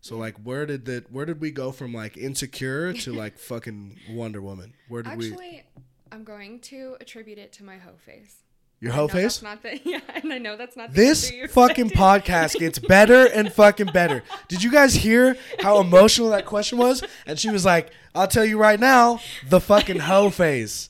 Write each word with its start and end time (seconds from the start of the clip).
So 0.00 0.16
like, 0.16 0.36
where 0.38 0.66
did 0.66 0.86
the 0.86 1.04
where 1.10 1.26
did 1.26 1.40
we 1.40 1.50
go 1.50 1.72
from 1.72 1.92
like 1.92 2.16
insecure 2.16 2.92
to 2.92 3.12
like 3.14 3.38
fucking 3.38 3.98
Wonder 4.10 4.40
Woman? 4.40 4.74
Where 4.88 5.02
did 5.02 5.16
we? 5.18 5.30
Actually, 5.30 5.64
I'm 6.10 6.24
going 6.24 6.60
to 6.60 6.96
attribute 7.00 7.38
it 7.38 7.52
to 7.54 7.64
my 7.64 7.76
hoe 7.76 7.96
face. 7.98 8.36
Your 8.80 8.92
hoe 8.92 9.08
face. 9.08 9.38
That's 9.38 9.42
not 9.42 9.62
the 9.62 9.78
yeah, 9.84 10.00
and 10.14 10.32
I 10.32 10.38
know 10.38 10.56
that's 10.56 10.74
not 10.74 10.90
the 10.90 10.96
This 10.96 11.30
fucking 11.50 11.90
podcast 11.90 12.58
gets 12.58 12.78
better 12.78 13.26
and 13.26 13.52
fucking 13.52 13.88
better. 13.92 14.22
Did 14.48 14.62
you 14.62 14.72
guys 14.72 14.94
hear 14.94 15.36
how 15.58 15.80
emotional 15.80 16.30
that 16.30 16.46
question 16.46 16.78
was? 16.78 17.04
And 17.26 17.38
she 17.38 17.50
was 17.50 17.66
like, 17.66 17.90
"I'll 18.14 18.26
tell 18.26 18.44
you 18.44 18.58
right 18.58 18.80
now, 18.80 19.20
the 19.46 19.60
fucking 19.60 19.98
hoe 20.00 20.30
face." 20.30 20.88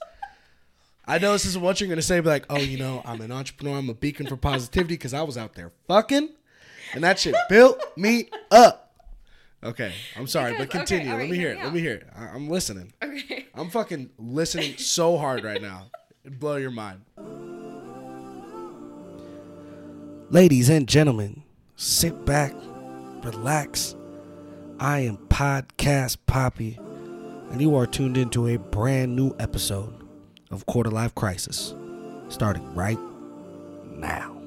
I 1.04 1.18
know 1.18 1.32
this 1.32 1.45
isn't 1.46 1.61
what 1.61 1.80
you're 1.80 1.88
gonna 1.88 2.02
say, 2.02 2.20
but 2.20 2.30
like, 2.30 2.46
oh, 2.48 2.58
you 2.58 2.79
know, 2.79 3.02
I'm 3.04 3.20
an 3.20 3.32
entrepreneur. 3.32 3.79
I'm 3.79 3.88
a 3.88 3.95
beacon 3.95 4.29
for 4.29 4.36
positivity 4.36 4.95
because 4.95 5.12
I 5.12 5.22
was 5.22 5.36
out 5.36 5.54
there 5.54 5.72
fucking, 5.88 6.29
and 6.95 7.02
that 7.02 7.18
shit 7.18 7.34
built 7.48 7.82
me 7.96 8.29
up. 8.52 8.79
Okay, 9.62 9.92
I'm 10.16 10.27
sorry, 10.27 10.52
but 10.52 10.68
Because- 10.68 10.82
okay, 10.82 10.96
continue. 11.00 11.12
Let 11.12 11.18
right, 11.18 11.30
me 11.30 11.36
hear 11.36 11.50
it. 11.50 11.58
Let 11.58 11.72
me 11.75 11.80
hear 11.80 11.94
it. 11.96 12.07
I- 12.16 12.29
I'm 12.29 12.48
listening. 12.48 12.93
Okay. 13.03 13.46
I'm 13.54 13.68
fucking 13.71 14.11
listening 14.18 14.75
so 14.79 15.18
hard 15.18 15.44
right 15.44 15.61
now. 15.61 15.90
It'd 16.25 16.39
blow 16.40 16.57
your 16.57 16.71
mind. 16.71 17.02
Ladies 20.30 20.68
and 20.68 20.88
gentlemen, 20.88 21.43
sit 21.76 22.25
back, 22.25 22.54
relax. 23.22 23.96
I 24.79 25.00
am 25.00 25.18
Podcast 25.29 26.16
Poppy, 26.27 26.79
and 27.50 27.61
you 27.61 27.74
are 27.77 27.86
tuned 27.86 28.16
into 28.16 28.46
a 28.46 28.57
brand 28.57 29.14
new 29.16 29.35
episode 29.38 29.93
of 30.50 30.64
Quarter 30.66 30.90
Life 30.90 31.14
Crisis, 31.14 31.74
starting 32.28 32.74
right 32.74 32.98
now. 33.84 34.39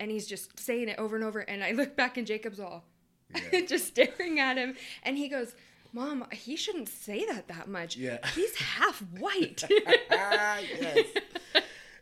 And 0.00 0.10
he's 0.10 0.26
just 0.26 0.58
saying 0.58 0.88
it 0.88 0.98
over 0.98 1.14
and 1.14 1.24
over, 1.24 1.38
and 1.40 1.62
I 1.62 1.70
look 1.72 1.94
back 1.96 2.16
and 2.16 2.26
Jacob's 2.26 2.58
all 2.58 2.82
just 3.68 3.86
staring 3.86 4.40
at 4.40 4.56
him, 4.56 4.74
and 5.04 5.16
he 5.16 5.28
goes. 5.28 5.54
Mom, 5.92 6.24
he 6.30 6.54
shouldn't 6.54 6.88
say 6.88 7.26
that 7.26 7.48
that 7.48 7.66
much. 7.66 7.96
Yeah. 7.96 8.18
He's 8.36 8.54
half 8.54 9.00
white. 9.18 9.64
yes. 10.10 11.04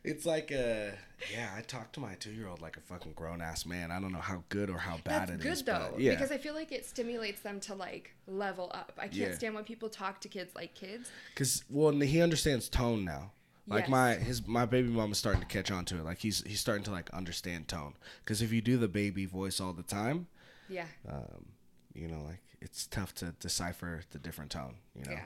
It's 0.04 0.26
like 0.26 0.50
a 0.50 0.92
yeah. 1.32 1.48
I 1.56 1.62
talk 1.62 1.92
to 1.92 2.00
my 2.00 2.14
two 2.14 2.30
year 2.30 2.48
old 2.48 2.60
like 2.60 2.76
a 2.76 2.80
fucking 2.80 3.12
grown 3.12 3.40
ass 3.40 3.66
man. 3.66 3.90
I 3.90 3.98
don't 3.98 4.12
know 4.12 4.20
how 4.20 4.44
good 4.50 4.68
or 4.70 4.76
how 4.78 4.98
bad 5.04 5.28
That's 5.28 5.30
it 5.32 5.40
good 5.40 5.52
is, 5.52 5.62
though, 5.62 5.94
yeah. 5.98 6.10
because 6.10 6.30
I 6.30 6.36
feel 6.38 6.54
like 6.54 6.70
it 6.70 6.84
stimulates 6.84 7.40
them 7.40 7.60
to 7.60 7.74
like 7.74 8.14
level 8.26 8.70
up. 8.74 8.92
I 8.98 9.02
can't 9.08 9.14
Yeah. 9.14 9.34
stand 9.34 9.54
when 9.54 9.64
people 9.64 9.88
talk 9.88 10.20
to 10.20 10.28
kids 10.28 10.54
like 10.54 10.74
kids. 10.74 11.10
Cause 11.34 11.64
well, 11.70 11.90
he 11.92 12.20
understands 12.20 12.68
tone 12.68 13.04
now. 13.06 13.32
Like 13.68 13.82
Yes. 13.84 13.90
my 13.90 14.14
his 14.14 14.46
my 14.46 14.64
baby 14.64 14.88
mom 14.88 15.12
is 15.12 15.18
starting 15.18 15.42
to 15.42 15.46
catch 15.46 15.70
on 15.70 15.84
to 15.86 15.96
it. 15.98 16.04
Like 16.04 16.18
he's 16.18 16.42
he's 16.46 16.60
starting 16.60 16.84
to 16.84 16.90
like 16.90 17.10
understand 17.10 17.68
tone. 17.68 17.94
Cause 18.24 18.40
if 18.42 18.52
you 18.52 18.60
do 18.62 18.78
the 18.78 18.88
baby 18.88 19.26
voice 19.26 19.60
all 19.60 19.72
the 19.74 19.82
time, 19.82 20.26
Yeah. 20.68 20.86
um, 21.08 21.46
you 21.94 22.08
know, 22.08 22.22
like 22.26 22.40
it's 22.60 22.86
tough 22.86 23.14
to 23.16 23.34
decipher 23.40 24.02
the 24.10 24.18
different 24.18 24.50
tone. 24.50 24.76
You 24.94 25.04
know, 25.04 25.12
Yeah. 25.12 25.24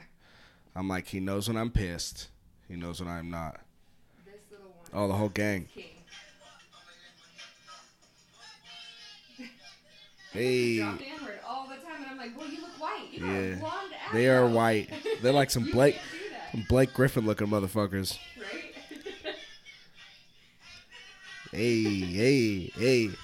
I'm 0.75 0.89
like 0.89 1.09
he 1.09 1.21
knows 1.21 1.47
when 1.49 1.57
I'm 1.57 1.71
pissed. 1.71 2.29
He 2.69 2.75
knows 2.77 3.01
when 3.01 3.09
I'm 3.09 3.31
not. 3.31 3.61
This 4.25 4.35
little 4.51 4.67
one. 4.71 4.87
Oh, 4.93 5.07
the 5.09 5.15
whole 5.15 5.29
gang. 5.29 5.69
Hey, 10.33 10.81
all 10.81 10.93
the 11.69 11.75
time, 11.75 11.97
and 11.99 12.07
I'm 12.13 12.17
like, 12.17 12.37
well, 12.39 12.49
you 12.49 12.63
look 12.63 12.81
white. 12.81 13.09
You 13.11 13.27
yeah, 13.27 13.55
blonde 13.57 13.93
they 14.15 14.29
are 14.29 14.47
white. 14.47 14.89
They're 15.21 15.31
like 15.33 15.51
some 15.51 15.65
Blake 15.73 15.99
can't 16.53 16.59
do 16.59 16.59
that, 16.59 16.67
some 16.67 16.67
Blake 16.69 16.93
Griffin 16.95 17.27
looking 17.27 17.47
motherfuckers. 17.49 18.19
right? 18.39 18.49
Hey, 21.51 21.83
hey, 21.83 22.73
hey. 22.75 23.07
Wild. 23.09 23.17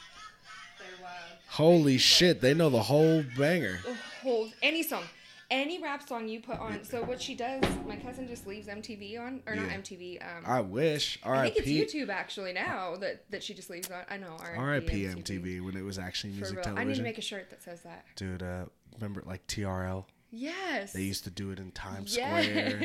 Holy 1.49 1.97
shit, 1.99 2.41
they 2.43 2.53
know 2.53 2.69
the 2.69 2.83
whole 2.83 3.25
banger. 3.39 3.79
The 3.85 3.95
whole 4.23 4.49
any 4.63 4.83
song, 4.83 5.05
any 5.51 5.83
rap 5.83 6.07
song 6.07 6.29
you 6.29 6.41
put 6.41 6.59
on. 6.59 6.85
So 6.85 7.03
what 7.03 7.23
she 7.23 7.35
does, 7.35 7.63
my 7.87 7.97
cousin 7.97 8.29
just 8.29 8.47
leaves 8.47 8.67
MTV 8.69 9.19
on, 9.19 9.41
or 9.47 9.55
not 9.55 9.69
Yeah. 9.71 9.79
MTV. 9.79 10.21
Um, 10.23 10.45
I 10.45 10.61
wish. 10.61 11.19
I 11.25 11.49
think 11.49 11.67
it's 11.67 11.95
YouTube 11.95 12.11
actually 12.11 12.53
now 12.53 12.97
that 12.97 13.31
that 13.31 13.43
she 13.43 13.55
just 13.55 13.71
leaves 13.71 13.91
on. 13.91 14.03
I 14.11 14.19
know. 14.19 14.37
R.I.P. 14.57 15.05
MTV 15.05 15.65
when 15.65 15.75
it 15.77 15.83
was 15.83 15.99
actually 15.99 16.33
For 16.35 16.37
music 16.41 16.57
real. 16.59 16.67
I 16.67 16.69
need 16.69 16.75
to 16.75 16.75
television. 16.83 17.05
make 17.05 17.17
a 17.19 17.23
shirt 17.23 17.49
that 17.49 17.63
says 17.63 17.81
that. 17.85 18.05
Dude, 18.17 18.43
uh, 18.43 18.67
remember 18.97 19.23
like 19.25 19.47
TRL? 19.47 20.05
Yes. 20.31 20.93
They 20.93 21.03
used 21.03 21.25
to 21.25 21.31
do 21.31 21.51
it 21.51 21.59
in 21.59 21.71
Times 21.73 22.13
Square. 22.13 22.43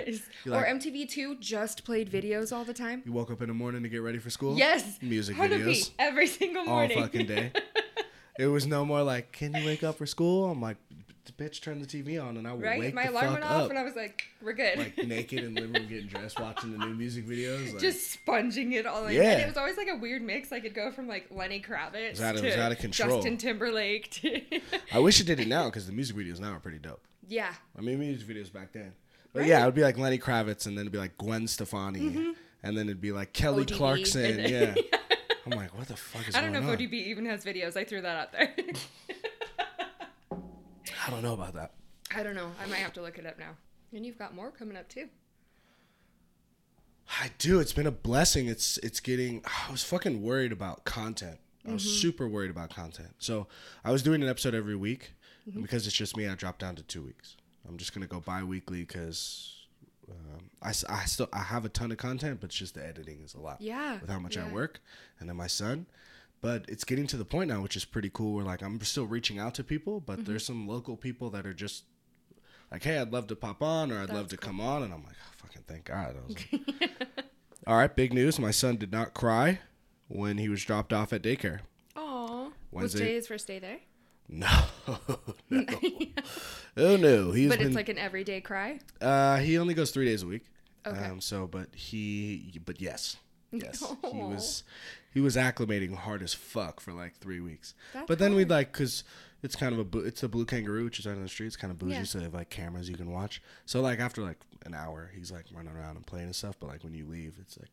Yes. 0.07 0.21
You 0.45 0.53
or 0.53 0.57
like- 0.57 0.67
MTV 0.67 1.09
Two 1.09 1.35
just 1.39 1.83
played 1.83 2.09
videos 2.11 2.55
all 2.55 2.63
the 2.63 2.73
time. 2.73 3.03
You 3.05 3.11
woke 3.11 3.31
up 3.31 3.41
in 3.41 3.47
the 3.49 3.53
morning 3.53 3.83
to 3.83 3.89
get 3.89 4.01
ready 4.01 4.19
for 4.19 4.29
school. 4.29 4.57
Yes. 4.57 4.97
Music 5.01 5.35
videos 5.35 5.91
every 5.99 6.27
single 6.27 6.65
morning. 6.65 6.97
all 6.97 7.03
fucking 7.05 7.25
day. 7.27 7.51
It 8.39 8.47
was 8.47 8.65
no 8.65 8.83
more 8.83 9.03
like, 9.03 9.31
"Can 9.31 9.53
you 9.53 9.63
wake 9.63 9.83
up 9.83 9.95
for 9.99 10.07
school?" 10.07 10.49
I'm 10.49 10.59
like, 10.59 10.77
"Bitch, 11.37 11.61
turn 11.61 11.79
the 11.79 11.85
TV 11.85 12.19
on," 12.19 12.35
and 12.35 12.47
I 12.47 12.53
would 12.53 12.63
right? 12.63 12.79
wake 12.79 12.93
My 12.95 13.03
the 13.05 13.11
alarm 13.11 13.25
fuck 13.25 13.33
went 13.33 13.43
up. 13.45 13.51
off, 13.51 13.69
and 13.69 13.77
I 13.77 13.83
was 13.83 13.95
like, 13.95 14.23
"We're 14.41 14.53
good." 14.53 14.79
like 14.79 14.97
naked 15.05 15.43
in 15.43 15.53
the 15.53 15.61
living 15.61 15.75
room 15.83 15.87
getting 15.87 16.07
dressed, 16.07 16.39
watching 16.39 16.71
the 16.71 16.79
new 16.83 16.95
music 16.95 17.27
videos. 17.27 17.73
Like, 17.73 17.79
just 17.79 18.11
sponging 18.11 18.71
it 18.71 18.87
all 18.87 19.05
in. 19.05 19.13
Yeah. 19.13 19.33
And 19.33 19.41
it 19.43 19.47
was 19.47 19.55
always 19.57 19.77
like 19.77 19.87
a 19.87 19.97
weird 19.97 20.23
mix. 20.23 20.51
I 20.51 20.61
could 20.61 20.73
go 20.73 20.91
from 20.91 21.07
like 21.07 21.27
Lenny 21.29 21.61
Kravitz 21.61 22.19
out 22.19 22.35
to 22.37 22.59
out 22.59 22.71
of 22.71 22.79
control. 22.79 23.17
Justin 23.17 23.37
Timberlake 23.37 24.09
to 24.09 24.41
I 24.91 24.97
wish 24.97 25.19
it 25.21 25.27
did 25.27 25.39
it 25.39 25.47
now 25.47 25.65
because 25.65 25.85
the 25.85 25.93
music 25.93 26.15
videos 26.15 26.39
now 26.39 26.53
are 26.53 26.59
pretty 26.59 26.79
dope. 26.79 27.05
Yeah. 27.27 27.53
I 27.77 27.81
mean, 27.81 27.99
music 27.99 28.27
videos 28.27 28.51
back 28.51 28.71
then. 28.73 28.93
But 29.33 29.41
Right. 29.41 29.49
yeah, 29.49 29.61
it 29.63 29.65
would 29.65 29.73
be 29.75 29.81
like 29.81 29.97
Lenny 29.97 30.17
Kravitz, 30.19 30.67
and 30.67 30.77
then 30.77 30.83
it'd 30.83 30.91
be 30.91 30.97
like 30.99 31.17
Gwen 31.17 31.47
Stefani, 31.47 32.33
and 32.61 32.77
then 32.77 32.87
it'd 32.87 33.01
be 33.01 33.11
like 33.11 33.33
Kelly 33.33 33.65
ODB, 33.65 33.75
Clarkson. 33.77 34.39
Yeah. 34.47 34.75
I'm 35.45 35.51
like, 35.57 35.77
what 35.77 35.87
the 35.89 35.95
fuck 35.97 36.25
is 36.27 36.35
I 36.35 36.41
don't 36.41 36.53
know 36.53 36.59
if 36.59 36.65
on? 36.65 36.77
ODB 36.77 36.93
even 36.93 37.25
has 37.25 37.43
videos. 37.43 37.75
I 37.75 37.83
threw 37.83 38.01
that 38.01 38.15
out 38.15 38.31
there. 38.31 38.53
I 41.05 41.09
don't 41.09 41.21
know 41.21 41.33
about 41.33 41.53
that. 41.55 41.73
I 42.15 42.23
don't 42.23 42.35
know. 42.35 42.51
I 42.61 42.65
might 42.67 42.77
have 42.77 42.93
to 42.93 43.01
look 43.01 43.17
it 43.17 43.25
up 43.25 43.37
now. 43.39 43.51
And 43.93 44.05
you've 44.05 44.17
got 44.17 44.33
more 44.33 44.51
coming 44.51 44.77
up 44.77 44.87
too. 44.87 45.07
I 47.21 47.31
do. 47.37 47.59
It's 47.59 47.73
been 47.73 47.87
a 47.87 47.91
blessing. 47.91 48.47
It's 48.47 48.77
it's 48.79 48.99
getting. 48.99 49.43
I 49.67 49.71
was 49.71 49.83
fucking 49.83 50.21
worried 50.21 50.51
about 50.51 50.85
content. 50.85 51.39
I 51.67 51.73
was 51.73 51.83
Mm-hmm. 51.83 51.95
super 52.01 52.27
worried 52.27 52.51
about 52.51 52.69
content. 52.73 53.15
So 53.19 53.47
I 53.83 53.91
was 53.91 54.03
doing 54.03 54.21
an 54.23 54.29
episode 54.29 54.53
every 54.53 54.75
week, 54.75 55.13
Mm-hmm. 55.49 55.61
because 55.61 55.85
it's 55.87 55.95
just 55.95 56.15
me. 56.15 56.27
I 56.27 56.35
dropped 56.35 56.59
down 56.59 56.75
to 56.75 56.83
two 56.83 57.01
weeks. 57.03 57.35
I'm 57.67 57.77
just 57.77 57.93
gonna 57.93 58.07
go 58.07 58.19
bi-weekly 58.19 58.81
because 58.81 59.65
um, 60.09 60.49
I, 60.61 60.69
I 60.89 61.05
still 61.05 61.27
I 61.33 61.39
have 61.43 61.65
a 61.65 61.69
ton 61.69 61.91
of 61.91 61.97
content, 61.97 62.39
but 62.41 62.47
it's 62.47 62.55
just 62.55 62.75
the 62.75 62.85
editing 62.85 63.21
is 63.23 63.33
a 63.33 63.39
lot. 63.39 63.59
Yeah, 63.61 63.99
With 64.01 64.09
how 64.09 64.19
much 64.19 64.37
I 64.37 64.49
work, 64.51 64.79
and 65.19 65.27
then 65.29 65.35
my 65.37 65.47
son. 65.47 65.85
But 66.41 66.65
it's 66.67 66.83
getting 66.83 67.07
to 67.07 67.15
the 67.17 67.23
point 67.25 67.49
now, 67.49 67.61
which 67.61 67.77
is 67.77 67.85
pretty 67.85 68.09
cool. 68.13 68.35
Where 68.35 68.43
like 68.45 68.61
I'm 68.61 68.79
still 68.81 69.05
reaching 69.05 69.39
out 69.39 69.53
to 69.55 69.63
people, 69.63 69.99
but 70.01 70.19
Mm-hmm. 70.19 70.31
there's 70.31 70.45
some 70.45 70.67
local 70.67 70.97
people 70.97 71.29
that 71.31 71.45
are 71.45 71.53
just 71.53 71.83
like, 72.71 72.83
"Hey, 72.83 72.97
I'd 72.99 73.13
love 73.13 73.27
to 73.27 73.35
pop 73.35 73.61
on," 73.61 73.91
or 73.91 74.01
"I'd 74.01 74.09
love 74.09 74.29
That's 74.29 74.31
to 74.31 74.37
come 74.37 74.59
on," 74.59 74.83
and 74.83 74.93
I'm 74.93 75.03
like, 75.03 75.15
oh, 75.25 75.31
"Fucking 75.37 75.63
thank 75.67 75.85
God." 75.85 76.15
Was 76.27 76.35
like, 76.51 76.89
All 77.67 77.77
right, 77.77 77.93
big 77.95 78.11
news. 78.13 78.39
My 78.39 78.51
son 78.51 78.75
did 78.75 78.91
not 78.91 79.13
cry 79.13 79.59
when 80.09 80.37
he 80.37 80.49
was 80.49 80.63
dropped 80.65 80.91
off 80.91 81.13
at 81.13 81.21
daycare. 81.21 81.59
Was 81.95 82.51
Wednesday- 82.71 82.99
Jay 83.05 83.13
his 83.13 83.27
first 83.27 83.47
day 83.47 83.59
there? 83.59 83.77
No, 84.29 84.49
no. 85.49 85.65
oh 86.77 86.95
no, 86.97 87.31
he's 87.31 87.49
but 87.49 87.59
been. 87.59 87.67
it's 87.67 87.75
like 87.75 87.89
an 87.89 87.97
everyday 87.97 88.41
cry. 88.41 88.79
uh, 89.01 89.37
he 89.37 89.57
only 89.57 89.73
goes 89.73 89.91
three 89.91 90.05
days 90.05 90.23
a 90.23 90.27
week. 90.27 90.45
Okay. 90.85 90.97
Um, 91.05 91.21
so, 91.21 91.45
but 91.47 91.67
he, 91.75 92.59
but 92.65 92.81
yes, 92.81 93.17
yes, 93.51 93.83
he 94.11 94.17
was, 94.21 94.63
he 95.13 95.19
was 95.19 95.35
acclimating 95.35 95.93
hard 95.95 96.21
as 96.23 96.33
fuck 96.33 96.79
for 96.79 96.91
like 96.93 97.15
three 97.17 97.39
weeks. 97.39 97.73
That's 97.93 98.07
but 98.07 98.17
then 98.19 98.33
we'd 98.35 98.49
like, 98.49 98.71
cause 98.71 99.03
it's 99.43 99.55
kind 99.55 99.77
of 99.77 99.93
a, 99.93 99.99
it's 99.99 100.23
a 100.23 100.29
blue 100.29 100.45
kangaroo, 100.45 100.85
which 100.85 100.99
is 100.99 101.05
out 101.07 101.15
on 101.15 101.21
the 101.23 101.29
street. 101.29 101.47
It's 101.47 101.55
kind 101.57 101.69
of 101.71 101.77
bougie, 101.77 101.93
Yeah. 101.95 102.03
so 102.03 102.17
they 102.17 102.23
have 102.25 102.33
like 102.33 102.49
cameras 102.49 102.89
you 102.89 102.95
can 102.97 103.11
watch. 103.11 103.41
So 103.65 103.81
like 103.81 103.99
after 103.99 104.21
like 104.21 104.39
an 104.65 104.73
hour, 104.73 105.11
he's 105.15 105.31
like 105.31 105.45
running 105.53 105.75
around 105.75 105.97
and 105.97 106.05
playing 106.07 106.25
and 106.25 106.35
stuff. 106.35 106.55
But 106.59 106.67
like 106.67 106.83
when 106.83 106.93
you 106.93 107.05
leave, 107.05 107.37
it's 107.39 107.57
like 107.59 107.69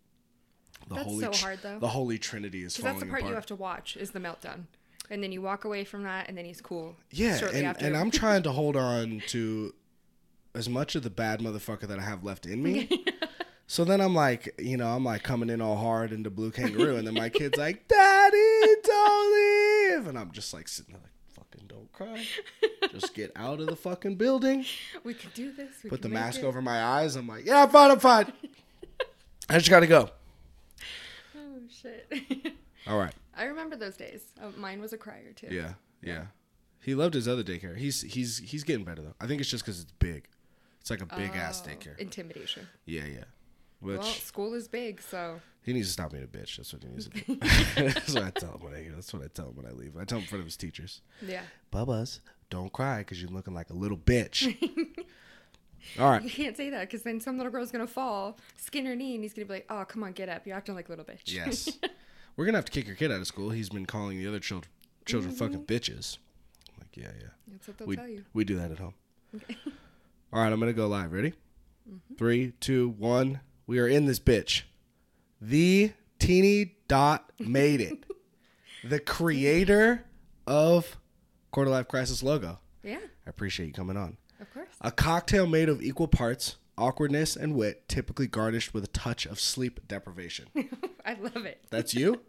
the 0.88 0.96
That's 0.96 1.06
holy, 1.06 1.24
so 1.32 1.32
hard, 1.46 1.58
though. 1.62 1.78
the 1.78 1.88
holy 1.88 2.18
trinity 2.18 2.64
is 2.64 2.76
falling 2.76 2.94
that's 2.94 3.04
the 3.04 3.08
part 3.10 3.20
apart. 3.22 3.30
you 3.30 3.34
have 3.34 3.46
to 3.46 3.54
watch 3.56 3.96
is 3.96 4.10
the 4.10 4.20
meltdown. 4.20 4.64
And 5.10 5.22
then 5.22 5.32
you 5.32 5.42
walk 5.42 5.64
away 5.64 5.84
from 5.84 6.04
that, 6.04 6.28
and 6.28 6.38
then 6.38 6.44
he's 6.44 6.60
cool. 6.60 6.96
Yeah, 7.10 7.38
and, 7.52 7.66
after. 7.66 7.84
and 7.86 7.96
I'm 7.96 8.10
trying 8.22 8.44
to 8.44 8.52
hold 8.52 8.76
on 8.76 9.22
to 9.28 9.74
as 10.54 10.68
much 10.68 10.94
of 10.94 11.02
the 11.02 11.10
bad 11.10 11.40
motherfucker 11.40 11.88
that 11.88 11.98
I 11.98 12.02
have 12.02 12.24
left 12.24 12.46
in 12.46 12.62
me. 12.62 13.04
so 13.66 13.84
then 13.84 14.00
I'm 14.00 14.14
like, 14.14 14.54
you 14.58 14.76
know, 14.76 14.88
I'm 14.88 15.04
like 15.04 15.22
coming 15.22 15.50
in 15.50 15.60
all 15.60 15.76
hard 15.76 16.12
into 16.12 16.30
Blue 16.30 16.50
Kangaroo, 16.50 16.96
and 16.96 17.06
then 17.06 17.14
my 17.14 17.28
kid's 17.28 17.58
like, 17.58 17.88
Daddy, 17.88 18.74
don't 18.84 19.34
leave. 19.34 20.06
And 20.06 20.18
I'm 20.18 20.30
just 20.30 20.54
like 20.54 20.68
sitting 20.68 20.94
there 20.94 21.02
like, 21.02 21.10
fucking 21.52 21.66
don't 21.66 21.90
cry. 21.92 22.24
Just 22.92 23.14
get 23.14 23.32
out 23.36 23.60
of 23.60 23.66
the 23.66 23.76
fucking 23.76 24.16
building. 24.16 24.64
we 25.04 25.14
can 25.14 25.30
do 25.34 25.52
this. 25.52 25.82
We 25.82 25.90
Put 25.90 26.02
the 26.02 26.08
mask 26.08 26.40
it. 26.40 26.44
over 26.44 26.62
my 26.62 26.82
eyes. 26.82 27.16
I'm 27.16 27.26
like, 27.26 27.46
yeah, 27.46 27.64
I'm 27.64 27.70
fine, 27.70 27.90
I'm 27.90 28.00
fine. 28.00 28.32
I 29.48 29.58
just 29.58 29.70
gotta 29.70 29.88
go. 29.88 30.10
Oh 31.36 31.58
shit! 31.68 32.54
All 32.86 32.96
right. 32.98 33.14
I 33.36 33.44
remember 33.44 33.76
those 33.76 33.96
days. 33.96 34.22
Oh, 34.42 34.52
mine 34.56 34.80
was 34.80 34.92
a 34.92 34.98
crier 34.98 35.32
too. 35.34 35.48
Yeah, 35.50 35.74
yeah. 36.02 36.26
He 36.82 36.94
loved 36.94 37.14
his 37.14 37.28
other 37.28 37.42
daycare. 37.42 37.76
He's 37.76 38.00
he's 38.02 38.38
he's 38.38 38.64
getting 38.64 38.84
better 38.84 39.02
though. 39.02 39.14
I 39.20 39.26
think 39.26 39.40
it's 39.40 39.50
just 39.50 39.64
because 39.64 39.80
it's 39.80 39.92
big. 39.92 40.26
It's 40.80 40.90
like 40.90 41.02
a 41.02 41.06
big 41.06 41.36
ass 41.36 41.62
Oh, 41.64 41.68
daycare. 41.68 41.98
Intimidation. 41.98 42.66
Yeah, 42.86 43.04
yeah. 43.04 43.24
Which 43.80 43.98
well, 43.98 44.06
school 44.12 44.54
is 44.54 44.68
big, 44.68 45.00
so 45.00 45.40
he 45.62 45.72
needs 45.72 45.88
to 45.88 45.92
stop 45.92 46.12
being 46.12 46.24
a 46.24 46.26
bitch. 46.26 46.56
That's 46.56 46.72
what 46.72 46.82
he 46.82 46.88
needs 46.88 47.08
to 47.08 47.10
do. 47.10 47.36
that's 47.76 48.14
what 48.14 48.24
I 48.24 48.30
tell 48.30 48.52
him 48.52 48.62
when 48.62 48.74
I. 48.74 48.88
That's 48.94 49.12
what 49.12 49.22
I 49.22 49.28
tell 49.28 49.48
him 49.48 49.56
when 49.56 49.66
I 49.66 49.70
leave. 49.70 49.96
I 49.96 50.04
tell 50.04 50.18
him 50.18 50.24
in 50.24 50.28
front 50.28 50.40
of 50.40 50.46
his 50.46 50.56
teachers. 50.56 51.02
yeah. 51.26 51.42
Bubba's, 51.72 52.20
don't 52.50 52.72
cry 52.72 52.98
because 52.98 53.20
you're 53.22 53.30
looking 53.30 53.54
like 53.54 53.70
a 53.70 53.74
little 53.74 53.96
bitch. 53.96 54.54
All 55.98 56.10
right. 56.10 56.22
You 56.22 56.30
can't 56.30 56.56
say 56.56 56.68
that 56.70 56.82
because 56.82 57.02
then 57.02 57.20
some 57.20 57.38
little 57.38 57.52
girl's 57.52 57.70
gonna 57.70 57.86
fall, 57.86 58.38
skin 58.56 58.84
her 58.84 58.94
knee, 58.94 59.14
and 59.14 59.24
he's 59.24 59.32
gonna 59.32 59.46
be 59.46 59.54
like, 59.54 59.66
"Oh, 59.70 59.84
come 59.86 60.02
on, 60.02 60.12
get 60.12 60.28
up! 60.28 60.46
You're 60.46 60.56
acting 60.56 60.74
like 60.74 60.88
a 60.88 60.92
little 60.92 61.06
bitch." 61.06 61.22
Yes. 61.32 61.70
We're 62.40 62.46
gonna 62.46 62.56
have 62.56 62.64
to 62.64 62.72
kick 62.72 62.86
your 62.86 62.96
kid 62.96 63.12
out 63.12 63.20
of 63.20 63.26
school. 63.26 63.50
He's 63.50 63.68
been 63.68 63.84
calling 63.84 64.18
the 64.18 64.26
other 64.26 64.40
children 64.40 64.72
children 65.04 65.34
fucking 65.34 65.66
bitches. 65.66 66.16
I'm 66.70 66.80
like, 66.80 66.96
yeah, 66.96 67.10
yeah. 67.20 67.28
That's 67.46 67.68
what 67.68 67.76
they'll 67.76 67.86
We 67.86 67.96
tell 67.96 68.08
you. 68.08 68.24
we 68.32 68.44
do 68.44 68.56
that 68.56 68.70
at 68.70 68.78
home. 68.78 68.94
All 70.32 70.42
right, 70.42 70.50
I'm 70.50 70.58
gonna 70.58 70.72
go 70.72 70.86
live. 70.86 71.12
Ready? 71.12 71.34
Mm-hmm. 71.86 72.14
Three, 72.14 72.52
two, 72.58 72.94
one. 72.96 73.40
We 73.66 73.78
are 73.78 73.86
in 73.86 74.06
this 74.06 74.18
bitch. 74.18 74.62
The 75.38 75.92
Tini 76.18 76.76
dot 76.88 77.30
made 77.38 77.82
it. 77.82 78.04
the 78.84 79.00
creator 79.00 80.06
of 80.46 80.96
Quarter 81.50 81.70
Life 81.72 81.88
Crisis 81.88 82.22
logo. 82.22 82.58
Yeah, 82.82 83.00
I 83.26 83.28
appreciate 83.28 83.66
you 83.66 83.74
coming 83.74 83.98
on. 83.98 84.16
of 84.40 84.50
course. 84.54 84.68
A 84.80 84.90
cocktail 84.90 85.46
made 85.46 85.68
of 85.68 85.82
equal 85.82 86.08
parts 86.08 86.56
awkwardness 86.80 87.36
and 87.36 87.54
wit, 87.54 87.88
typically 87.88 88.26
garnished 88.26 88.74
with 88.74 88.82
a 88.82 88.88
touch 88.88 89.26
of 89.26 89.38
sleep 89.38 89.80
deprivation. 89.86 90.46
I 91.04 91.14
love 91.14 91.44
it. 91.44 91.62
That's 91.70 91.94
you? 91.94 92.22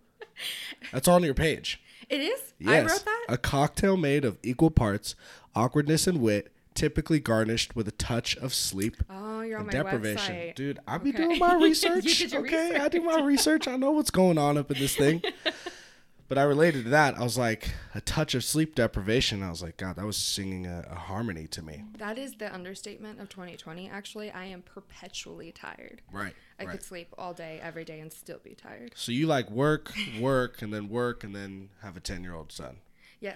That's 0.92 1.08
on 1.08 1.24
your 1.24 1.34
page. 1.34 1.82
It 2.10 2.22
is. 2.22 2.54
Yes. 2.60 2.90
I 2.90 2.94
wrote 2.94 3.06
that. 3.06 3.26
A 3.30 3.38
cocktail 3.38 3.98
made 3.98 4.26
of 4.26 4.38
equal 4.44 4.72
parts 4.72 5.16
awkwardness 5.56 6.08
and 6.08 6.22
wit, 6.22 6.52
typically 6.74 7.20
garnished 7.20 7.76
with 7.76 7.88
a 7.88 7.92
touch 7.92 8.36
of 8.38 8.54
sleep 8.54 8.98
oh, 9.10 9.42
you're 9.42 9.58
on 9.60 9.66
and 9.66 9.68
my 9.68 9.84
deprivation. 9.84 10.36
website. 10.36 10.56
Dude, 10.56 10.80
I 10.88 10.98
be 10.98 11.10
Okay. 11.10 11.18
doing 11.24 11.40
my 11.40 11.54
You 11.58 11.64
research. 11.66 12.04
did 12.04 12.32
your 12.32 12.42
okay, 12.42 12.78
I 12.80 12.88
do 12.90 13.02
my 13.02 13.22
research. 13.22 13.68
I 13.68 13.76
know 13.78 13.92
what's 13.92 14.12
going 14.12 14.38
on 14.38 14.58
up 14.58 14.72
in 14.72 14.78
this 14.80 14.96
thing. 14.96 15.22
But 16.32 16.38
I 16.38 16.44
related 16.44 16.86
to 16.86 16.90
that. 16.92 17.18
I 17.18 17.24
was 17.24 17.38
like, 17.38 17.72
a 17.94 18.00
touch 18.00 18.36
of 18.36 18.46
sleep 18.46 18.74
deprivation. 18.74 19.44
I 19.44 19.50
was 19.50 19.62
like, 19.62 19.76
God, 19.76 19.98
that 19.98 20.06
was 20.06 20.16
singing 20.16 20.66
a, 20.66 20.86
a 20.90 20.96
harmony 20.96 21.46
to 21.48 21.62
me. 21.62 21.84
That 21.98 22.18
is 22.18 22.36
the 22.36 22.54
understatement 22.54 23.20
of 23.20 23.28
2020. 23.28 23.90
Actually, 23.90 24.32
I 24.32 24.46
am 24.46 24.62
perpetually 24.62 25.52
tired. 25.52 26.02
Right. 26.10 26.34
I 26.58 26.64
right. 26.64 26.72
could 26.72 26.84
sleep 26.84 27.14
all 27.18 27.34
day, 27.34 27.60
every 27.62 27.84
day, 27.84 28.00
and 28.00 28.14
still 28.14 28.40
be 28.42 28.56
tired. 28.56 28.94
So 28.96 29.12
you 29.12 29.28
like 29.28 29.52
work, 29.52 29.92
work, 30.22 30.62
and 30.62 30.74
then 30.74 30.88
work, 30.88 31.26
and 31.26 31.36
then 31.36 31.68
have 31.82 31.98
a 31.98 32.00
10 32.00 32.24
year 32.24 32.34
old 32.34 32.54
son. 32.54 32.78
Yeah. 33.20 33.36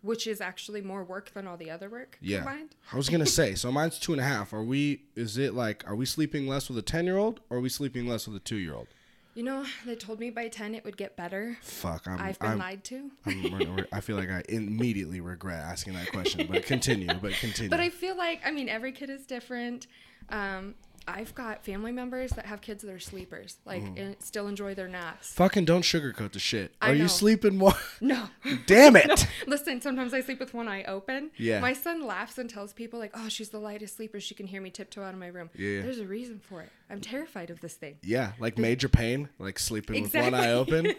Which 0.00 0.28
is 0.28 0.40
actually 0.40 0.82
more 0.82 1.02
work 1.02 1.32
than 1.34 1.48
all 1.48 1.56
the 1.56 1.72
other 1.72 1.90
work 1.90 2.18
Yeah. 2.20 2.36
combined. 2.44 2.76
I 2.92 2.96
was 2.96 3.08
gonna 3.08 3.26
say, 3.26 3.56
so 3.56 3.72
mine's 3.72 3.98
two 3.98 4.12
and 4.12 4.20
a 4.20 4.24
half. 4.24 4.52
Are 4.52 4.62
we? 4.62 5.00
Is 5.16 5.38
it 5.38 5.54
like, 5.54 5.82
are 5.88 5.96
we 5.96 6.06
sleeping 6.06 6.46
less 6.46 6.68
with 6.68 6.78
a 6.78 6.82
ten 6.82 7.04
year 7.04 7.16
old, 7.16 7.40
or 7.50 7.56
are 7.56 7.60
we 7.60 7.68
sleeping 7.68 8.06
less 8.06 8.28
with 8.28 8.36
a 8.36 8.44
two 8.44 8.58
year 8.58 8.74
old? 8.74 8.86
You 9.36 9.42
know, 9.42 9.66
they 9.84 9.96
told 9.96 10.18
me 10.18 10.30
by 10.30 10.48
10 10.48 10.74
it 10.74 10.82
would 10.86 10.96
get 10.96 11.14
better. 11.14 11.58
Fuck, 11.60 12.08
I'm. 12.08 12.18
I've 12.18 12.38
been 12.38 12.52
I'm, 12.52 12.58
lied 12.58 12.82
to. 12.84 13.10
I'm, 13.26 13.84
I 13.92 14.00
feel 14.00 14.16
like 14.16 14.30
I 14.30 14.42
immediately 14.48 15.20
regret 15.20 15.58
asking 15.58 15.92
that 15.92 16.10
question, 16.10 16.48
but 16.50 16.64
continue. 16.64 17.12
But 17.20 17.32
continue. 17.40 17.68
But 17.68 17.80
I 17.80 17.90
feel 17.90 18.16
like, 18.16 18.40
I 18.46 18.50
mean, 18.50 18.70
every 18.70 18.92
kid 18.92 19.10
is 19.10 19.26
different. 19.26 19.88
Um, 20.30 20.74
I've 21.08 21.34
got 21.34 21.64
family 21.64 21.92
members 21.92 22.32
that 22.32 22.46
have 22.46 22.60
kids 22.60 22.82
that 22.82 22.90
are 22.92 22.98
sleepers, 22.98 23.58
like 23.64 23.82
Mm-hmm. 23.82 23.98
and 23.98 24.16
still 24.20 24.48
enjoy 24.48 24.74
their 24.74 24.88
naps. 24.88 25.32
Fucking 25.34 25.64
don't 25.64 25.82
sugarcoat 25.82 26.32
the 26.32 26.38
shit. 26.38 26.74
I 26.82 26.90
Are 26.90 26.94
you 26.94 27.08
sleeping 27.08 27.56
more? 27.56 27.74
No. 28.00 28.28
Damn 28.66 28.96
it! 28.96 29.06
No, 29.08 29.14
listen, 29.46 29.80
sometimes 29.80 30.12
I 30.12 30.20
sleep 30.20 30.40
with 30.40 30.52
one 30.54 30.68
eye 30.68 30.84
open. 30.84 31.30
Yeah. 31.36 31.60
My 31.60 31.72
son 31.72 32.04
laughs 32.06 32.38
and 32.38 32.50
tells 32.50 32.72
people 32.72 32.98
like, 32.98 33.12
"Oh, 33.14 33.28
she's 33.28 33.48
the 33.50 33.58
lightest 33.58 33.96
sleeper. 33.96 34.20
She 34.20 34.34
can 34.34 34.46
hear 34.46 34.60
me 34.60 34.70
tiptoe 34.70 35.02
out 35.02 35.14
of 35.14 35.20
my 35.20 35.28
room." 35.28 35.50
Yeah. 35.54 35.82
There's 35.82 35.98
a 36.00 36.06
reason 36.06 36.40
for 36.40 36.60
it. 36.62 36.70
I'm 36.90 37.00
terrified 37.00 37.50
of 37.50 37.60
this 37.60 37.74
thing. 37.74 37.96
Yeah, 38.02 38.32
like 38.38 38.58
major 38.58 38.88
pain, 38.88 39.28
like 39.38 39.58
sleeping 39.58 40.02
with 40.02 40.14
one 40.14 40.34
eye 40.34 40.52
open. 40.52 40.92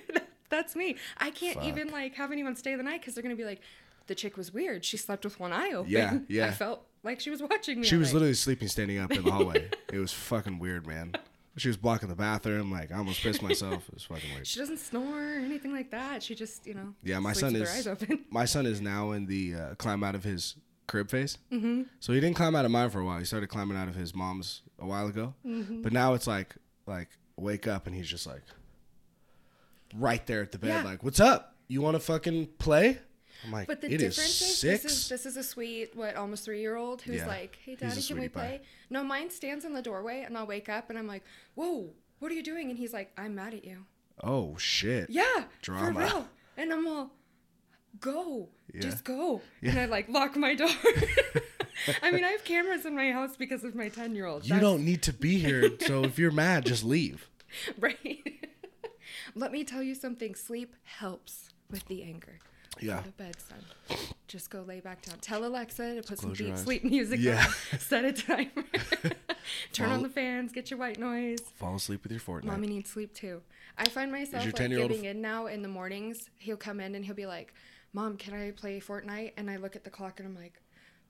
That's 0.49 0.75
me. 0.75 0.95
I 1.17 1.29
can't 1.31 1.61
even 1.63 1.89
like 1.89 2.15
have 2.15 2.31
anyone 2.31 2.55
stay 2.55 2.75
the 2.75 2.83
night 2.83 3.01
because 3.01 3.13
they're 3.13 3.23
gonna 3.23 3.35
be 3.35 3.45
like, 3.45 3.61
"The 4.07 4.15
chick 4.15 4.37
was 4.37 4.53
weird. 4.53 4.85
She 4.85 4.95
slept 4.97 5.23
with 5.25 5.39
one 5.39 5.51
eye 5.53 5.71
open." 5.73 5.91
Yeah, 5.91 6.19
yeah. 6.29 6.47
I 6.47 6.51
felt 6.51 6.85
like 7.07 7.19
she 7.19 7.29
was 7.29 7.41
watching 7.41 7.81
me. 7.81 7.87
She 7.87 7.95
was 7.95 8.09
night. 8.09 8.13
literally 8.15 8.33
sleeping 8.35 8.67
standing 8.67 8.99
up 8.99 9.11
in 9.11 9.23
the 9.23 9.31
hallway. 9.31 9.69
it 9.91 9.97
was 9.97 10.13
fucking 10.13 10.59
weird, 10.59 10.85
man. 10.85 11.13
She 11.55 11.69
was 11.69 11.77
blocking 11.77 12.09
the 12.09 12.15
bathroom. 12.15 12.71
Like 12.71 12.91
I 12.91 12.97
almost 12.97 13.21
pissed 13.21 13.41
myself. 13.41 13.87
It 13.87 13.93
was 13.95 14.03
fucking 14.03 14.29
weird. 14.33 14.45
She 14.45 14.59
doesn't 14.59 14.77
snore 14.77 15.35
or 15.35 15.39
anything 15.39 15.71
like 15.73 15.89
that. 15.91 16.21
She 16.21 16.35
just, 16.35 16.67
you 16.67 16.75
know. 16.75 16.93
Yeah, 17.03 17.19
my 17.19 17.33
son 17.33 17.55
is. 17.55 17.69
Eyes 17.69 17.87
open. 17.87 18.25
My 18.29 18.45
son 18.45 18.65
is 18.65 18.81
now 18.81 19.11
in 19.11 19.25
the 19.25 19.55
uh, 19.55 19.75
climb 19.75 20.03
out 20.03 20.13
of 20.13 20.23
his 20.23 20.55
crib 20.85 21.09
phase. 21.09 21.37
Mm-hmm. 21.51 21.83
So 21.99 22.13
he 22.13 22.19
didn't 22.19 22.35
climb 22.35 22.55
out 22.55 22.65
of 22.65 22.71
mine 22.71 22.89
for 22.89 22.99
a 22.99 23.05
while. 23.05 23.17
He 23.17 23.25
started 23.25 23.47
climbing 23.47 23.77
out 23.77 23.87
of 23.87 23.95
his 23.95 24.13
mom's 24.13 24.61
a 24.77 24.85
while 24.85 25.07
ago. 25.07 25.33
Mm-hmm. 25.45 25.81
But 25.81 25.93
now 25.93 26.13
it's 26.13 26.27
like 26.27 26.55
like 26.85 27.09
wake 27.37 27.67
up 27.67 27.87
and 27.87 27.95
he's 27.95 28.07
just 28.07 28.27
like 28.27 28.43
right 29.95 30.25
there 30.27 30.41
at 30.41 30.51
the 30.51 30.59
bed. 30.59 30.67
Yeah. 30.67 30.83
Like, 30.83 31.03
what's 31.03 31.19
up? 31.19 31.55
You 31.67 31.81
want 31.81 31.95
to 31.95 31.99
fucking 31.99 32.47
play? 32.59 32.99
I'm 33.45 33.51
like, 33.51 33.67
But 33.67 33.81
the 33.81 33.87
it 33.93 33.97
difference 33.97 34.41
is, 34.41 34.57
six. 34.59 34.83
this 34.83 34.91
is 34.91 35.09
this 35.09 35.25
is 35.25 35.37
a 35.37 35.43
sweet, 35.43 35.95
what, 35.95 36.15
almost 36.15 36.45
three 36.45 36.61
year 36.61 36.75
old 36.75 37.01
who's 37.01 37.17
Yeah. 37.17 37.27
like, 37.27 37.57
Hey 37.63 37.75
daddy, 37.75 38.01
can 38.01 38.19
we 38.19 38.27
pie. 38.29 38.39
play? 38.39 38.61
No, 38.89 39.03
mine 39.03 39.29
stands 39.29 39.63
in 39.65 39.73
the 39.73 39.81
doorway 39.81 40.23
and 40.25 40.37
I'll 40.37 40.47
wake 40.47 40.69
up 40.69 40.89
and 40.89 40.97
I'm 40.97 41.07
like, 41.07 41.23
Whoa, 41.55 41.91
what 42.19 42.31
are 42.31 42.35
you 42.35 42.43
doing? 42.43 42.69
And 42.69 42.77
he's 42.79 42.93
like, 42.93 43.11
I'm 43.17 43.35
mad 43.35 43.53
at 43.53 43.63
you. 43.65 43.85
oh 44.23 44.57
shit. 44.57 45.09
Yeah. 45.09 45.45
Drama. 45.61 45.93
For 45.93 45.99
real. 45.99 46.27
And 46.57 46.73
I'm 46.73 46.87
all, 46.87 47.11
go. 47.99 48.49
Yeah. 48.73 48.81
Just 48.81 49.03
go. 49.03 49.41
And 49.61 49.79
I 49.79 49.85
like 49.85 50.09
lock 50.09 50.35
my 50.35 50.55
door. 50.55 50.69
I 52.01 52.11
mean, 52.11 52.23
I 52.23 52.29
have 52.29 52.43
cameras 52.43 52.85
in 52.85 52.95
my 52.95 53.11
house 53.11 53.37
because 53.37 53.63
of 53.63 53.75
my 53.75 53.89
10 53.89 54.15
year 54.15 54.25
old. 54.25 54.47
You 54.47 54.59
don't 54.59 54.83
need 54.83 55.03
to 55.03 55.13
be 55.13 55.37
here. 55.37 55.71
So 55.81 56.03
if 56.03 56.17
you're 56.17 56.31
mad, 56.31 56.65
just 56.65 56.83
leave. 56.83 57.29
Right. 57.79 58.41
Let 59.35 59.51
me 59.53 59.63
tell 59.63 59.81
you 59.81 59.95
something. 59.95 60.35
Sleep 60.35 60.75
helps 60.83 61.49
with 61.71 61.85
the 61.85 62.03
anger. 62.03 62.39
Yeah. 62.83 62.97
Go 62.97 63.01
to 63.03 63.09
bed, 63.11 63.35
son. 63.39 63.97
Just 64.27 64.49
go 64.49 64.61
lay 64.61 64.79
back 64.81 65.01
down. 65.03 65.17
Tell 65.19 65.45
Alexa 65.45 65.95
to 65.95 66.01
put 66.01 66.19
some 66.19 66.29
Close 66.35 66.37
deep 66.37 66.57
sleep 66.57 66.83
music 66.83 67.19
Yeah. 67.21 67.45
on. 67.73 67.79
Set 67.79 68.05
a 68.05 68.11
timer. 68.13 68.51
Turn 69.73 69.89
on 69.89 70.03
the 70.03 70.09
fans. 70.09 70.51
Get 70.51 70.69
your 70.69 70.79
white 70.79 70.99
noise. 70.99 71.39
Fall 71.55 71.75
asleep 71.75 72.03
with 72.03 72.11
your 72.11 72.21
Fortnite. 72.21 72.43
Mommy 72.45 72.67
needs 72.67 72.89
sleep 72.89 73.13
too. 73.13 73.41
I 73.77 73.87
find 73.89 74.11
myself 74.11 74.43
like 74.45 74.55
10-year-old 74.55 74.89
giving 74.91 75.05
in 75.05 75.21
now 75.21 75.47
in 75.47 75.61
the 75.61 75.67
mornings. 75.69 76.29
He'll 76.37 76.57
come 76.57 76.79
in 76.79 76.95
and 76.95 77.05
he'll 77.05 77.15
be 77.15 77.25
like, 77.25 77.53
"Mom, 77.93 78.17
can 78.17 78.33
I 78.33 78.51
play 78.51 78.79
Fortnite?" 78.79 79.33
And 79.37 79.49
I 79.49 79.57
look 79.57 79.75
at 79.75 79.83
the 79.83 79.89
clock 79.89 80.19
and 80.19 80.27
I'm 80.27 80.35
like, 80.35 80.59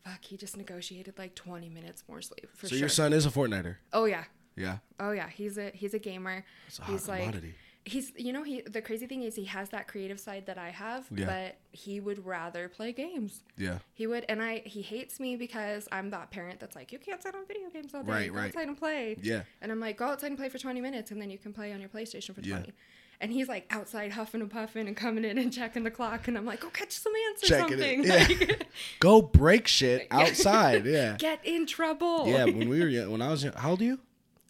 "Fuck, 0.04 0.24
he 0.24 0.38
just 0.38 0.58
negotiated 0.58 1.18
like 1.18 1.34
20 1.34 1.70
minutes 1.70 2.04
more 2.08 2.22
sleep 2.22 2.50
for 2.56 2.68
so 2.68 2.72
sure." 2.72 2.80
your 2.80 2.90
son 2.90 3.14
is 3.14 3.26
a 3.26 3.30
Fortniter. 3.32 3.78
oh 3.94 4.06
yeah, 4.06 4.26
Yeah. 4.56 4.78
oh 5.00 5.12
yeah. 5.12 5.30
He's 5.30 5.58
a 5.58 5.72
he's 5.74 5.94
a 5.94 6.00
gamer. 6.00 6.46
It's 6.68 6.78
a 6.80 6.84
hot 6.84 6.92
he's 6.92 7.08
like 7.08 7.22
commodity. 7.22 7.56
He's 7.88 8.12
you 8.16 8.32
know 8.34 8.44
he 8.44 8.62
the 8.62 8.82
crazy 8.82 9.08
thing 9.08 9.24
is 9.24 9.36
he 9.36 9.46
has 9.46 9.70
that 9.70 9.88
creative 9.88 10.20
side 10.20 10.46
that 10.46 10.58
I 10.58 10.70
have, 10.70 11.08
Yeah. 11.14 11.26
but 11.26 11.58
he 11.72 12.00
would 12.00 12.26
rather 12.26 12.68
play 12.70 12.92
games. 12.94 13.42
Yeah. 13.58 13.80
He 13.94 14.06
would, 14.08 14.26
and 14.30 14.42
I 14.42 14.60
he 14.66 14.82
hates 14.82 15.20
me 15.20 15.36
because 15.36 15.88
I'm 15.92 16.10
that 16.12 16.30
parent 16.32 16.60
that's 16.60 16.76
like, 16.76 16.92
you 16.92 17.00
can't 17.00 17.22
sit 17.24 17.34
on 17.36 17.46
video 17.48 17.70
games 17.70 17.94
all 17.94 18.04
day. 18.04 18.12
Right, 18.12 18.30
go 18.32 18.38
right. 18.38 18.48
outside 18.48 18.68
and 18.68 18.78
play. 18.78 19.18
Yeah. 19.22 19.42
And 19.62 19.72
I'm 19.72 19.80
like, 19.80 19.98
go 19.98 20.06
outside 20.06 20.28
and 20.28 20.38
play 20.38 20.50
for 20.50 20.58
20 20.58 20.82
minutes, 20.82 21.12
and 21.12 21.22
then 21.22 21.30
you 21.30 21.38
can 21.38 21.54
play 21.54 21.72
on 21.74 21.80
your 21.80 21.90
PlayStation 21.90 22.36
for 22.36 22.42
20. 22.42 22.50
Yeah. 22.50 22.72
And 23.20 23.32
he's 23.32 23.48
like 23.48 23.66
outside 23.72 24.12
huffing 24.12 24.42
and 24.42 24.52
puffing 24.52 24.88
and 24.88 24.96
coming 24.96 25.26
in 25.26 25.40
and 25.40 25.52
checking 25.52 25.84
the 25.84 25.90
clock, 25.90 26.28
and 26.28 26.38
I'm 26.38 26.46
like, 26.46 26.60
go 26.60 26.70
catch 26.70 26.92
some 26.92 27.14
ants 27.30 27.44
or 27.44 27.48
Checking 27.48 27.70
something. 27.80 28.04
it. 28.04 28.08
Yeah. 28.08 28.48
Like, 28.48 28.68
Go 29.00 29.22
break 29.24 29.68
shit 29.68 30.08
outside. 30.12 30.86
Yeah. 30.86 31.16
get 31.18 31.44
in 31.44 31.66
trouble. 31.66 32.28
Yeah. 32.28 32.46
When 32.46 32.70
we 32.70 32.80
were 32.80 32.88
young, 32.88 33.12
when 33.12 33.22
I 33.24 33.30
was 33.30 33.44
young, 33.44 33.54
how 33.54 33.72
old 33.72 33.82
are 33.82 33.86
you? 33.86 34.00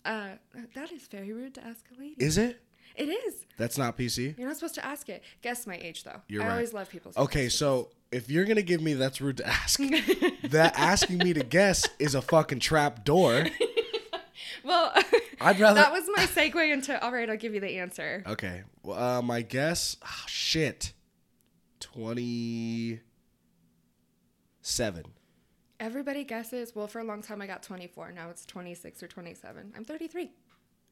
Uh, 0.03 0.29
that 0.73 0.91
is 0.91 1.07
very 1.07 1.31
rude 1.33 1.53
to 1.55 1.65
ask 1.65 1.85
a 1.95 1.99
lady. 1.99 2.15
Is 2.17 2.37
it? 2.37 2.61
It 2.97 3.09
is. 3.09 3.45
That's 3.57 3.77
not 3.77 3.97
PC. 3.97 4.37
You're 4.37 4.47
not 4.47 4.55
supposed 4.57 4.75
to 4.75 4.85
ask 4.85 5.09
it. 5.09 5.23
Guess 5.41 5.65
my 5.67 5.77
age 5.77 6.03
though. 6.03 6.21
You're 6.27 6.43
I 6.43 6.47
right. 6.47 6.51
always 6.53 6.73
love 6.73 6.89
people's. 6.89 7.17
Okay, 7.17 7.49
so 7.49 7.89
if 8.11 8.29
you're 8.29 8.45
gonna 8.45 8.61
give 8.61 8.81
me 8.81 8.93
that's 8.93 9.19
rude 9.21 9.37
to 9.37 9.47
ask, 9.47 9.79
that 10.43 10.73
asking 10.77 11.17
me 11.19 11.33
to 11.33 11.43
guess 11.43 11.87
is 11.99 12.15
a 12.15 12.21
fucking 12.21 12.59
trap 12.59 13.03
door. 13.05 13.45
Well, 14.63 14.91
I'd 15.41 15.59
rather- 15.59 15.79
that 15.79 15.91
was 15.91 16.03
my 16.15 16.23
segue 16.25 16.71
into. 16.73 17.01
All 17.03 17.11
right, 17.11 17.29
I'll 17.29 17.37
give 17.37 17.53
you 17.53 17.59
the 17.59 17.77
answer. 17.79 18.23
Okay, 18.27 18.63
well, 18.83 18.97
uh, 19.17 19.21
my 19.21 19.41
guess, 19.41 19.97
oh, 20.03 20.23
shit, 20.27 20.93
twenty 21.79 22.99
seven. 24.61 25.03
Everybody 25.79 26.23
guesses. 26.23 26.75
Well, 26.75 26.87
for 26.87 26.99
a 26.99 27.03
long 27.03 27.21
time 27.21 27.41
I 27.41 27.47
got 27.47 27.61
24. 27.61 28.11
Now 28.11 28.29
it's 28.31 28.45
26 28.47 29.03
or 29.03 29.07
27. 29.07 29.73
I'm 29.77 29.85
33. 29.85 30.31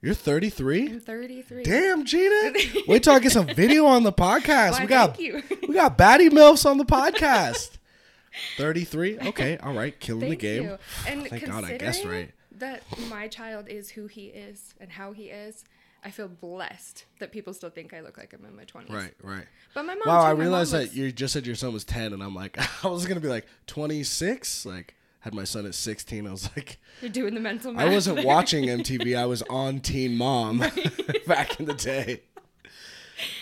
You're 0.02 0.14
33. 0.14 0.88
I'm 0.88 1.00
33. 1.00 1.64
Damn, 1.64 2.06
Gina. 2.06 2.54
Wait 2.88 3.04
till 3.04 3.14
I 3.14 3.20
get 3.20 3.32
some 3.32 3.48
video 3.48 3.86
on 3.86 4.04
the 4.04 4.14
podcast. 4.14 4.74
Why, 4.74 4.82
we 4.82 4.88
got 4.88 5.18
we 5.18 5.74
got 5.74 5.98
baddie 5.98 6.30
milfs 6.30 6.66
on 6.70 6.78
the 6.78 6.86
podcast. 6.86 7.78
33. 8.58 9.20
Okay, 9.20 9.58
all 9.58 9.74
right, 9.74 9.98
killing 10.00 10.22
Thank 10.22 10.32
the 10.32 10.36
game. 10.36 10.64
you. 10.64 10.78
And 11.08 11.28
Thank 11.28 11.46
God 11.46 11.64
I 11.64 11.78
guessed 11.78 12.04
right. 12.06 12.32
That 12.58 12.84
my 13.10 13.28
child 13.28 13.68
is 13.68 13.90
who 13.90 14.08
he 14.08 14.26
is 14.28 14.74
and 14.80 14.92
how 14.92 15.12
he 15.12 15.26
is. 15.26 15.66
I 16.04 16.12
feel 16.12 16.28
blessed 16.28 17.06
that 17.20 17.32
people 17.32 17.52
still 17.54 17.72
think 17.72 17.92
I 17.92 18.02
look 18.02 18.16
like 18.18 18.32
I'm 18.34 18.46
in 18.46 18.56
my 18.56 18.64
20s. 18.66 18.92
Right, 18.94 19.14
right. 19.24 19.46
But 19.74 19.86
my 19.86 19.96
mom. 19.96 20.04
Wow, 20.06 20.22
too, 20.22 20.28
I 20.28 20.32
realized 20.32 20.72
that 20.74 20.94
you 20.94 21.12
just 21.12 21.34
said 21.34 21.48
your 21.48 21.56
son 21.56 21.74
was 21.74 21.84
10, 21.84 22.14
and 22.14 22.22
I'm 22.22 22.36
like, 22.36 22.60
I 22.86 22.88
was 22.88 23.06
going 23.08 23.16
to 23.16 23.22
be 23.22 23.28
like 23.28 23.48
26. 23.66 24.68
Like, 24.68 24.94
had 25.26 25.34
my 25.34 25.44
son 25.44 25.66
at 25.66 25.74
16. 25.74 26.28
I 26.28 26.32
was 26.32 26.52
like, 26.56 26.78
You're 27.02 27.10
doing 27.10 27.34
the 27.34 27.40
mental 27.40 27.74
math. 27.74 27.84
I 27.84 27.90
wasn't 27.90 28.18
there. 28.18 28.26
watching 28.28 28.66
MTV. 28.66 29.18
I 29.18 29.26
was 29.26 29.42
on 29.50 29.80
Teen 29.80 30.16
Mom 30.18 30.60
back 31.28 31.60
in 31.60 31.66
the 31.66 31.74
day. 31.74 32.22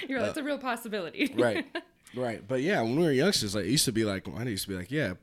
You're 0.07 0.21
like, 0.21 0.29
it's 0.29 0.37
a 0.37 0.41
uh, 0.41 0.45
real 0.45 0.57
possibility. 0.57 1.35
Right, 1.37 1.65
right. 2.15 2.41
But 2.47 2.61
yeah, 2.61 2.81
when 2.81 2.95
we 2.95 3.03
were 3.03 3.11
youngsters, 3.11 3.53
like, 3.53 3.65
it 3.65 3.71
used 3.71 3.83
to 3.83 3.91
be 3.91 4.05
like, 4.05 4.25
I 4.33 4.43
used 4.43 4.63
to 4.63 4.69
be 4.69 4.77
like, 4.77 4.91
yeah, 4.91 5.15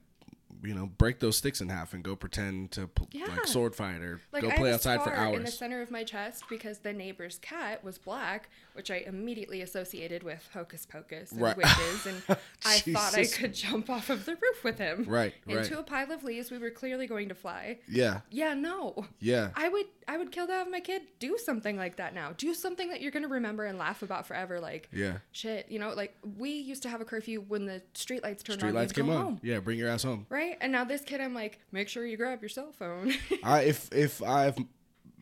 you 0.63 0.75
know, 0.75 0.87
break 0.87 1.21
those 1.21 1.37
sticks 1.37 1.61
in 1.61 1.69
half 1.69 1.95
and 1.95 2.03
go 2.05 2.15
pretend 2.17 2.71
to 2.73 2.87
pl- 2.87 3.09
Yeah. 3.13 3.27
like 3.27 3.47
sword 3.47 3.75
fight 3.75 4.01
or 4.03 4.21
Like 4.33 4.43
go 4.43 4.51
play 4.51 4.73
outside 4.73 4.99
for 5.03 5.11
scar 5.11 5.35
in 5.35 5.43
the 5.45 5.51
center 5.51 5.81
of 5.83 5.91
my 5.91 6.05
chest 6.05 6.45
because 6.51 6.79
the 6.79 6.93
neighbor's 6.93 7.39
cat 7.39 7.83
was 7.85 7.99
black, 7.99 8.49
which 8.75 8.91
I 8.91 8.97
immediately 9.07 9.61
associated 9.63 10.23
with 10.23 10.49
hocus 10.53 10.87
pocus 10.87 11.33
and 11.33 11.41
Right. 11.41 11.57
witches, 11.57 12.07
and 12.07 12.23
I 12.65 12.79
thought 12.81 13.15
I 13.17 13.25
could 13.27 13.55
jump 13.55 13.89
off 13.91 14.11
of 14.11 14.25
the 14.27 14.33
roof 14.37 14.63
with 14.65 14.79
him. 14.79 15.05
Right, 15.09 15.35
Into 15.47 15.59
right. 15.61 15.73
a 15.73 15.83
pile 15.83 16.13
of 16.13 16.25
leaves 16.25 16.51
we 16.51 16.59
were 16.59 16.71
clearly 16.71 17.07
going 17.07 17.29
to 17.31 17.35
fly. 17.35 17.79
Yeah, 17.89 18.21
Yeah, 18.31 18.55
no. 18.55 19.07
yeah. 19.19 19.51
I 19.57 19.69
would 19.69 19.87
I 20.13 20.17
would 20.17 20.33
kill 20.33 20.47
to 20.49 20.53
have 20.53 20.69
my 20.71 20.81
kid 20.81 21.03
do 21.21 21.39
something 21.39 21.77
like 21.77 21.97
that 21.97 22.15
now. 22.15 22.33
Do 22.37 22.53
something 22.53 22.89
that 22.89 23.01
you're 23.01 23.13
gonna 23.13 23.29
remember 23.29 23.65
and 23.65 23.79
laugh 23.79 24.03
about 24.03 24.27
forever. 24.27 24.59
Like 24.61 24.89
Yeah. 24.93 25.19
shit, 25.31 25.67
you 25.71 25.79
know, 25.79 25.91
like 25.95 26.17
we 26.37 26.51
used 26.51 26.83
to 26.83 26.89
have 26.89 27.01
a 27.01 27.05
curfew 27.05 27.43
when 27.47 27.67
the 27.67 27.81
street 27.95 28.23
lights 28.25 28.43
turned 28.43 28.59
Street 28.59 28.71
on. 28.71 28.75
lights 28.75 28.93
you'd 28.97 29.05
came 29.05 29.15
on. 29.15 29.23
home, 29.23 29.41
Yeah, 29.43 29.61
bring 29.61 29.79
your 29.79 29.89
ass 29.89 30.03
home. 30.03 30.27
right? 30.29 30.59
And 30.61 30.73
now 30.73 30.83
this 30.85 31.03
kid, 31.03 31.21
I'm 31.21 31.33
like, 31.35 31.61
make 31.71 31.89
sure 31.89 32.05
you 32.05 32.17
grab 32.17 32.43
your 32.43 32.49
cell 32.49 32.73
phone. 32.73 33.15
I 33.45 33.61
if 33.63 33.89
if 33.93 34.21
I've 34.23 34.57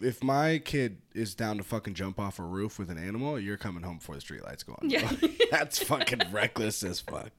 if 0.00 0.22
my 0.22 0.58
kid 0.58 0.98
is 1.12 1.34
down 1.34 1.58
to 1.58 1.64
fucking 1.64 1.92
jump 1.94 2.20
off 2.20 2.38
a 2.38 2.42
roof 2.44 2.78
with 2.78 2.88
an 2.88 2.98
animal, 2.98 3.38
you're 3.38 3.56
coming 3.56 3.82
home 3.82 3.98
before 3.98 4.14
the 4.14 4.20
street 4.20 4.44
lights 4.44 4.62
go 4.62 4.74
on. 4.80 4.88
Yeah. 4.88 5.10
That's 5.50 5.82
fucking 5.82 6.20
reckless 6.30 6.82
as 6.84 7.00
fuck. 7.00 7.30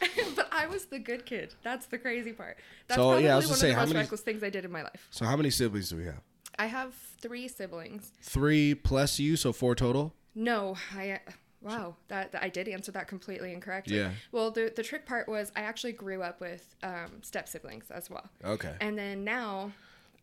but 0.36 0.48
I 0.52 0.66
was 0.66 0.86
the 0.86 0.98
good 0.98 1.24
kid. 1.24 1.54
That's 1.62 1.86
the 1.86 1.98
crazy 1.98 2.32
part. 2.32 2.56
That's 2.88 2.98
So, 2.98 3.04
probably 3.10 3.24
yeah, 3.24 3.34
I 3.34 3.36
was 3.36 3.46
one 3.46 3.52
of 3.54 3.58
say, 3.60 3.70
the 3.70 3.76
most 3.76 3.88
many- 3.88 4.00
reckless 4.00 4.20
things 4.22 4.42
I 4.42 4.50
did 4.50 4.64
in 4.64 4.72
my 4.72 4.82
life. 4.82 5.06
So 5.10 5.24
how 5.24 5.36
many 5.36 5.50
siblings 5.50 5.90
do 5.90 5.96
we 5.96 6.04
have? 6.06 6.20
I 6.58 6.66
have 6.66 6.94
three 7.20 7.48
siblings. 7.48 8.12
Three 8.20 8.74
plus 8.74 9.18
you, 9.18 9.36
so 9.36 9.52
four 9.52 9.74
total. 9.74 10.14
No, 10.34 10.76
I. 10.96 11.20
Wow, 11.60 11.94
that, 12.08 12.32
that- 12.32 12.42
I 12.42 12.48
did 12.48 12.66
answer 12.66 12.90
that 12.92 13.06
completely 13.06 13.52
incorrectly. 13.52 13.96
Yeah. 13.98 14.10
Well, 14.32 14.50
the 14.50 14.72
the 14.74 14.82
trick 14.82 15.06
part 15.06 15.28
was 15.28 15.52
I 15.54 15.60
actually 15.62 15.92
grew 15.92 16.20
up 16.22 16.40
with 16.40 16.74
um, 16.82 17.22
step 17.22 17.48
siblings 17.48 17.90
as 17.90 18.10
well. 18.10 18.28
Okay. 18.44 18.74
And 18.80 18.98
then 18.98 19.22
now, 19.22 19.70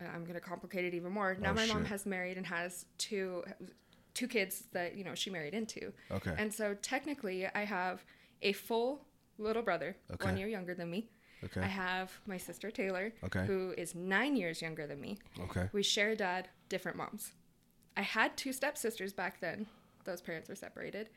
uh, 0.01 0.05
I'm 0.13 0.25
gonna 0.25 0.41
complicate 0.41 0.83
it 0.83 0.93
even 0.93 1.11
more. 1.13 1.37
Now 1.39 1.51
Oh, 1.51 1.53
my 1.53 1.65
mom 1.67 1.85
has 1.85 2.05
married 2.05 2.35
and 2.37 2.45
has 2.45 2.85
two 2.97 3.45
two 4.13 4.27
kids 4.27 4.63
that 4.73 4.95
you 4.97 5.05
know 5.05 5.15
she 5.15 5.29
married 5.29 5.53
into. 5.53 5.93
Okay. 6.11 6.33
And 6.37 6.53
so 6.53 6.75
technically, 6.81 7.47
I 7.47 7.63
have 7.63 8.03
a 8.41 8.51
full 8.51 9.05
little 9.37 9.61
brother, 9.61 9.95
Okay. 10.11 10.25
one 10.25 10.35
year 10.37 10.49
younger 10.49 10.73
than 10.73 10.91
me. 10.91 11.07
Okay. 11.43 11.61
I 11.61 11.67
have 11.67 12.11
my 12.25 12.37
sister 12.37 12.69
Taylor, 12.71 13.13
Okay. 13.23 13.45
who 13.45 13.73
is 13.77 13.95
nine 13.95 14.35
years 14.35 14.61
younger 14.61 14.85
than 14.87 14.99
me. 14.99 15.17
Okay. 15.39 15.69
We 15.71 15.83
share 15.83 16.09
a 16.11 16.15
dad, 16.15 16.49
different 16.67 16.97
moms. 16.97 17.31
I 17.95 18.01
had 18.01 18.35
two 18.37 18.51
stepsisters 18.53 19.13
back 19.13 19.39
then. 19.39 19.67
Those 20.05 20.21
parents 20.21 20.49
were 20.49 20.55
separated. 20.55 21.09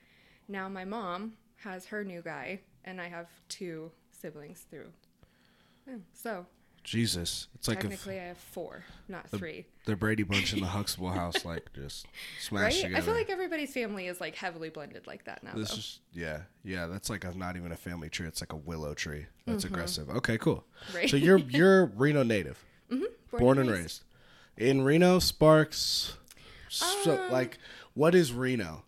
Now 0.49 0.69
my 0.69 0.85
mom 0.85 1.35
has 1.65 1.87
her 1.87 2.05
new 2.05 2.23
guy, 2.23 2.61
and 2.85 3.01
I 3.01 3.09
have 3.09 3.29
two 3.49 3.91
siblings 4.11 4.67
through. 4.71 4.93
So 6.13 6.47
Jesus, 6.85 7.47
it's 7.55 7.69
like 7.69 7.79
if 7.79 7.83
technically, 7.91 8.19
I 8.19 8.25
have 8.25 8.37
four, 8.39 8.83
not 9.09 9.29
three. 9.31 9.67
the 9.87 9.95
Brady 9.95 10.25
Bunch 10.25 10.53
in 10.53 10.61
the 10.61 10.67
Huxtable 10.79 11.11
house, 11.11 11.45
like 11.45 11.73
just 11.75 12.07
smashed 12.41 12.77
Right? 12.77 12.83
together. 12.89 12.97
I 12.97 13.01
feel 13.05 13.15
like 13.15 13.31
everybody's 13.31 13.73
family 13.73 14.09
is 14.09 14.21
like 14.21 14.35
heavily 14.35 14.69
blended 14.69 15.07
like 15.07 15.25
that 15.27 15.45
now. 15.45 15.53
this 15.55 15.71
though. 15.71 15.77
is 15.77 16.01
yeah, 16.13 16.41
yeah. 16.65 16.87
That's 16.87 17.09
like 17.09 17.25
a, 17.25 17.33
not 17.37 17.57
even 17.57 17.71
a 17.71 17.77
family 17.77 18.09
tree. 18.09 18.27
It's 18.27 18.41
like 18.43 18.53
a 18.53 18.57
willow 18.57 18.95
tree. 18.95 19.27
That's 19.47 19.65
aggressive. 19.65 20.11
Okay, 20.11 20.39
cool. 20.39 20.65
Mm-hmm. 20.89 20.97
Right. 20.97 21.11
So 21.11 21.17
you're 21.17 21.39
you're 21.51 21.87
Reno 21.87 22.23
native, 22.25 22.65
born, 23.31 23.59
and 23.59 23.71
raised. 23.71 24.03
in 24.57 24.83
Reno. 24.83 25.19
Sparks. 25.21 26.17
So 26.69 27.13
Um, 27.27 27.31
like, 27.33 27.59
what 27.95 28.15
is 28.15 28.33
Reno? 28.33 28.83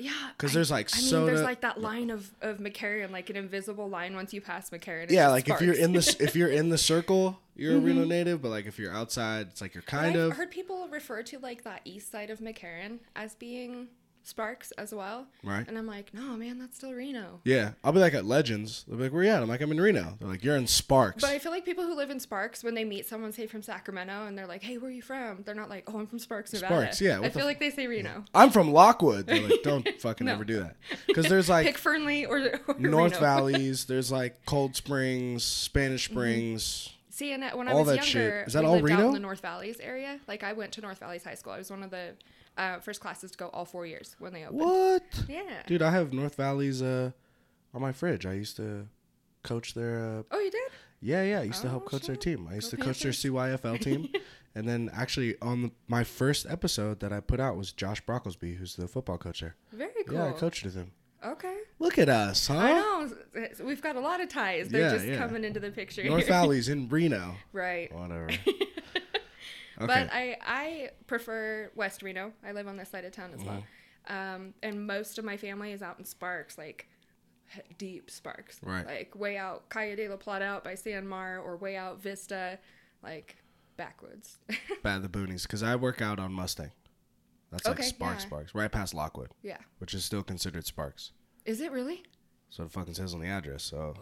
Yeah, 0.00 0.10
'Cause 0.10 0.32
because 0.36 0.52
there's, 0.52 0.70
like, 0.70 0.94
I 0.94 0.98
mean, 0.98 1.06
soda- 1.06 1.26
there's 1.26 1.42
like 1.42 1.60
that 1.62 1.80
line 1.80 2.10
of 2.10 2.30
of 2.40 2.58
McCarran, 2.58 3.10
like 3.10 3.30
an 3.30 3.36
invisible 3.36 3.88
line 3.88 4.14
once 4.14 4.32
you 4.32 4.40
pass 4.40 4.70
McCarran. 4.70 5.10
Yeah, 5.10 5.28
like 5.28 5.48
if 5.48 5.60
you're 5.60 5.74
in 5.74 5.92
the 5.92 6.16
if 6.20 6.36
you're 6.36 6.48
in 6.48 6.68
the 6.68 6.78
circle, 6.78 7.40
you're 7.56 7.72
a 7.72 7.76
mm-hmm. 7.76 7.86
Reno 7.86 8.04
native. 8.04 8.42
But 8.42 8.48
like 8.50 8.66
if 8.66 8.78
you're 8.78 8.92
outside, 8.94 9.48
it's 9.48 9.60
like 9.60 9.74
you're 9.74 9.82
kind 9.82 10.16
of 10.16 10.26
I've 10.26 10.30
of 10.32 10.36
heard 10.36 10.50
people 10.50 10.88
refer 10.88 11.22
to 11.24 11.38
like 11.38 11.64
that 11.64 11.80
east 11.84 12.10
side 12.10 12.30
of 12.30 12.40
McCarran 12.40 12.98
as 13.16 13.34
being 13.34 13.88
Sparks 14.28 14.70
as 14.72 14.94
well. 14.94 15.26
Right. 15.42 15.66
And 15.66 15.76
I'm 15.78 15.86
like, 15.86 16.12
no, 16.14 16.36
man, 16.36 16.58
that's 16.58 16.76
still 16.76 16.92
Reno. 16.92 17.40
yeah. 17.44 17.72
I'll 17.82 17.92
be 17.92 17.98
like 17.98 18.14
at 18.14 18.24
Legends. 18.24 18.84
They'll 18.86 18.96
be 18.98 19.04
like, 19.04 19.12
"Where 19.12 19.22
are 19.22 19.24
you 19.24 19.30
at?" 19.30 19.42
I'm 19.42 19.48
like, 19.48 19.60
"I'm 19.60 19.70
in 19.72 19.80
Reno." 19.80 20.16
They're 20.20 20.28
like, 20.28 20.44
"You're 20.44 20.56
in 20.56 20.66
Sparks." 20.66 21.22
But 21.22 21.30
I 21.30 21.38
feel 21.38 21.50
like 21.52 21.64
people 21.64 21.84
who 21.84 21.94
live 21.96 22.10
in 22.10 22.20
Sparks, 22.20 22.62
when 22.62 22.74
they 22.74 22.84
meet 22.84 23.06
someone, 23.06 23.32
say 23.32 23.46
from 23.46 23.62
Sacramento, 23.62 24.26
and 24.26 24.36
they're 24.36 24.46
like, 24.46 24.62
"Hey, 24.62 24.78
where 24.78 24.90
are 24.90 24.92
you 24.92 25.02
from?" 25.02 25.42
They're 25.44 25.54
not 25.54 25.68
like, 25.70 25.84
"Oh, 25.92 25.98
I'm 25.98 26.06
from 26.06 26.18
Sparks, 26.18 26.52
Nevada." 26.52 26.74
Sparks, 26.74 27.00
yeah, 27.00 27.18
I 27.20 27.30
feel 27.30 27.40
f- 27.42 27.46
like 27.46 27.58
they 27.60 27.70
say 27.70 27.86
Reno. 27.86 28.24
I'm 28.34 28.50
from 28.50 28.72
Lockwood. 28.72 29.26
They're 29.26 29.40
like, 29.48 29.62
"Don't 29.62 29.88
fucking 30.00 30.26
No. 30.26 30.32
ever 30.34 30.44
do 30.44 30.60
that," 30.60 30.76
because 31.06 31.26
there's 31.28 31.48
like 31.48 31.66
Pick 31.68 31.78
Fernley 31.78 32.26
or, 32.26 32.60
or 32.68 32.74
North. 32.78 33.18
Valleys. 33.20 33.86
There's 33.86 34.12
like 34.12 34.44
Cold 34.46 34.76
Springs, 34.76 35.42
Spanish 35.44 36.08
Mm-hmm. 36.08 36.14
Springs. 36.14 36.90
See, 37.10 37.32
and 37.32 37.42
when 37.54 37.66
I 37.66 37.74
was 37.74 37.86
that 37.88 37.96
younger, 37.96 38.06
shit. 38.40 38.46
Is 38.48 38.52
that 38.52 38.64
all 38.64 38.80
Reno? 38.80 39.08
in 39.08 39.12
the 39.14 39.18
North 39.18 39.40
Valleys 39.40 39.80
area. 39.80 40.20
Like 40.28 40.44
I 40.44 40.52
went 40.52 40.72
to 40.74 40.80
North 40.80 40.98
Valleys 41.00 41.24
High 41.24 41.34
School. 41.34 41.52
I 41.52 41.58
was 41.58 41.68
one 41.70 41.82
of 41.82 41.90
the 41.90 42.12
uh, 42.58 42.78
first 42.80 43.00
classes 43.00 43.30
to 43.30 43.38
go 43.38 43.48
all 43.48 43.64
four 43.64 43.86
years 43.86 44.16
when 44.18 44.32
they 44.32 44.44
opened. 44.44 44.60
What? 44.60 45.02
Yeah. 45.28 45.42
Dude, 45.66 45.80
I 45.82 45.90
have 45.92 46.12
North 46.12 46.34
Valleys 46.34 46.82
uh, 46.82 47.12
on 47.72 47.80
my 47.80 47.92
fridge. 47.92 48.26
I 48.26 48.34
used 48.34 48.56
to 48.56 48.86
coach 49.42 49.74
their. 49.74 49.98
Uh, 50.18 50.22
Oh, 50.30 50.38
you 50.40 50.50
did? 50.50 50.70
yeah, 51.00 51.22
yeah. 51.22 51.40
I 51.40 51.44
used 51.44 51.62
to 51.62 51.68
help 51.68 51.84
Oh, 51.86 51.90
coach 51.90 52.06
their 52.06 52.16
team. 52.16 52.48
I 52.50 52.56
used 52.56 52.70
Go 52.72 52.76
to 52.76 52.82
coach 52.84 53.00
their 53.00 53.12
CYFL 53.12 53.80
team. 53.86 54.08
and 54.54 54.68
then 54.68 54.90
actually 54.92 55.36
on 55.40 55.62
the, 55.62 55.70
my 55.86 56.04
first 56.04 56.46
episode 56.48 57.00
that 57.00 57.12
I 57.12 57.20
put 57.20 57.38
out 57.40 57.56
was 57.56 57.72
Josh 57.72 58.02
Brocklesby, 58.04 58.56
who's 58.56 58.74
the 58.76 58.88
football 58.88 59.16
coach 59.18 59.40
there. 59.40 59.54
Very 59.72 59.90
cool. 60.06 60.16
Yeah, 60.18 60.28
I 60.28 60.32
coached 60.32 60.64
with 60.64 60.74
him. 60.74 60.90
Okay. 61.24 61.56
Look 61.80 61.98
at 61.98 62.08
us, 62.08 62.46
huh? 62.46 62.56
I 62.58 62.72
know. 62.74 63.10
We've 63.64 63.82
got 63.82 63.96
a 63.96 64.00
lot 64.00 64.20
of 64.20 64.28
ties. 64.28 64.68
They're 64.68 64.82
Yeah, 64.82 64.92
just 64.94 65.06
yeah. 65.06 65.18
coming 65.18 65.42
into 65.44 65.58
the 65.60 65.70
picture. 65.70 66.04
North 66.04 66.20
here. 66.24 66.28
Valleys 66.32 66.68
in 66.74 66.88
Reno. 66.88 67.34
Right. 67.52 67.92
Whatever. 67.92 68.28
Okay. 69.80 69.86
But 69.86 70.12
I, 70.12 70.36
I 70.44 70.90
prefer 71.06 71.70
West 71.74 72.02
Reno. 72.02 72.32
I 72.44 72.52
live 72.52 72.66
on 72.66 72.76
this 72.76 72.90
side 72.90 73.04
of 73.04 73.12
town 73.12 73.30
as 73.34 73.44
well. 73.44 73.62
Mm-hmm. 74.08 74.34
Um, 74.34 74.54
and 74.62 74.86
most 74.86 75.18
of 75.18 75.24
my 75.24 75.36
family 75.36 75.72
is 75.72 75.82
out 75.82 75.98
in 75.98 76.04
Sparks, 76.04 76.58
like 76.58 76.88
deep 77.76 78.10
Sparks. 78.10 78.58
Right. 78.62 78.86
Like 78.86 79.14
way 79.14 79.36
out 79.36 79.68
Calle 79.70 79.96
de 79.96 80.08
la 80.08 80.16
Plata 80.16 80.44
out 80.44 80.64
by 80.64 80.74
San 80.74 81.06
Mar 81.06 81.38
or 81.38 81.56
way 81.56 81.76
out 81.76 82.00
Vista, 82.00 82.58
like 83.02 83.36
backwoods. 83.76 84.38
by 84.82 84.98
the 84.98 85.08
boonies, 85.08 85.42
because 85.42 85.62
I 85.62 85.76
work 85.76 86.02
out 86.02 86.18
on 86.18 86.32
Mustang. 86.32 86.72
That's 87.50 87.66
like 87.66 87.82
Sparks, 87.82 88.22
yeah. 88.22 88.26
Sparks, 88.26 88.54
right 88.54 88.70
past 88.70 88.94
Lockwood, 88.94 89.30
yeah. 89.42 89.58
which 89.78 89.94
is 89.94 90.04
still 90.04 90.22
considered 90.22 90.66
Sparks. 90.66 91.12
Is 91.46 91.60
it 91.60 91.72
really? 91.72 92.02
So 92.50 92.64
it 92.64 92.72
fucking 92.72 92.94
says 92.94 93.14
on 93.14 93.20
the 93.20 93.28
address. 93.28 93.62
So 93.62 93.94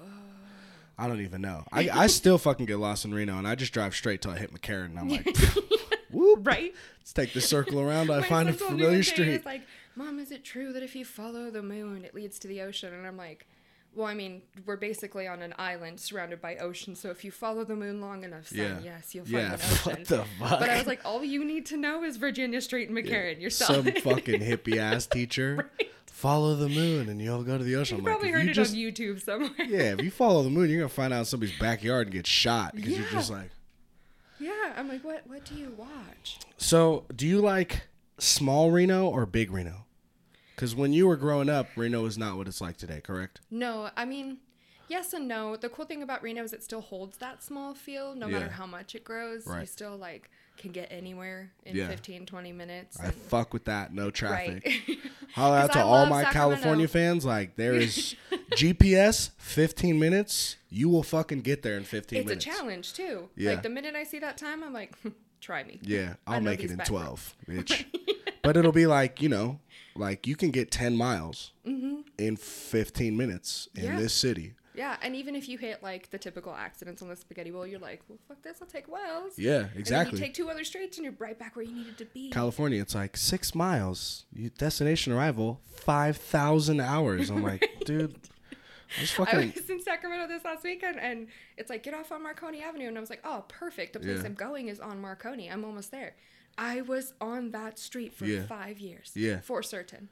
I 0.98 1.08
don't 1.08 1.20
even 1.20 1.40
know. 1.40 1.64
I, 1.72 1.88
I 1.92 2.06
still 2.06 2.38
fucking 2.38 2.66
get 2.66 2.78
lost 2.78 3.04
in 3.04 3.12
Reno, 3.14 3.38
and 3.38 3.46
I 3.46 3.54
just 3.54 3.72
drive 3.72 3.94
straight 3.94 4.22
till 4.22 4.32
I 4.32 4.38
hit 4.38 4.52
McCarran, 4.52 4.86
and 4.86 4.98
I'm 4.98 5.08
like, 5.08 5.36
whoop. 6.10 6.46
Right? 6.46 6.74
Let's 7.00 7.12
take 7.12 7.32
the 7.32 7.40
circle 7.40 7.80
around. 7.80 8.10
I 8.10 8.20
My 8.20 8.26
find 8.26 8.48
a 8.48 8.52
son 8.52 8.68
told 8.68 8.72
me 8.72 8.78
familiar 8.78 9.02
street. 9.02 9.28
It's 9.28 9.46
like, 9.46 9.62
Mom, 9.94 10.18
is 10.18 10.30
it 10.30 10.44
true 10.44 10.72
that 10.72 10.82
if 10.82 10.94
you 10.94 11.04
follow 11.04 11.50
the 11.50 11.62
moon, 11.62 12.04
it 12.04 12.14
leads 12.14 12.38
to 12.40 12.48
the 12.48 12.62
ocean? 12.62 12.92
And 12.92 13.06
I'm 13.06 13.16
like, 13.16 13.46
well, 13.96 14.06
I 14.06 14.14
mean, 14.14 14.42
we're 14.66 14.76
basically 14.76 15.26
on 15.26 15.42
an 15.42 15.54
island 15.58 15.98
surrounded 15.98 16.40
by 16.40 16.56
ocean, 16.56 16.94
so 16.94 17.10
if 17.10 17.24
you 17.24 17.30
follow 17.30 17.64
the 17.64 17.74
moon 17.74 18.00
long 18.00 18.22
enough, 18.24 18.48
son, 18.48 18.58
Yeah. 18.58 18.78
yes, 18.84 19.14
you'll 19.14 19.24
find 19.24 19.36
Yeah, 19.36 19.54
an 19.54 19.54
ocean. 19.62 19.92
what 19.92 20.04
the 20.04 20.24
fuck? 20.38 20.60
But 20.60 20.70
I 20.70 20.76
was 20.78 20.86
like, 20.86 21.00
all 21.04 21.24
you 21.24 21.44
need 21.44 21.66
to 21.66 21.76
know 21.76 22.04
is 22.04 22.16
Virginia 22.18 22.60
Street 22.60 22.88
and 22.90 22.96
McCarran. 22.96 23.40
You're. 23.40 23.50
Some 23.50 23.84
fucking 23.84 24.40
hippie 24.40 24.76
ass 24.78 25.06
teacher. 25.06 25.70
Follow 26.06 26.54
the 26.54 26.68
moon, 26.68 27.08
and 27.08 27.20
you'll 27.20 27.42
go 27.42 27.58
to 27.58 27.64
the 27.64 27.76
ocean. 27.76 27.96
you 27.98 28.00
I'm 28.02 28.04
probably 28.06 28.28
if 28.28 28.34
heard 28.34 28.44
you 28.44 28.50
it 28.50 28.54
just, 28.54 28.72
on 28.72 28.78
YouTube 28.78 29.22
somewhere. 29.22 29.50
yeah, 29.66 29.92
if 29.94 30.02
you 30.02 30.10
follow 30.10 30.42
the 30.42 30.50
moon, 30.50 30.68
you're 30.70 30.80
gonna 30.80 30.88
find 30.88 31.12
out 31.12 31.20
in 31.20 31.24
somebody's 31.26 31.58
backyard 31.58 32.06
and 32.06 32.14
get 32.14 32.26
shot 32.26 32.74
because 32.74 32.92
you're 32.98 33.08
just 33.10 33.30
like. 33.30 33.50
Yeah, 34.38 34.74
I'm 34.76 34.88
like, 34.88 35.02
what? 35.04 35.26
What 35.26 35.44
do 35.46 35.54
you 35.54 35.72
watch? 35.78 36.38
So, 36.58 37.04
do 37.14 37.26
you 37.26 37.40
like 37.40 37.88
small 38.18 38.70
Reno 38.70 39.06
or 39.08 39.24
big 39.26 39.50
Reno? 39.50 39.85
Because 40.56 40.74
when 40.74 40.92
you 40.92 41.06
were 41.06 41.16
growing 41.16 41.48
up, 41.50 41.68
Reno 41.76 42.04
is 42.06 42.16
not 42.18 42.36
what 42.38 42.48
it's 42.48 42.60
like 42.62 42.76
today, 42.78 43.00
correct? 43.00 43.40
No, 43.50 43.90
I 43.96 44.04
mean, 44.06 44.38
yes 44.88 45.12
and 45.12 45.28
no. 45.28 45.54
The 45.56 45.68
cool 45.68 45.84
thing 45.84 46.02
about 46.02 46.22
Reno 46.22 46.42
is 46.42 46.52
it 46.54 46.62
still 46.64 46.80
holds 46.80 47.18
that 47.18 47.42
small 47.44 47.74
feel, 47.74 48.14
no 48.14 48.26
Yeah. 48.26 48.38
matter 48.38 48.50
how 48.52 48.66
much 48.66 48.94
it 48.94 49.04
grows. 49.04 49.46
You 49.46 49.66
still 49.66 49.96
like 49.96 50.30
can 50.56 50.72
get 50.72 50.88
anywhere 50.90 51.52
in 51.66 51.76
Yeah. 51.76 51.88
15, 51.88 52.24
20 52.24 52.50
minutes. 52.52 52.98
I 52.98 53.10
fuck 53.10 53.52
with 53.52 53.66
that. 53.66 53.92
No 53.92 54.10
traffic. 54.10 54.64
right. 54.64 54.98
Holla 55.34 55.58
out 55.64 55.72
to 55.74 55.78
I 55.80 55.82
all 55.82 56.06
my 56.06 56.22
Sacramento. 56.22 56.54
California 56.56 56.88
fans. 56.88 57.26
Like, 57.26 57.56
there 57.56 57.74
is 57.74 58.14
GPS, 58.52 59.30
15 59.36 59.98
minutes. 59.98 60.56
You 60.70 60.88
will 60.88 61.02
fucking 61.02 61.42
get 61.42 61.62
there 61.62 61.76
in 61.76 61.84
15 61.84 62.18
it's 62.20 62.26
minutes. 62.26 62.46
It's 62.46 62.54
a 62.54 62.58
challenge 62.58 62.94
too. 62.94 63.28
Yeah. 63.36 63.50
Like 63.50 63.62
the 63.64 63.68
minute 63.68 63.94
I 63.94 64.04
see 64.04 64.18
that 64.20 64.38
time, 64.38 64.64
I'm 64.64 64.72
like, 64.72 64.94
try 65.42 65.62
me. 65.64 65.78
Yeah, 65.82 66.14
I'll 66.26 66.40
make 66.40 66.60
it 66.64 66.70
in 66.70 66.78
backwards. 66.78 66.88
12, 66.88 67.34
bitch. 67.50 67.84
but 68.42 68.56
it'll 68.56 68.72
be 68.72 68.86
like 68.86 69.20
you 69.20 69.28
know, 69.28 69.60
like 69.98 70.26
you 70.26 70.36
can 70.36 70.50
get 70.50 70.70
ten 70.70 70.96
miles 70.96 71.52
in 71.64 72.36
fifteen 72.36 73.16
minutes 73.16 73.68
in 73.74 73.82
Mm-hmm. 73.84 73.92
Yeah. 73.94 74.00
this 74.00 74.12
city. 74.14 74.54
Yeah, 74.74 74.96
and 75.00 75.16
even 75.16 75.34
if 75.34 75.48
you 75.48 75.56
hit 75.56 75.82
like 75.82 76.10
the 76.10 76.18
typical 76.18 76.52
accidents 76.54 77.00
on 77.00 77.08
the 77.08 77.16
spaghetti 77.16 77.50
bowl, 77.50 77.66
you're 77.66 77.80
like, 77.80 78.02
well, 78.10 78.18
fuck 78.28 78.42
this, 78.42 78.58
I'll 78.60 78.68
take 78.68 78.86
Wells. 78.88 79.38
Yeah, 79.38 79.68
exactly. 79.74 80.18
you 80.18 80.24
take 80.26 80.34
two 80.34 80.50
other 80.50 80.64
streets 80.64 80.98
and 80.98 81.04
you're 81.06 81.14
right 81.18 81.38
back 81.38 81.56
where 81.56 81.64
you 81.64 81.74
needed 81.74 81.96
to 81.96 82.04
be. 82.04 82.28
California, 82.28 82.82
it's 82.82 82.94
like 82.94 83.16
six 83.16 83.54
miles. 83.54 84.26
You, 84.34 84.50
destination 84.50 85.14
arrival, 85.14 85.60
five 85.76 86.18
thousand 86.18 86.80
hours. 86.80 87.30
I'm 87.30 87.42
like, 87.42 87.66
dude, 87.86 88.16
I 88.98 89.00
was 89.00 89.18
I 89.18 89.52
was 89.56 89.70
in 89.70 89.80
Sacramento 89.82 90.28
this 90.28 90.44
last 90.44 90.62
weekend, 90.62 91.00
and 91.00 91.28
it's 91.56 91.70
like 91.70 91.82
get 91.82 91.94
off 91.94 92.12
on 92.12 92.22
Marconi 92.22 92.62
Avenue, 92.62 92.88
and 92.88 92.98
I 92.98 93.00
was 93.00 93.08
like, 93.08 93.22
oh, 93.24 93.44
perfect. 93.48 93.94
The 93.94 94.00
place 94.00 94.18
Yeah. 94.20 94.26
I'm 94.26 94.34
going 94.34 94.68
is 94.68 94.78
on 94.78 95.00
Marconi. 95.00 95.50
I'm 95.50 95.64
almost 95.64 95.90
there. 95.90 96.16
I 96.58 96.80
was 96.82 97.12
on 97.20 97.50
that 97.50 97.78
street 97.78 98.14
for 98.14 98.24
Yeah. 98.24 98.46
five 98.46 98.78
years. 98.78 99.12
Yeah. 99.14 99.40
For 99.40 99.62
certain. 99.62 100.08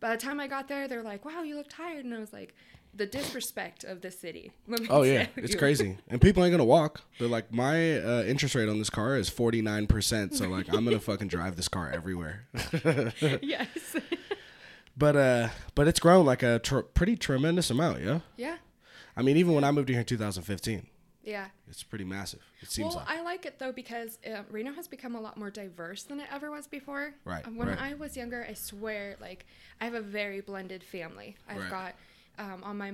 By 0.00 0.14
the 0.14 0.22
time 0.22 0.38
I 0.38 0.46
got 0.46 0.68
there, 0.68 0.86
they're 0.86 1.02
like, 1.02 1.24
wow, 1.24 1.42
you 1.42 1.56
look 1.56 1.68
tired, 1.68 2.04
and 2.04 2.14
I 2.14 2.18
was 2.18 2.32
like, 2.32 2.54
the 2.94 3.04
disrespect 3.06 3.82
of 3.84 4.00
the 4.00 4.10
city. 4.10 4.52
Oh 4.90 5.02
yeah, 5.02 5.26
it's 5.36 5.54
crazy, 5.56 5.98
and 6.08 6.20
people 6.20 6.42
ain't 6.44 6.52
gonna 6.52 6.64
walk. 6.64 7.02
They're 7.18 7.28
like, 7.28 7.52
my 7.52 7.98
uh, 7.98 8.22
interest 8.24 8.54
rate 8.54 8.68
on 8.68 8.78
this 8.78 8.90
car 8.90 9.16
is 9.16 9.28
forty 9.28 9.60
nine 9.60 9.86
percent, 9.86 10.34
so 10.34 10.48
like 10.48 10.68
I'm 10.72 10.84
gonna 10.84 11.00
fucking 11.00 11.28
drive 11.28 11.56
this 11.56 11.68
car 11.68 11.90
everywhere. 11.90 12.46
yes. 13.42 13.68
but 14.96 15.16
uh, 15.16 15.48
but 15.74 15.86
it's 15.88 16.00
grown 16.00 16.24
like 16.26 16.42
a 16.42 16.58
tr- 16.60 16.80
pretty 16.80 17.16
tremendous 17.16 17.70
amount, 17.70 18.02
yeah. 18.02 18.20
yeah. 18.36 18.56
I 19.16 19.22
mean, 19.22 19.36
even 19.36 19.52
when 19.54 19.64
I 19.64 19.70
moved 19.72 19.88
here 19.88 19.98
in 19.98 20.04
2015, 20.04 20.86
Yeah. 21.24 21.46
it's 21.68 21.82
pretty 21.82 22.04
massive. 22.04 22.40
It 22.62 22.70
seems 22.70 22.94
Well, 22.94 23.04
like. 23.06 23.18
I 23.18 23.22
like 23.22 23.44
it 23.46 23.58
though 23.58 23.72
because 23.72 24.18
uh, 24.26 24.42
Reno 24.50 24.72
has 24.72 24.88
become 24.88 25.14
a 25.14 25.20
lot 25.20 25.36
more 25.36 25.50
diverse 25.50 26.04
than 26.04 26.20
it 26.20 26.26
ever 26.32 26.50
was 26.50 26.66
before. 26.66 27.12
Right, 27.24 27.46
Um, 27.46 27.56
When 27.56 27.68
right. 27.68 27.80
I 27.80 27.94
was 27.94 28.16
younger, 28.16 28.46
I 28.48 28.54
swear, 28.54 29.16
like 29.20 29.44
I 29.80 29.84
have 29.84 29.94
a 29.94 30.00
very 30.00 30.40
blended 30.40 30.82
family. 30.82 31.36
I've 31.48 31.58
Right. 31.58 31.70
got 31.70 31.94
um, 32.38 32.62
on 32.64 32.76
my 32.78 32.92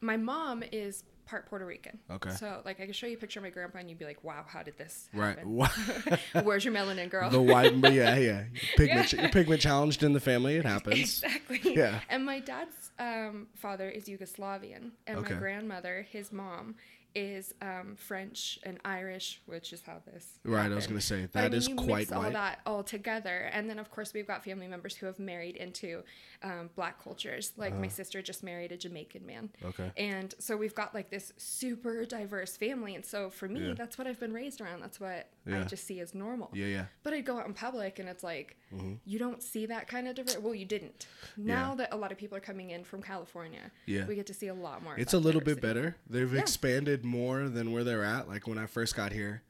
my 0.00 0.16
mom 0.16 0.62
is 0.72 1.04
part 1.26 1.46
Puerto 1.46 1.64
Rican. 1.66 1.98
Okay. 2.10 2.30
So 2.30 2.60
like 2.64 2.80
I 2.80 2.84
can 2.84 2.92
show 2.92 3.06
you 3.06 3.16
a 3.16 3.18
picture 3.18 3.40
of 3.40 3.44
my 3.44 3.50
grandpa 3.50 3.78
and 3.78 3.88
you'd 3.88 3.98
be 3.98 4.04
like, 4.04 4.22
wow, 4.22 4.44
how 4.46 4.62
did 4.62 4.76
this 4.78 5.08
Right. 5.12 5.38
happen? 5.38 6.18
Where's 6.44 6.64
your 6.64 6.74
melanin 6.74 7.10
girl? 7.10 7.28
the 7.30 7.40
white, 7.42 7.78
but 7.80 7.92
yeah, 7.92 8.16
yeah. 8.16 8.44
Pigment, 8.76 9.12
you're 9.12 9.28
pigment 9.30 9.60
challenged 9.60 10.02
in 10.02 10.12
the 10.12 10.20
family. 10.20 10.56
It 10.56 10.64
happens. 10.64 11.22
Exactly. 11.22 11.60
Yeah. 11.74 12.00
And 12.08 12.24
my 12.24 12.40
dad's 12.40 12.92
um, 12.98 13.48
father 13.56 13.88
is 13.88 14.04
Yugoslavian, 14.04 14.90
and 15.06 15.18
Okay. 15.18 15.34
my 15.34 15.40
grandmother, 15.40 16.06
his 16.10 16.30
mom, 16.30 16.76
is 17.14 17.54
um, 17.62 17.96
French 17.96 18.58
and 18.64 18.78
Irish, 18.84 19.40
which 19.46 19.72
is 19.72 19.82
how 19.82 20.02
this. 20.12 20.38
Right, 20.44 20.70
I 20.70 20.74
was 20.74 20.86
gonna 20.86 21.00
say, 21.00 21.28
But, 21.32 21.38
I 21.38 21.42
that 21.42 21.50
mean, 21.52 21.58
is 21.58 21.68
quite 21.68 22.10
mix 22.10 22.12
all 22.12 22.30
that 22.30 22.60
all 22.66 22.82
together, 22.82 23.50
and 23.52 23.68
then 23.68 23.78
of 23.78 23.90
course 23.90 24.12
we've 24.12 24.26
got 24.26 24.44
family 24.44 24.66
members 24.66 24.96
who 24.96 25.06
have 25.06 25.18
married 25.18 25.56
into 25.56 26.02
um, 26.44 26.68
black 26.76 27.02
cultures. 27.02 27.52
Like 27.56 27.74
my 27.74 27.88
sister 27.88 28.20
just 28.22 28.44
married 28.44 28.70
a 28.70 28.76
Jamaican 28.76 29.24
man. 29.26 29.48
Uh-huh. 29.62 29.68
Okay. 29.70 29.90
And 29.96 30.32
so 30.38 30.56
we've 30.56 30.74
got 30.74 30.94
like 30.94 31.10
this 31.10 31.32
super 31.38 32.04
diverse 32.04 32.56
family, 32.56 32.94
and 32.94 33.04
so 33.04 33.30
for 33.30 33.48
me, 33.48 33.68
Yeah. 33.68 33.74
that's 33.74 33.96
what 33.98 34.06
I've 34.06 34.20
been 34.20 34.32
raised 34.32 34.60
around. 34.60 34.80
That's 34.82 35.00
what 35.00 35.30
I 35.50 35.62
just 35.64 35.86
see 35.86 36.00
as 36.00 36.14
normal. 36.14 36.50
Yeah, 36.52 36.66
yeah. 36.66 36.84
But 37.02 37.14
I'd 37.14 37.24
go 37.24 37.38
out 37.38 37.46
in 37.46 37.54
public 37.54 37.98
and 37.98 38.08
it's 38.08 38.22
like, 38.22 38.56
you 39.04 39.18
don't 39.18 39.42
see 39.42 39.66
that 39.66 39.88
kind 39.88 40.06
of 40.06 40.16
diversity. 40.16 40.42
Well, 40.42 40.54
you 40.54 40.64
didn't. 40.66 41.06
Now 41.36 41.74
that 41.76 41.88
a 41.92 41.96
lot 41.96 42.12
of 42.12 42.18
people 42.18 42.36
are 42.36 42.40
coming 42.40 42.70
in 42.70 42.84
from 42.84 43.02
California, 43.02 43.70
Yeah. 43.86 44.04
we 44.06 44.14
get 44.14 44.26
to 44.26 44.34
see 44.34 44.48
a 44.48 44.54
lot 44.54 44.82
more. 44.82 44.96
It's 44.98 45.14
a 45.14 45.18
little 45.18 45.40
bit 45.40 45.60
better. 45.60 45.96
They've 46.08 46.32
Yeah. 46.32 46.40
expanded 46.40 47.04
more 47.04 47.48
than 47.48 47.72
where 47.72 47.84
they're 47.84 48.04
at. 48.04 48.28
Like 48.28 48.46
when 48.46 48.58
I 48.58 48.66
first 48.66 48.94
got 48.94 49.12
here, 49.12 49.42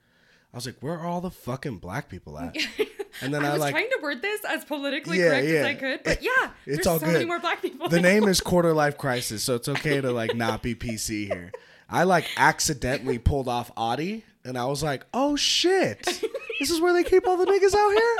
I 0.54 0.56
was 0.56 0.66
like, 0.66 0.76
"Where 0.80 0.94
are 0.94 1.06
all 1.06 1.20
the 1.20 1.32
fucking 1.32 1.78
black 1.78 2.08
people 2.08 2.38
at?" 2.38 2.56
And 3.20 3.32
then 3.32 3.44
I 3.44 3.50
I, 3.50 3.52
was 3.52 3.61
like 3.61 3.75
trying 3.75 3.90
to 3.90 3.99
word 4.02 4.23
this 4.23 4.40
as 4.49 4.64
politically 4.64 5.20
Yeah, 5.20 5.28
correct 5.28 5.46
yeah. 5.46 5.54
as 5.54 5.66
I 5.66 5.75
could, 5.75 6.02
but 6.02 6.23
yeah, 6.23 6.30
It's 6.66 6.76
there's 6.78 6.87
all 6.88 6.99
so 6.99 7.06
many 7.06 7.20
good. 7.20 7.28
more 7.28 7.38
black 7.38 7.62
people. 7.62 7.88
the 7.88 8.00
name 8.00 8.25
is 8.25 8.40
Quarter 8.40 8.73
Life 8.73 8.99
Crisis, 8.99 9.42
so 9.44 9.54
it's 9.54 9.68
okay 9.68 10.00
to 10.00 10.11
like 10.11 10.34
not 10.34 10.62
be 10.62 10.75
PC 10.75 11.26
here. 11.26 11.52
I 11.88 12.02
like 12.04 12.26
accidentally 12.37 13.18
pulled 13.18 13.46
off 13.46 13.73
Oddie, 13.76 14.23
and 14.44 14.58
I 14.58 14.64
was 14.66 14.82
like, 14.82 15.06
"Oh 15.14 15.37
shit, 15.37 16.02
this 16.58 16.71
is 16.71 16.80
where 16.80 16.93
they 16.93 17.04
keep 17.04 17.25
all 17.26 17.36
the 17.36 17.47
niggas 17.47 17.75
out 17.75 17.90
here." 17.93 18.17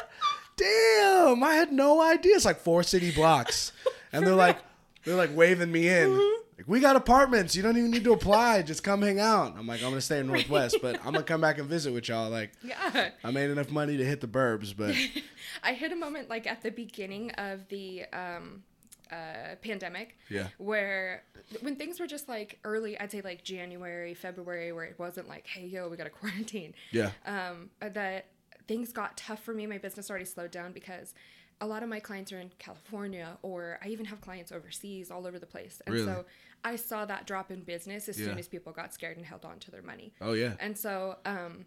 Damn, 0.57 1.43
I 1.43 1.55
had 1.55 1.73
no 1.73 2.01
idea. 2.01 2.37
It's 2.37 2.45
like 2.45 2.61
four 2.61 2.83
city 2.85 3.11
blocks, 3.11 3.73
and 4.13 4.25
they're 4.25 4.35
like, 4.37 4.59
they're 5.05 5.17
like 5.17 5.35
waving 5.37 5.73
me 5.73 5.89
in. 5.89 6.11
Mm-hmm. 6.11 6.43
Like, 6.57 6.69
we 6.69 6.81
got 6.81 6.97
apartments. 6.97 7.57
You 7.57 7.63
don't 7.63 7.77
even 7.77 7.91
need 7.91 8.05
to 8.05 8.13
apply. 8.13 8.63
Just 8.63 8.85
come 8.85 9.03
hang 9.03 9.19
out. 9.19 9.55
I'm 9.59 9.67
like, 9.67 9.83
I'm 9.83 9.91
gonna 9.91 10.01
stay 10.01 10.21
in 10.21 10.27
Northwest, 10.27 10.79
but 10.81 10.97
I'm 11.05 11.13
gonna 11.13 11.23
come 11.23 11.41
back 11.41 11.59
and 11.59 11.69
visit 11.69 11.93
with 11.93 12.09
y'all. 12.09 12.31
Like, 12.31 12.53
yeah. 12.63 13.11
I 13.25 13.31
made 13.31 13.51
enough 13.51 13.71
money 13.71 13.97
to 13.97 14.05
hit 14.05 14.21
the 14.21 14.29
burbs, 14.29 14.75
but 14.77 14.95
I 15.63 15.73
hit 15.73 15.93
a 15.93 15.97
moment 15.97 16.29
like 16.29 16.47
at 16.47 16.63
the 16.63 16.71
beginning 16.71 17.33
of 17.33 17.67
the 17.69 18.05
um, 18.13 18.63
uh, 19.11 19.57
pandemic. 19.63 20.17
Yeah. 20.29 20.49
Where 20.59 21.25
when 21.61 21.77
things 21.77 22.01
were 22.01 22.07
just 22.07 22.29
like 22.29 22.59
early, 22.65 22.99
I'd 22.99 23.11
say 23.11 23.21
like 23.21 23.45
January, 23.45 24.15
February, 24.15 24.73
where 24.73 24.85
it 24.85 24.99
wasn't 24.99 25.29
like, 25.29 25.47
hey, 25.47 25.67
yo, 25.67 25.89
we 25.89 25.97
got 25.97 26.05
to 26.05 26.11
quarantine. 26.21 26.75
yeah, 26.93 27.11
um, 27.27 27.71
that 27.81 28.27
things 28.67 28.93
got 28.93 29.17
tough 29.17 29.43
for 29.43 29.53
me. 29.53 29.67
My 29.67 29.79
business 29.79 30.09
already 30.09 30.25
slowed 30.25 30.51
down 30.51 30.73
because 30.73 31.15
a 31.61 31.67
lot 31.67 31.83
of 31.83 31.89
my 31.89 32.01
clients 32.01 32.33
are 32.33 32.41
in 32.41 32.51
California, 32.59 33.39
or 33.43 33.79
I 33.83 33.89
even 33.89 34.07
have 34.07 34.21
clients 34.21 34.53
overseas, 34.53 35.11
all 35.11 35.27
over 35.27 35.39
the 35.39 35.47
place. 35.47 35.81
And 35.87 35.95
Really? 35.95 36.07
so 36.07 36.25
I 36.65 36.77
saw 36.77 37.05
that 37.05 37.27
drop 37.27 37.51
in 37.51 37.61
business 37.63 38.09
as 38.09 38.17
soon 38.17 38.39
as 38.39 38.49
people 38.49 38.73
got 38.73 38.93
scared 38.95 39.17
and 39.17 39.27
held 39.27 39.45
on 39.45 39.59
to 39.61 39.71
their 39.71 39.83
money. 39.83 40.13
oh 40.21 40.33
yeah, 40.33 40.55
And 40.61 40.77
so, 40.77 41.19
um, 41.25 41.67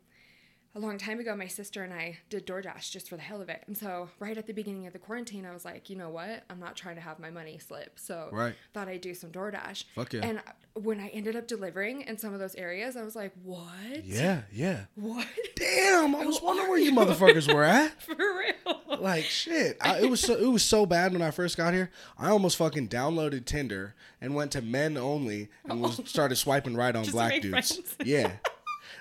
a 0.78 0.80
long 0.80 0.98
time 1.00 1.20
ago, 1.20 1.36
my 1.36 1.48
sister 1.48 1.84
and 1.84 1.92
I 1.92 2.20
did 2.30 2.46
DoorDash 2.46 2.92
just 2.92 3.10
for 3.10 3.16
the 3.16 3.22
hell 3.24 3.42
of 3.42 3.50
it. 3.50 3.63
And 3.66 3.76
so, 3.76 4.10
right 4.20 4.38
at 4.38 4.46
the 4.46 4.54
beginning 4.54 4.86
of 4.86 4.94
the 4.94 5.00
quarantine, 5.00 5.44
I 5.46 5.52
was 5.52 5.66
like, 5.66 5.90
you 5.90 5.96
know 5.96 6.10
what? 6.10 6.44
I'm 6.52 6.60
not 6.60 6.76
trying 6.76 6.96
to 6.96 7.02
have 7.02 7.20
my 7.20 7.32
money 7.32 7.58
slip. 7.58 7.98
So, 8.00 8.30
Right. 8.32 8.54
thought 8.74 8.88
I'd 8.88 9.02
do 9.02 9.16
some 9.16 9.32
DoorDash. 9.32 9.86
Fuck 9.96 10.13
yeah. 10.13 10.22
And 10.26 10.42
when 10.76 11.00
I 11.00 11.08
ended 11.08 11.36
up 11.36 11.48
delivering 11.48 12.02
in 12.02 12.20
some 12.20 12.32
of 12.34 12.40
those 12.40 12.54
areas, 12.56 12.96
I 12.96 13.02
was 13.04 13.16
like, 13.16 13.34
what? 13.44 14.06
yeah, 14.06 14.42
yeah. 14.54 14.82
What? 14.96 15.26
Damn, 15.56 16.16
I 16.16 16.26
was 16.28 16.40
wondering 16.42 16.70
where 16.70 16.78
you 16.80 16.92
motherfuckers 16.92 17.52
were 17.52 17.63
at. 17.63 18.00
For 18.04 18.16
real? 18.16 19.00
Like 19.00 19.26
shit, 19.26 19.78
I, 19.82 20.02
it 20.02 20.10
was 20.10 20.22
so 20.22 20.36
it 20.36 20.48
was 20.48 20.63
so 20.63 20.86
bad 20.86 21.13
when 21.13 21.22
I 21.22 21.30
first 21.32 21.58
got 21.58 21.74
here. 21.74 21.92
I 22.18 22.30
almost 22.30 22.58
fucking 22.58 22.88
downloaded 22.90 23.46
Tinder 23.46 23.96
and 24.22 24.34
went 24.34 24.52
to 24.54 24.62
men 24.62 24.98
only 24.98 25.50
and 25.66 25.82
was 25.82 26.00
oh. 26.00 26.04
started 26.04 26.36
swiping 26.38 26.76
right 26.76 26.96
on 26.96 27.04
Just 27.04 27.13
black 27.13 27.42
dudes. 27.42 27.50
friends. 27.76 27.96
Yeah, 28.04 28.32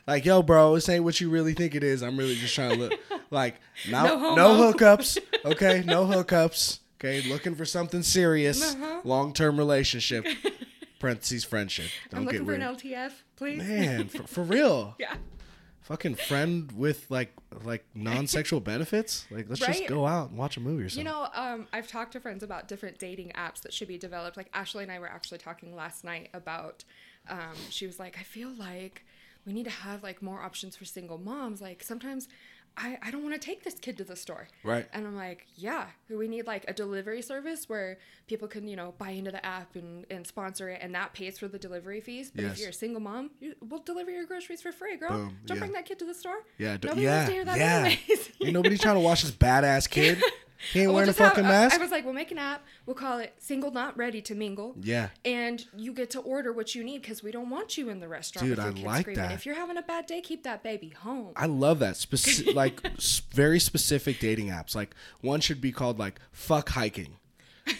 like 0.07 0.25
yo, 0.25 0.43
bro, 0.43 0.75
this 0.75 0.89
ain't 0.89 1.05
what 1.05 1.21
you 1.21 1.31
really 1.31 1.55
think 1.55 1.75
it 1.75 1.83
is. 1.85 2.03
I'm 2.03 2.17
really 2.17 2.35
just 2.37 2.55
trying 2.55 2.71
to 2.71 2.77
look 2.77 2.93
like 3.31 3.57
no 3.91 4.05
No 4.05 4.35
no, 4.35 4.73
hookups. 4.73 5.19
Okay, 5.45 5.83
no 5.87 6.07
hookups. 6.07 6.81
Okay, 6.99 7.23
looking 7.31 7.55
for 7.55 7.65
something 7.65 8.03
serious, 8.03 8.75
Uh-huh. 8.75 9.01
long 9.05 9.33
term 9.33 9.57
relationship. 9.59 10.27
Parentheses 10.99 11.45
friendship. 11.45 11.87
Don't 12.11 12.21
I'm 12.21 12.25
get 12.25 12.43
looking 12.43 12.47
for 12.47 12.53
weird. 12.53 12.63
an 12.63 12.75
LTF, 12.77 13.13
please. 13.37 13.59
Man, 13.63 14.09
for, 14.09 14.23
for 14.27 14.43
real. 14.43 14.95
Yeah. 14.99 15.15
Fucking 15.83 16.15
friend 16.17 16.73
with 16.73 17.07
like 17.11 17.33
like 17.65 17.85
non 17.95 18.27
sexual 18.27 18.59
benefits. 18.61 19.25
Like 19.31 19.47
let's 19.49 19.61
just 19.61 19.87
go 19.87 20.05
out 20.07 20.31
and 20.31 20.39
watch 20.39 20.57
a 20.57 20.61
movie 20.61 20.83
or 20.85 20.89
something. 20.89 21.07
You 21.07 21.13
know, 21.13 21.29
um, 21.35 21.69
I've 21.73 21.87
talked 21.87 22.13
to 22.15 22.21
friends 22.21 22.43
about 22.43 22.67
different 22.67 22.99
dating 22.99 23.33
apps 23.37 23.61
that 23.63 23.73
should 23.73 23.87
be 23.89 23.99
developed. 23.99 24.37
Like 24.37 24.49
Ashley 24.53 24.83
and 24.83 24.91
I 24.91 24.99
were 24.99 25.07
actually 25.09 25.39
talking 25.39 25.77
last 25.77 26.03
night 26.03 26.29
about. 26.35 26.83
Um, 27.29 27.55
she 27.71 27.87
was 27.87 27.99
like, 28.01 28.17
I 28.19 28.23
feel 28.23 28.51
like 28.51 29.05
we 29.47 29.53
need 29.53 29.65
to 29.65 29.71
have 29.71 30.03
like 30.03 30.21
more 30.23 30.43
options 30.43 30.77
for 30.77 30.85
single 30.85 31.19
moms. 31.19 31.61
Like 31.63 31.83
sometimes. 31.83 32.29
I, 32.79 32.99
I 33.01 33.11
don't 33.11 33.23
want 33.23 33.35
to 33.35 33.41
take 33.41 33.65
this 33.65 33.73
kid 33.77 33.97
to 33.97 34.05
the 34.05 34.17
store. 34.17 34.49
Right. 34.63 34.87
And 34.93 35.07
I'm 35.07 35.17
like, 35.17 35.47
yeah, 35.55 35.87
we 36.11 36.29
need 36.29 36.47
like 36.47 36.67
a 36.69 36.75
delivery 36.75 37.23
service 37.23 37.71
where 37.71 37.97
people 38.27 38.49
can, 38.49 38.69
you 38.69 38.77
know, 38.77 38.93
buy 38.99 39.13
into 39.13 39.31
the 39.31 39.43
app 39.47 39.77
and, 39.77 40.05
and 40.11 40.27
sponsor 40.27 40.69
it 40.69 40.81
and 40.83 40.95
that 40.95 41.15
pays 41.15 41.39
for 41.39 41.49
the 41.49 41.59
delivery 41.59 42.03
fees. 42.03 42.31
But 42.35 42.45
Yes. 42.45 42.53
if 42.53 42.59
you're 42.61 42.69
a 42.69 42.75
single 42.75 43.01
mom, 43.01 43.31
you, 43.41 43.55
we'll 43.67 43.81
deliver 43.81 44.11
your 44.11 44.27
groceries 44.27 44.61
for 44.61 44.73
free, 44.73 44.99
girl. 44.99 45.09
Boom, 45.09 45.39
Don't 45.47 45.57
yeah. 45.57 45.61
bring 45.61 45.73
that 45.73 45.87
kid 45.87 45.99
to 46.01 46.05
the 46.05 46.13
store. 46.13 46.37
Yeah, 46.59 46.77
d- 46.77 46.89
Nobody 46.89 47.07
yeah, 47.07 47.15
wants 47.17 47.29
to 47.31 47.35
hear 47.35 47.45
that 47.47 47.57
yeah. 47.59 47.79
anyways. 47.79 48.31
Ain't 48.45 48.53
nobody 48.53 48.77
trying 48.77 48.97
to 48.97 49.01
watch 49.01 49.23
this 49.23 49.31
badass 49.33 49.89
kid. 49.89 50.23
He 50.73 50.81
ain't 50.81 50.89
We'll 50.89 50.95
wearing 50.97 51.09
a 51.11 51.13
have- 51.13 51.17
fucking 51.31 51.45
I- 51.45 51.49
mask. 51.49 51.75
I 51.75 51.79
was 51.79 51.91
like, 51.91 52.05
we'll 52.05 52.15
make 52.15 52.31
an 52.31 52.39
app. 52.39 52.65
We'll 52.87 52.95
call 52.97 53.19
it 53.19 53.35
Single 53.39 53.71
Not 53.71 53.97
Ready 53.97 54.23
to 54.23 54.35
Mingle. 54.35 54.75
Yeah. 54.81 55.09
And 55.25 55.65
you 55.77 55.93
get 55.93 56.11
to 56.11 56.21
order 56.21 56.53
what 56.53 56.75
you 56.75 56.83
need 56.83 57.03
because 57.03 57.23
we 57.23 57.31
don't 57.31 57.51
want 57.51 57.77
you 57.77 57.89
in 57.89 58.01
the 58.01 58.09
restaurant 58.09 58.47
Dude, 58.49 58.59
I 58.59 58.71
like 58.71 59.03
screaming. 59.03 59.23
that. 59.23 59.33
If 59.33 59.45
you're 59.47 59.55
having 59.55 59.77
a 59.77 59.83
bad 59.83 60.07
day, 60.07 60.21
keep 60.21 60.43
that 60.45 60.63
baby 60.63 60.89
home. 60.91 61.33
I 61.37 61.47
love 61.47 61.79
that. 61.81 61.95
Speci- 61.95 62.55
like 62.55 62.81
very 63.33 63.61
specific 63.61 64.19
dating 64.19 64.49
apps. 64.49 64.75
Like 64.75 64.95
one 65.21 65.41
should 65.41 65.61
be 65.61 65.73
called 65.73 65.99
like 65.99 66.21
fuck 66.33 66.71
hiking. 66.71 67.17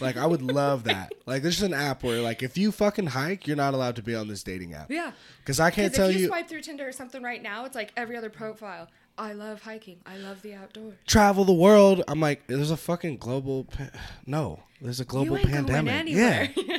Like 0.01 0.17
I 0.17 0.25
would 0.25 0.41
love 0.41 0.83
that. 0.83 1.13
Like 1.25 1.41
there's 1.43 1.61
an 1.61 1.73
app 1.73 2.03
where 2.03 2.21
like 2.21 2.41
if 2.41 2.57
you 2.57 2.71
fucking 2.71 3.07
hike, 3.07 3.47
you're 3.47 3.57
not 3.57 3.73
allowed 3.73 3.97
to 3.97 4.01
be 4.01 4.15
on 4.15 4.27
this 4.29 4.43
dating 4.43 4.73
app. 4.73 4.89
yeah. 4.89 5.11
Because 5.39 5.59
I 5.59 5.71
can't 5.71 5.91
Because 5.91 5.97
tell 5.97 6.09
if 6.09 6.15
you, 6.15 6.21
you 6.21 6.27
swipe 6.27 6.47
through 6.47 6.61
Tinder 6.61 6.87
or 6.87 6.91
something 6.93 7.21
right 7.21 7.41
now, 7.43 7.65
it's 7.65 7.75
like 7.75 7.91
every 7.97 8.15
other 8.15 8.29
profile. 8.29 8.87
I 9.17 9.33
love 9.33 9.61
hiking. 9.61 9.97
I 10.05 10.17
love 10.17 10.41
the 10.41 10.53
outdoors. 10.53 10.95
travel 11.07 11.43
the 11.43 11.53
world. 11.53 12.03
I'm 12.07 12.19
like, 12.19 12.45
there's 12.47 12.71
a 12.71 12.77
fucking 12.77 13.17
global. 13.17 13.63
Pa- 13.65 13.89
no, 14.25 14.59
there's 14.79 14.99
a 14.99 15.05
global 15.05 15.37
you 15.37 15.37
ain't 15.37 15.49
pandemic. 15.49 16.07
Yeah, 16.07 16.47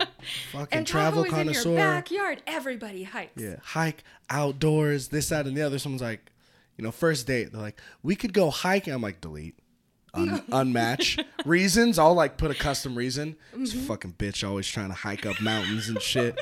fucking 0.52 0.78
and 0.78 0.86
travel 0.86 1.24
Tahoe 1.24 1.48
is 1.48 1.64
in 1.66 1.72
your 1.72 1.78
backyard. 1.78 2.42
Everybody 2.46 3.02
hikes. 3.02 3.40
Yeah, 3.42 3.56
hike 3.62 4.04
outdoors, 4.28 5.08
this, 5.08 5.28
that, 5.30 5.46
and 5.46 5.56
the 5.56 5.62
other. 5.62 5.78
Someone's 5.78 6.02
like, 6.02 6.30
you 6.76 6.84
know, 6.84 6.92
first 6.92 7.26
date. 7.26 7.52
They're 7.52 7.60
like, 7.60 7.80
we 8.02 8.14
could 8.14 8.32
go 8.32 8.50
hiking. 8.50 8.94
I'm 8.94 9.02
like, 9.02 9.20
delete. 9.20 9.56
un- 10.14 10.40
unmatch 10.50 11.24
reasons. 11.44 11.98
I'll 11.98 12.14
like 12.14 12.36
put 12.36 12.52
a 12.52 12.54
custom 12.54 12.94
reason. 12.94 13.36
This 13.52 13.74
mm-hmm. 13.74 13.86
fucking 13.86 14.12
bitch 14.14 14.48
always 14.48 14.68
trying 14.68 14.88
to 14.88 14.94
hike 14.94 15.26
up 15.26 15.40
mountains 15.40 15.88
and 15.88 16.00
shit. 16.00 16.38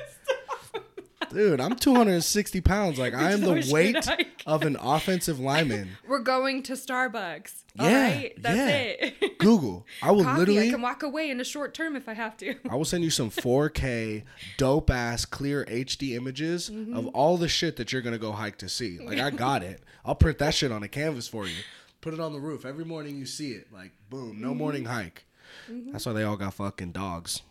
Dude, 1.30 1.60
I'm 1.60 1.76
260 1.76 2.60
pounds. 2.62 2.98
Like 2.98 3.14
I 3.16 3.32
am 3.32 3.40
the 3.40 3.68
weight 3.72 4.08
of 4.46 4.62
an 4.62 4.76
offensive 4.80 5.38
lineman. 5.40 5.90
We're 6.08 6.20
going 6.20 6.62
to 6.64 6.72
Starbucks. 6.74 7.64
Yeah, 7.74 7.84
All 7.84 7.92
right, 7.92 8.32
that's 8.42 8.56
yeah. 8.56 8.68
it. 9.06 9.38
Google. 9.38 9.86
I 10.02 10.10
will 10.10 10.24
Coffee, 10.24 10.38
literally. 10.40 10.68
I 10.68 10.70
can 10.72 10.82
walk 10.82 11.02
away 11.02 11.30
in 11.30 11.40
a 11.40 11.44
short 11.44 11.74
term 11.74 11.94
if 11.96 12.08
I 12.08 12.14
have 12.14 12.36
to. 12.38 12.54
I 12.68 12.74
will 12.74 12.84
send 12.84 13.04
you 13.04 13.10
some 13.10 13.30
4K 13.30 14.24
dope 14.56 14.90
ass 14.90 15.24
clear 15.24 15.64
HD 15.66 16.16
images 16.16 16.70
Mm-hmm. 16.70 16.96
of 16.96 17.06
all 17.08 17.36
the 17.36 17.48
shit 17.48 17.76
that 17.76 17.92
you're 17.92 18.02
gonna 18.02 18.18
go 18.18 18.32
hike 18.32 18.58
to 18.58 18.68
see. 18.68 18.98
Like 18.98 19.18
I 19.20 19.30
got 19.30 19.62
it. 19.62 19.80
I'll 20.04 20.14
print 20.16 20.38
that 20.38 20.54
shit 20.54 20.72
on 20.72 20.82
a 20.82 20.88
canvas 20.88 21.28
for 21.28 21.46
you. 21.46 21.54
Put 22.00 22.14
it 22.14 22.20
on 22.20 22.32
the 22.32 22.40
roof 22.40 22.64
every 22.64 22.84
morning. 22.84 23.16
You 23.18 23.26
see 23.26 23.52
it. 23.52 23.72
Like 23.72 23.92
boom, 24.10 24.40
no 24.40 24.48
Mm-hmm. 24.48 24.58
morning 24.58 24.84
hike. 24.86 25.24
That's 25.68 26.04
why 26.06 26.12
they 26.14 26.24
all 26.24 26.36
got 26.36 26.54
fucking 26.54 26.92
dogs. 26.92 27.42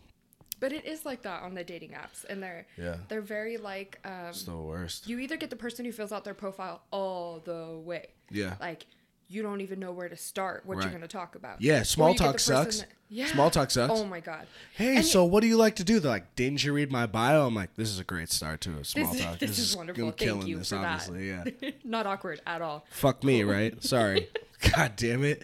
But 0.59 0.73
it 0.73 0.85
is 0.85 1.05
like 1.05 1.21
that 1.21 1.43
on 1.43 1.53
the 1.53 1.63
dating 1.63 1.91
apps, 1.91 2.25
and 2.27 2.41
they're 2.41 2.65
Yeah. 2.77 2.97
they're 3.09 3.21
very 3.21 3.57
like 3.57 3.99
um, 4.03 4.27
It's 4.29 4.43
the 4.43 4.55
worst. 4.57 5.07
you 5.07 5.19
either 5.19 5.37
get 5.37 5.49
the 5.51 5.55
person 5.55 5.85
who 5.85 5.91
fills 5.91 6.11
out 6.11 6.23
their 6.23 6.33
profile 6.33 6.81
all 6.91 7.39
the 7.43 7.77
way, 7.83 8.07
Yeah. 8.31 8.55
like 8.59 8.85
you 9.29 9.43
don't 9.43 9.59
even 9.59 9.77
know 9.79 9.91
where 9.91 10.07
to 10.07 10.15
start, 10.15 10.65
what 10.65 10.77
Right. 10.77 10.83
you're 10.85 10.93
gonna 10.93 11.05
talk 11.07 11.35
about. 11.35 11.61
Yeah, 11.61 11.83
small 11.83 12.15
talk 12.15 12.39
sucks. 12.39 12.79
that- 12.79 12.87
yeah. 13.09 13.27
Small 13.27 13.49
talk 13.51 13.69
sucks. 13.71 13.91
Oh 13.93 14.05
my 14.05 14.19
god. 14.21 14.47
Hey, 14.73 14.95
And 14.97 15.05
so 15.05 15.25
what 15.25 15.41
do 15.41 15.47
you 15.47 15.57
like 15.57 15.75
to 15.77 15.83
do? 15.83 15.99
They're 15.99 16.11
like, 16.11 16.35
didn't 16.35 16.63
you 16.63 16.71
read 16.73 16.91
my 16.91 17.05
bio? 17.07 17.45
I'm 17.45 17.53
like, 17.55 17.75
this 17.75 17.89
is 17.89 17.99
a 17.99 18.03
great 18.05 18.29
start 18.31 18.61
to 18.61 18.77
a 18.79 18.83
small 18.85 19.11
This, 19.13 19.21
talk. 19.21 19.39
this 19.39 19.59
is 19.59 19.75
wonderful. 19.75 20.03
I'm 20.05 20.09
Thank 20.11 20.17
killing 20.19 20.47
you 20.47 20.57
this, 20.59 20.69
for 20.69 20.77
obviously. 20.77 21.31
that. 21.31 21.53
Yeah. 21.61 21.71
Not 21.83 22.05
awkward 22.07 22.41
at 22.47 22.61
all. 22.61 22.85
Fuck 22.89 23.23
me, 23.23 23.43
right? 23.43 23.81
Sorry. 23.83 24.29
God 24.75 24.95
damn 24.95 25.23
it. 25.25 25.43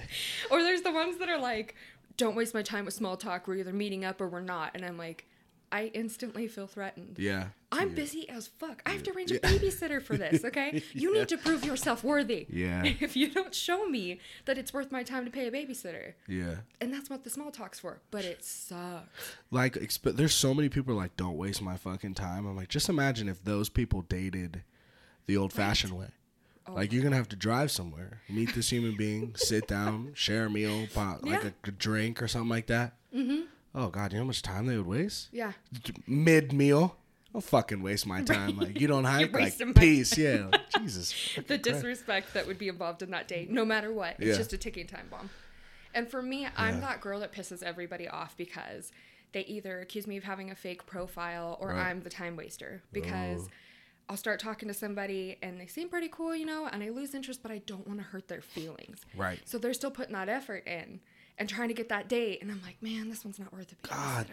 Or 0.49 0.63
there's 0.63 0.82
the 0.82 0.91
ones 0.91 1.17
that 1.19 1.30
are 1.30 1.39
like, 1.39 1.76
don't 2.17 2.36
waste 2.36 2.54
my 2.54 2.62
time 2.62 2.86
with 2.86 2.93
small 2.93 3.17
talk. 3.17 3.47
We're 3.47 3.56
either 3.56 3.73
meeting 3.73 4.06
up 4.06 4.21
or 4.21 4.28
we're 4.28 4.41
not. 4.41 4.71
And 4.76 4.86
I'm 4.86 4.97
like, 4.97 5.26
I 5.71 5.86
instantly 5.95 6.47
feel 6.47 6.67
threatened. 6.67 7.17
Yeah. 7.17 7.47
I'm 7.71 7.95
busy 7.95 8.30
as 8.30 8.45
fuck. 8.45 8.84
I 8.86 8.91
have 8.91 9.02
to 9.04 9.12
arrange 9.12 9.32
a 9.32 9.39
babysitter 9.39 9.99
for 10.04 10.15
this, 10.15 10.45
okay? 10.45 10.84
You 10.93 11.12
need 11.12 11.28
to 11.30 11.38
prove 11.38 11.65
yourself 11.65 12.04
worthy. 12.04 12.45
Yeah. 12.47 12.84
If 13.02 13.15
you 13.15 13.32
don't 13.32 13.56
show 13.56 13.88
me 13.88 14.19
that 14.45 14.60
it's 14.60 14.71
worth 14.71 14.91
my 14.91 15.02
time 15.02 15.26
to 15.26 15.32
pay 15.32 15.47
a 15.47 15.52
babysitter. 15.52 16.13
Yeah. 16.28 16.58
And 16.80 16.93
that's 16.93 17.10
what 17.10 17.23
the 17.23 17.32
small 17.32 17.49
talk's 17.49 17.80
for. 17.80 18.02
But 18.12 18.23
it 18.23 18.45
sucks. 18.45 19.36
Like, 19.49 19.73
exp- 19.73 20.15
there's 20.15 20.36
so 20.36 20.54
many 20.54 20.69
people 20.69 20.93
like, 20.93 21.17
don't 21.17 21.38
waste 21.38 21.63
my 21.63 21.76
fucking 21.76 22.13
time. 22.13 22.45
I'm 22.45 22.56
like, 22.56 22.69
just 22.69 22.88
imagine 22.88 23.28
if 23.28 23.43
those 23.43 23.69
people 23.69 24.04
dated 24.04 24.62
the 25.26 25.36
old 25.38 25.52
fashioned 25.52 25.93
way. 25.93 26.10
Oh 26.65 26.73
Like, 26.73 26.93
you're 26.93 27.04
to 27.10 27.17
have 27.17 27.28
to 27.30 27.36
drive 27.36 27.71
somewhere, 27.71 28.21
meet 28.30 28.54
this 28.56 28.69
human 28.69 28.95
being, 28.95 29.34
sit 29.36 29.67
down, 29.67 30.12
share 30.15 30.45
a 30.45 30.49
meal, 30.49 30.88
pop, 30.93 31.26
like 31.26 31.43
a, 31.43 31.54
a 31.65 31.71
drink 31.71 32.21
or 32.21 32.28
something 32.28 32.49
like 32.49 32.67
that. 32.67 32.93
Mm-hmm. 33.13 33.41
Oh, 33.76 33.88
God, 33.89 34.12
you 34.13 34.17
know 34.19 34.23
how 34.23 34.28
much 34.28 34.41
time 34.43 34.67
they 34.67 34.78
would 34.78 34.88
waste? 34.88 35.30
Yeah. 35.32 35.54
Mid 36.08 36.54
meal. 36.54 36.95
Don't 37.34 37.43
fucking 37.43 37.82
waste 37.82 38.06
my 38.06 38.21
time. 38.21 38.58
Like, 38.58 38.80
you 38.80 38.88
don't 38.88 39.04
hike? 39.15 39.34
Like, 39.34 39.58
peace. 39.76 40.17
Yeah. 40.17 40.49
Like, 40.52 40.69
Jesus. 40.80 41.38
The 41.47 41.58
disrespect 41.58 42.34
that 42.36 42.45
would 42.47 42.60
be 42.60 42.67
involved 42.69 43.02
in 43.02 43.10
that 43.12 43.28
date, 43.28 43.49
no 43.49 43.65
matter 43.65 43.91
what. 43.91 44.15
It's 44.19 44.28
Yeah. 44.28 44.38
just 44.38 44.54
a 44.54 44.58
ticking 44.58 44.86
time 44.88 45.08
bomb. 45.10 45.32
And 45.95 46.08
for 46.10 46.21
me, 46.21 46.47
I'm 46.56 46.80
that 46.82 47.02
girl 47.02 47.19
that 47.19 47.34
pisses 47.34 47.62
everybody 47.63 48.08
off 48.08 48.38
because 48.38 48.91
they 49.32 49.41
either 49.41 49.80
accuse 49.82 50.06
me 50.08 50.17
of 50.17 50.23
having 50.23 50.49
a 50.52 50.56
fake 50.56 50.86
profile 50.86 51.58
or 51.60 51.69
Right. 51.69 51.78
Oh. 51.78 51.82
I'm 51.82 52.02
the 52.04 52.10
time 52.12 52.36
waster 52.36 52.84
because 52.91 53.49
I'll 54.13 54.17
start 54.17 54.39
talking 54.39 54.67
to 54.67 54.76
somebody 54.76 55.39
and 55.41 55.60
they 55.60 55.65
seem 55.65 55.89
pretty 55.89 56.08
cool, 56.08 56.36
you 56.36 56.45
know, 56.45 56.69
and 56.71 56.84
I 56.84 56.89
lose 56.89 57.15
interest, 57.15 57.41
but 57.41 57.52
I 57.52 57.58
don't 57.65 57.88
want 57.88 57.99
to 57.99 58.04
hurt 58.06 58.28
their 58.28 58.43
feelings. 58.43 58.99
Right. 59.17 59.39
So 59.43 59.58
they're 59.58 59.73
still 59.73 59.89
putting 59.89 60.13
that 60.13 60.30
effort 60.30 60.67
in 60.67 60.99
and 61.39 61.49
trying 61.49 61.69
to 61.69 61.73
get 61.73 61.89
that 61.89 62.10
date. 62.10 62.43
And 62.43 62.52
I'm 62.52 62.62
like, 62.62 62.78
man, 62.80 63.10
this 63.10 63.26
one's 63.26 63.39
not 63.39 63.52
worth 63.52 63.71
a 63.71 63.88
God. 63.88 64.28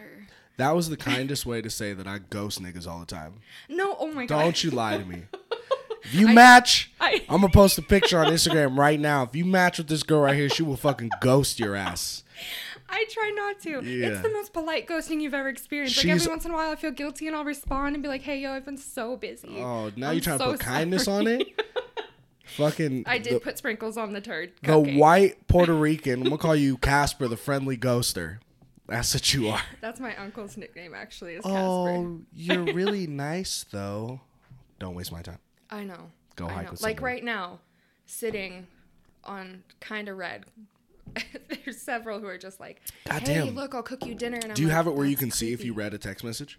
That 0.58 0.72
was 0.76 0.90
the 0.90 0.96
kindest 0.98 1.46
way 1.46 1.62
to 1.62 1.70
say 1.70 1.94
that 1.94 2.06
I 2.06 2.18
ghost 2.18 2.62
niggas 2.62 2.86
all 2.86 3.00
the 3.00 3.06
time. 3.06 3.40
No, 3.70 3.96
oh 3.98 4.12
my 4.12 4.26
god. 4.26 4.42
Don't 4.42 4.62
you 4.62 4.70
lie 4.70 4.98
to 4.98 5.04
me. 5.06 5.22
If 6.02 6.14
you 6.14 6.28
match, 6.28 6.90
I- 6.98 7.22
I'm 7.28 7.42
gonna 7.42 7.52
post 7.52 7.76
a 7.76 7.82
picture 7.82 8.18
on 8.18 8.32
Instagram 8.32 8.76
right 8.78 8.98
now. 8.98 9.22
If 9.24 9.36
you 9.36 9.44
match 9.44 9.76
with 9.76 9.86
this 9.88 10.02
girl 10.02 10.20
right 10.20 10.34
here, 10.34 10.48
she 10.48 10.62
will 10.62 10.78
fucking 10.78 11.10
ghost 11.20 11.60
your 11.60 11.76
ass. 11.76 12.24
I 12.90 13.04
try 13.10 13.30
not 13.34 13.60
to. 13.60 13.70
Yeah. 13.88 14.08
It's 14.08 14.20
the 14.20 14.30
most 14.30 14.52
polite 14.52 14.86
ghosting 14.86 15.20
you've 15.20 15.34
ever 15.34 15.48
experienced. 15.48 15.96
Like 15.96 16.08
every 16.08 16.26
once 16.26 16.44
in 16.44 16.50
a 16.50 16.54
while, 16.54 16.70
I 16.72 16.76
feel 16.76 16.90
guilty 16.90 17.26
and 17.26 17.36
I'll 17.36 17.44
respond 17.44 17.94
and 17.94 18.02
be 18.02 18.08
like, 18.08 18.22
"Hey, 18.22 18.40
yo, 18.40 18.52
I've 18.52 18.64
been 18.64 18.76
so 18.76 19.16
busy." 19.16 19.58
Oh, 19.58 19.90
now 19.96 20.08
I'm 20.08 20.14
you're 20.14 20.22
trying 20.22 20.38
to 20.38 20.44
so 20.44 20.50
put 20.52 20.60
kindness 20.60 21.06
on 21.08 21.26
it. 21.26 21.46
Fucking 22.56 23.04
I 23.06 23.18
did 23.18 23.34
the, 23.34 23.40
put 23.40 23.58
sprinkles 23.58 23.96
on 23.96 24.12
the 24.12 24.20
turd. 24.20 24.52
the 24.62 24.72
cupcake. 24.72 24.98
white 24.98 25.46
Puerto 25.46 25.72
Rican. 25.72 26.14
I'm 26.14 26.24
gonna 26.24 26.38
call 26.38 26.56
you 26.56 26.76
Casper, 26.78 27.28
the 27.28 27.36
friendly 27.36 27.76
ghoster. 27.76 28.38
That's 28.88 29.14
what 29.14 29.32
you 29.32 29.48
are. 29.48 29.62
That's 29.80 30.00
my 30.00 30.16
uncle's 30.16 30.56
nickname, 30.56 30.92
actually. 30.94 31.34
Is 31.34 31.44
Casper. 31.44 31.58
Oh, 31.58 32.20
you're 32.34 32.64
really 32.74 33.06
nice 33.06 33.64
though. 33.70 34.20
Don't 34.80 34.96
waste 34.96 35.12
my 35.12 35.22
time. 35.22 35.38
I 35.70 35.84
know. 35.84 36.10
Go 36.34 36.46
I 36.46 36.52
hike 36.52 36.64
know. 36.64 36.70
with 36.72 36.82
Like 36.82 37.00
right 37.00 37.22
now, 37.22 37.60
sitting 38.06 38.66
on 39.22 39.62
kind 39.78 40.08
of 40.08 40.16
red. 40.16 40.44
There's 41.64 41.80
several 41.80 42.20
who 42.20 42.26
are 42.26 42.38
just 42.38 42.60
like, 42.60 42.80
God 43.08 43.22
"Hey, 43.22 43.34
damn. 43.34 43.54
look, 43.54 43.74
I'll 43.74 43.82
cook 43.82 44.04
you 44.06 44.14
dinner." 44.14 44.36
And 44.36 44.46
I'm 44.46 44.54
Do 44.54 44.62
you 44.62 44.68
like, 44.68 44.76
have 44.76 44.86
it 44.86 44.94
where 44.94 45.06
you 45.06 45.12
"That's 45.16 45.20
can 45.20 45.30
see 45.30 45.52
if 45.52 45.64
you 45.64 45.72
read 45.72 45.94
a 45.94 45.98
text 45.98 46.24
message? 46.24 46.58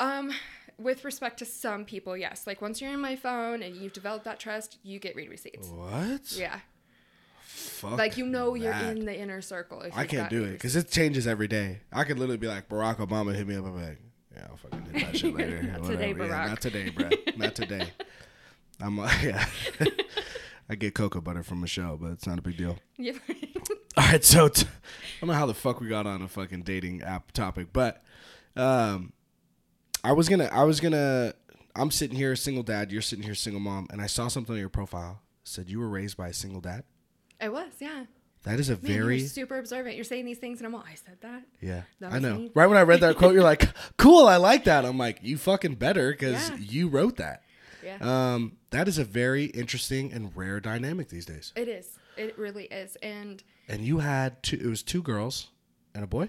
Um, 0.00 0.32
with 0.78 1.04
respect 1.04 1.38
to 1.40 1.44
some 1.44 1.84
people, 1.84 2.16
yes. 2.16 2.46
Like 2.46 2.62
once 2.62 2.80
you're 2.80 2.92
in 2.92 3.00
my 3.00 3.16
phone 3.16 3.62
and 3.62 3.76
you've 3.76 3.92
developed 3.92 4.24
that 4.26 4.38
trust, 4.38 4.78
you 4.82 4.98
get 4.98 5.16
read 5.16 5.28
receipts. 5.28 5.68
What? 5.68 6.32
Yeah. 6.36 6.60
Fuck. 7.42 7.98
Like 7.98 8.16
you 8.16 8.26
know 8.26 8.54
you're 8.54 8.72
in 8.72 9.04
the 9.04 9.18
inner 9.18 9.40
circle. 9.40 9.82
I 9.94 10.04
can't 10.06 10.30
do 10.30 10.44
it 10.44 10.52
because 10.52 10.76
it 10.76 10.90
changes 10.90 11.26
every 11.26 11.48
day. 11.48 11.80
I 11.92 12.04
could 12.04 12.18
literally 12.18 12.36
be 12.38 12.46
like 12.46 12.68
Barack 12.68 12.96
Obama 12.98 13.34
hit 13.34 13.46
me 13.48 13.56
up. 13.56 13.64
I'm 13.66 13.82
like, 13.82 13.98
yeah, 14.34 14.46
I'll 14.50 14.56
fucking 14.56 14.82
hit 14.92 15.06
that 15.06 15.16
shit 15.16 15.34
later. 15.36 15.62
Not 15.62 15.84
today, 15.84 16.12
Whatever. 16.12 16.26
Yeah, 16.26 16.44
Barack. 16.44 16.48
not 16.48 16.60
today, 16.60 16.90
bro. 16.90 17.08
not 17.36 17.54
today. 17.56 17.88
I'm 18.80 18.96
like, 18.98 19.22
yeah. 19.24 19.44
I 20.70 20.74
get 20.74 20.94
cocoa 20.94 21.20
butter 21.20 21.42
from 21.42 21.60
Michelle, 21.60 21.96
but 21.96 22.12
it's 22.12 22.26
not 22.26 22.38
a 22.38 22.42
big 22.42 22.56
deal. 22.56 22.76
Yeah. 22.98 23.12
All 23.96 24.04
right, 24.04 24.24
so 24.24 24.48
t- 24.48 24.66
I 24.66 25.20
don't 25.20 25.28
know 25.28 25.34
how 25.34 25.46
the 25.46 25.54
fuck 25.54 25.80
we 25.80 25.88
got 25.88 26.06
on 26.06 26.20
a 26.22 26.28
fucking 26.28 26.62
dating 26.62 27.02
app 27.02 27.32
topic, 27.32 27.68
but 27.72 28.02
um, 28.56 29.12
I 30.04 30.12
was 30.12 30.28
gonna, 30.28 30.48
I 30.52 30.64
was 30.64 30.80
gonna, 30.80 31.32
I'm 31.74 31.90
sitting 31.90 32.16
here, 32.16 32.32
a 32.32 32.36
single 32.36 32.62
dad. 32.62 32.92
You're 32.92 33.02
sitting 33.02 33.24
here, 33.24 33.34
single 33.34 33.60
mom, 33.60 33.86
and 33.90 34.00
I 34.02 34.06
saw 34.06 34.28
something 34.28 34.52
on 34.54 34.58
your 34.60 34.68
profile 34.68 35.22
said 35.44 35.68
you 35.70 35.78
were 35.80 35.88
raised 35.88 36.16
by 36.18 36.28
a 36.28 36.32
single 36.34 36.60
dad. 36.60 36.84
I 37.40 37.48
was, 37.48 37.68
yeah. 37.78 38.04
That 38.44 38.60
is 38.60 38.68
a 38.68 38.74
Man, 38.74 38.80
very 38.82 39.18
you're 39.20 39.28
super 39.28 39.58
observant. 39.58 39.94
You're 39.96 40.04
saying 40.04 40.24
these 40.26 40.38
things, 40.38 40.58
and 40.60 40.66
I'm 40.66 40.74
all, 40.74 40.84
I 40.88 40.94
said 40.94 41.16
that. 41.22 41.42
Yeah, 41.60 41.82
That 42.00 42.12
I 42.12 42.18
know. 42.18 42.34
me. 42.36 42.50
Right 42.54 42.66
when 42.66 42.76
I 42.78 42.82
read 42.82 43.00
that 43.00 43.16
quote, 43.16 43.32
you're 43.34 43.42
like, 43.42 43.68
"Cool, 43.96 44.26
I 44.26 44.36
like 44.36 44.64
that." 44.64 44.84
I'm 44.84 44.96
like, 44.98 45.18
"You 45.22 45.36
fucking 45.38 45.74
better," 45.76 46.10
because 46.12 46.50
Yeah. 46.50 46.56
you 46.58 46.88
wrote 46.88 47.16
that. 47.16 47.42
Yeah. 47.88 48.34
Um, 48.34 48.56
that 48.70 48.86
is 48.88 48.98
a 48.98 49.04
very 49.04 49.46
interesting 49.46 50.12
and 50.12 50.36
rare 50.36 50.60
dynamic 50.60 51.08
these 51.08 51.26
days. 51.26 51.52
it 51.56 51.68
is. 51.68 51.98
It 52.16 52.36
really 52.38 52.64
is. 52.64 52.96
And 53.02 53.42
And 53.68 53.82
you 53.82 53.98
had 54.00 54.42
two. 54.42 54.56
It 54.56 54.66
was 54.66 54.82
two 54.82 55.02
girls 55.02 55.48
and 55.94 56.02
a 56.04 56.06
boy. 56.06 56.28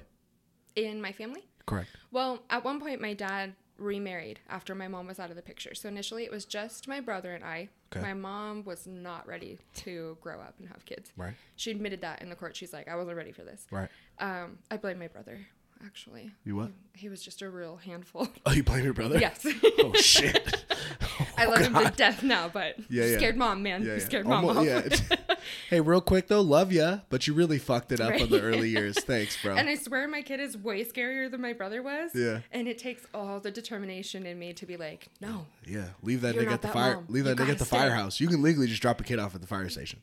in 0.75 1.01
my 1.01 1.11
family, 1.11 1.43
Correct. 1.65 1.89
well, 2.11 2.39
at 2.49 2.63
one 2.63 2.79
point, 2.79 3.01
my 3.01 3.13
dad 3.13 3.55
remarried 3.77 4.39
after 4.49 4.75
my 4.75 4.87
mom 4.87 5.07
was 5.07 5.19
out 5.19 5.29
of 5.29 5.35
the 5.35 5.41
picture. 5.41 5.73
So 5.73 5.87
initially, 5.89 6.23
it 6.25 6.31
was 6.31 6.45
just 6.45 6.87
my 6.87 6.99
brother 6.99 7.33
and 7.33 7.43
I. 7.43 7.69
Okay. 7.91 8.01
My 8.05 8.13
mom 8.13 8.63
was 8.65 8.85
not 8.85 9.25
ready 9.27 9.57
to 9.77 10.17
grow 10.21 10.39
up 10.39 10.55
and 10.59 10.67
have 10.67 10.85
kids. 10.85 11.11
Right. 11.17 11.33
She 11.55 11.71
admitted 11.71 12.01
that 12.01 12.21
in 12.21 12.29
the 12.29 12.35
court. 12.35 12.55
She's 12.55 12.71
like, 12.73 12.87
I 12.87 12.95
wasn't 12.95 13.17
ready 13.17 13.31
for 13.31 13.43
this. 13.43 13.65
Right. 13.71 13.89
Um, 14.19 14.59
I 14.69 14.77
blame 14.77 14.99
my 14.99 15.07
brother, 15.07 15.39
actually. 15.85 16.31
You 16.43 16.55
what? 16.55 16.71
He 16.93 17.09
was 17.09 17.21
just 17.21 17.41
a 17.41 17.49
real 17.49 17.77
handful. 17.77 18.27
Oh, 18.45 18.51
you 18.51 18.63
blame 18.63 18.83
your 18.83 18.93
brother? 18.93 19.19
yes. 19.19 19.45
Oh 19.79 19.93
shit. 19.93 20.65
I 21.37 21.45
oh, 21.45 21.49
love 21.51 21.61
him 21.61 21.73
to 21.73 21.91
death 21.95 22.21
now, 22.23 22.49
but 22.51 22.77
Yeah, 22.89 23.05
you 23.05 23.11
yeah. 23.11 23.17
scared 23.17 23.37
mom, 23.37 23.63
man. 23.63 23.81
Yeah, 23.81 23.87
you 23.87 23.93
yeah. 23.93 24.05
scared 24.05 24.25
mom 24.27 24.45
Almo- 24.45 24.59
off. 24.61 24.65
yeah. 24.65 25.37
hey, 25.69 25.79
real 25.79 26.01
quick 26.01 26.27
though, 26.27 26.41
love 26.41 26.71
ya, 26.73 26.99
but 27.09 27.27
you 27.27 27.33
really 27.33 27.57
fucked 27.59 27.91
it 27.91 28.01
up 28.01 28.13
in 28.13 28.29
the 28.29 28.41
early 28.41 28.69
years. 28.69 28.99
Thanks, 28.99 29.41
bro. 29.41 29.55
And 29.55 29.69
I 29.69 29.75
swear 29.75 30.07
my 30.07 30.21
kid 30.21 30.39
is 30.39 30.57
way 30.57 30.83
scarier 30.83 31.31
than 31.31 31.41
my 31.41 31.53
brother 31.53 31.81
was. 31.81 32.11
Yeah. 32.13 32.39
And 32.51 32.67
it 32.67 32.77
takes 32.77 33.05
all 33.13 33.39
the 33.39 33.51
determination 33.51 34.25
in 34.25 34.37
me 34.37 34.53
to 34.53 34.65
be 34.65 34.75
like, 34.77 35.07
no. 35.21 35.45
yeah, 35.65 35.89
leave 36.03 36.21
that 36.21 36.35
nigga 36.35 36.51
at 36.51 36.61
the 36.61 36.67
fire. 36.67 36.95
mom. 36.95 37.05
Leave 37.07 37.23
that 37.25 37.37
nigga 37.37 37.51
at 37.51 37.59
the 37.59 37.65
stay. 37.65 37.77
firehouse. 37.77 38.19
You 38.19 38.27
can 38.27 38.41
legally 38.41 38.67
just 38.67 38.81
drop 38.81 38.99
a 38.99 39.03
kid 39.03 39.19
off 39.19 39.33
at 39.35 39.41
the 39.41 39.47
fire 39.47 39.69
station. 39.69 40.01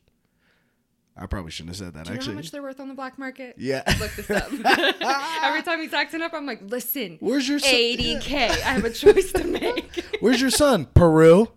I 1.19 1.27
probably 1.27 1.51
shouldn't 1.51 1.77
have 1.77 1.87
said 1.87 1.95
that. 1.95 2.05
Do 2.05 2.11
you 2.11 2.17
actually, 2.17 2.33
know 2.33 2.35
how 2.35 2.41
much 2.41 2.51
they're 2.51 2.63
worth 2.63 2.79
on 2.81 2.89
the 2.89 2.95
black 2.95 3.19
market? 3.19 3.55
yeah. 3.59 3.83
Look 3.99 4.15
this 4.17 4.31
up. 4.31 4.53
Every 5.43 5.63
time 5.63 5.81
he's 5.81 5.95
acting 5.95 6.21
up, 6.21 6.35
I'm 6.35 6.45
like, 6.45 6.61
listen, 6.63 7.17
Where's 7.21 7.49
your 7.49 7.59
son? 7.59 7.71
80K. 7.73 8.35
I 8.35 8.53
have 8.55 8.85
a 8.85 8.91
choice 8.91 9.33
to 9.33 9.45
make. 9.45 10.05
Where's 10.21 10.41
your 10.41 10.51
son? 10.51 10.87
Peru. 10.93 11.49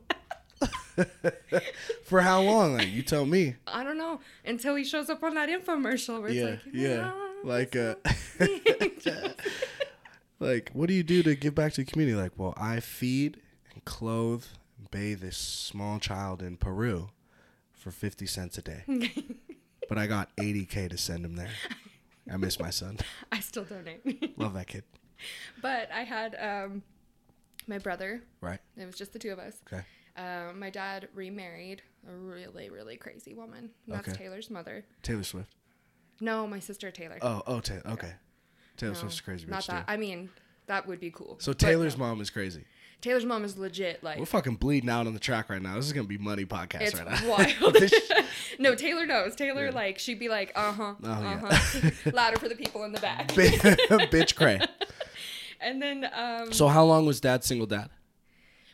For 2.04 2.22
how 2.22 2.42
long? 2.42 2.74
Like 2.78 2.90
you 2.90 3.02
tell 3.02 3.26
me. 3.26 3.56
I 3.68 3.84
don't 3.84 3.98
know. 3.98 4.20
Until 4.46 4.76
he 4.76 4.84
shows 4.84 5.10
up 5.10 5.24
on 5.24 5.36
that 5.36 5.50
infomercial 5.50 6.22
where 6.22 6.30
it's 6.30 6.38
Yeah, 6.38 6.46
like, 6.46 6.60
yeah. 6.74 7.12
Like 7.44 7.76
uh 7.76 7.96
like 10.40 10.72
what 10.74 10.88
do 10.88 10.94
you 10.94 11.04
do 11.04 11.24
to 11.24 11.36
give 11.36 11.56
back 11.56 11.74
to 11.74 11.84
the 11.84 11.92
community? 11.92 12.18
Like, 12.18 12.34
well, 12.38 12.54
I 12.58 12.80
feed 12.80 13.40
and 13.74 13.84
clothe 13.86 14.44
and 14.78 14.92
bathe 14.92 15.22
this 15.22 15.38
small 15.38 16.00
child 16.00 16.42
in 16.42 16.58
Peru 16.58 17.10
for 17.72 17.92
50 17.92 18.26
cents 18.26 18.58
a 18.58 18.62
day. 18.62 18.84
But 19.90 19.98
I 19.98 20.08
got 20.08 20.34
80k 20.38 20.90
to 20.92 20.98
send 20.98 21.26
him 21.26 21.36
there. 21.36 21.50
I 22.32 22.38
miss 22.38 22.60
my 22.60 22.70
son. 22.70 22.98
I 23.32 23.40
still 23.42 23.66
donate. 23.66 24.38
Love 24.40 24.54
that 24.54 24.68
kid. 24.68 24.84
but 25.62 25.90
I 25.92 26.04
had 26.04 26.36
um, 26.40 26.84
my 27.68 27.80
brother. 27.80 28.22
Right. 28.40 28.60
It 28.78 28.86
was 28.86 28.96
just 28.96 29.12
the 29.12 29.20
two 29.20 29.32
of 29.32 29.40
us. 29.40 29.58
Okay. 29.72 29.84
Um, 30.16 30.60
my 30.60 30.70
dad 30.70 31.08
remarried 31.14 31.82
a 32.08 32.14
really, 32.14 32.70
really 32.70 32.98
crazy 32.98 33.34
woman. 33.34 33.72
That's 33.88 34.08
Okay. 34.08 34.18
Taylor's 34.18 34.50
mother. 34.50 34.86
Taylor 35.02 35.24
Swift. 35.24 35.56
No, 36.22 36.46
my 36.48 36.60
sister 36.60 36.92
Taylor. 36.92 37.18
Oh, 37.22 37.42
oh, 37.48 37.60
Taylor. 37.60 37.82
Okay. 37.88 38.14
Taylor 38.78 38.94
No, 38.94 39.00
Swift's 39.00 39.22
crazy 39.22 39.46
Not 39.48 39.64
too. 39.64 39.72
that. 39.72 39.86
I 39.88 39.98
mean, 39.98 40.30
that 40.68 40.88
would 40.88 41.00
be 41.00 41.12
cool. 41.12 41.38
So 41.40 41.54
Taylor's 41.54 41.98
no. 41.98 42.06
mom 42.06 42.22
is 42.22 42.30
crazy. 42.30 42.66
Taylor's 43.02 43.26
mom 43.26 43.46
is 43.46 43.58
legit. 43.58 44.04
Like 44.04 44.20
We're 44.20 44.26
fucking 44.26 44.56
bleeding 44.56 44.90
out 44.90 45.08
on 45.08 45.14
the 45.14 45.20
track 45.20 45.50
right 45.50 45.62
now. 45.62 45.76
This 45.76 45.86
is 45.86 45.94
gonna 45.94 46.08
be 46.08 46.18
money 46.18 46.46
podcast 46.46 46.82
it's 46.82 46.96
right 47.00 47.10
now. 47.10 47.30
wild. 47.30 47.78
No, 48.60 48.76
Taylor 48.76 49.06
knows. 49.06 49.36
Taylor 49.36 49.72
like 49.72 50.00
she'd 50.00 50.20
be 50.20 50.28
like, 50.28 50.52
uh 50.56 50.74
huh, 50.74 50.96
Oh, 51.04 51.10
uh 51.10 51.22
yeah. 51.22 51.40
huh, 51.50 51.90
louder 52.14 52.38
for 52.38 52.50
the 52.50 52.56
people 52.56 52.84
in 52.84 52.92
the 52.92 53.00
back. 53.00 53.30
bitch 53.30 54.36
cray. 54.36 54.60
and 55.62 55.82
then 55.82 56.10
um, 56.14 56.52
So 56.52 56.68
how 56.68 56.84
long 56.84 57.06
was 57.06 57.22
dad 57.22 57.44
single 57.46 57.68
dad? 57.68 57.90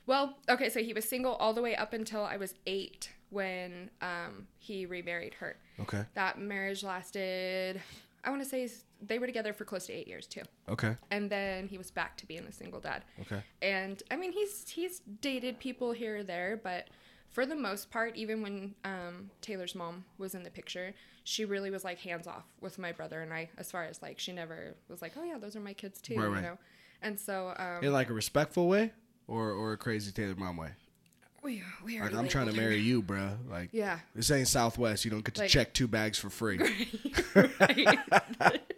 Well, 0.07 0.35
okay, 0.49 0.69
so 0.69 0.81
he 0.81 0.93
was 0.93 1.05
single 1.07 1.33
all 1.35 1.53
the 1.53 1.61
way 1.61 1.75
up 1.75 1.93
until 1.93 2.23
I 2.23 2.37
was 2.37 2.53
eight 2.67 3.11
when 3.29 3.89
um, 4.01 4.47
he 4.57 4.85
remarried 4.85 5.35
her. 5.35 5.57
Okay. 5.79 6.03
That 6.13 6.39
marriage 6.39 6.83
lasted, 6.83 7.81
I 8.25 8.29
want 8.29 8.41
to 8.43 8.49
say 8.49 8.67
they 9.01 9.19
were 9.19 9.27
together 9.27 9.53
for 9.53 9.65
close 9.65 9.85
to 9.87 9.93
eight 9.93 10.07
years 10.07 10.25
too. 10.27 10.41
Okay. 10.67 10.97
And 11.11 11.29
then 11.29 11.67
he 11.67 11.77
was 11.77 11.91
back 11.91 12.17
to 12.17 12.25
being 12.25 12.43
a 12.45 12.51
single 12.51 12.79
dad. 12.79 13.03
Okay. 13.21 13.41
And 13.61 14.01
I 14.11 14.15
mean, 14.15 14.31
he's 14.31 14.67
he's 14.69 14.99
dated 15.21 15.59
people 15.59 15.91
here 15.91 16.17
or 16.17 16.23
there, 16.23 16.59
but 16.61 16.89
for 17.29 17.45
the 17.45 17.55
most 17.55 17.91
part, 17.91 18.15
even 18.15 18.41
when 18.41 18.75
um, 18.85 19.29
Taylor's 19.41 19.75
mom 19.75 20.05
was 20.17 20.35
in 20.35 20.43
the 20.43 20.49
picture, 20.49 20.93
she 21.25 21.43
really 21.45 21.69
was 21.69 21.83
like 21.83 21.99
hands 21.99 22.27
off 22.27 22.45
with 22.61 22.79
my 22.79 22.91
brother 22.93 23.21
and 23.21 23.33
I, 23.33 23.49
as 23.57 23.69
far 23.71 23.83
as 23.83 24.01
like 24.01 24.19
she 24.19 24.31
never 24.31 24.75
was 24.89 25.01
like, 25.01 25.13
oh 25.17 25.23
yeah, 25.23 25.37
those 25.37 25.55
are 25.55 25.59
my 25.59 25.73
kids 25.73 25.99
too, 26.01 26.15
Right, 26.15 26.25
you 26.27 26.33
right. 26.33 26.43
know. 26.43 26.57
And 27.01 27.19
so 27.19 27.53
um, 27.57 27.83
In 27.83 27.91
like 27.93 28.09
a 28.09 28.13
respectful 28.13 28.67
way, 28.67 28.93
or 29.27 29.51
or 29.51 29.73
a 29.73 29.77
crazy 29.77 30.11
Taylor 30.11 30.35
mom 30.35 30.57
way. 30.57 30.69
We 31.45 31.63
we 31.85 32.01
Like 32.01 32.13
I'm 32.13 32.27
trying 32.27 32.47
to 32.47 32.53
marry 32.53 32.77
you, 32.79 33.01
bro. 33.01 33.37
Like 33.49 33.69
Yeah. 33.71 33.99
this 34.15 34.29
ain't 34.31 34.47
Southwest. 34.47 35.05
You 35.05 35.11
don't 35.11 35.23
get 35.23 35.35
to 35.35 35.41
Like- 35.41 35.49
check 35.51 35.73
two 35.73 35.87
bags 35.87 36.17
for 36.19 36.29
free. 36.29 36.59
right. 37.35 37.97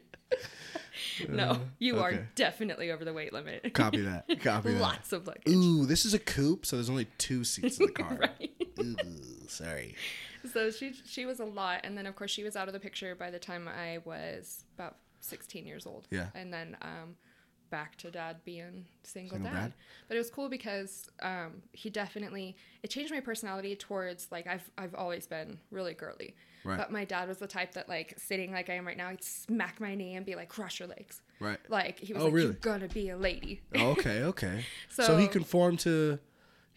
no, 1.30 1.60
you 1.80 2.00
are 2.00 2.10
okay. 2.12 2.26
definitely 2.36 2.92
over 2.92 3.04
the 3.06 3.14
weight 3.14 3.34
limit. 3.34 3.74
Copy 3.74 4.02
that. 4.02 4.26
Copy 4.42 4.74
that. 4.74 4.82
Lots 4.82 5.14
of 5.14 5.26
luggage. 5.28 5.44
Ooh, 5.54 5.86
this 5.86 6.06
is 6.06 6.14
a 6.14 6.20
coupe, 6.20 6.66
so 6.66 6.76
there's 6.76 6.90
only 6.90 7.08
two 7.18 7.44
seats 7.44 7.80
in 7.80 7.88
the 7.88 7.92
car. 8.04 8.18
Right. 8.20 8.52
Ooh, 8.80 8.96
sorry. 9.48 9.96
So 10.54 10.70
she 10.72 10.94
she 11.06 11.26
was 11.26 11.40
a 11.40 11.46
lot, 11.46 11.82
and 11.84 11.98
then 11.98 12.06
of 12.06 12.16
course 12.16 12.32
she 12.32 12.44
was 12.44 12.56
out 12.56 12.68
of 12.68 12.74
the 12.74 12.80
picture 12.80 13.16
by 13.16 13.32
the 13.32 13.40
time 13.40 13.68
I 13.68 14.00
was 14.06 14.64
about 14.76 14.98
16 15.22 15.66
years 15.66 15.86
old. 15.86 16.08
Yeah. 16.12 16.28
And 16.36 16.54
then 16.54 16.78
um, 16.82 17.16
back 17.70 17.96
to 17.98 18.12
dad 18.12 18.38
being 18.46 18.86
single, 19.04 19.36
Single 19.38 19.52
dad. 19.52 19.60
dad? 19.60 19.74
But 20.08 20.16
it 20.16 20.20
was 20.20 20.30
cool 20.30 20.50
because 20.50 21.10
um, 21.22 21.62
he 21.72 21.90
definitely 21.90 22.56
it 22.84 22.90
changed 22.90 23.12
my 23.14 23.20
personality 23.20 23.76
towards 23.76 24.28
like 24.32 24.48
I've 24.48 24.70
I've 24.78 24.96
always 24.96 25.28
been 25.28 25.60
really 25.72 25.94
girly. 25.94 26.36
Right. 26.64 26.78
But 26.78 26.92
my 26.92 27.06
dad 27.06 27.30
was 27.30 27.38
the 27.38 27.48
type 27.48 27.74
that 27.74 27.88
like 27.88 28.16
sitting 28.18 28.52
like 28.52 28.70
I 28.70 28.74
am 28.74 28.86
right 28.86 28.98
now, 28.98 29.10
he'd 29.10 29.24
smack 29.24 29.80
my 29.80 29.96
knee 29.96 30.16
and 30.16 30.26
be 30.26 30.36
like, 30.36 30.50
"Cross 30.50 30.80
your 30.80 30.88
legs." 30.90 31.22
Right. 31.40 31.60
Like 31.70 32.00
he 32.00 32.14
was 32.14 32.22
Oh, 32.24 32.26
like, 32.26 32.34
really? 32.34 32.46
"You're 32.48 32.54
gonna 32.56 32.88
be 32.90 33.10
a 33.10 33.18
lady." 33.18 33.62
Oh, 33.76 33.92
okay, 33.92 34.24
okay. 34.24 34.66
so, 34.90 35.04
So- 35.08 35.18
he 35.18 35.28
conformed 35.28 35.80
to. 35.82 36.20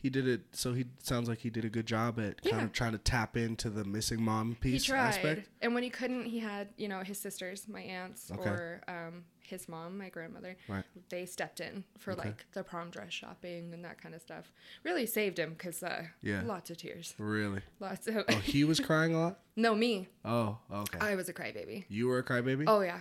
He 0.03 0.09
did 0.09 0.26
it. 0.26 0.40
So 0.53 0.72
he 0.72 0.87
sounds 1.03 1.29
like 1.29 1.40
he 1.40 1.50
did 1.50 1.66
a 1.66 1.68
good 1.68 1.85
job 1.85 2.18
at 2.18 2.40
kind 2.40 2.57
Yeah. 2.57 2.64
of 2.64 2.72
trying 2.72 2.92
to 2.92 2.98
tap 2.98 3.37
into 3.37 3.68
the 3.68 3.85
missing 3.85 4.22
mom 4.22 4.57
piece 4.59 4.85
He 4.87 4.92
tried, 4.92 5.09
aspect. 5.09 5.50
and 5.61 5.74
when 5.74 5.83
he 5.83 5.90
couldn't, 5.90 6.24
he 6.24 6.38
had 6.38 6.68
you 6.79 6.88
know 6.88 7.00
his 7.00 7.18
sisters, 7.18 7.68
my 7.68 7.83
aunts, 7.83 8.31
Okay. 8.31 8.48
or 8.48 8.81
um, 8.88 9.24
his 9.50 9.68
mom, 9.68 9.98
my 9.98 10.08
grandmother. 10.08 10.56
Right. 10.68 10.84
They 11.10 11.26
stepped 11.26 11.60
in 11.60 11.84
for 11.98 12.12
Okay. 12.12 12.28
like 12.28 12.46
the 12.52 12.64
prom 12.64 12.90
dress 12.90 13.12
shopping 13.12 13.72
and 13.74 13.84
that 13.84 14.00
kind 14.00 14.14
of 14.14 14.22
stuff. 14.22 14.50
Really 14.84 15.06
saved 15.06 15.38
him 15.38 15.50
because 15.50 15.82
uh, 15.82 16.04
Yeah. 16.22 16.42
lots 16.44 16.70
of 16.70 16.78
tears, 16.78 17.14
Really? 17.18 17.60
lots 17.80 18.06
of. 18.06 18.24
Oh, 18.28 18.34
he 18.36 18.64
was 18.64 18.80
crying 18.88 19.14
a 19.14 19.20
lot. 19.20 19.40
no, 19.56 19.74
me, 19.74 20.08
Oh, 20.24 20.58
okay. 20.72 20.98
I 21.00 21.14
was 21.16 21.28
a 21.28 21.34
crybaby. 21.34 21.84
you 21.88 22.06
were 22.08 22.18
a 22.18 22.24
crybaby. 22.24 22.64
Oh 22.66 22.80
yeah, 22.80 23.00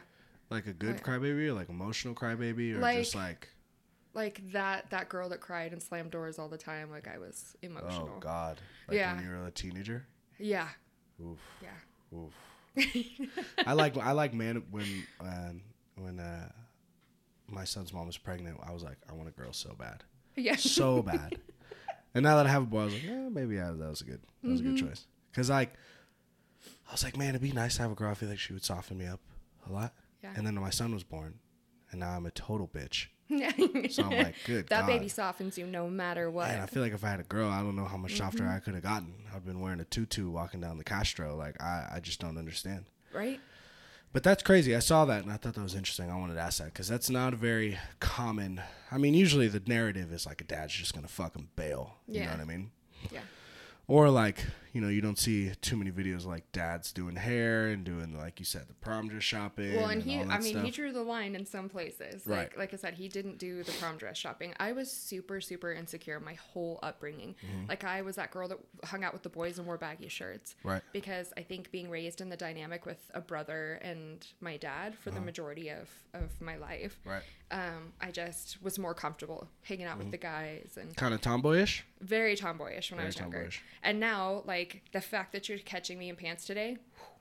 like 0.49 0.67
a 0.67 0.73
good 0.73 0.95
yeah. 0.97 1.01
crybaby, 1.01 1.47
or 1.47 1.53
like 1.53 1.69
emotional 1.69 2.13
crybaby, 2.13 2.75
or 2.75 2.79
Like- 2.79 2.99
just 2.99 3.15
like, 3.15 3.47
like 4.13 4.41
that 4.51 4.89
that 4.89 5.07
girl 5.07 5.29
that 5.29 5.39
cried 5.39 5.71
and 5.71 5.81
slammed 5.81 6.11
doors 6.11 6.39
all 6.39 6.49
the 6.49 6.57
time. 6.57 6.89
Like 6.89 7.07
I 7.07 7.17
was 7.19 7.55
emotional. 7.61 8.13
oh 8.15 8.19
God, 8.19 8.59
like 8.87 8.97
Yeah. 8.97 9.15
when 9.15 9.23
you 9.23 9.29
were 9.31 9.45
a 9.45 9.51
teenager. 9.51 10.05
Yeah, 10.39 10.67
Oof, 11.21 11.37
yeah. 11.61 12.17
oof. 12.17 12.33
I 13.67 13.73
like 13.73 13.97
I 13.97 14.11
like 14.13 14.33
man 14.33 14.63
when 14.71 14.85
um, 15.19 15.61
when 16.03 16.19
uh, 16.19 16.49
my 17.47 17.63
son's 17.63 17.93
mom 17.93 18.07
was 18.07 18.17
pregnant. 18.17 18.57
I 18.65 18.71
was 18.71 18.83
like, 18.83 18.97
I 19.09 19.13
want 19.13 19.27
a 19.29 19.31
girl 19.31 19.53
so 19.53 19.75
bad, 19.77 20.03
Yeah. 20.35 20.55
so 20.55 21.01
bad. 21.01 21.37
And 22.13 22.23
now 22.23 22.37
that 22.37 22.45
I 22.47 22.49
have 22.49 22.63
a 22.63 22.65
boy, 22.65 22.81
I 22.81 22.85
was 22.85 22.93
like, 22.95 23.03
yeah, 23.03 23.29
maybe 23.29 23.55
yeah, 23.55 23.71
that 23.71 23.89
was 23.89 24.01
a 24.01 24.05
good 24.05 24.21
that 24.43 24.49
was 24.49 24.59
a 24.61 24.63
good 24.63 24.75
Mm-hmm. 24.75 24.87
choice. 24.87 25.05
Cause 25.33 25.49
like, 25.49 25.73
I 26.87 26.91
was 26.91 27.03
like, 27.03 27.15
man, 27.17 27.29
it'd 27.29 27.41
be 27.41 27.51
nice 27.51 27.75
to 27.75 27.83
have 27.83 27.91
a 27.91 27.95
girl. 27.95 28.09
I 28.11 28.15
feel 28.15 28.29
like 28.29 28.39
she 28.39 28.53
would 28.53 28.63
soften 28.65 28.97
me 28.97 29.05
up 29.05 29.19
a 29.67 29.71
lot. 29.71 29.93
Yeah. 30.23 30.31
And 30.35 30.45
then 30.45 30.55
my 30.55 30.71
son 30.71 30.93
was 30.93 31.03
born, 31.03 31.35
and 31.91 31.99
now 31.99 32.09
I'm 32.11 32.25
a 32.25 32.31
total 32.31 32.67
bitch. 32.67 33.07
So 33.91 34.03
I'm 34.03 34.09
like, 34.17 34.35
good 34.45 34.67
that 34.69 34.81
God. 34.81 34.87
baby 34.87 35.07
softens 35.07 35.55
you 35.55 35.67
no 35.67 35.87
matter 35.87 36.31
what. 36.31 36.47
Man, 36.47 36.61
I 36.61 36.65
feel 36.65 36.81
like 36.81 36.93
if 36.93 37.03
I 37.03 37.09
had 37.11 37.19
a 37.19 37.23
girl, 37.23 37.47
I 37.49 37.61
don't 37.61 37.75
know 37.75 37.85
how 37.85 37.95
much 37.97 38.17
softer 38.17 38.43
Mm-hmm. 38.43 38.55
I 38.55 38.59
could 38.59 38.73
have 38.73 38.81
gotten. 38.83 39.13
I've 39.35 39.45
been 39.45 39.59
wearing 39.61 39.79
a 39.79 39.85
tutu 39.85 40.31
walking 40.31 40.61
down 40.61 40.79
the 40.79 40.83
Castro. 40.83 41.35
Like 41.35 41.61
I, 41.61 41.87
I 41.95 41.99
just 41.99 42.19
don't 42.19 42.37
understand. 42.39 42.85
right? 43.13 43.39
But 44.11 44.23
that's 44.23 44.41
crazy. 44.41 44.75
I 44.75 44.79
saw 44.79 45.05
that 45.05 45.23
and 45.23 45.31
I 45.31 45.37
thought 45.37 45.53
that 45.53 45.61
was 45.61 45.75
interesting. 45.75 46.09
I 46.09 46.17
wanted 46.17 46.33
to 46.35 46.41
ask 46.41 46.57
that 46.59 46.73
because 46.73 46.87
that's 46.87 47.09
not 47.09 47.33
a 47.33 47.35
very 47.35 47.77
common. 47.99 48.61
I 48.91 48.97
mean, 48.97 49.13
usually 49.13 49.47
the 49.47 49.61
narrative 49.67 50.11
is 50.11 50.25
like 50.25 50.41
a 50.41 50.43
dad's 50.43 50.73
just 50.73 50.95
gonna 50.95 51.07
fucking 51.07 51.49
bail. 51.55 51.95
You 52.07 52.21
know 52.21 52.31
what 52.31 52.39
I 52.39 52.45
mean? 52.45 52.71
Yeah. 53.11 53.21
Or 53.87 54.09
like, 54.09 54.45
you 54.73 54.81
know, 54.81 54.87
you 54.89 55.01
don't 55.01 55.17
see 55.17 55.51
too 55.61 55.75
many 55.77 55.91
videos 55.91 56.25
like 56.25 56.51
dads 56.51 56.91
doing 56.91 57.15
hair 57.15 57.67
and 57.67 57.83
doing 57.83 58.17
like 58.17 58.39
you 58.39 58.45
said 58.45 58.67
the 58.67 58.73
prom 58.75 59.07
dress 59.07 59.23
shopping. 59.23 59.75
Well, 59.75 59.89
and 59.89 60.01
he, 60.01 60.17
all 60.19 60.25
that 60.25 60.39
I 60.39 60.41
mean, 60.41 60.63
he 60.63 60.71
drew 60.71 60.91
the 60.91 61.01
line 61.03 61.35
in 61.35 61.45
some 61.45 61.69
places. 61.69 62.23
Right. 62.27 62.49
Like, 62.49 62.57
like 62.57 62.73
I 62.73 62.77
said, 62.77 62.93
he 62.93 63.07
didn't 63.07 63.37
do 63.37 63.63
the 63.63 63.71
prom 63.73 63.97
dress 63.97 64.17
shopping. 64.17 64.53
I 64.59 64.71
was 64.73 64.91
super, 64.91 65.41
super 65.41 65.71
insecure 65.73 66.19
my 66.19 66.33
whole 66.35 66.79
upbringing. 66.83 67.35
Mm-hmm. 67.45 67.69
Like, 67.69 67.83
I 67.83 68.01
was 68.01 68.15
that 68.17 68.31
girl 68.31 68.47
that 68.49 68.59
hung 68.83 69.03
out 69.03 69.13
with 69.13 69.23
the 69.23 69.29
boys 69.29 69.57
and 69.57 69.65
wore 69.67 69.77
baggy 69.77 70.07
shirts. 70.09 70.55
Right. 70.63 70.81
Because 70.93 71.33
I 71.37 71.41
think 71.41 71.71
being 71.71 71.89
raised 71.89 72.21
in 72.21 72.29
the 72.29 72.37
dynamic 72.37 72.85
with 72.85 72.99
a 73.13 73.21
brother 73.21 73.79
and 73.81 74.25
my 74.41 74.57
dad 74.57 74.95
for 74.95 75.09
the 75.11 75.21
majority 75.21 75.69
of, 75.69 75.89
of 76.13 76.39
my 76.41 76.57
life, 76.57 76.99
Uh-huh. 77.05 77.15
right, 77.15 77.23
um, 77.51 77.93
I 77.99 78.11
just 78.11 78.61
was 78.61 78.77
more 78.77 78.93
comfortable 78.93 79.47
hanging 79.63 79.85
out 79.85 79.89
Mm-hmm. 79.97 79.99
with 79.99 80.11
the 80.11 80.17
guys 80.17 80.77
and 80.79 80.95
kind 80.95 81.13
of 81.15 81.21
tomboyish. 81.21 81.83
very 81.99 82.35
tomboyish 82.35 82.91
when 82.91 82.99
I 82.99 83.03
Very 83.03 83.07
was 83.07 83.17
younger. 83.19 83.37
tomboyish. 83.37 83.63
And 83.81 83.99
now, 83.99 84.43
like 84.45 84.58
the 84.91 85.01
fact 85.01 85.31
that 85.33 85.47
you're 85.49 85.59
catching 85.59 85.97
me 85.99 86.09
in 86.09 86.15
pants 86.15 86.45
today, 86.45 86.77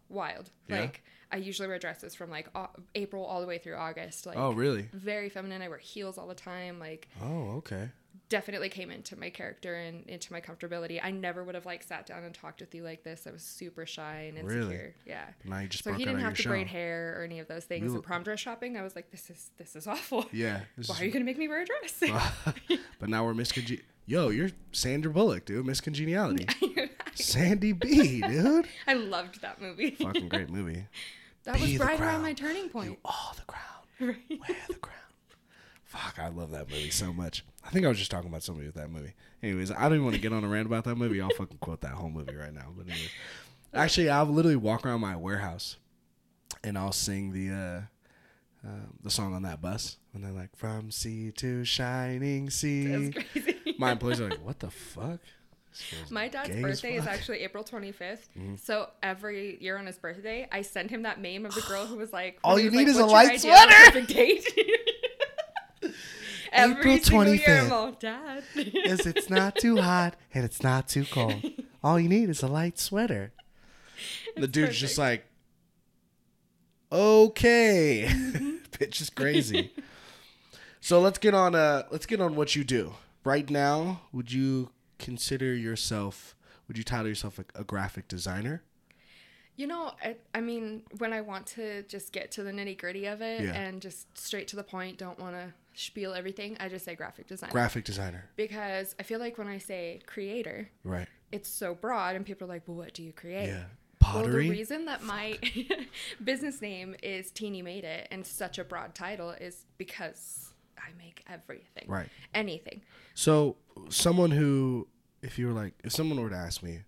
wild. 0.08 0.50
Yeah? 0.68 0.80
Like 0.80 1.02
I 1.30 1.36
usually 1.36 1.68
wear 1.68 1.78
dresses 1.78 2.14
from 2.14 2.30
like 2.30 2.48
au- 2.54 2.70
April 2.94 3.24
all 3.24 3.40
the 3.40 3.46
way 3.46 3.58
through 3.58 3.76
August. 3.76 4.24
Like 4.26 4.36
Oh, 4.38 4.52
really? 4.52 4.88
very 4.92 5.28
feminine. 5.28 5.60
I 5.62 5.68
wear 5.68 5.78
heels 5.78 6.16
all 6.18 6.26
the 6.26 6.34
time. 6.34 6.78
Like 6.78 7.08
Oh, 7.22 7.56
okay. 7.58 7.90
definitely 8.30 8.68
came 8.70 8.90
into 8.90 9.14
my 9.18 9.28
character 9.30 9.74
and 9.74 10.06
into 10.08 10.32
my 10.32 10.40
comfortability. 10.40 10.98
I 11.02 11.10
never 11.10 11.44
would 11.44 11.54
have 11.54 11.66
like 11.66 11.82
sat 11.82 12.06
down 12.06 12.24
and 12.24 12.34
talked 12.34 12.60
with 12.60 12.74
you 12.74 12.82
like 12.82 13.02
this. 13.04 13.26
I 13.26 13.30
was 13.32 13.42
super 13.42 13.84
shy 13.84 14.26
and 14.28 14.38
insecure. 14.38 14.58
Really? 14.68 14.92
Yeah. 15.06 15.24
Now 15.44 15.58
you 15.58 15.68
just 15.68 15.84
So 15.84 15.92
he 15.92 16.04
didn't 16.04 16.20
have 16.20 16.34
to 16.34 16.42
your 16.42 16.52
braid 16.52 16.66
hair 16.68 17.16
or 17.18 17.24
any 17.24 17.40
of 17.40 17.48
those 17.48 17.64
things. 17.66 17.84
You- 17.90 17.96
And 17.96 18.02
prom 18.02 18.22
dress 18.22 18.40
shopping, 18.40 18.76
I 18.78 18.82
was 18.82 18.96
like, 18.96 19.10
this 19.10 19.28
is 19.28 19.50
this 19.58 19.76
is 19.76 19.86
awful. 19.86 20.24
Yeah. 20.32 20.60
Why 20.60 20.64
is- 20.78 20.90
are 21.00 21.04
you 21.04 21.10
gonna 21.10 21.26
make 21.26 21.36
me 21.38 21.48
wear 21.48 21.62
a 21.62 21.66
dress? 21.66 22.02
but 22.98 23.08
now 23.10 23.24
we're 23.26 23.34
Conge- 23.34 23.82
Yo, 24.06 24.30
you're 24.30 24.48
Sandra 24.72 25.12
Bullock, 25.12 25.44
dude. 25.44 25.66
Miss 25.66 25.82
Congeniality. 25.82 26.46
Sandy 27.18 27.72
B, 27.72 28.20
dude. 28.20 28.66
I 28.86 28.94
loved 28.94 29.40
that 29.42 29.60
movie. 29.60 29.90
Fucking 29.92 30.28
great 30.28 30.50
movie. 30.50 30.86
that 31.44 31.60
was 31.60 31.70
Be 31.70 31.76
the 31.76 31.84
right 31.84 32.00
around 32.00 32.22
my 32.22 32.32
turning 32.32 32.68
point. 32.68 32.90
You 32.90 32.96
are 33.04 33.32
the 33.36 33.42
crown. 33.42 33.64
Right. 34.00 34.16
Wear 34.30 34.56
the 34.68 34.74
crown. 34.74 34.94
Fuck, 35.82 36.20
I 36.20 36.28
love 36.28 36.52
that 36.52 36.70
movie 36.70 36.90
so 36.90 37.12
much. 37.12 37.44
I 37.66 37.70
think 37.70 37.84
I 37.84 37.88
was 37.88 37.98
just 37.98 38.10
talking 38.12 38.28
about 38.28 38.44
somebody 38.44 38.66
with 38.66 38.76
that 38.76 38.90
movie. 38.90 39.14
Anyways, 39.42 39.72
I 39.72 39.82
don't 39.82 39.94
even 39.94 40.04
want 40.04 40.14
to 40.14 40.22
get 40.22 40.32
on 40.32 40.44
a 40.44 40.48
rant 40.48 40.66
about 40.66 40.84
that 40.84 40.94
movie. 40.96 41.20
I'll 41.20 41.30
fucking 41.30 41.58
quote 41.58 41.80
that 41.80 41.92
whole 41.92 42.10
movie 42.10 42.36
right 42.36 42.54
now. 42.54 42.66
But 42.76 42.82
anyways. 42.86 43.10
Actually, 43.74 44.08
I'll 44.10 44.24
literally 44.26 44.54
walk 44.54 44.86
around 44.86 45.00
my 45.00 45.16
warehouse 45.16 45.78
and 46.62 46.78
I'll 46.78 46.92
sing 46.92 47.32
the 47.32 47.50
uh, 47.50 48.68
uh, 48.68 48.86
the 49.02 49.10
song 49.10 49.34
on 49.34 49.42
that 49.42 49.60
bus. 49.60 49.96
And 50.14 50.22
they're 50.22 50.30
like, 50.30 50.54
from 50.56 50.90
sea 50.90 51.32
to 51.38 51.64
shining 51.64 52.50
sea. 52.50 52.86
That's 53.10 53.28
crazy. 53.32 53.74
My 53.78 53.92
employees 53.92 54.20
are 54.20 54.30
like, 54.30 54.44
what 54.44 54.60
the 54.60 54.70
fuck? 54.70 55.20
My 56.10 56.28
dad's 56.28 56.56
birthday 56.56 56.94
is. 56.96 57.04
Mm-hmm. 57.04 57.08
actually 57.08 57.38
April 57.40 57.62
25th. 57.64 58.58
So 58.60 58.88
every 59.02 59.58
year 59.62 59.76
on 59.78 59.86
his 59.86 59.98
birthday, 59.98 60.48
I 60.50 60.62
send 60.62 60.90
him 60.90 61.02
that 61.02 61.20
meme 61.20 61.46
of 61.46 61.54
the 61.54 61.60
girl 61.62 61.86
who 61.86 61.96
was 61.96 62.12
like, 62.12 62.38
All 62.42 62.58
you 62.58 62.70
need 62.70 62.78
like, 62.78 62.86
is 62.88 62.98
a 62.98 63.06
light 63.06 63.30
idea 63.32 63.52
of 63.54 63.68
a 63.70 63.90
sweater." 63.90 64.06
date?" 64.06 64.58
every 66.52 66.94
April 66.94 66.98
single 66.98 67.34
year, 67.34 67.46
25th. 67.46 67.64
I'm 67.66 67.72
all, 67.72 67.92
Dad. 67.92 68.42
Is 68.56 69.06
it's 69.06 69.30
not 69.30 69.56
too 69.56 69.76
hot 69.78 70.16
and 70.34 70.44
it's 70.44 70.62
not 70.62 70.88
too 70.88 71.04
cold. 71.04 71.42
All 71.84 72.00
you 72.00 72.08
need 72.08 72.28
is 72.28 72.42
a 72.42 72.48
light 72.48 72.78
sweater. 72.78 73.32
the 74.36 74.42
It's 74.44 74.52
dude's 74.52 74.78
just 74.78 74.98
like, 74.98 75.24
okay, 76.90 78.06
bitch 78.72 79.00
is 79.00 79.10
crazy. 79.10 79.72
so 80.80 81.00
let's 81.00 81.18
get 81.18 81.34
on. 81.34 81.54
Uh, 81.54 81.84
let's 81.90 82.06
get 82.06 82.20
on 82.20 82.34
what 82.34 82.56
you 82.56 82.64
do 82.64 82.94
right 83.24 83.48
now. 83.48 84.00
Would 84.12 84.32
you 84.32 84.70
consider 84.98 85.54
yourself? 85.54 86.34
Would 86.66 86.76
you 86.78 86.84
title 86.84 87.08
yourself 87.08 87.38
a, 87.38 87.44
a 87.60 87.64
graphic 87.64 88.08
designer? 88.08 88.62
You 89.56 89.66
know, 89.66 89.92
I, 90.04 90.16
I 90.34 90.40
mean, 90.40 90.82
when 90.98 91.12
I 91.12 91.20
want 91.20 91.46
to 91.48 91.82
just 91.84 92.12
get 92.12 92.30
to 92.32 92.44
the 92.44 92.52
nitty 92.52 92.78
gritty 92.78 93.06
of 93.06 93.20
it 93.22 93.42
Yeah. 93.42 93.54
and 93.54 93.82
just 93.82 94.16
straight 94.16 94.46
to 94.48 94.56
the 94.56 94.62
point, 94.62 94.98
don't 94.98 95.18
want 95.18 95.34
to 95.34 95.52
spiel 95.74 96.14
everything, 96.14 96.56
I 96.60 96.68
just 96.68 96.84
say 96.84 96.94
graphic 96.94 97.26
designer. 97.26 97.52
Graphic 97.52 97.84
designer, 97.84 98.28
because 98.36 98.94
I 99.00 99.02
feel 99.02 99.18
like 99.18 99.36
when 99.38 99.48
I 99.48 99.58
say 99.58 100.00
creator, 100.06 100.68
right? 100.84 101.08
it's 101.32 101.48
so 101.48 101.74
broad 101.74 102.14
and 102.16 102.24
people 102.24 102.46
are 102.46 102.54
like, 102.54 102.62
well, 102.68 102.76
what 102.76 102.94
do 102.94 103.02
you 103.02 103.12
create? 103.12 103.48
Yeah, 103.48 103.64
Well, 104.00 104.12
pottery. 104.22 104.44
the 104.44 104.50
reason 104.50 104.84
that 104.84 105.02
my 105.02 105.38
business 106.24 106.60
name 106.62 106.94
is 107.02 107.30
Tini 107.32 107.62
Made 107.62 107.84
It 107.84 108.08
and 108.10 108.24
such 108.26 108.58
a 108.58 108.64
broad 108.64 108.94
title 108.94 109.30
is 109.30 109.66
because 109.76 110.47
I 110.86 110.96
make 110.98 111.22
everything. 111.28 111.84
Right. 111.86 112.08
Anything. 112.34 112.82
So, 113.14 113.56
someone 113.88 114.30
who, 114.30 114.88
if 115.22 115.38
you 115.38 115.46
were 115.46 115.52
like, 115.52 115.74
if 115.84 115.92
someone 115.92 116.20
were 116.20 116.30
to 116.30 116.36
ask 116.36 116.62
me, 116.62 116.80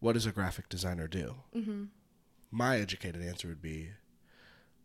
what 0.00 0.12
does 0.14 0.26
a 0.26 0.32
graphic 0.32 0.68
designer 0.68 1.08
do? 1.08 1.34
Mm-hmm. 1.54 1.84
My 2.50 2.78
educated 2.78 3.22
answer 3.22 3.48
would 3.48 3.62
be, 3.62 3.90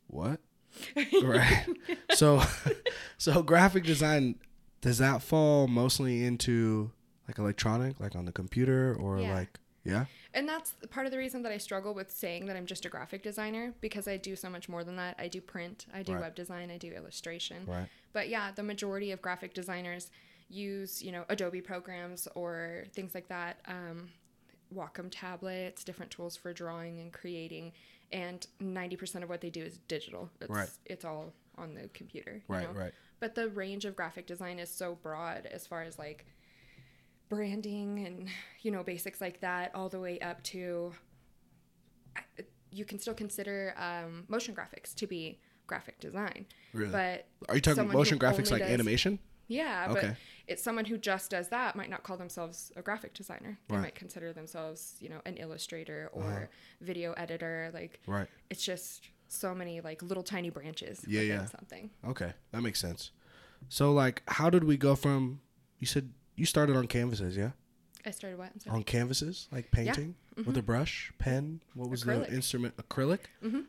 what? 0.08 0.39
right. 1.24 1.65
So, 2.13 2.41
so 3.17 3.44
graphic 3.44 3.84
design 3.84 4.36
does 4.82 4.98
that 5.00 5.22
fall 5.22 5.67
mostly 5.67 6.24
into 6.24 6.91
like 7.28 7.38
electronic, 7.38 8.00
like 8.00 8.15
on 8.15 8.26
the 8.26 8.32
computer, 8.32 8.96
or 9.00 9.20
Yeah. 9.20 9.34
like 9.34 9.60
yeah, 9.84 10.06
And 10.34 10.48
that's 10.48 10.76
part 10.89 11.06
of 11.06 11.12
the 11.12 11.17
reason 11.17 11.41
that 11.44 11.52
I 11.52 11.58
struggle 11.58 11.94
with 11.94 12.12
saying 12.12 12.46
that 12.46 12.56
I'm 12.56 12.65
just 12.65 12.86
a 12.86 12.89
graphic 12.89 13.24
designer 13.24 13.74
because 13.82 14.08
I 14.08 14.17
do 14.17 14.36
so 14.36 14.50
much 14.50 14.70
more 14.70 14.84
than 14.84 14.96
that. 14.98 15.15
I 15.20 15.28
do 15.28 15.41
print, 15.41 15.86
I 15.94 16.04
do 16.04 16.13
Right. 16.13 16.22
web 16.22 16.36
design, 16.36 16.70
I 16.72 16.78
do 16.78 16.91
illustration. 16.91 17.65
right, 17.65 17.88
But 18.13 18.30
yeah, 18.30 18.52
the 18.52 18.63
majority 18.63 19.12
of 19.12 19.22
graphic 19.22 19.54
designers 19.54 20.12
use, 20.50 21.02
you 21.02 21.12
know, 21.12 21.26
Adobe 21.30 21.62
programs 21.62 22.28
or 22.36 22.86
things 22.94 23.15
like 23.15 23.28
that, 23.30 23.60
um, 23.65 24.10
Wacom 24.74 25.10
tablets, 25.12 25.84
different 25.84 26.12
tools 26.12 26.36
for 26.38 26.54
drawing 26.54 27.00
and 27.00 27.12
creating, 27.12 27.74
and 28.12 28.46
90% 28.62 29.24
of 29.24 29.30
what 29.30 29.41
they 29.41 29.50
do 29.50 29.63
is 29.63 29.78
digital. 29.88 30.30
It's, 30.39 30.50
Right. 30.50 30.70
It's 30.86 31.04
all 31.06 31.34
on 31.58 31.74
the 31.74 31.88
computer. 31.89 32.36
you 32.48 32.56
right, 32.56 32.72
know? 32.74 32.80
right. 32.80 32.94
But 33.20 33.36
the 33.36 33.50
range 33.50 33.86
of 33.86 33.96
graphic 33.96 34.26
design 34.28 34.60
is 34.60 34.70
so 34.70 34.96
broad 34.96 35.46
as 35.46 35.67
far 35.67 35.82
as 35.84 36.00
like 36.00 36.26
branding 37.36 38.06
and, 38.06 38.28
you 38.62 38.70
know, 38.72 38.84
basics 38.84 39.22
like 39.22 39.39
that, 39.39 39.74
all 39.74 39.88
the 39.89 40.00
way 40.00 40.20
up 40.20 40.44
to 40.44 40.94
you 42.72 42.86
can 42.86 43.00
still 43.00 43.13
consider 43.13 43.74
um, 43.78 44.26
motion 44.28 44.54
graphics 44.56 44.94
to 44.96 45.08
be 45.08 45.39
graphic 45.67 46.00
design. 46.00 46.46
Really? 46.74 46.91
But 46.91 47.28
Are 47.50 47.56
you 47.56 47.62
talking 47.62 47.88
motion 47.88 48.20
graphics 48.20 48.52
like 48.52 48.62
does- 48.62 48.72
animation? 48.72 49.20
yeah, 49.48 49.88
Okay. 49.91 50.08
but 50.10 50.15
it's 50.48 50.62
someone 50.63 50.86
who 50.86 50.98
just 50.98 51.32
does 51.32 51.48
that 51.50 51.76
might 51.76 51.89
not 51.89 52.04
call 52.04 52.17
themselves 52.17 52.72
a 52.76 52.82
graphic 52.82 53.13
designer. 53.13 53.58
They 53.67 53.76
Right. 53.76 53.82
might 53.84 53.96
consider 53.96 54.32
themselves, 54.34 54.96
you 55.00 55.10
know, 55.10 55.22
an 55.26 55.36
illustrator 55.38 56.10
or 56.13 56.24
Uh-huh. 56.24 56.46
video 56.82 57.13
editor. 57.13 57.72
Like 57.74 58.00
Right. 58.08 58.28
it's 58.50 58.63
just 58.63 59.10
so 59.28 59.54
many 59.56 59.80
like 59.82 60.02
little 60.02 60.24
tiny 60.24 60.50
branches 60.50 61.04
Yeah, 61.08 61.22
yeah. 61.22 61.46
something. 61.46 61.91
Okay, 62.06 62.34
that 62.52 62.62
makes 62.62 62.80
sense. 62.80 63.12
So, 63.70 63.94
like, 63.94 64.24
how 64.28 64.50
did 64.50 64.63
we 64.65 64.76
go 64.76 64.96
from? 64.96 65.41
You 65.80 65.88
said 65.88 66.13
you 66.41 66.47
started 66.47 66.75
on 66.75 66.88
canvases, 66.88 67.38
yeah? 67.38 67.51
I 68.04 68.10
started 68.10 68.39
what? 68.39 68.49
I'm 68.51 68.60
sorry. 68.60 68.75
On 68.75 68.84
canvases, 68.84 69.47
like 69.51 69.69
painting 69.69 70.15
with 70.36 70.58
a 70.58 70.63
brush, 70.63 71.13
pen. 71.19 71.62
What 71.75 71.88
was 71.88 72.04
Acrylic. 72.04 72.30
the 72.30 72.34
instrument? 72.34 72.75
Acrylic. 72.77 73.19
Mm-hmm. 73.43 73.60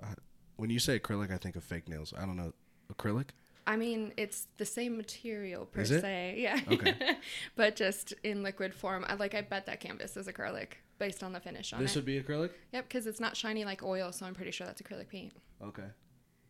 Uh, 0.00 0.06
when 0.54 0.70
you 0.70 0.78
say 0.78 1.00
acrylic, 1.00 1.32
I 1.32 1.36
think 1.36 1.56
of 1.56 1.64
fake 1.64 1.88
nails. 1.88 2.14
I 2.16 2.20
don't 2.20 2.36
know 2.36 2.52
acrylic. 2.94 3.30
I 3.66 3.74
mean, 3.74 4.12
it's 4.16 4.46
the 4.56 4.64
same 4.64 4.96
material 4.96 5.66
per 5.66 5.84
se. 5.84 6.36
Yeah. 6.38 6.60
Okay. 6.70 6.94
but 7.56 7.74
just 7.74 8.14
in 8.22 8.44
liquid 8.44 8.72
form. 8.72 9.04
I 9.08 9.14
like 9.14 9.34
I 9.34 9.40
bet 9.40 9.66
that 9.66 9.80
canvas 9.80 10.16
is 10.16 10.28
acrylic 10.28 10.74
based 11.00 11.24
on 11.24 11.32
the 11.32 11.40
finish 11.40 11.72
on 11.72 11.80
This 11.80 11.86
it. 11.86 11.88
This 11.88 11.96
would 11.96 12.04
be 12.04 12.22
acrylic. 12.22 12.50
Yep, 12.72 12.88
because 12.88 13.08
it's 13.08 13.18
not 13.18 13.36
shiny 13.36 13.64
like 13.64 13.82
oil, 13.82 14.12
so 14.12 14.26
I'm 14.26 14.34
pretty 14.34 14.52
sure 14.52 14.64
that's 14.64 14.80
acrylic 14.80 15.08
paint. 15.08 15.32
Okay. 15.60 15.88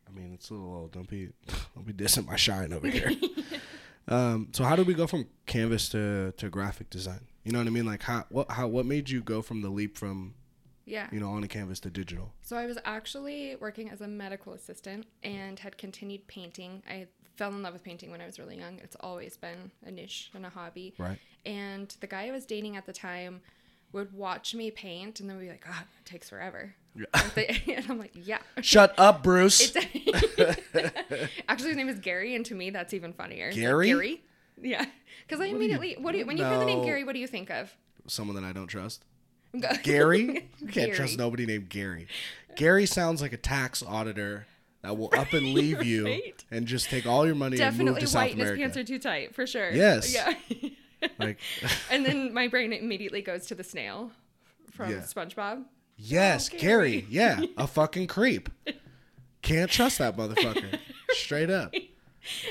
I 0.06 0.11
mean, 0.14 0.35
it's 0.35 0.50
a 0.50 0.52
little 0.52 0.74
old. 0.74 0.92
Don't 0.92 1.08
be, 1.08 1.30
don't 1.74 1.87
be 1.87 1.94
dissing 1.94 2.26
my 2.26 2.37
shine 2.37 2.74
over 2.74 2.88
here. 2.88 3.11
Um, 4.09 4.49
so 4.53 4.65
how 4.65 4.77
did 4.77 4.87
we 4.87 4.95
go 4.95 5.07
from 5.07 5.27
canvas 5.47 5.88
to, 5.91 6.33
to 6.37 6.49
graphic 6.49 6.91
design? 6.91 7.27
You 7.45 7.53
know 7.53 7.59
what 7.59 7.67
I 7.67 7.71
mean? 7.71 7.87
Like 7.87 8.03
how 8.03 8.25
what 8.31 8.51
how 8.51 8.69
what 8.69 8.87
made 8.87 9.11
you 9.11 9.21
go 9.23 9.43
from 9.43 9.62
the 9.62 9.69
leap 9.71 9.97
from 9.99 10.35
Yeah. 10.85 11.09
you 11.12 11.21
know 11.21 11.31
on 11.31 11.43
a 11.45 11.49
canvas 11.49 11.81
to 11.81 11.91
digital? 11.91 12.33
So 12.43 12.57
I 12.57 12.67
was 12.67 12.79
actually 12.85 13.57
working 13.57 13.91
as 13.91 14.01
a 14.01 14.09
medical 14.09 14.53
assistant 14.53 15.07
and 15.23 15.59
had 15.59 15.77
continued 15.79 16.27
painting. 16.29 16.83
I 16.88 17.07
fell 17.37 17.51
in 17.51 17.62
love 17.62 17.73
with 17.73 17.83
painting 17.83 18.11
when 18.11 18.21
I 18.21 18.27
was 18.27 18.38
really 18.38 18.59
young. 18.59 18.79
It's 18.79 18.97
always 19.01 19.37
been 19.37 19.71
a 19.85 19.91
niche 19.91 20.31
and 20.35 20.45
a 20.47 20.51
hobby. 20.51 20.95
Right. 20.99 21.19
And 21.47 21.88
the 22.01 22.07
guy 22.07 22.29
I 22.29 22.31
was 22.31 22.45
dating 22.47 22.77
at 22.77 22.87
the 22.87 22.93
time 22.93 23.41
would 23.92 24.12
watch 24.12 24.55
me 24.55 24.70
paint 24.70 25.20
and 25.20 25.28
then 25.28 25.37
we'd 25.37 25.44
be 25.44 25.50
like, 25.50 25.64
oh, 25.68 25.83
it 26.00 26.05
takes 26.05 26.28
forever. 26.31 26.74
Yeah. 26.94 27.05
And 27.76 27.90
I'm 27.90 27.98
like, 27.98 28.12
yeah. 28.14 28.38
Shut 28.61 28.94
up, 28.98 29.22
Bruce. 29.22 29.74
Actually, 31.48 31.68
his 31.68 31.76
name 31.76 31.88
is 31.88 31.98
Gary, 32.00 32.35
and 32.35 32.44
to 32.46 32.55
me, 32.55 32.70
that's 32.70 32.92
even 32.94 33.12
funnier. 33.12 33.50
Gary? 33.52 33.87
Gary? 33.88 34.22
Yeah. 34.61 34.85
Because 35.26 35.40
I 35.40 35.46
immediately, 35.46 35.96
what 35.98 36.12
do 36.12 36.18
you, 36.18 36.26
when 36.26 36.37
you 36.37 36.44
hear 36.44 36.59
the 36.59 36.64
name 36.64 36.85
Gary, 36.85 37.05
what 37.05 37.14
do 37.14 37.18
you 37.18 37.26
think 37.26 37.50
of? 37.50 37.74
Someone 38.07 38.37
that 38.37 38.44
I 38.44 38.52
don't 38.52 38.66
trust. 38.66 39.05
Gary? 39.83 40.48
You 40.59 40.68
can't 40.68 40.92
trust 40.94 41.18
nobody 41.18 41.46
named 41.46 41.68
Gary. 41.68 42.07
Gary 42.57 42.87
sounds 42.87 43.22
like 43.22 43.33
a 43.33 43.37
tax 43.38 43.83
auditor 43.83 44.46
that 44.83 44.96
will 44.96 45.11
up 45.16 45.33
and 45.33 45.55
leave 45.55 45.83
you 45.83 46.07
Right? 46.07 46.44
and 46.50 46.66
just 46.66 46.90
take 46.90 47.07
all 47.07 47.24
your 47.24 47.35
money 47.35 47.61
and 47.61 47.78
move 47.78 47.98
to 47.98 48.07
South 48.07 48.14
white, 48.22 48.33
and 48.33 48.40
his 48.40 48.59
pants 48.59 48.76
are 48.76 48.85
too 48.85 48.98
tight, 48.98 49.35
for 49.35 49.46
sure. 49.46 49.70
Yes. 49.70 50.12
Yeah. 50.12 50.35
Like, 51.19 51.38
and 51.91 52.05
then 52.07 52.33
my 52.35 52.49
brain 52.49 52.73
immediately 52.73 53.23
goes 53.23 53.47
to 53.47 53.55
the 53.55 53.65
snail 53.65 54.11
from 54.73 54.91
Yeah. 54.91 54.99
SpongeBob. 55.01 55.65
yes, 55.97 56.51
Oh, 56.53 56.59
Gary. 56.59 56.91
Gary. 57.03 57.07
Yeah, 57.11 57.43
a 57.57 57.67
fucking 57.67 58.07
creep. 58.07 58.49
Can't 59.43 59.71
trust 59.71 59.99
that 59.99 60.17
motherfucker. 60.17 60.79
Straight 61.11 61.51
up. 61.51 61.75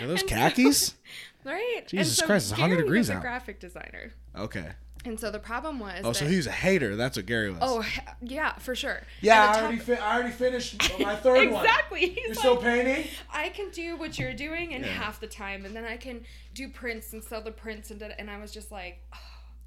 Are 0.01 0.07
those 0.07 0.23
khakis? 0.23 0.95
Right? 1.43 1.81
Jesus 1.87 2.09
and 2.09 2.17
so 2.17 2.25
Christ, 2.27 2.51
it's 2.51 2.59
100 2.59 2.75
Gary 2.75 2.83
degrees 2.83 3.09
out. 3.09 3.21
graphic 3.23 3.59
designer. 3.59 4.11
Okay. 4.37 4.73
And 5.03 5.19
so 5.19 5.31
the 5.31 5.39
problem 5.39 5.79
was 5.79 6.01
Oh, 6.03 6.09
that, 6.09 6.15
so 6.15 6.25
he's 6.27 6.45
a 6.45 6.51
hater. 6.51 6.95
That's 6.95 7.17
what 7.17 7.25
Gary 7.25 7.49
was. 7.49 7.57
Oh, 7.61 7.83
yeah, 8.21 8.53
for 8.59 8.75
sure. 8.75 9.01
yeah. 9.21 9.51
I 9.55 9.61
already, 9.61 9.77
fi- 9.79 9.95
I 9.95 10.15
already 10.15 10.31
finished 10.31 10.79
my 10.99 11.15
third 11.15 11.49
one. 11.51 11.65
Exactly. 11.65 12.19
You're 12.25 12.35
still 12.35 12.57
painting? 12.57 13.07
I 13.33 13.49
can 13.49 13.71
do 13.71 13.97
what 13.97 14.19
you're 14.19 14.33
doing 14.33 14.73
in 14.73 14.81
Yeah. 14.83 14.89
half 14.89 15.19
the 15.19 15.25
time, 15.27 15.65
and 15.65 15.75
then 15.75 15.85
I 15.85 15.97
can 15.97 16.23
do 16.53 16.67
prints 16.69 17.13
and 17.13 17.23
sell 17.23 17.41
the 17.41 17.51
prints, 17.51 17.89
and 17.89 18.01
and 18.03 18.29
I 18.29 18.37
was 18.37 18.51
just 18.51 18.71
like, 18.71 18.99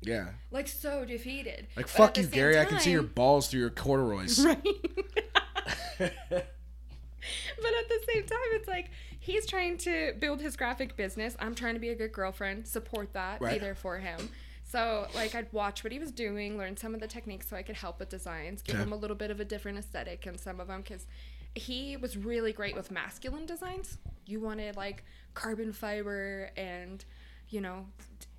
Yeah. 0.03 0.29
like 0.53 0.69
so 0.69 1.05
defeated. 1.05 1.67
Like 1.77 1.87
But 1.87 1.91
fuck 1.91 2.17
you, 2.17 2.27
Gary. 2.27 2.57
I 2.59 2.65
can 2.65 2.79
see 2.79 2.93
your 2.93 3.03
balls 3.03 3.49
through 3.49 3.61
your 3.61 3.71
corduroys. 3.71 4.39
right. 4.45 4.63
but 5.99 6.13
at 6.31 7.89
the 7.89 8.01
same 8.13 8.25
time, 8.25 8.39
it's 8.53 8.69
like 8.69 8.91
he's 9.21 9.47
trying 9.47 9.79
to 9.79 10.13
build 10.19 10.41
his 10.41 10.57
graphic 10.57 10.97
business. 10.97 11.37
I'm 11.41 11.55
trying 11.55 11.75
to 11.75 11.81
be 11.81 11.89
a 11.91 11.95
good 11.95 12.13
girlfriend, 12.13 12.67
support 12.67 13.13
that, 13.15 13.41
Right. 13.41 13.55
be 13.55 13.59
there 13.59 13.75
for 13.75 13.99
him. 13.99 14.29
So 14.65 15.07
like 15.15 15.35
I'd 15.35 15.53
watch 15.53 15.85
what 15.85 15.93
he 15.93 15.99
was 15.99 16.11
doing, 16.11 16.57
learn 16.59 16.77
some 16.77 16.95
of 16.95 17.01
the 17.01 17.07
techniques 17.07 17.49
so 17.49 17.57
I 17.57 17.63
could 17.63 17.77
help 17.77 18.01
with 18.01 18.09
designs, 18.09 18.63
give 18.63 18.75
Okay. 18.77 18.83
him 18.83 18.93
a 18.93 18.97
little 18.97 19.17
bit 19.17 19.31
of 19.31 19.39
a 19.41 19.45
different 19.45 19.79
aesthetic 19.79 20.27
in 20.27 20.37
some 20.39 20.59
of 20.61 20.69
them 20.69 20.83
because 20.83 21.07
he 21.55 21.97
was 21.97 22.17
really 22.17 22.53
great 22.53 22.75
with 22.75 22.91
masculine 22.91 23.47
designs. 23.47 23.99
You 24.27 24.41
wanted 24.41 24.75
like 24.77 25.05
carbon 25.35 25.73
fiber 25.73 26.51
and 26.57 27.05
you 27.51 27.61
know 27.61 27.87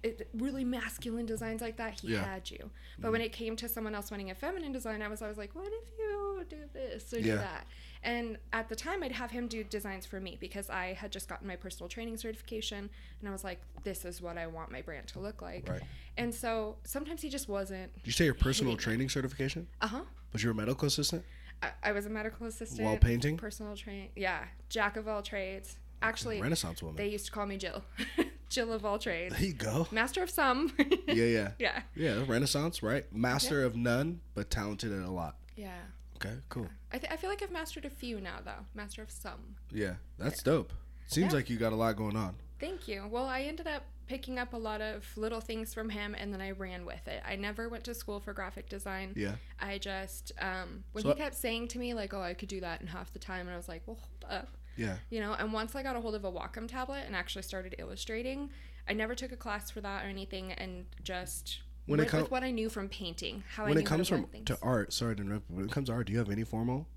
it, 0.03 0.27
really 0.33 0.63
masculine 0.65 1.25
designs 1.25 1.61
like 1.61 1.77
that. 1.77 1.99
He 2.01 2.09
Yeah. 2.09 2.23
Had 2.23 2.51
you. 2.51 2.57
But 2.97 3.03
mm-hmm. 3.07 3.11
when 3.13 3.21
it 3.21 3.31
came 3.31 3.55
to 3.57 3.69
someone 3.69 3.95
else 3.95 4.11
wanting 4.11 4.29
a 4.31 4.35
feminine 4.35 4.71
design, 4.71 5.01
I 5.01 5.07
was 5.07 5.21
always 5.21 5.37
like, 5.37 5.55
what 5.55 5.67
if 5.71 5.89
you 5.97 6.45
do 6.49 6.57
this 6.73 7.13
or 7.13 7.17
Yeah. 7.19 7.23
do 7.33 7.37
that? 7.37 7.67
And 8.05 8.37
at 8.53 8.69
the 8.69 8.75
time, 8.75 9.01
I'd 9.03 9.11
have 9.11 9.31
him 9.31 9.47
do 9.47 9.63
designs 9.63 10.05
for 10.05 10.19
me 10.19 10.37
because 10.39 10.69
I 10.69 10.93
had 10.93 11.11
just 11.11 11.27
gotten 11.27 11.47
my 11.47 11.55
personal 11.55 11.89
training 11.89 12.17
certification, 12.17 12.87
and 13.19 13.27
I 13.27 13.31
was 13.31 13.43
like, 13.43 13.59
this 13.83 14.05
is 14.05 14.21
what 14.21 14.37
I 14.37 14.45
want 14.45 14.71
my 14.71 14.83
brand 14.83 15.07
to 15.07 15.19
look 15.19 15.41
like. 15.41 15.67
Right. 15.67 15.81
And 16.15 16.33
so 16.33 16.77
sometimes 16.83 17.23
he 17.23 17.29
just 17.29 17.49
wasn't. 17.49 17.93
Did 17.95 18.05
you 18.05 18.13
say 18.13 18.25
your 18.25 18.35
personal 18.35 18.77
training 18.77 19.09
certification? 19.09 19.67
Uh 19.81 19.87
huh. 19.87 20.01
Was 20.31 20.43
you 20.43 20.51
a 20.51 20.53
medical 20.53 20.87
assistant? 20.87 21.25
I, 21.63 21.69
I 21.81 21.91
was 21.93 22.05
a 22.05 22.09
medical 22.09 22.45
assistant. 22.45 22.83
While 22.83 22.97
painting? 22.97 23.37
Personal 23.37 23.75
train. 23.75 24.09
Yeah. 24.15 24.43
Jack 24.69 24.97
of 24.97 25.07
all 25.07 25.23
trades. 25.23 25.77
Actually, 26.01 26.39
Renaissance 26.41 26.83
woman. 26.83 26.97
they 26.97 27.07
used 27.07 27.25
to 27.25 27.31
call 27.31 27.47
me 27.47 27.57
Jill. 27.57 27.83
Jill 28.49 28.71
of 28.71 28.85
all 28.85 28.99
trades. 28.99 29.33
there 29.33 29.43
you 29.43 29.53
go. 29.53 29.87
Master 29.91 30.21
of 30.21 30.29
some. 30.29 30.71
Yeah, 31.07 31.25
yeah. 31.25 31.51
yeah. 31.59 31.81
Yeah, 31.95 32.23
Renaissance, 32.27 32.83
right? 32.83 33.11
Master 33.11 33.63
of 33.63 33.75
none, 33.75 34.21
but 34.35 34.51
talented 34.51 34.91
at 34.91 35.03
a 35.03 35.09
lot. 35.09 35.37
Yeah. 35.55 35.71
Okay, 36.17 36.35
cool. 36.49 36.67
I, 36.91 36.97
th- 36.97 37.11
I 37.11 37.17
feel 37.17 37.29
like 37.29 37.41
I've 37.43 37.51
mastered 37.51 37.85
a 37.85 37.89
few 37.89 38.21
now, 38.21 38.37
though. 38.43 38.65
Master 38.73 39.01
of 39.01 39.11
some. 39.11 39.55
Yeah, 39.71 39.95
that's 40.17 40.41
dope. 40.43 40.71
Seems 41.07 41.31
Yeah. 41.31 41.37
like 41.37 41.49
you 41.49 41.57
got 41.57 41.73
a 41.73 41.75
lot 41.75 41.95
going 41.95 42.15
on. 42.15 42.35
Thank 42.59 42.87
you. 42.87 43.05
Well, 43.09 43.25
I 43.25 43.41
ended 43.41 43.67
up 43.67 43.83
picking 44.07 44.37
up 44.39 44.53
a 44.53 44.57
lot 44.57 44.81
of 44.81 45.05
little 45.17 45.41
things 45.41 45.73
from 45.73 45.89
him 45.89 46.15
and 46.17 46.31
then 46.31 46.39
I 46.39 46.51
ran 46.51 46.85
with 46.85 47.07
it. 47.07 47.21
I 47.27 47.35
never 47.35 47.67
went 47.67 47.83
to 47.85 47.93
school 47.95 48.19
for 48.19 48.33
graphic 48.33 48.69
design. 48.69 49.13
Yeah. 49.15 49.35
I 49.59 49.77
just 49.77 50.31
um, 50.39 50.83
when 50.93 51.03
So- 51.03 51.09
he 51.09 51.15
kept 51.15 51.35
saying 51.35 51.67
to 51.69 51.79
me 51.79 51.93
like, 51.93 52.13
"Oh, 52.13 52.21
I 52.21 52.33
could 52.33 52.49
do 52.49 52.61
that 52.61 52.81
in 52.81 52.87
half 52.87 53.11
the 53.11 53.19
time," 53.19 53.41
and 53.47 53.51
I 53.51 53.57
was 53.57 53.67
like, 53.67 53.81
"Well, 53.85 53.97
hold 53.99 54.31
up," 54.31 54.49
Yeah. 54.77 54.97
you 55.09 55.19
know. 55.19 55.33
And 55.33 55.51
once 55.51 55.75
I 55.75 55.83
got 55.83 55.95
a 55.95 56.01
hold 56.01 56.15
of 56.15 56.23
a 56.23 56.31
Wacom 56.31 56.67
tablet 56.67 57.03
and 57.07 57.15
actually 57.15 57.41
started 57.41 57.75
illustrating, 57.79 58.51
I 58.87 58.93
never 58.93 59.15
took 59.15 59.31
a 59.31 59.37
class 59.37 59.69
for 59.71 59.81
that 59.81 60.05
or 60.05 60.07
anything, 60.07 60.51
and 60.53 60.85
just 61.03 61.59
When 61.85 61.99
it 61.99 62.03
went 62.03 62.09
com- 62.11 62.21
with 62.21 62.31
what 62.31 62.43
I 62.43 62.51
knew 62.51 62.69
from 62.69 62.89
painting. 62.89 63.43
How 63.55 63.63
I 63.63 63.67
When 63.67 63.75
knew 63.75 63.81
it 63.81 63.85
comes 63.85 64.07
to, 64.09 64.15
from 64.27 64.43
to 64.45 64.57
art, 64.61 64.91
sorry 64.93 65.15
to 65.15 65.21
interrupt. 65.21 65.47
but 65.49 65.55
When 65.57 65.65
it 65.65 65.71
comes 65.71 65.87
to 65.89 65.93
art, 65.93 66.07
do 66.07 66.13
you 66.13 66.19
have 66.19 66.29
any 66.29 66.43
formal 66.43 66.87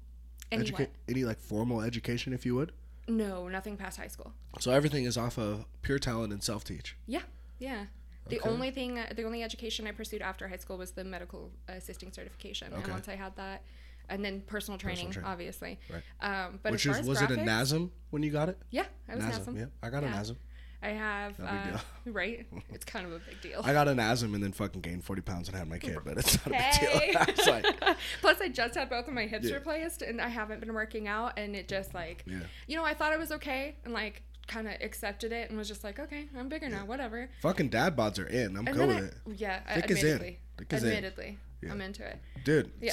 Any 0.50 0.64
educa- 0.64 0.88
any 1.08 1.24
like 1.24 1.38
formal 1.40 1.82
education, 1.82 2.32
if 2.32 2.46
you 2.46 2.54
would? 2.54 2.72
No, 3.06 3.48
nothing 3.48 3.76
past 3.76 3.98
high 3.98 4.08
school. 4.08 4.32
So 4.60 4.70
everything 4.70 5.04
is 5.04 5.16
off 5.18 5.38
of 5.38 5.66
pure 5.82 5.98
talent 5.98 6.32
and 6.32 6.42
self 6.42 6.64
teach. 6.64 6.96
Yeah, 7.06 7.22
yeah. 7.58 7.86
The 8.28 8.38
Okay. 8.40 8.48
only 8.48 8.70
thing, 8.70 8.98
the 9.14 9.22
only 9.24 9.42
education 9.42 9.86
I 9.86 9.92
pursued 9.92 10.20
after 10.20 10.48
high 10.48 10.56
school 10.58 10.76
was 10.76 10.90
the 10.92 11.04
medical 11.04 11.50
assisting 11.68 12.12
certification, 12.12 12.72
okay. 12.74 12.82
and 12.84 12.92
once 12.92 13.08
I 13.08 13.16
had 13.16 13.34
that, 13.36 13.62
and 14.10 14.22
then 14.24 14.42
personal 14.42 14.76
training, 14.78 15.10
training. 15.10 15.30
obviously. 15.30 15.78
Right. 15.90 16.02
Um, 16.46 16.60
but 16.62 16.72
Which 16.72 16.86
as 16.86 16.92
far 16.92 17.00
is 17.00 17.00
as 17.00 17.08
was 17.08 17.22
it 17.22 17.30
a 17.30 17.34
graphics- 17.36 17.44
NASM 17.46 17.90
when 18.10 18.22
you 18.22 18.30
got 18.30 18.48
it? 18.50 18.58
Yeah, 18.70 18.84
I 19.08 19.16
was 19.16 19.24
NASM. 19.24 19.44
NASM. 19.54 19.58
Yeah, 19.58 19.66
I 19.82 19.88
got 19.90 20.02
a 20.04 20.06
Yeah. 20.08 20.12
NASM. 20.22 20.36
I 20.82 20.90
have, 20.90 21.38
uh, 21.40 21.78
right? 22.06 22.46
It's 22.72 22.84
kind 22.84 23.04
of 23.06 23.12
a 23.12 23.18
big 23.18 23.40
deal. 23.42 23.60
I 23.64 23.72
got 23.72 23.88
an 23.88 23.98
asthma 23.98 24.34
and 24.34 24.42
then 24.44 24.52
fucking 24.52 24.80
gained 24.80 25.04
forty 25.04 25.22
pounds 25.22 25.48
and 25.48 25.56
had 25.56 25.68
my 25.68 25.78
kid, 25.78 25.98
but 26.04 26.16
it's 26.18 26.34
not 26.46 26.46
a 26.46 26.50
big 26.50 26.80
deal. 26.80 27.46
I 27.46 27.50
like, 27.86 27.96
Plus, 28.20 28.40
I 28.40 28.48
just 28.48 28.74
had 28.76 28.88
both 28.88 29.08
of 29.08 29.14
my 29.14 29.26
hips 29.26 29.46
Yeah. 29.48 29.54
replaced, 29.56 30.02
and 30.02 30.20
I 30.20 30.28
haven't 30.28 30.60
been 30.60 30.72
working 30.74 31.08
out, 31.08 31.36
and 31.38 31.56
it 31.56 31.66
just 31.68 31.94
like, 31.94 32.22
yeah, 32.26 32.40
you 32.68 32.76
know, 32.76 32.84
I 32.84 32.94
thought 32.94 33.12
it 33.12 33.18
was 33.18 33.32
okay, 33.32 33.74
and 33.84 33.92
like 33.92 34.22
kind 34.46 34.66
of 34.68 34.74
accepted 34.80 35.32
it, 35.32 35.48
and 35.50 35.58
was 35.58 35.66
just 35.68 35.82
like, 35.84 35.98
okay, 35.98 36.26
I'm 36.38 36.48
bigger 36.48 36.68
now, 36.68 36.86
whatever. 36.86 37.28
fucking 37.42 37.68
dad 37.70 37.96
bods 37.96 38.18
are 38.18 38.26
in. 38.26 38.56
I'm 38.56 38.66
And 38.66 38.76
cool 38.76 38.86
with 38.86 38.96
I, 38.96 39.00
it, 39.00 39.14
yeah, 39.36 39.74
Thick 39.74 39.90
is 39.90 40.02
in. 40.04 40.06
admittedly, 40.14 40.38
Thick 40.58 40.72
is 40.72 40.84
admittedly, 40.84 41.38
Yeah. 41.62 41.72
I'm 41.72 41.80
into 41.80 42.06
it. 42.06 42.18
dude. 42.44 42.70
Yeah. 42.80 42.92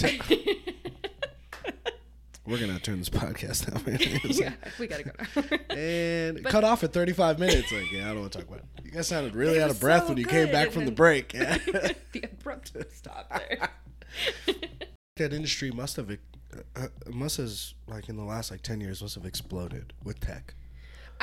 We're 2.48 2.60
gonna 2.60 2.80
turn 2.80 3.00
this 3.00 3.10
podcast 3.24 3.72
down. 3.72 3.84
man. 3.86 4.00
Yeah, 4.24 4.54
we 4.80 4.88
gotta 4.88 5.04
go 5.04 5.12
now. 5.18 5.58
and 5.76 6.44
But- 6.44 6.52
cut 6.52 6.64
off 6.64 6.84
at 6.84 6.94
35 6.94 7.40
minutes. 7.40 7.72
Like, 7.72 7.92
yeah, 7.92 8.06
I 8.06 8.14
don't 8.14 8.22
want 8.22 8.32
to 8.34 8.38
talk 8.40 8.48
about 8.48 8.60
it. 8.60 8.66
You 8.86 8.92
guys 8.92 9.08
sounded 9.08 9.36
really 9.36 9.62
out 9.62 9.70
of 9.72 9.80
breath 9.80 10.04
so 10.04 10.10
when 10.10 10.18
you 10.18 10.26
came 10.26 10.52
back 10.52 10.72
from 10.72 10.86
the 10.86 10.92
break. 10.92 11.34
Yeah. 11.34 11.58
the 12.12 12.24
abrupt 12.24 12.72
stop 12.94 13.30
there. 13.30 13.70
that 15.18 15.34
industry 15.34 15.72
must 15.72 15.96
have, 15.96 16.12
uh, 16.76 16.88
must 17.10 17.38
has 17.38 17.74
like 17.88 18.10
in 18.10 18.16
the 18.18 18.24
last 18.24 18.52
like 18.52 18.62
10 18.62 18.80
years 18.82 19.02
must 19.02 19.16
have 19.16 19.26
exploded 19.26 19.94
with 20.04 20.20
tech. 20.20 20.54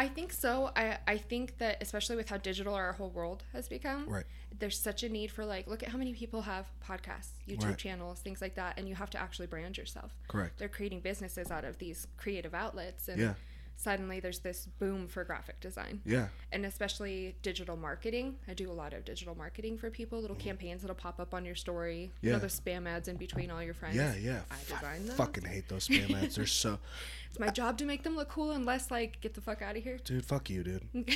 I 0.03 0.09
think 0.09 0.33
so. 0.33 0.71
I, 0.75 0.99
I 1.07 1.17
think 1.17 1.59
that 1.59 1.81
especially 1.81 2.17
with 2.17 2.29
how 2.29 2.37
digital 2.37 2.75
our 2.75 2.93
whole 2.93 3.11
world 3.11 3.45
has 3.53 3.69
become, 3.69 4.09
Right. 4.09 4.25
there's 4.59 4.79
such 4.79 5.03
a 5.05 5.09
need 5.09 5.31
for 5.31 5.45
like 5.47 5.67
look 5.69 5.83
at 5.85 5.91
how 5.91 5.99
many 5.99 6.13
people 6.13 6.43
have 6.43 6.67
podcasts, 6.85 7.31
YouTube 7.49 7.65
Right. 7.65 7.79
channels, 7.79 8.19
things 8.21 8.41
like 8.41 8.57
that, 8.57 8.79
and 8.79 8.89
you 8.89 8.95
have 8.97 9.11
to 9.11 9.19
actually 9.21 9.47
brand 9.47 9.79
yourself. 9.79 10.13
Correct. 10.29 10.59
They're 10.59 10.69
creating 10.69 11.01
businesses 11.01 11.51
out 11.53 11.65
of 11.65 11.79
these 11.79 12.09
creative 12.17 12.53
outlets, 12.53 13.09
and 13.09 13.21
Yeah. 13.21 13.35
suddenly 13.77 14.19
there's 14.21 14.41
this 14.41 14.67
boom 14.81 15.07
for 15.09 15.23
graphic 15.25 15.61
design, 15.61 16.01
Yeah. 16.05 16.29
and 16.51 16.67
especially 16.67 17.37
digital 17.43 17.77
marketing. 17.77 18.39
I 18.49 18.55
do 18.55 18.71
a 18.71 18.73
lot 18.83 18.93
of 18.93 19.05
digital 19.05 19.35
marketing 19.37 19.79
for 19.79 19.89
people, 19.91 20.21
little 20.21 20.37
mm-hmm. 20.37 20.49
campaigns 20.49 20.83
that'll 20.83 20.97
pop 20.97 21.21
up 21.21 21.33
on 21.33 21.45
your 21.45 21.55
story. 21.55 22.11
Yeah. 22.21 22.27
You 22.27 22.33
know, 22.35 22.39
the 22.41 22.47
spam 22.49 22.89
ads 22.89 23.07
in 23.09 23.17
between 23.17 23.51
all 23.53 23.63
your 23.63 23.75
friends. 23.75 23.97
Yeah, 23.97 24.15
yeah. 24.17 24.41
I 24.51 24.57
Fu- 24.57 24.75
designed 24.75 25.09
those. 25.09 25.17
fucking 25.17 25.45
hate 25.45 25.69
those 25.69 25.87
spam 25.89 26.11
ads. 26.23 26.35
They're 26.37 26.47
so, 26.47 26.79
It's 27.33 27.39
my 27.41 27.49
job 27.49 27.79
to 27.79 27.87
make 27.87 28.03
them 28.03 28.15
look 28.15 28.29
cool, 28.29 28.51
unless 28.51 28.91
like 28.91 29.19
get 29.23 29.33
the 29.33 29.41
fuck 29.41 29.63
out 29.63 29.75
of 29.75 29.83
here. 29.83 29.97
dude. 30.05 30.23
Fuck 30.23 30.51
you, 30.51 30.63
dude. 30.63 30.87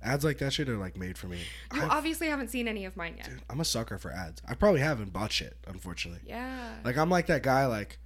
Ads 0.00 0.24
like 0.24 0.38
that 0.38 0.52
shit 0.52 0.68
are 0.68 0.76
like 0.76 0.96
made 0.96 1.18
for 1.18 1.26
me. 1.26 1.40
I, 1.72 1.80
obviously 1.86 2.28
haven't 2.28 2.50
seen 2.50 2.68
any 2.68 2.84
of 2.84 2.96
mine 2.96 3.14
yet. 3.18 3.30
I'm 3.50 3.58
a 3.58 3.64
sucker 3.64 3.98
for 3.98 4.12
ads. 4.12 4.40
I 4.48 4.54
probably 4.54 4.78
haven't 4.80 5.12
bought 5.12 5.32
shit, 5.32 5.56
unfortunately. 5.66 6.20
Yeah. 6.24 6.74
Like 6.84 6.96
I'm 6.96 7.10
like 7.10 7.26
that 7.26 7.42
guy. 7.42 7.66
Like, 7.66 7.98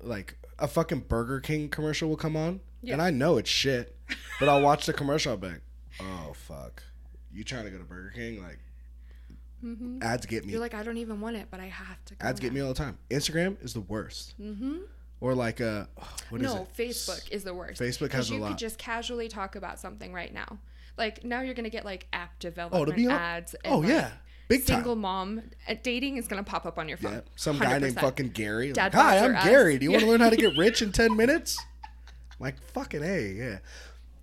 like 0.00 0.36
a 0.60 0.68
fucking 0.68 1.00
Burger 1.08 1.40
King 1.40 1.68
commercial 1.68 2.08
will 2.08 2.16
come 2.16 2.36
on, 2.36 2.60
Yeah. 2.80 2.92
and 2.92 3.02
I 3.02 3.10
know 3.10 3.38
it's 3.38 3.50
shit, 3.50 3.96
but 4.38 4.48
I'll 4.48 4.62
watch 4.62 4.86
the 4.86 4.92
commercial. 5.00 5.32
I'll 5.32 5.36
be 5.38 5.48
like, 5.48 5.62
oh 6.00 6.32
fuck, 6.32 6.84
you 7.32 7.42
trying 7.42 7.64
to 7.64 7.70
go 7.72 7.78
to 7.78 7.84
Burger 7.84 8.12
King? 8.14 8.40
Like, 8.40 8.60
hmm 9.60 9.98
ads 10.02 10.26
get 10.26 10.44
me. 10.44 10.52
You're 10.52 10.60
like, 10.60 10.74
I 10.74 10.84
don't 10.84 10.98
even 10.98 11.20
want 11.20 11.34
it, 11.34 11.48
but 11.50 11.58
I 11.58 11.66
have 11.66 12.04
to. 12.04 12.14
Go 12.14 12.24
ads 12.28 12.38
get 12.38 12.52
me 12.52 12.60
all 12.60 12.68
the 12.68 12.74
time. 12.74 12.98
Instagram 13.10 13.56
is 13.64 13.74
the 13.74 13.80
worst. 13.80 14.40
Mm-hmm. 14.40 14.76
Or 15.20 15.34
like 15.34 15.60
uh, 15.60 15.86
what 16.28 16.42
is 16.42 16.52
it? 16.52 16.54
No, 16.54 16.62
it? 16.62 16.76
Facebook 16.76 17.30
is 17.30 17.42
the 17.44 17.54
worst. 17.54 17.80
Facebook 17.80 18.12
has 18.12 18.28
a 18.28 18.32
lot. 18.32 18.36
you 18.36 18.42
lot. 18.42 18.48
could 18.50 18.58
just 18.58 18.78
casually 18.78 19.28
talk 19.28 19.56
about 19.56 19.78
something 19.80 20.12
right 20.12 20.32
now. 20.32 20.58
Like 20.98 21.24
now 21.24 21.40
you're 21.40 21.54
gonna 21.54 21.70
get 21.70 21.84
like 21.84 22.06
app 22.12 22.30
Oh, 22.32 22.36
development 22.40 22.86
to 22.88 22.94
be 22.94 23.06
on- 23.06 23.12
ads. 23.12 23.54
and, 23.64 23.72
Oh 23.72 23.78
like, 23.78 23.88
yeah, 23.88 24.10
big 24.48 24.62
Single 24.62 24.94
time. 24.94 25.00
mom 25.02 25.42
uh, 25.68 25.74
dating 25.82 26.16
is 26.18 26.28
gonna 26.28 26.42
pop 26.44 26.66
up 26.66 26.78
on 26.78 26.86
your 26.88 26.98
phone. 26.98 27.12
Yeah, 27.14 27.20
some 27.34 27.58
guy 27.58 27.78
named 27.78 27.98
fucking 27.98 28.28
Gary. 28.30 28.72
Like, 28.74 28.92
Hi, 28.94 29.18
I'm 29.18 29.32
are 29.32 29.36
us." 29.36 29.44
Gary. 29.44 29.78
Do 29.78 29.84
you 29.84 29.92
want 29.92 30.04
to 30.04 30.10
learn 30.10 30.20
how 30.20 30.30
to 30.30 30.36
get 30.36 30.56
rich 30.58 30.82
in 30.82 30.92
ten 30.92 31.16
minutes? 31.16 31.58
I'm 31.94 32.36
like 32.40 32.60
fucking 32.72 33.02
hey, 33.02 33.32
yeah. 33.32 33.58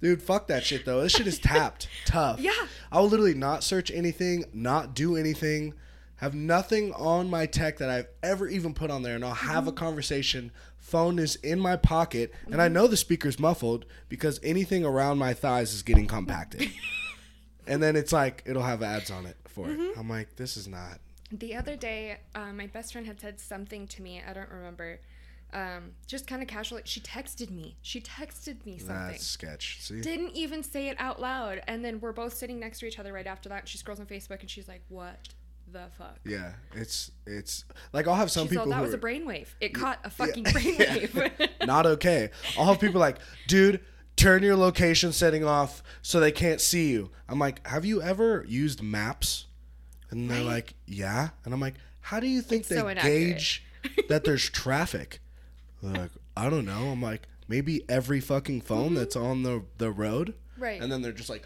Dude, 0.02 0.22
fuck 0.22 0.48
that 0.48 0.64
shit 0.64 0.86
though. 0.86 1.02
This 1.02 1.14
shit 1.14 1.26
is 1.28 1.40
tapped. 1.40 1.88
Tough. 2.06 2.40
Yeah. 2.40 2.52
I 2.92 3.00
will 3.00 3.08
literally 3.10 3.34
not 3.34 3.64
search 3.64 3.90
anything, 3.90 4.44
not 4.54 4.94
do 4.94 5.16
anything, 5.16 5.74
have 6.18 6.36
nothing 6.36 6.92
on 6.94 7.30
my 7.30 7.46
tech 7.46 7.78
that 7.78 7.90
I've 7.90 8.08
ever 8.22 8.48
even 8.48 8.74
put 8.74 8.92
on 8.92 9.02
there, 9.02 9.16
and 9.16 9.24
I'll 9.26 9.34
have 9.34 9.66
a 9.68 9.72
Mm-hmm. 9.72 9.78
conversation. 9.78 10.52
Phone 10.84 11.18
is 11.18 11.38
in 11.38 11.60
my 11.60 11.78
pocket, 11.78 12.34
and 12.46 12.62
I 12.62 12.68
know 12.68 12.88
the 12.88 12.98
speaker's 12.98 13.40
muffled 13.40 13.86
because 14.10 14.40
anything 14.44 14.84
around 14.84 15.18
my 15.18 15.34
thighs 15.34 15.74
is 15.74 15.82
getting 15.82 16.08
compacted. 16.08 16.70
and 17.68 17.82
then 17.82 17.96
it's 17.96 18.12
like 18.12 18.44
it'll 18.46 18.62
have 18.64 18.84
ads 18.84 19.10
on 19.10 19.26
it 19.26 19.38
for 19.48 19.68
Mm-hmm. 19.68 19.82
it. 19.82 19.98
I'm 19.98 20.10
like, 20.10 20.36
this 20.36 20.58
is 20.58 20.68
not. 20.68 21.00
The 21.32 21.56
other 21.56 21.76
day, 21.78 22.18
uh, 22.36 22.52
my 22.54 22.68
best 22.68 22.92
friend 22.92 23.08
had 23.08 23.20
said 23.22 23.40
something 23.40 23.88
to 23.88 24.02
me. 24.02 24.22
I 24.28 24.34
don't 24.34 24.50
remember. 24.50 25.00
Um, 25.54 25.92
just 26.06 26.28
kind 26.28 26.42
of 26.42 26.48
casually, 26.48 26.82
she 26.86 27.00
texted 27.00 27.50
me. 27.50 27.78
She 27.82 28.02
texted 28.02 28.66
me 28.66 28.78
something. 28.78 28.96
That's 28.96 29.26
sketch. 29.26 29.78
See. 29.82 30.02
Didn't 30.02 30.32
even 30.36 30.64
say 30.64 30.90
it 30.90 30.98
out 31.00 31.22
loud. 31.22 31.62
And 31.68 31.84
then 31.86 32.00
we're 32.02 32.12
both 32.12 32.34
sitting 32.34 32.60
next 32.60 32.80
to 32.80 32.88
each 32.88 33.00
other 33.00 33.14
right 33.14 33.26
after 33.28 33.48
that. 33.50 33.68
She 33.70 33.78
scrolls 33.78 34.00
on 34.00 34.06
Facebook 34.06 34.42
and 34.42 34.50
she's 34.50 34.68
like, 34.68 34.82
"What 34.90 35.30
the 35.74 35.86
fuck?" 35.98 36.18
Yeah, 36.26 36.54
it's 36.74 37.12
it's 37.28 37.66
like 37.92 38.08
I'll 38.08 38.16
have 38.16 38.32
some 38.32 38.48
people 38.48 38.68
that 38.68 38.82
was 38.82 38.94
a 38.94 38.98
brainwave. 38.98 39.48
It 39.60 39.74
caught 39.74 40.00
a 40.04 40.10
fucking 40.10 40.46
Yeah. 40.48 40.52
brainwave. 40.52 41.50
not 41.68 41.86
okay. 41.86 42.30
I'll 42.58 42.66
have 42.68 42.80
people 42.80 43.02
like, 43.02 43.18
dude, 43.48 43.82
turn 44.16 44.44
your 44.44 44.56
location 44.56 45.12
setting 45.12 45.44
off 45.44 45.84
so 46.02 46.20
they 46.20 46.32
can't 46.32 46.62
see 46.62 46.92
you. 46.92 47.12
I'm 47.28 47.40
like, 47.40 47.66
have 47.68 47.84
you 47.86 48.02
ever 48.02 48.46
used 48.48 48.82
maps? 48.82 49.48
And 50.10 50.30
they're 50.30 50.38
Right. 50.40 50.46
like, 50.46 50.74
yeah. 50.86 51.30
And 51.44 51.54
I'm 51.54 51.60
like, 51.60 51.74
how 52.02 52.20
do 52.20 52.28
you 52.28 52.42
think 52.42 52.62
It's 52.62 52.70
they 52.70 52.76
so 52.78 52.94
gauge 52.94 53.64
that 54.10 54.24
there's 54.24 54.50
traffic? 54.50 55.20
They're 55.82 55.94
like, 56.04 56.12
I 56.38 56.50
don't 56.50 56.66
know. 56.66 56.90
I'm 56.92 57.02
like, 57.02 57.28
maybe 57.48 57.84
every 57.90 58.20
fucking 58.20 58.62
phone 58.62 58.94
that's 58.94 59.16
on 59.16 59.44
the 59.44 59.64
the 59.80 59.92
road. 59.92 60.30
Mm-hmm. 60.54 60.64
Right. 60.64 60.82
And 60.82 60.92
then 60.92 61.02
they're 61.02 61.12
just 61.12 61.30
like, 61.30 61.44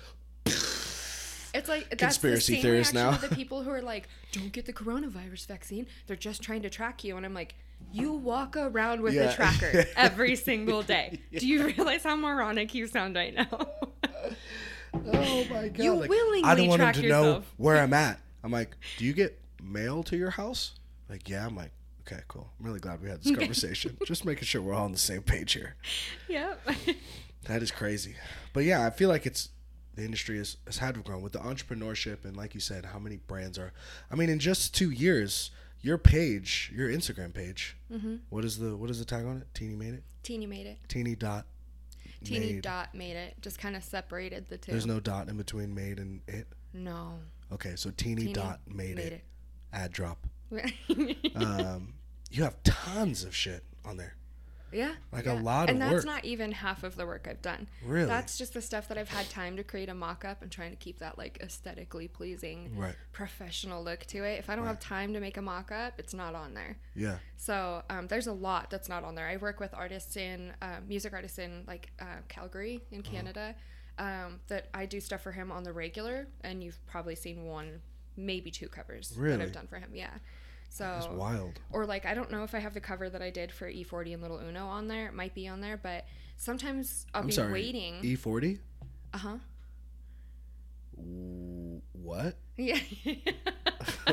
It's 1.57 1.69
like 1.69 1.89
that's 1.89 2.01
Conspiracy 2.17 2.55
the 2.55 2.61
same 2.61 2.71
reaction 2.71 2.95
now. 2.95 3.09
of 3.09 3.21
the 3.21 3.35
people 3.35 3.63
who 3.63 3.69
are 3.71 3.81
like, 3.81 4.07
"Don't 4.31 4.51
get 4.51 4.65
the 4.65 4.73
coronavirus 4.73 5.47
vaccine. 5.47 5.87
They're 6.05 6.15
just 6.15 6.41
trying 6.41 6.61
to 6.63 6.69
track 6.69 7.03
you." 7.03 7.17
And 7.17 7.25
I'm 7.25 7.33
like, 7.33 7.55
"You 7.91 8.13
walk 8.13 8.55
around 8.57 9.01
with 9.01 9.13
Yeah. 9.13 9.29
a 9.31 9.33
tracker 9.35 9.85
every 9.95 10.35
single 10.35 10.81
day. 10.83 11.19
Do 11.37 11.47
you 11.47 11.65
realize 11.65 12.03
how 12.03 12.15
moronic 12.15 12.73
you 12.73 12.87
sound 12.87 13.15
right 13.15 13.33
now?" 13.33 13.47
oh 14.93 15.45
my 15.49 15.67
god. 15.69 15.79
You 15.83 15.93
like, 15.95 16.09
willingly 16.09 16.43
I 16.49 16.55
don't 16.55 16.67
want 16.67 16.81
them 16.81 16.93
to 16.93 17.07
know 17.07 17.43
where 17.57 17.77
I'm 17.77 17.93
at. 17.93 18.19
I'm 18.43 18.51
like, 18.51 18.75
do 18.97 19.05
you 19.05 19.13
get 19.13 19.39
mail 19.61 20.03
to 20.03 20.15
your 20.17 20.29
house? 20.29 20.73
Like, 21.09 21.27
yeah. 21.29 21.45
I'm 21.45 21.55
like, 21.55 21.71
okay, 22.07 22.21
cool. 22.27 22.49
I'm 22.59 22.65
really 22.65 22.79
glad 22.79 23.01
we 23.01 23.09
had 23.09 23.21
this 23.21 23.35
conversation. 23.35 23.97
Just 24.05 24.25
making 24.25 24.45
sure 24.45 24.61
we're 24.61 24.73
all 24.73 24.85
on 24.85 24.91
the 24.91 24.97
same 24.97 25.21
page 25.21 25.53
here. 25.53 25.75
yep. 26.29 26.61
That 27.45 27.61
is 27.61 27.71
crazy. 27.71 28.15
But 28.53 28.63
yeah, 28.63 28.85
I 28.85 28.89
feel 28.89 29.09
like 29.09 29.25
it's 29.25 29.49
the 29.97 30.05
industry 30.05 30.37
has, 30.37 30.57
has 30.65 30.77
had 30.77 30.93
to 30.95 31.01
grow 31.01 31.17
with 31.17 31.33
the 31.33 31.39
entrepreneurship 31.39 32.23
and 32.23 32.37
like 32.37 32.53
you 32.53 32.61
said, 32.61 32.85
how 32.85 32.99
many 32.99 33.17
brands 33.17 33.57
are 33.57 33.73
I 34.09 34.15
mean, 34.15 34.29
in 34.29 34.39
just 34.39 34.73
two 34.73 34.91
years, 34.91 35.51
your 35.81 35.97
page, 35.97 36.71
your 36.73 36.87
Instagram 36.87 37.33
page, 37.33 37.75
mm-hmm. 37.91 38.17
what 38.29 38.45
is 38.45 38.59
the 38.59 38.77
what 38.77 38.89
is 38.89 38.99
the 38.99 39.05
tag 39.05 39.25
on 39.25 39.37
it? 39.37 39.47
Tini 39.53 39.75
made 39.75 39.95
it? 39.95 40.03
Tini 40.23 40.45
made 40.45 40.67
it. 40.67 40.77
Tini 40.87 41.15
dot 41.15 41.45
Tini 42.23 42.53
made. 42.53 42.61
dot 42.61 42.93
made 42.93 43.15
it. 43.15 43.35
Just 43.41 43.59
kind 43.59 43.75
of 43.75 43.83
separated 43.83 44.47
the 44.49 44.57
two. 44.57 44.71
There's 44.71 44.85
no 44.85 44.99
dot 44.99 45.29
in 45.29 45.37
between 45.37 45.73
made 45.73 45.99
and 45.99 46.21
it. 46.27 46.47
no. 46.73 47.19
Okay, 47.51 47.75
so 47.75 47.91
Tini, 47.91 48.21
Tini 48.21 48.33
dot 48.33 48.59
made, 48.67 48.95
made 48.95 49.13
it. 49.13 49.23
Ad 49.73 49.91
drop. 49.91 50.25
Um, 51.35 51.93
you 52.31 52.43
have 52.43 52.61
tons 52.63 53.23
of 53.23 53.35
shit 53.35 53.63
on 53.85 53.97
there. 53.97 54.15
Yeah. 54.71 54.93
like 55.11 55.25
a 55.25 55.33
yeah. 55.33 55.41
lot 55.41 55.69
and 55.69 55.81
of 55.81 55.89
that's 55.89 56.05
not 56.05 56.25
even 56.25 56.51
half 56.51 56.83
of 56.83 56.95
the 56.95 57.05
work 57.05 57.27
I've 57.29 57.41
done. 57.41 57.67
Really? 57.85 58.07
That's 58.07 58.37
just 58.37 58.53
the 58.53 58.61
stuff 58.61 58.87
that 58.89 58.97
I've 58.97 59.09
had 59.09 59.29
time 59.29 59.55
to 59.57 59.63
create 59.63 59.89
a 59.89 59.93
mock-up 59.93 60.41
and 60.41 60.51
trying 60.51 60.71
to 60.71 60.75
keep 60.77 60.99
that 60.99 61.17
like 61.17 61.39
aesthetically 61.41 62.07
pleasing, 62.07 62.71
Right. 62.75 62.95
professional 63.13 63.83
look 63.83 64.05
to 64.07 64.23
it. 64.23 64.39
If 64.39 64.49
I 64.49 64.55
don't 64.55 64.65
have 64.65 64.79
time 64.79 65.13
to 65.13 65.19
make 65.19 65.37
a 65.37 65.41
mock-up, 65.41 65.93
it's 65.97 66.13
not 66.13 66.35
on 66.35 66.53
there. 66.53 66.77
Yeah. 66.95 67.17
So 67.37 67.83
um, 67.89 68.07
there's 68.07 68.27
a 68.27 68.33
lot 68.33 68.69
that's 68.69 68.89
not 68.89 69.03
on 69.03 69.15
there. 69.15 69.27
I 69.27 69.37
work 69.37 69.59
with 69.59 69.73
artists 69.73 70.17
in 70.17 70.53
uh, 70.61 70.77
music 70.87 71.13
artists 71.13 71.39
in 71.39 71.63
like 71.67 71.91
uh, 71.99 72.05
Calgary 72.27 72.81
in 72.91 72.99
Uh-huh. 73.01 73.11
Canada, 73.11 73.55
um, 73.99 74.39
that 74.47 74.67
I 74.73 74.85
do 74.85 74.99
stuff 74.99 75.21
for 75.21 75.31
him 75.31 75.51
on 75.51 75.63
the 75.63 75.73
regular, 75.73 76.27
and 76.41 76.63
you've 76.63 76.79
probably 76.85 77.15
seen 77.15 77.45
one, 77.45 77.81
maybe 78.15 78.51
two 78.51 78.67
covers 78.67 79.09
that 79.09 79.41
I've 79.41 79.51
done 79.51 79.67
for 79.67 79.77
him. 79.77 79.89
Yeah. 79.93 80.09
So 80.69 80.83
That's 80.83 81.07
wild. 81.07 81.59
or 81.71 81.85
like 81.85 82.05
I 82.05 82.13
don't 82.13 82.29
know 82.31 82.43
if 82.43 82.53
I 82.53 82.59
have 82.59 82.73
the 82.73 82.81
cover 82.81 83.09
that 83.09 83.21
I 83.21 83.29
did 83.29 83.51
for 83.51 83.71
E40 83.71 84.13
and 84.13 84.21
Little 84.21 84.39
Uno 84.39 84.67
on 84.67 84.87
there. 84.87 85.07
It 85.07 85.13
might 85.13 85.33
be 85.33 85.47
on 85.47 85.61
there, 85.61 85.77
but 85.77 86.05
sometimes 86.37 87.05
I'll 87.13 87.21
I'm 87.21 87.27
be 87.27 87.33
sorry. 87.33 87.51
waiting. 87.53 87.95
E 88.03 88.15
forty. 88.15 88.59
uh 89.13 89.17
huh. 89.17 89.37
What? 91.93 92.37
Yeah. 92.59 92.79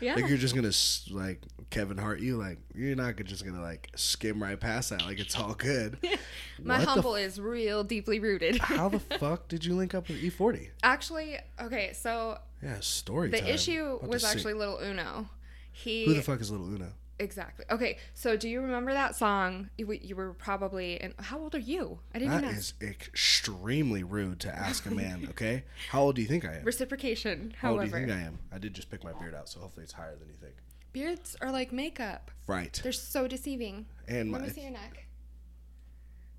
yeah. 0.00 0.14
Like 0.16 0.28
you're 0.28 0.36
just 0.36 0.54
gonna 0.56 0.72
like 1.10 1.42
Kevin 1.70 1.96
Hart 1.96 2.18
you 2.20 2.36
like 2.36 2.58
you're 2.74 2.96
not 2.96 3.14
just 3.24 3.44
gonna 3.44 3.62
like 3.62 3.88
skim 3.94 4.42
right 4.42 4.58
past 4.58 4.90
that 4.90 5.02
like 5.04 5.20
it's 5.20 5.36
all 5.38 5.54
good. 5.54 5.98
My 6.62 6.78
What 6.78 6.84
the 6.84 6.90
humble 6.90 7.14
is 7.14 7.40
real 7.40 7.84
deeply 7.84 8.18
rooted. 8.18 8.58
How 8.58 8.88
the 8.88 8.98
fuck 8.98 9.46
did 9.46 9.64
you 9.64 9.76
link 9.76 9.94
up 9.94 10.08
with 10.08 10.20
E40? 10.20 10.70
actually, 10.82 11.38
okay, 11.60 11.92
so 11.92 12.38
Yeah, 12.62 12.80
story 12.80 13.30
the 13.30 13.38
time. 13.38 13.48
issue 13.48 13.98
About 14.00 14.08
was 14.10 14.24
actually 14.24 14.54
Little 14.54 14.78
Uno. 14.78 15.28
He 15.72 16.04
who 16.06 16.14
the 16.14 16.22
fuck 16.22 16.40
is 16.40 16.50
Little 16.50 16.66
Uno? 16.74 16.92
exactly. 17.20 17.64
Okay, 17.70 17.98
so 18.14 18.36
do 18.36 18.48
you 18.48 18.60
remember 18.60 18.92
that 18.92 19.16
song? 19.16 19.70
You, 19.76 19.90
you 19.92 20.14
were 20.16 20.34
probably 20.34 21.00
and 21.00 21.14
how 21.18 21.38
old 21.38 21.54
are 21.54 21.58
you? 21.60 21.98
I 22.14 22.18
didn't 22.20 22.32
That 22.34 22.44
even 22.44 22.56
is 22.56 22.74
extremely 22.80 24.02
rude 24.04 24.38
to 24.40 24.56
ask 24.56 24.86
a 24.86 24.90
man. 24.90 25.26
Okay, 25.30 25.64
how 25.90 26.02
old 26.02 26.16
do 26.16 26.22
you 26.22 26.28
think 26.28 26.44
I 26.44 26.56
am? 26.58 26.64
reciprocation. 26.64 27.54
How 27.60 27.72
old 27.72 27.80
do 27.80 27.86
you 27.86 27.92
think 27.92 28.10
I 28.10 28.20
am? 28.20 28.38
I 28.52 28.58
did 28.58 28.74
just 28.74 28.90
pick 28.90 29.02
my 29.04 29.12
beard 29.12 29.34
out, 29.34 29.48
so 29.48 29.60
hopefully 29.60 29.84
it's 29.84 29.92
higher 29.92 30.16
than 30.16 30.28
you 30.28 30.34
think. 30.40 30.54
beards 30.92 31.36
are 31.40 31.50
like 31.52 31.72
makeup. 31.72 32.30
Right. 32.46 32.78
They're 32.82 32.92
so 32.92 33.26
deceiving. 33.28 33.86
And 34.08 34.32
Let 34.32 34.40
my 34.40 34.46
me 34.48 34.52
see 34.52 34.62
your 34.62 34.70
neck. 34.70 35.06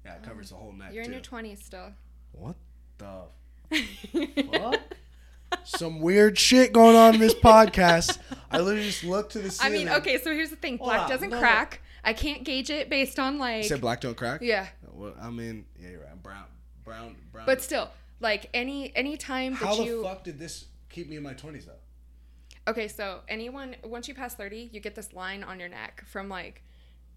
yeah, 0.05 0.15
it 0.15 0.23
covers 0.23 0.49
the 0.49 0.55
whole 0.55 0.71
neck 0.73 0.91
You're 0.93 1.03
in 1.03 1.09
too. 1.09 1.13
your 1.13 1.21
twenties 1.21 1.63
still. 1.63 1.91
what 2.33 2.55
the 2.97 3.23
fuck? 4.51 4.79
Some 5.63 5.99
weird 5.99 6.37
shit 6.37 6.73
going 6.73 6.95
on 6.95 7.15
in 7.15 7.19
this 7.19 7.33
podcast. 7.33 8.17
I 8.51 8.59
literally 8.59 8.87
just 8.87 9.03
looked 9.03 9.31
to 9.33 9.39
the 9.39 9.45
I 9.45 9.49
ceiling. 9.49 9.73
mean, 9.73 9.89
okay, 9.89 10.17
so 10.19 10.31
here's 10.33 10.49
the 10.49 10.55
thing. 10.55 10.77
Black 10.77 11.01
on, 11.01 11.09
doesn't 11.09 11.29
no, 11.29 11.35
no. 11.37 11.41
crack. 11.41 11.81
I 12.03 12.13
can't 12.13 12.43
gauge 12.43 12.69
it 12.69 12.89
based 12.89 13.19
on 13.19 13.37
like. 13.37 13.63
You 13.63 13.69
said 13.69 13.81
black 13.81 14.01
don't 14.01 14.15
crack. 14.17 14.41
Yeah. 14.41 14.67
Well, 14.91 15.13
I 15.21 15.29
mean, 15.29 15.65
yeah, 15.79 15.89
you're 15.91 16.01
right. 16.01 16.21
Brown, 16.23 16.45
brown, 16.83 17.15
brown. 17.31 17.45
But 17.45 17.61
still, 17.61 17.89
like 18.19 18.49
any 18.53 18.95
any 18.95 19.17
time 19.17 19.53
that 19.53 19.59
how 19.59 19.75
the 19.75 19.83
you 19.83 20.03
fuck 20.03 20.23
did 20.23 20.39
this 20.39 20.65
keep 20.89 21.09
me 21.09 21.17
in 21.17 21.23
my 21.23 21.33
twenties 21.33 21.65
though? 21.65 21.73
Okay, 22.71 22.87
so 22.87 23.21
anyone 23.27 23.75
once 23.83 24.07
you 24.07 24.13
pass 24.13 24.35
30, 24.35 24.69
you 24.71 24.79
get 24.79 24.93
this 24.93 25.13
line 25.13 25.43
on 25.43 25.59
your 25.59 25.69
neck 25.69 26.03
from 26.05 26.29
like 26.29 26.61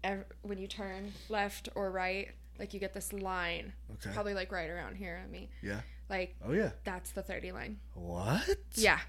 ev- 0.03 0.25
when 0.41 0.57
you 0.57 0.67
turn 0.67 1.11
left 1.29 1.69
or 1.75 1.91
right, 1.91 2.29
like 2.57 2.73
you 2.73 2.79
get 2.79 2.93
this 2.93 3.13
line. 3.13 3.73
It's 3.93 4.05
Okay. 4.05 4.13
probably 4.15 4.33
like 4.33 4.51
right 4.51 4.69
around 4.69 4.95
here 4.95 5.21
on 5.23 5.29
me. 5.31 5.49
Yeah. 5.61 5.81
Like 6.09 6.35
Oh 6.45 6.51
yeah. 6.51 6.71
that's 6.83 7.11
the 7.11 7.21
30 7.23 7.51
line. 7.51 7.79
What? 7.93 8.57
Yeah. 8.75 8.99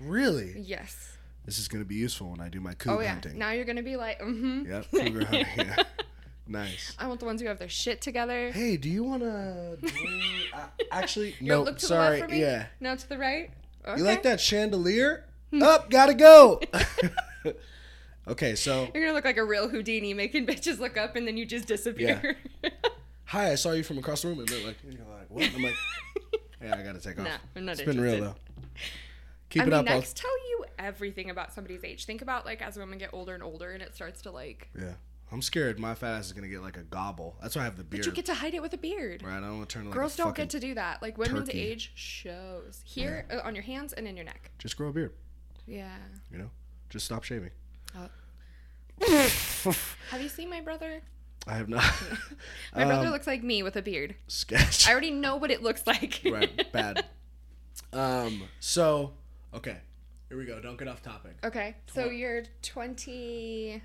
Really? 0.00 0.54
Yes. 0.60 1.16
This 1.46 1.58
is 1.58 1.68
gonna 1.68 1.84
be 1.84 1.94
useful 1.96 2.30
when 2.30 2.40
I 2.40 2.48
do 2.48 2.60
my 2.60 2.74
cougar 2.74 2.96
Oh 2.96 3.00
yeah. 3.00 3.12
hunting. 3.12 3.38
Now 3.38 3.52
you're 3.52 3.64
going 3.64 3.76
to 3.76 3.82
be 3.82 3.96
like, 3.96 4.20
"Mhm." 4.20 4.66
Yep, 4.68 4.86
cougar 4.94 5.24
hunting. 5.24 5.46
Yeah. 5.56 5.82
Nice. 6.46 6.94
I 6.98 7.06
want 7.06 7.20
the 7.20 7.26
ones 7.26 7.40
who 7.40 7.48
have 7.48 7.58
their 7.58 7.68
shit 7.68 8.00
together. 8.00 8.50
Hey, 8.50 8.76
do 8.76 8.88
you 8.90 9.04
wanna 9.04 9.76
uh, 10.54 10.58
actually, 10.90 11.34
no. 11.40 11.62
look 11.62 11.78
to 11.78 11.86
sorry. 11.86 12.16
the 12.16 12.20
left 12.22 12.30
for 12.30 12.34
me. 12.34 12.40
Yeah. 12.42 12.66
Now 12.80 12.94
to 12.96 13.08
the 13.08 13.18
right. 13.18 13.50
Okay. 13.86 13.98
You 13.98 14.04
like 14.04 14.22
that 14.24 14.40
chandelier? 14.40 15.24
Up, 15.62 15.90
gotta 15.90 16.14
go. 16.14 16.60
okay, 18.28 18.54
so 18.54 18.88
You're 18.94 19.04
gonna 19.04 19.14
look 19.14 19.24
like 19.24 19.36
a 19.38 19.44
real 19.44 19.68
Houdini, 19.68 20.14
making 20.14 20.46
bitches 20.46 20.78
look 20.78 20.96
up, 20.96 21.16
and 21.16 21.26
then 21.26 21.36
you 21.36 21.46
just 21.46 21.66
disappear. 21.66 22.36
hi, 23.24 23.52
I 23.52 23.54
saw 23.54 23.72
you 23.72 23.82
from 23.82 23.98
across 23.98 24.22
the 24.22 24.28
room, 24.28 24.38
and 24.40 24.48
they're 24.48 24.66
like, 24.66 24.76
like, 25.30 25.42
what? 25.44 25.54
I'm 25.56 25.62
like, 25.62 25.74
yeah, 26.62 26.76
I 26.76 26.82
gotta 26.82 27.00
take 27.00 27.18
off. 27.18 27.24
Nah, 27.26 27.36
I'm 27.56 27.64
not 27.64 27.72
it's 27.72 27.82
been 27.82 28.00
real 28.00 28.20
though. 28.20 28.34
Keep 29.50 29.62
I 29.62 29.64
it 29.64 29.68
mean, 29.68 29.74
up. 29.74 29.88
I'll- 29.88 29.96
necks 29.98 30.12
tell 30.12 30.48
you 30.48 30.64
everything 30.78 31.30
about 31.30 31.52
somebody's 31.52 31.84
age. 31.84 32.04
Think 32.04 32.22
about 32.22 32.44
like 32.46 32.62
as 32.62 32.76
women 32.76 32.98
get 32.98 33.10
older 33.12 33.34
and 33.34 33.42
older, 33.42 33.70
and 33.72 33.82
it 33.82 33.94
starts 33.94 34.22
to 34.22 34.30
like. 34.30 34.68
yeah, 34.78 34.92
I'm 35.32 35.42
scared. 35.42 35.78
My 35.78 35.94
fat 35.94 36.14
ass 36.18 36.26
is 36.26 36.32
gonna 36.32 36.48
get 36.48 36.62
like 36.62 36.76
a 36.76 36.82
gobble. 36.82 37.36
That's 37.42 37.56
why 37.56 37.62
I 37.62 37.64
have 37.64 37.76
the 37.76 37.84
beard. 37.84 38.02
But 38.02 38.06
you 38.06 38.12
get 38.12 38.26
to 38.26 38.34
hide 38.34 38.54
it 38.54 38.62
with 38.62 38.72
a 38.74 38.78
beard. 38.78 39.22
right. 39.22 39.38
I 39.38 39.40
don't 39.40 39.58
want 39.58 39.68
to 39.68 39.74
turn 39.74 39.84
like 39.86 39.94
Girls 39.94 40.16
don't 40.16 40.34
get 40.34 40.50
to 40.50 40.60
do 40.60 40.74
that. 40.74 41.02
Like 41.02 41.18
women's 41.18 41.48
turkey. 41.48 41.60
age 41.60 41.92
shows 41.94 42.82
here 42.84 43.26
uh, 43.30 43.40
on 43.44 43.54
your 43.54 43.64
hands 43.64 43.92
and 43.92 44.06
in 44.06 44.16
your 44.16 44.24
neck. 44.24 44.50
just 44.58 44.76
grow 44.76 44.88
a 44.88 44.92
beard. 44.92 45.12
Yeah. 45.66 45.90
You 46.32 46.38
know, 46.38 46.50
just 46.88 47.06
stop 47.06 47.24
shaving. 47.24 47.50
Have 50.10 50.20
you 50.20 50.28
seen 50.28 50.50
my 50.50 50.60
brother? 50.60 51.00
I 51.46 51.54
have 51.54 51.68
not. 51.68 51.82
My 52.76 52.84
brother 52.84 53.06
Um, 53.06 53.12
looks 53.12 53.26
like 53.26 53.42
me 53.42 53.62
with 53.62 53.76
a 53.76 53.82
beard. 53.82 54.14
sketch. 54.28 54.86
I 54.88 54.92
already 54.92 55.10
know 55.10 55.36
what 55.36 55.50
it 55.50 55.62
looks 55.62 55.86
like. 55.86 56.20
right, 56.30 56.70
bad. 56.72 57.04
Um. 57.92 58.42
So, 58.60 59.14
okay, 59.52 59.78
here 60.28 60.38
we 60.38 60.44
go. 60.44 60.60
Don't 60.60 60.78
get 60.78 60.86
off 60.86 61.02
topic. 61.02 61.32
okay, 61.42 61.74
so 61.92 62.04
you're 62.08 62.44
27. 62.62 63.80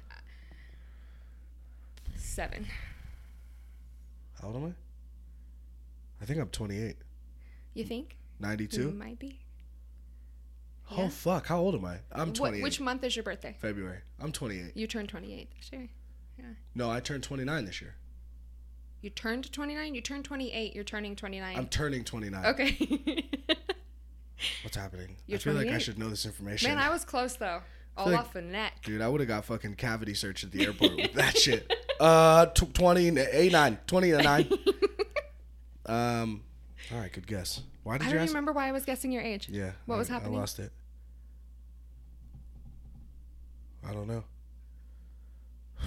How 4.40 4.48
old 4.48 4.56
am 4.58 4.66
I? 4.66 4.74
I 6.22 6.26
think 6.26 6.40
I'm 6.40 6.50
28. 6.50 6.98
You 7.74 7.84
think? 7.84 8.18
92. 8.40 8.82
You 8.82 8.92
might 8.92 9.18
be. 9.18 9.40
Oh 10.92 11.04
Yeah. 11.04 11.10
fuck! 11.10 11.48
How 11.48 11.60
old 11.60 11.74
am 11.74 11.86
I? 11.86 11.98
I'm 12.12 12.32
28. 12.32 12.62
which 12.62 12.80
month 12.80 13.04
is 13.04 13.16
your 13.16 13.24
birthday? 13.24 13.56
February. 13.60 14.00
I'm 14.20 14.32
28. 14.32 14.78
You 14.78 14.86
turned 14.86 15.10
28 15.10 15.50
this 15.58 15.70
year. 16.38 16.58
No, 16.74 16.90
I 16.90 17.00
turned 17.00 17.24
29 17.24 17.66
this 17.66 17.82
year. 17.82 17.96
You 19.02 19.10
turned 19.10 19.52
29? 19.52 19.94
You 19.94 20.02
turned 20.02 20.26
28. 20.26 20.74
You're 20.76 20.84
turning 20.84 21.16
29. 21.16 21.58
I'm 21.58 21.68
turning 21.68 22.04
29. 22.04 22.46
okay. 22.48 23.30
What's 24.64 24.76
happening? 24.76 25.16
You're 25.28 25.38
I 25.38 25.42
feel 25.42 25.54
like 25.54 25.68
I 25.68 25.78
should 25.78 25.98
know 26.00 26.10
this 26.10 26.26
information. 26.26 26.70
Man, 26.70 26.78
I 26.80 26.90
was 26.90 27.06
close 27.06 27.36
though. 27.36 27.62
All 27.98 28.08
like- 28.08 28.20
off 28.20 28.34
the 28.34 28.42
neck. 28.42 28.82
Dude, 28.84 29.02
I 29.02 29.08
would 29.08 29.22
have 29.22 29.28
got 29.28 29.46
fucking 29.46 29.76
cavity 29.76 30.14
search 30.14 30.44
at 30.44 30.52
the 30.52 30.66
airport 30.66 30.96
with 30.96 31.14
that 31.14 31.38
shit. 31.38 31.72
Uh, 32.00 32.48
tw 32.48 32.74
20, 32.74 33.18
8, 33.20 33.52
9, 33.52 33.78
20 33.88 34.12
to 34.12 34.22
9. 34.24 34.50
Um, 35.86 36.44
all 36.92 37.00
right, 37.00 37.12
good 37.14 37.28
guess. 37.28 37.62
Why 37.84 37.98
did 38.00 38.08
I 38.08 38.10
you 38.10 38.16
I 38.16 38.18
don't 38.20 38.28
remember 38.30 38.52
why 38.52 38.68
I 38.68 38.72
was 38.72 38.84
guessing 38.86 39.12
your 39.12 39.22
age. 39.22 39.48
Yeah. 39.50 39.72
What 39.86 39.96
I- 39.96 39.98
was 40.00 40.08
happening? 40.10 40.36
I 40.36 40.40
lost 40.40 40.60
it. 40.60 40.72
I 43.88 43.94
don't 43.94 44.08
know. 44.08 44.24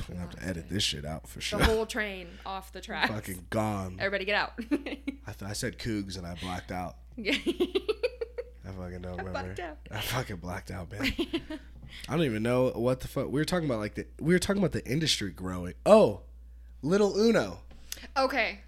I'm 0.09 0.15
gonna 0.15 0.21
have 0.21 0.31
to 0.31 0.45
oh, 0.45 0.49
edit 0.49 0.69
this 0.71 0.83
shit 0.83 1.05
out 1.05 1.29
for 1.29 1.41
sure. 1.41 1.59
The 1.59 1.65
whole 1.67 1.87
train 1.87 2.29
off 2.47 2.73
the 2.73 2.81
track. 2.81 3.11
Fucking 3.11 3.47
gone. 3.51 3.97
Everybody 3.99 4.25
get 4.25 4.35
out. 4.35 4.53
I, 4.73 5.33
th- 5.33 5.43
I 5.43 5.53
said 5.53 5.79
Cougs 5.79 6.17
and 6.17 6.27
I 6.27 6.35
blacked 6.41 6.73
out. 6.73 6.97
yeah. 7.17 7.33
I 8.69 8.71
fucking 8.73 9.01
don't 9.01 9.17
remember. 9.17 9.31
blacked 9.31 9.61
out. 9.61 9.79
I 9.91 10.01
fucking 10.01 10.37
blacked 10.37 10.71
out, 10.71 10.91
man. 10.93 11.13
I 12.09 12.17
don't 12.17 12.25
even 12.25 12.43
know 12.43 12.71
what 12.75 13.01
the 13.01 13.09
fuck 13.09 13.27
we 13.27 13.41
were 13.41 13.45
talking 13.45 13.67
about. 13.69 13.81
Like 13.81 13.95
the 13.95 14.07
we 14.21 14.35
were 14.35 14.39
talking 14.39 14.61
about 14.61 14.73
the 14.73 14.87
industry 14.87 15.31
growing. 15.31 15.75
Oh, 15.87 16.21
Little 16.83 17.19
Uno. 17.19 17.61
okay. 18.17 18.61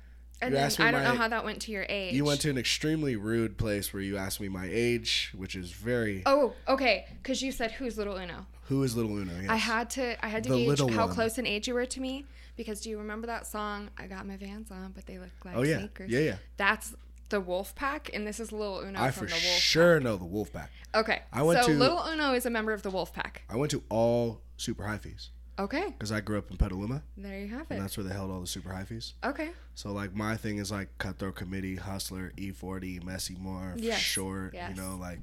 And 0.43 0.55
then 0.55 0.71
I 0.79 0.91
don't 0.91 1.05
know 1.05 1.15
how 1.17 1.29
that 1.29 1.45
went 1.45 1.61
to 1.63 1.73
your 1.73 1.85
age. 1.89 2.15
You 2.15 2.25
went 2.25 2.41
to 2.43 2.51
an 2.51 2.57
extremely 2.59 3.17
rude 3.17 3.59
place 3.59 3.93
where 3.93 4.03
you 4.03 4.17
asked 4.17 4.41
me 4.41 4.49
my 4.49 4.69
age, 4.71 5.33
which 5.37 5.55
is 5.55 5.71
very. 5.73 6.23
Oh, 6.27 6.55
okay. 6.67 7.07
Because 7.23 7.43
you 7.43 7.53
said 7.53 7.73
who's 7.73 7.99
little 7.99 8.17
Uno. 8.17 8.47
Who 8.69 8.83
is 8.85 8.97
Little 8.97 9.17
Uno? 9.19 9.33
Yes. 9.41 9.51
I 9.51 9.57
had 9.57 9.91
to. 9.91 10.25
I 10.25 10.29
had 10.29 10.45
to 10.45 10.51
The 10.51 10.57
gauge 10.77 10.79
how 10.93 11.07
one. 11.07 11.15
close 11.15 11.39
in 11.39 11.47
age 11.47 11.67
you 11.69 11.75
were 11.75 11.87
to 11.87 12.01
me. 12.01 12.25
Because 12.57 12.81
do 12.81 12.89
you 12.91 12.99
remember 12.99 13.27
that 13.27 13.47
song? 13.47 13.91
I 13.99 14.07
got 14.07 14.27
my 14.27 14.37
Vans 14.37 14.71
on, 14.71 14.93
but 14.95 15.07
they 15.07 15.19
look 15.19 15.31
like 15.45 15.57
Oh 15.57 15.63
yeah, 15.63 15.79
sneakers. 15.79 16.11
yeah, 16.11 16.21
yeah. 16.21 16.37
That's 16.57 16.95
the 17.31 17.41
Wolf 17.41 17.75
Pack, 17.75 18.11
and 18.13 18.27
this 18.27 18.39
is 18.39 18.53
Little 18.53 18.81
Uno 18.81 19.01
I 19.01 19.11
from 19.11 19.27
for 19.27 19.35
the 19.35 19.41
Wolf. 19.41 19.45
Pack. 19.55 19.61
Sure 19.63 19.99
know 20.01 20.17
the 20.17 20.25
Wolfpack. 20.25 20.69
Okay. 20.95 21.23
I 21.33 21.43
went 21.43 21.63
so 21.65 21.69
to- 21.73 21.79
Little 21.79 22.03
Uno 22.07 22.33
is 22.35 22.47
a 22.47 22.51
member 22.51 22.73
of 22.73 22.83
the 22.83 22.91
Wolf 22.91 23.13
Pack. 23.13 23.43
I 23.49 23.57
went 23.57 23.71
to 23.73 23.83
all 23.89 24.41
super 24.57 24.85
high 24.85 24.99
fees 24.99 25.31
Okay. 25.59 25.87
because 25.91 26.11
I 26.13 26.21
grew 26.21 26.39
up 26.39 26.51
in 26.51 26.57
Petaluma, 26.57 27.03
There 27.19 27.39
you 27.39 27.49
have 27.49 27.63
it. 27.63 27.75
and 27.75 27.83
that's 27.83 27.97
where 27.97 28.05
they 28.05 28.15
held 28.15 28.31
all 28.31 28.41
the 28.41 28.47
super 28.47 28.73
high 28.73 28.85
fees. 28.85 29.15
Okay. 29.23 29.51
So 29.75 29.93
like 29.93 30.15
my 30.15 30.37
thing 30.37 30.57
is 30.59 30.71
like 30.71 30.89
Cutthroat 30.99 31.35
Committee, 31.37 31.77
Hustler, 31.77 32.33
E40, 32.39 33.03
Messy 33.05 33.37
Marv, 33.39 33.79
Yes, 33.79 33.99
Short. 34.01 34.55
yes. 34.55 34.75
You 34.77 34.83
know, 34.83 34.97
like 34.97 35.21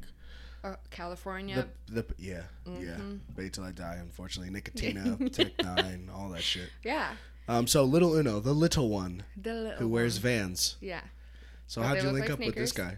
Uh, 0.63 0.75
California. 0.91 1.67
the 1.88 2.01
the 2.01 2.13
yeah 2.17 2.43
yeah. 2.65 2.97
Mhm. 2.97 3.19
Bait 3.36 3.53
till 3.53 3.63
I 3.63 3.71
die. 3.71 3.95
Unfortunately, 4.01 4.53
Nicotina, 4.53 5.32
Tech 5.34 5.53
Nine, 5.63 6.09
all 6.13 6.30
that 6.30 6.43
shit. 6.43 6.69
yeah. 6.84 7.15
Um, 7.47 7.65
so 7.65 7.84
little 7.86 8.13
Uno, 8.15 8.39
the 8.41 8.53
little 8.53 8.89
one 8.89 9.23
The 9.41 9.53
little 9.53 9.78
who 9.80 9.88
wears 9.88 10.17
one. 10.17 10.23
Vans. 10.23 10.75
Yeah. 10.82 11.01
So 11.67 11.82
But 11.82 11.88
how'd 11.88 12.03
you 12.03 12.09
link 12.11 12.25
like 12.25 12.30
up 12.32 12.39
with 12.39 12.55
this 12.55 12.73
guy? 12.73 12.97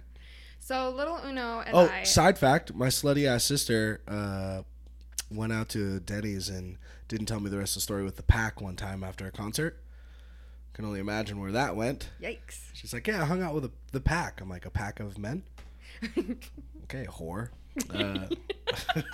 So 0.60 0.90
Little 0.90 1.18
Uno 1.24 1.62
and 1.62 1.74
Oh, 1.76 1.88
I. 1.88 2.04
side 2.04 2.38
fact: 2.38 2.74
my 2.74 2.88
slutty 2.88 3.26
ass 3.28 3.44
sister 3.44 4.02
uh, 4.08 4.64
went 5.32 5.54
out 5.54 5.70
to 5.70 6.00
Denny's 6.00 6.50
and 6.50 6.78
didn't 7.10 7.26
tell 7.26 7.42
me 7.42 7.50
the 7.50 7.58
rest 7.58 7.72
of 7.76 7.82
the 7.82 7.82
story 7.82 8.04
with 8.04 8.16
the 8.16 8.24
pack 8.24 8.62
one 8.62 8.78
time 8.78 9.04
after 9.04 9.28
a 9.28 9.32
concert. 9.32 9.82
Can 10.74 10.86
only 10.86 11.02
imagine 11.02 11.42
where 11.42 11.52
that 11.52 11.76
went. 11.76 12.10
Yikes. 12.22 12.70
She's 12.74 12.94
like, 12.94 13.06
"Yeah, 13.08 13.24
I 13.24 13.26
hung 13.26 13.42
out 13.42 13.54
with 13.54 13.66
a, 13.66 13.72
the 13.92 14.00
pack." 14.00 14.40
I'm 14.40 14.50
like, 14.50 14.66
"A 14.66 14.70
pack 14.70 15.02
of 15.02 15.18
men?" 15.18 15.44
Okay, 16.86 17.06
whore. 17.06 17.50
Uh, 17.94 18.28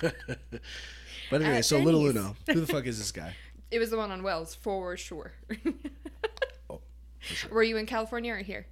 but 1.30 1.42
anyway, 1.42 1.58
At 1.58 1.64
so 1.66 1.78
little. 1.78 2.06
Uno, 2.06 2.34
who 2.46 2.60
the 2.60 2.66
fuck 2.66 2.86
is 2.86 2.98
this 2.98 3.12
guy? 3.12 3.36
It 3.70 3.78
was 3.78 3.90
the 3.90 3.96
one 3.98 4.10
on 4.10 4.22
Wells 4.22 4.54
for 4.54 4.96
sure. 4.96 5.34
Oh, 6.70 6.80
for 7.20 7.34
sure. 7.34 7.50
Were 7.50 7.62
you 7.62 7.76
in 7.76 7.86
California 7.86 8.32
or 8.32 8.38
here? 8.38 8.66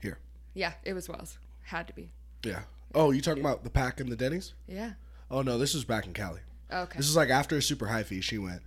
here? 0.00 0.18
Yeah, 0.52 0.72
it 0.84 0.92
was 0.94 1.08
Wells. 1.08 1.38
Had 1.62 1.86
to 1.86 1.94
be. 1.94 2.10
Yeah. 2.44 2.62
Oh, 2.94 3.12
you 3.12 3.22
talking 3.22 3.42
about 3.42 3.64
the 3.64 3.70
pack 3.70 4.00
and 4.00 4.10
the 4.10 4.16
Denny's? 4.16 4.52
Yeah. 4.66 4.92
Oh 5.30 5.42
no, 5.42 5.56
this 5.56 5.74
was 5.74 5.84
back 5.84 6.04
in 6.06 6.12
Cali. 6.12 6.40
Okay. 6.72 6.96
This 6.96 7.08
is 7.08 7.16
like 7.16 7.30
after 7.30 7.56
a 7.56 7.62
Super 7.62 7.86
Hyphy. 7.86 8.22
She 8.22 8.38
went. 8.38 8.62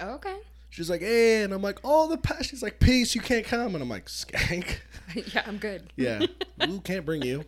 okay. 0.00 0.36
She's 0.70 0.88
like, 0.88 1.00
hey, 1.02 1.42
and 1.42 1.52
I'm 1.52 1.60
like, 1.60 1.78
oh, 1.84 2.08
the 2.08 2.16
pack. 2.16 2.44
She's 2.44 2.62
like, 2.62 2.80
peace, 2.80 3.14
you 3.14 3.20
can't 3.20 3.44
come, 3.44 3.74
and 3.74 3.82
I'm 3.82 3.90
like, 3.90 4.06
skank. 4.06 4.78
yeah, 5.34 5.42
I'm 5.46 5.58
good. 5.58 5.92
Yeah, 5.96 6.24
Ooh, 6.66 6.80
can't 6.80 7.04
bring 7.04 7.20
you. 7.20 7.44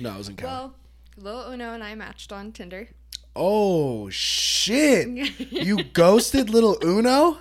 No, 0.00 0.14
I 0.14 0.16
was 0.16 0.30
in 0.30 0.36
Cali. 0.36 0.50
Well, 0.50 0.74
Lil 1.18 1.52
Uno 1.52 1.74
and 1.74 1.84
I 1.84 1.94
matched 1.94 2.32
on 2.32 2.52
Tinder. 2.52 2.88
oh 3.36 4.08
shit! 4.08 5.08
you 5.52 5.84
ghosted 5.84 6.48
little 6.48 6.78
Uno? 6.82 7.38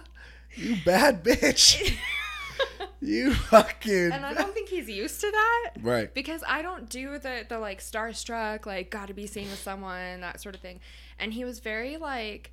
You 0.55 0.75
bad 0.83 1.23
bitch. 1.23 1.95
You 3.01 3.33
fucking. 3.33 4.11
And 4.11 4.25
I 4.25 4.33
don't 4.33 4.53
think 4.53 4.69
he's 4.69 4.89
used 4.89 5.21
to 5.21 5.31
that. 5.31 5.71
Right. 5.81 6.13
Because 6.13 6.43
I 6.47 6.61
don't 6.61 6.89
do 6.89 7.17
the 7.17 7.45
the 7.47 7.59
like 7.59 7.79
starstruck, 7.79 8.65
like 8.65 8.89
gotta 8.89 9.13
be 9.13 9.27
seen 9.27 9.49
with 9.49 9.59
someone, 9.59 10.21
that 10.21 10.41
sort 10.41 10.55
of 10.55 10.61
thing. 10.61 10.79
And 11.19 11.33
he 11.33 11.45
was 11.45 11.59
very 11.59 11.97
like 11.97 12.51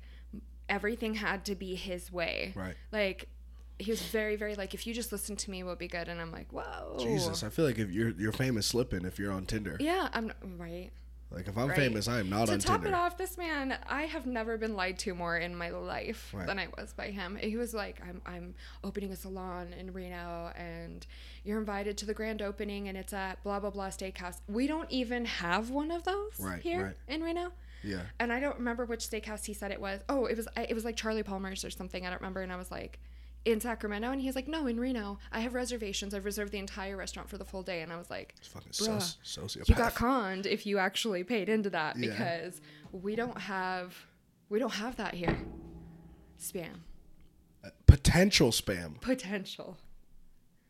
everything 0.69 1.15
had 1.15 1.45
to 1.45 1.55
be 1.55 1.75
his 1.75 2.11
way. 2.11 2.53
Right. 2.55 2.75
Like 2.91 3.29
he 3.77 3.91
was 3.91 4.01
very, 4.01 4.35
very 4.35 4.55
like 4.55 4.73
if 4.73 4.87
you 4.87 4.93
just 4.93 5.11
listen 5.11 5.35
to 5.35 5.51
me 5.51 5.63
we'll 5.63 5.75
be 5.75 5.87
good 5.87 6.07
and 6.07 6.21
I'm 6.21 6.31
like, 6.31 6.51
Whoa. 6.51 6.97
Jesus, 6.99 7.43
I 7.43 7.49
feel 7.49 7.65
like 7.65 7.79
if 7.79 7.91
you're 7.91 8.09
you're 8.09 8.31
famous 8.31 8.65
slipping 8.67 9.05
if 9.05 9.19
you're 9.19 9.31
on 9.31 9.45
Tinder. 9.45 9.77
Yeah, 9.79 10.09
I'm 10.13 10.31
right. 10.57 10.91
Like 11.31 11.47
if 11.47 11.57
I'm 11.57 11.67
Right. 11.67 11.75
famous, 11.77 12.07
I 12.07 12.19
am 12.19 12.29
not 12.29 12.45
to 12.47 12.53
on 12.53 12.59
top 12.59 12.81
Tinder. 12.81 12.89
it 12.89 12.93
off, 12.93 13.17
this 13.17 13.37
man, 13.37 13.77
I 13.87 14.03
have 14.03 14.25
never 14.25 14.57
been 14.57 14.75
lied 14.75 14.99
to 14.99 15.13
more 15.13 15.37
in 15.37 15.55
my 15.55 15.69
life 15.69 16.31
Right. 16.33 16.47
than 16.47 16.59
I 16.59 16.67
was 16.77 16.93
by 16.93 17.09
him. 17.09 17.35
He 17.35 17.57
was 17.57 17.73
like, 17.73 17.99
I'm, 18.07 18.21
I'm 18.25 18.55
opening 18.83 19.11
a 19.11 19.15
salon 19.15 19.73
in 19.73 19.91
Reno 19.91 20.51
and 20.55 21.05
you're 21.43 21.59
invited 21.59 21.97
to 21.97 22.05
the 22.05 22.13
grand 22.13 22.41
opening 22.41 22.87
and 22.87 22.97
it's 22.97 23.11
at 23.11 23.43
blah, 23.43 23.59
blah, 23.59 23.71
blah 23.71 23.89
steakhouse. 23.89 24.37
We 24.47 24.67
don't 24.67 24.89
even 24.91 25.25
have 25.25 25.71
one 25.71 25.91
of 25.91 26.03
those 26.03 26.39
Right, 26.39 26.61
here 26.61 26.95
in 27.07 27.21
Reno. 27.23 27.51
Yeah. 27.83 28.01
And 28.19 28.31
I 28.31 28.39
don't 28.39 28.57
remember 28.57 28.85
which 28.85 29.01
steakhouse 29.01 29.45
he 29.45 29.53
said 29.53 29.71
it 29.71 29.81
was. 29.81 30.01
Oh, 30.07 30.25
it 30.25 30.37
was 30.37 30.47
it 30.57 30.73
was 30.73 30.85
like 30.85 30.95
Charlie 30.95 31.21
Palmer's 31.23 31.63
or 31.65 31.69
something. 31.69 32.05
I 32.05 32.09
don't 32.09 32.21
remember. 32.21 32.41
And 32.41 32.51
I 32.51 32.55
was 32.55 32.71
like, 32.71 32.99
in 33.45 33.59
Sacramento, 33.61 34.09
and 34.11 34.19
he's 34.21 34.35
like, 34.35 34.47
no, 34.47 34.65
in 34.67 34.79
Reno. 34.79 35.19
I 35.31 35.39
have 35.41 35.53
reservations. 35.53 36.13
I've 36.13 36.25
reserved 36.25 36.51
the 36.51 36.57
entire 36.57 36.97
restaurant 36.97 37.29
for 37.29 37.37
the 37.37 37.45
full 37.45 37.61
day. 37.63 37.81
And 37.81 37.93
I 37.93 37.97
was 37.97 38.09
like, 38.09 38.33
It's 38.39 38.47
fucking 38.47 38.71
soci- 38.71 39.17
sociopath. 39.23 39.69
you 39.69 39.75
got 39.75 39.93
conned 39.95 40.45
if 40.47 40.65
you 40.65 40.79
actually 40.79 41.23
paid 41.23 41.47
into 41.47 41.69
that 41.69 41.95
Yeah. 41.97 42.09
because 42.09 42.59
we 42.91 43.15
don't 43.15 43.37
have 43.39 43.95
we 44.49 44.59
don't 44.59 44.73
have 44.73 44.95
that 44.97 45.13
here. 45.13 45.37
Spam 46.41 46.81
uh, 47.63 47.69
Potential 47.87 48.51
spam. 48.51 48.99
potential. 49.01 49.77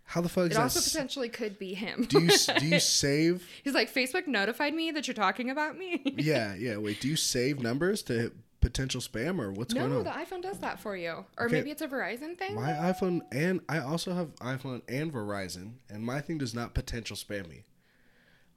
How 0.07 0.21
the 0.21 0.29
fuck 0.29 0.45
It 0.45 0.51
is 0.51 0.57
also 0.57 0.79
that? 0.79 0.85
s- 0.85 0.93
potentially 0.93 1.29
could 1.29 1.57
be 1.57 1.73
him. 1.73 2.05
do 2.07 2.21
you 2.21 2.29
do 2.59 2.65
you 2.67 2.79
save? 3.01 3.47
He's 3.63 3.73
like, 3.73 3.91
Facebook 3.91 4.27
notified 4.27 4.73
me 4.73 4.91
that 4.91 5.07
you're 5.07 5.15
talking 5.15 5.49
about 5.49 5.77
me. 5.77 6.01
Yeah, 6.17 6.53
yeah. 6.55 6.77
Wait, 6.77 7.01
do 7.01 7.07
you 7.07 7.15
save 7.15 7.59
numbers 7.59 8.03
to 8.03 8.31
potential 8.65 8.99
spam 9.01 9.39
or 9.39 9.51
what's 9.51 9.73
going 9.73 9.85
on. 9.91 9.97
no, 9.97 10.03
the 10.03 10.09
iPhone 10.09 10.41
does 10.41 10.57
that 10.59 10.79
for 10.79 10.97
you, 10.97 11.25
or 11.37 11.45
Okay. 11.45 11.57
maybe 11.57 11.71
it's 11.71 11.81
a 11.81 11.87
Verizon 11.87 12.37
thing. 12.37 12.55
My 12.55 12.71
iPhone 12.71 13.21
and 13.31 13.61
I 13.69 13.79
also 13.79 14.13
have 14.13 14.35
iPhone 14.37 14.81
and 14.89 15.13
Verizon, 15.13 15.73
and 15.89 16.03
my 16.03 16.19
thing 16.21 16.37
does 16.37 16.53
not 16.53 16.73
potential 16.73 17.15
spam 17.15 17.47
me. 17.47 17.63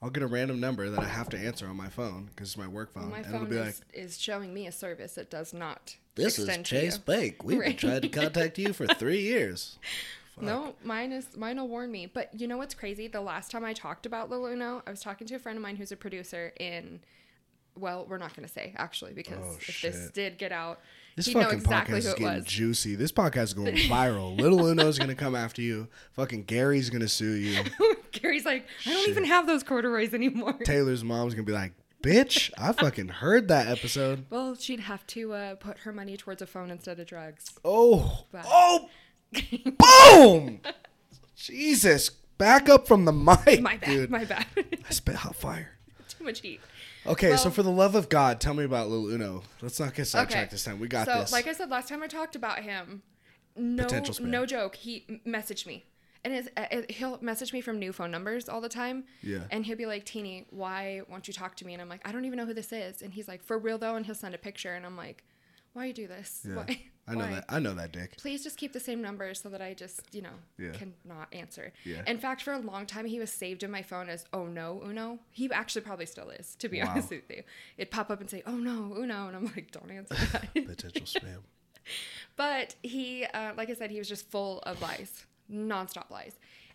I'll 0.01 0.11
get 0.11 0.23
a 0.23 0.27
random 0.29 0.61
number 0.61 0.89
that 0.91 1.01
I 1.01 1.09
have 1.09 1.29
to 1.31 1.39
answer 1.39 1.67
on 1.67 1.77
my 1.77 1.89
phone 1.89 2.27
because 2.27 2.51
it's 2.51 2.57
my 2.57 2.69
work 2.69 2.93
phone, 2.95 3.11
my 3.11 3.19
and 3.19 3.27
it'll 3.27 3.41
phone 3.41 3.49
be 3.49 3.57
is, 3.57 3.81
like, 3.81 3.95
is 3.95 4.19
showing 4.21 4.55
me 4.55 4.67
a 4.67 4.73
service 4.73 5.15
that 5.17 5.29
does 5.29 5.53
not 5.53 5.97
"This 6.15 6.39
is 6.39 6.49
Chase. 6.63 6.99
Bank. 6.99 7.43
We've 7.45 7.59
been 7.59 7.67
Right. 7.71 7.79
trying 7.79 8.01
to 8.03 8.09
contact 8.21 8.59
you 8.59 8.73
for 8.73 8.87
three 8.87 9.21
years." 9.21 9.79
No, 10.41 10.77
mine 10.85 11.11
is 11.11 11.37
mine 11.37 11.57
will 11.59 11.67
warn 11.67 11.91
me. 11.91 12.07
But 12.07 12.33
you 12.41 12.47
know 12.47 12.57
what's 12.59 12.73
crazy? 12.73 13.09
The 13.09 13.21
last 13.21 13.51
time 13.51 13.65
I 13.65 13.73
talked 13.73 14.07
about 14.07 14.31
Lil 14.31 14.47
Uno, 14.47 14.85
I 14.87 14.91
was 14.91 15.01
talking 15.01 15.27
to 15.27 15.35
a 15.35 15.39
friend 15.41 15.57
of 15.57 15.63
mine 15.65 15.75
who's 15.75 15.91
a 15.91 15.97
producer 15.97 16.53
in. 16.61 17.01
Well, 17.79 18.07
we're 18.09 18.19
not 18.19 18.35
going 18.37 18.47
to 18.47 18.53
say 18.53 18.75
actually 18.77 19.13
because 19.15 19.39
Oh, 19.43 19.57
if 19.61 19.81
this 19.83 20.11
did 20.13 20.39
get 20.39 20.53
out, 20.53 20.81
This 21.17 21.33
fucking 21.33 21.59
exactly 21.59 21.95
podcast 22.01 22.03
who 22.03 22.09
is 22.09 22.15
getting 22.15 22.25
was. 22.27 22.45
juicy. 22.47 22.95
This 22.95 23.13
podcast 23.13 23.43
is 23.45 23.55
going 23.55 23.75
viral. 23.89 24.39
Little 24.39 24.67
Uno's 24.67 24.99
gonna 24.99 25.15
come 25.15 25.35
after 25.35 25.63
you. 25.63 25.89
Fucking 26.13 26.45
Gary's 26.45 26.91
gonna 26.91 27.09
sue 27.09 27.35
you. 27.35 27.63
Gary's 28.13 28.45
like, 28.45 28.67
I 28.87 28.91
don't 28.91 29.01
Shit. 29.01 29.09
even 29.11 29.25
have 29.25 29.47
those 29.47 29.63
corduroys 29.63 30.15
anymore. 30.15 30.53
Taylor's 30.65 31.03
mom's 31.05 31.35
gonna 31.35 31.45
be 31.45 31.53
like, 31.53 31.73
"Bitch, 32.03 32.51
I 32.59 32.73
fucking 32.85 33.09
heard 33.09 33.49
that 33.49 33.67
episode." 33.69 34.27
well, 34.31 34.55
she'd 34.55 34.81
have 34.81 35.07
to 35.09 35.33
uh, 35.33 35.55
put 35.57 35.79
her 35.81 35.93
money 35.93 36.17
towards 36.17 36.41
a 36.43 36.47
phone 36.47 36.71
instead 36.71 36.99
of 37.01 37.07
drugs. 37.07 37.53
Oh, 37.65 38.25
But- 38.33 38.45
oh, 38.47 38.89
boom! 39.79 40.61
Jesus, 41.37 42.11
back 42.39 42.69
up 42.69 42.87
from 42.89 43.05
the 43.05 43.13
mic, 43.13 43.61
my 43.61 43.77
bad, 43.77 43.85
dude. 43.85 44.11
my 44.11 44.25
bad. 44.25 44.47
I 44.57 44.91
spit 44.91 45.17
hot 45.17 45.37
fire. 45.37 45.71
Too 46.09 46.25
much 46.25 46.41
heat. 46.41 46.61
Okay, 47.09 47.37
so 47.37 47.51
for 47.51 47.63
the 47.63 47.71
love 47.71 47.95
of 47.95 48.09
God, 48.09 48.41
tell 48.41 48.55
me 48.55 48.65
about 48.65 48.89
Lil 48.89 49.09
Uno. 49.11 49.43
Let's 49.63 49.81
not 49.81 49.95
get 49.95 50.07
sidetracked 50.07 50.33
Okay. 50.45 50.51
this 50.51 50.65
time. 50.65 50.79
We 50.79 50.89
got 50.89 51.07
so, 51.07 51.21
this. 51.21 51.33
like 51.33 51.47
I 51.47 51.53
said 51.53 51.71
last 51.71 51.89
time 51.89 52.03
I 52.03 52.07
talked 52.07 52.37
about 52.37 52.61
him, 52.61 53.03
no, 53.57 53.87
no 54.21 54.47
joke. 54.47 54.77
He 54.77 55.21
messaged 55.27 55.67
me, 55.67 55.85
and 56.25 56.33
his, 56.35 56.49
uh, 56.57 56.83
he'll 56.91 57.19
message 57.21 57.53
me 57.53 57.61
from 57.61 57.79
new 57.79 57.93
phone 57.93 58.11
numbers 58.11 58.49
all 58.49 58.61
the 58.61 58.69
time. 58.69 59.05
Yeah. 59.23 59.41
And 59.51 59.65
he'll 59.67 59.77
be 59.77 59.87
like, 59.87 60.05
"Tini, 60.05 60.47
why 60.51 61.03
won't 61.09 61.27
you 61.27 61.35
talk 61.35 61.57
to 61.57 61.67
me?" 61.67 61.73
And 61.73 61.83
I'm 61.83 61.89
like, 61.89 62.07
"I 62.07 62.13
don't 62.13 62.25
even 62.25 62.37
know 62.37 62.47
who 62.47 62.55
this 62.55 62.73
is." 62.73 63.03
And 63.03 63.13
he's 63.15 63.27
like, 63.27 63.43
"For 63.43 63.59
real 63.59 63.79
though," 63.79 63.97
and 63.97 64.07
he'll 64.07 64.15
send 64.15 64.35
a 64.35 64.39
picture, 64.39 64.75
and 64.75 64.87
I'm 64.87 64.97
like, 64.97 65.25
"Why 65.73 65.87
you 65.87 65.93
do 65.93 66.07
this? 66.07 66.47
yeah, 66.49 66.57
Why? 66.57 66.83
I 67.09 67.15
know 67.15 67.27
that. 67.31 67.45
I 67.49 67.59
know 67.59 67.75
that, 67.75 67.93
Dick. 67.93 68.17
Please 68.19 68.43
just 68.45 68.57
keep 68.59 68.73
the 68.73 68.81
same 68.81 69.01
number 69.01 69.33
so 69.35 69.49
that 69.49 69.63
I 69.63 69.75
just, 69.75 70.01
you 70.13 70.23
know, 70.23 70.37
Yeah. 70.59 70.73
cannot 70.73 71.33
answer. 71.33 71.73
Yeah. 71.85 72.03
In 72.07 72.19
fact, 72.19 72.43
for 72.43 72.53
a 72.53 72.59
long 72.59 72.85
time, 72.87 73.07
he 73.07 73.19
was 73.19 73.31
saved 73.33 73.63
in 73.63 73.71
my 73.71 73.83
phone 73.83 74.09
as 74.09 74.27
"Oh 74.33 74.47
no, 74.47 74.83
Uno." 74.85 75.19
He 75.31 75.51
actually 75.51 75.83
probably 75.83 76.07
still 76.07 76.31
is, 76.31 76.55
to 76.57 76.69
be 76.69 76.81
Wow. 76.81 76.89
honest 76.91 77.11
with 77.11 77.31
you. 77.31 77.43
It'd 77.77 77.91
pop 77.91 78.11
up 78.11 78.21
and 78.21 78.29
say 78.29 78.43
"Oh 78.47 78.57
no, 78.57 78.95
Uno," 78.97 79.29
and 79.29 79.37
I'm 79.37 79.47
like, 79.47 79.71
"Don't 79.71 79.91
answer 79.91 80.15
that." 80.33 80.53
Potential 80.55 81.07
spam. 81.07 81.43
But 82.37 82.75
he, 82.83 83.25
uh, 83.25 83.53
like 83.57 83.71
I 83.71 83.75
said, 83.75 83.91
he 83.91 83.99
was 83.99 84.09
just 84.09 84.29
full 84.31 84.61
of 84.61 84.81
lies, 84.83 85.25
nonstop 85.51 86.11
lies. 86.11 86.35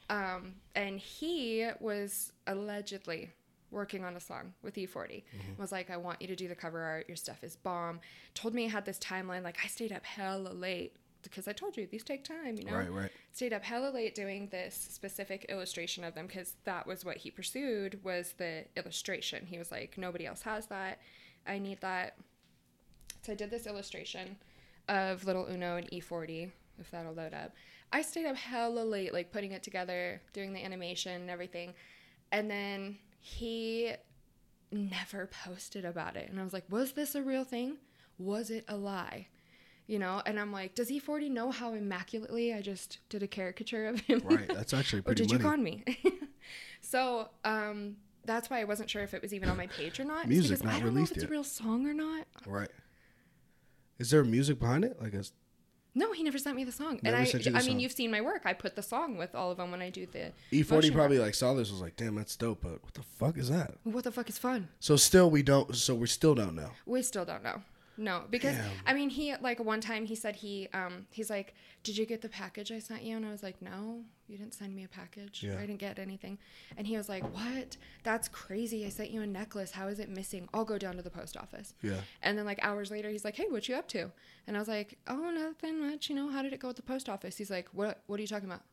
Um, 0.10 0.56
and 0.76 1.00
he 1.00 1.70
was 1.80 2.32
allegedly 2.48 3.30
working 3.74 4.06
on 4.06 4.16
a 4.16 4.20
song 4.20 4.54
with 4.62 4.76
E40. 4.76 4.88
Mm-hmm. 4.96 5.62
Was 5.62 5.72
like, 5.72 5.90
I 5.90 5.98
want 5.98 6.22
you 6.22 6.28
to 6.28 6.36
do 6.36 6.48
the 6.48 6.56
cover 6.56 6.82
art. 6.82 7.06
Your 7.08 7.18
stuff 7.18 7.44
is 7.44 7.56
bomb. 7.56 8.00
Told 8.34 8.54
me 8.54 8.66
I 8.66 8.70
had 8.70 8.86
this 8.86 9.00
timeline. 9.00 9.44
Like, 9.44 9.58
I 9.64 9.68
stayed 9.68 9.92
up 9.92 10.06
hella 10.06 10.50
late 10.50 10.96
because 11.24 11.48
I 11.48 11.54
told 11.54 11.78
you 11.78 11.88
these 11.88 12.04
take 12.04 12.24
time, 12.24 12.58
you 12.58 12.66
know? 12.66 12.76
Right, 12.76 12.92
right. 12.92 13.12
Stayed 13.32 13.54
up 13.54 13.64
hella 13.64 13.90
late 13.90 14.14
doing 14.14 14.48
this 14.50 14.76
specific 14.76 15.46
illustration 15.50 16.04
of 16.04 16.14
them 16.14 16.28
because 16.28 16.56
that 16.66 16.86
was 16.86 17.04
what 17.04 17.18
he 17.18 17.32
pursued 17.32 18.04
was 18.04 18.34
the 18.38 18.66
illustration. 18.76 19.46
He 19.46 19.58
was 19.58 19.72
like, 19.72 19.98
nobody 19.98 20.26
else 20.26 20.42
has 20.44 20.68
that. 20.68 21.00
I 21.48 21.58
need 21.58 21.82
that. 21.82 22.18
So 23.24 23.32
I 23.32 23.36
did 23.36 23.50
this 23.50 23.68
illustration 23.68 24.36
of 24.90 25.26
little 25.26 25.48
Uno 25.48 25.78
and 25.78 25.90
E40, 25.92 26.52
if 26.80 26.92
that'll 26.92 27.14
load 27.14 27.34
up. 27.34 27.54
I 27.92 28.02
stayed 28.02 28.26
up 28.26 28.36
hella 28.36 28.82
late, 28.82 29.14
like 29.14 29.32
putting 29.32 29.52
it 29.52 29.64
together, 29.64 30.22
doing 30.34 30.52
the 30.52 30.64
animation 30.64 31.14
and 31.14 31.30
everything. 31.30 31.74
And 32.32 32.50
then 32.50 32.98
he 33.26 33.94
never 34.70 35.30
posted 35.46 35.86
about 35.86 36.18
it. 36.18 36.30
And 36.30 36.38
I 36.42 36.44
was 36.44 36.52
like, 36.52 36.66
was 36.70 36.92
this 36.92 37.16
a 37.16 37.22
real 37.22 37.46
thing? 37.46 37.78
Was 38.18 38.50
it 38.50 38.66
a 38.68 38.76
lie? 38.76 39.28
You 39.88 39.98
know, 39.98 40.22
and 40.26 40.38
I'm 40.38 40.52
like, 40.52 40.76
does 40.76 40.92
E40 40.92 41.32
know 41.32 41.50
how 41.50 41.74
immaculately 41.74 42.54
I 42.54 42.62
just 42.62 43.00
did 43.08 43.24
a 43.24 43.28
caricature 43.28 43.88
of 43.88 44.02
him? 44.02 44.22
Right, 44.26 44.48
that's 44.54 44.74
actually 44.74 45.00
or 45.00 45.04
pretty 45.04 45.24
did 45.24 45.32
you 45.32 45.40
con 45.40 45.64
me? 45.64 45.86
so, 46.82 47.30
um, 47.46 47.96
that's 48.26 48.50
why 48.50 48.60
I 48.60 48.66
wasn't 48.66 48.90
sure 48.90 49.04
if 49.04 49.14
it 49.14 49.22
was 49.22 49.34
even 49.34 49.48
on 49.48 49.56
my 49.56 49.68
page 49.68 50.02
or 50.02 50.04
not. 50.04 50.28
Music 50.28 50.50
because 50.50 50.64
not 50.66 50.74
I 50.74 50.80
don't 50.82 50.94
know 50.94 51.04
if 51.04 51.12
it's 51.12 51.22
yet. 51.22 51.30
a 51.30 51.32
real 51.32 51.46
song 51.46 51.88
or 51.88 51.94
not. 51.94 52.28
Right. 52.46 52.70
Is 54.00 54.10
there 54.12 54.24
music 54.26 54.60
behind 54.60 54.84
it? 54.84 55.02
Like 55.02 55.14
a 55.14 55.24
No, 55.96 56.12
he 56.12 56.24
never 56.24 56.38
sent 56.38 56.56
me 56.56 56.64
the 56.64 56.72
song. 56.72 57.00
Never 57.04 57.16
and 57.16 57.24
I, 57.24 57.30
sent 57.30 57.46
you 57.46 57.52
the 57.52 57.60
I 57.60 57.62
mean, 57.64 57.80
you've 57.80 57.92
seen 57.92 58.10
my 58.10 58.22
work. 58.22 58.42
I 58.46 58.54
put 58.54 58.76
the 58.76 58.82
song 58.82 59.18
with 59.18 59.36
all 59.36 59.52
of 59.52 59.58
them 59.58 59.70
when 59.72 59.82
I 59.82 59.90
do 59.90 60.08
the. 60.08 60.32
E40 60.52 60.94
probably 60.94 61.20
work. 61.20 61.28
like 61.28 61.36
saw 61.36 61.54
this 61.54 61.72
was 61.72 61.82
like, 61.82 61.96
damn, 61.96 62.16
that's 62.16 62.36
dope, 62.36 62.62
but 62.62 62.84
what 62.84 62.94
the 62.94 63.04
fuck 63.04 63.38
is 63.38 63.50
that? 63.50 63.76
What 63.84 64.04
the 64.04 64.12
fuck 64.12 64.30
is 64.30 64.38
fun? 64.38 64.70
So 64.80 64.96
still 64.96 65.30
we 65.30 65.44
don't. 65.44 65.76
So 65.76 65.94
we 65.94 66.08
still 66.08 66.34
don't 66.36 66.56
know. 66.56 66.72
We 66.86 67.02
still 67.04 67.26
don't 67.26 67.44
know. 67.44 67.62
No, 67.96 68.24
because 68.30 68.56
Damn. 68.56 68.72
I 68.88 68.94
mean, 68.94 69.10
he 69.10 69.36
like 69.40 69.60
one 69.60 69.82
time 69.82 70.06
he 70.06 70.16
said 70.16 70.38
he 70.38 70.68
um 70.74 71.06
he's 71.12 71.30
like, 71.30 71.54
did 71.84 71.98
you 71.98 72.06
get 72.06 72.22
the 72.22 72.30
package 72.30 72.72
I 72.72 72.80
sent 72.80 73.04
you? 73.04 73.16
And 73.16 73.26
I 73.26 73.32
was 73.32 73.44
like, 73.44 73.62
no, 73.62 74.02
you 74.34 74.40
didn't 74.40 74.56
send 74.56 74.76
me 74.76 74.84
a 74.84 74.88
package. 74.88 75.44
Yeah. 75.44 75.54
I 75.58 75.62
didn't 75.62 75.78
get 75.78 76.00
anything. 76.00 76.40
And 76.76 76.88
he 76.88 76.98
was 76.98 77.08
like, 77.08 77.24
what? 77.34 77.78
That's 78.04 78.28
crazy. 78.28 78.84
I 78.86 78.90
sent 78.90 79.12
you 79.12 79.22
a 79.22 79.28
necklace. 79.28 79.72
How 79.72 79.88
is 79.88 80.00
it 80.00 80.10
missing? 80.10 80.50
I'll 80.54 80.66
go 80.66 80.78
down 80.80 80.96
to 80.98 81.04
the 81.04 81.10
post 81.12 81.38
office. 81.38 81.76
Yeah. 81.84 82.00
And 82.24 82.36
then 82.38 82.46
like 82.46 82.58
hours 82.64 82.90
later, 82.90 83.10
he's 83.10 83.24
like, 83.24 83.36
"Hey, 83.36 83.46
what 83.50 83.70
you 83.70 83.76
up 83.76 83.88
to?" 83.90 84.12
And 84.48 84.58
I 84.58 84.60
was 84.60 84.68
like, 84.68 84.98
"Oh, 85.08 85.30
nothing 85.30 85.80
much. 85.80 86.10
You 86.10 86.16
know, 86.16 86.30
how 86.30 86.42
did 86.42 86.52
it 86.52 86.60
go 86.60 86.70
at 86.70 86.76
the 86.76 86.82
post 86.82 87.08
office?" 87.10 87.38
He's 87.38 87.52
like, 87.52 87.68
"What? 87.74 88.02
What 88.08 88.18
are 88.18 88.22
you 88.22 88.28
talking 88.28 88.50
about?" 88.50 88.64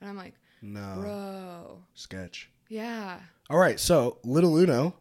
And 0.00 0.10
I'm 0.10 0.16
like, 0.16 0.34
No 0.62 0.96
"Bro, 0.98 1.82
sketch. 1.94 2.50
yeah, 2.68 3.20
All 3.48 3.58
right, 3.58 3.78
so 3.80 4.18
little 4.24 4.56
Uno, 4.56 4.94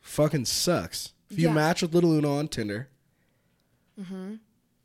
fucking 0.00 0.46
sucks. 0.46 1.12
If 1.30 1.38
you 1.38 1.48
Yeah. 1.48 1.54
match 1.54 1.82
with 1.82 1.94
little 1.94 2.12
Uno 2.12 2.32
on 2.32 2.48
Tinder, 2.48 2.88
mm-hmm. 4.00 4.34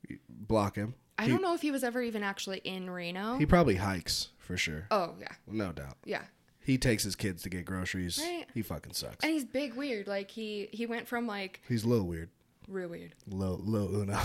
you 0.08 0.20
block 0.30 0.76
him. 0.76 0.96
I 1.18 1.24
He- 1.26 1.30
don't 1.32 1.42
know 1.42 1.54
if 1.54 1.62
he 1.62 1.72
was 1.72 1.84
ever 1.84 2.02
even 2.02 2.24
actually 2.24 2.60
in 2.60 2.90
Reno." 2.90 3.38
He 3.38 3.46
probably 3.46 3.76
hikes 3.76 4.30
for 4.38 4.58
sure, 4.58 4.88
oh 4.92 5.16
yeah, 5.20 5.32
no 5.48 5.72
doubt. 5.72 5.98
yeah. 6.06 6.24
He 6.60 6.80
takes 6.80 7.04
his 7.04 7.16
kids 7.16 7.44
to 7.44 7.50
get 7.50 7.64
groceries. 7.64 8.20
Right. 8.20 8.48
He 8.54 8.64
fucking 8.64 8.94
sucks. 8.94 9.24
And 9.24 9.32
he's 9.32 9.46
big 9.46 9.76
weird. 9.76 10.08
Like 10.08 10.32
he 10.32 10.68
he 10.72 10.88
went 10.88 11.08
from 11.08 11.28
like 11.28 11.62
He's 11.68 11.84
a 11.84 11.88
little 11.88 12.08
weird. 12.08 12.30
real 12.68 12.90
weird. 12.90 13.14
Low, 13.30 13.60
low 13.64 13.88
Uno. 14.02 14.20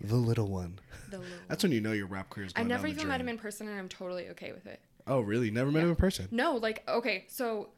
the 0.00 0.16
little 0.16 0.48
one. 0.48 0.80
The 1.10 1.18
little. 1.18 1.32
That's 1.48 1.62
when 1.62 1.70
you 1.72 1.80
know 1.80 1.92
your 1.92 2.06
rap 2.06 2.28
career 2.30 2.46
is 2.46 2.52
I 2.56 2.60
going 2.60 2.68
never 2.68 2.86
down 2.88 2.96
the 2.96 3.00
even 3.02 3.08
met 3.08 3.20
him 3.20 3.28
in 3.28 3.38
person, 3.38 3.68
and 3.68 3.78
I'm 3.78 3.88
totally 3.88 4.28
okay 4.30 4.52
with 4.52 4.66
it. 4.66 4.80
Oh, 5.06 5.20
really? 5.20 5.50
Never 5.50 5.70
met 5.70 5.84
him 5.84 5.90
in 5.90 5.96
person? 5.96 6.28
No, 6.32 6.56
like 6.56 6.82
okay, 6.88 7.24
so 7.28 7.68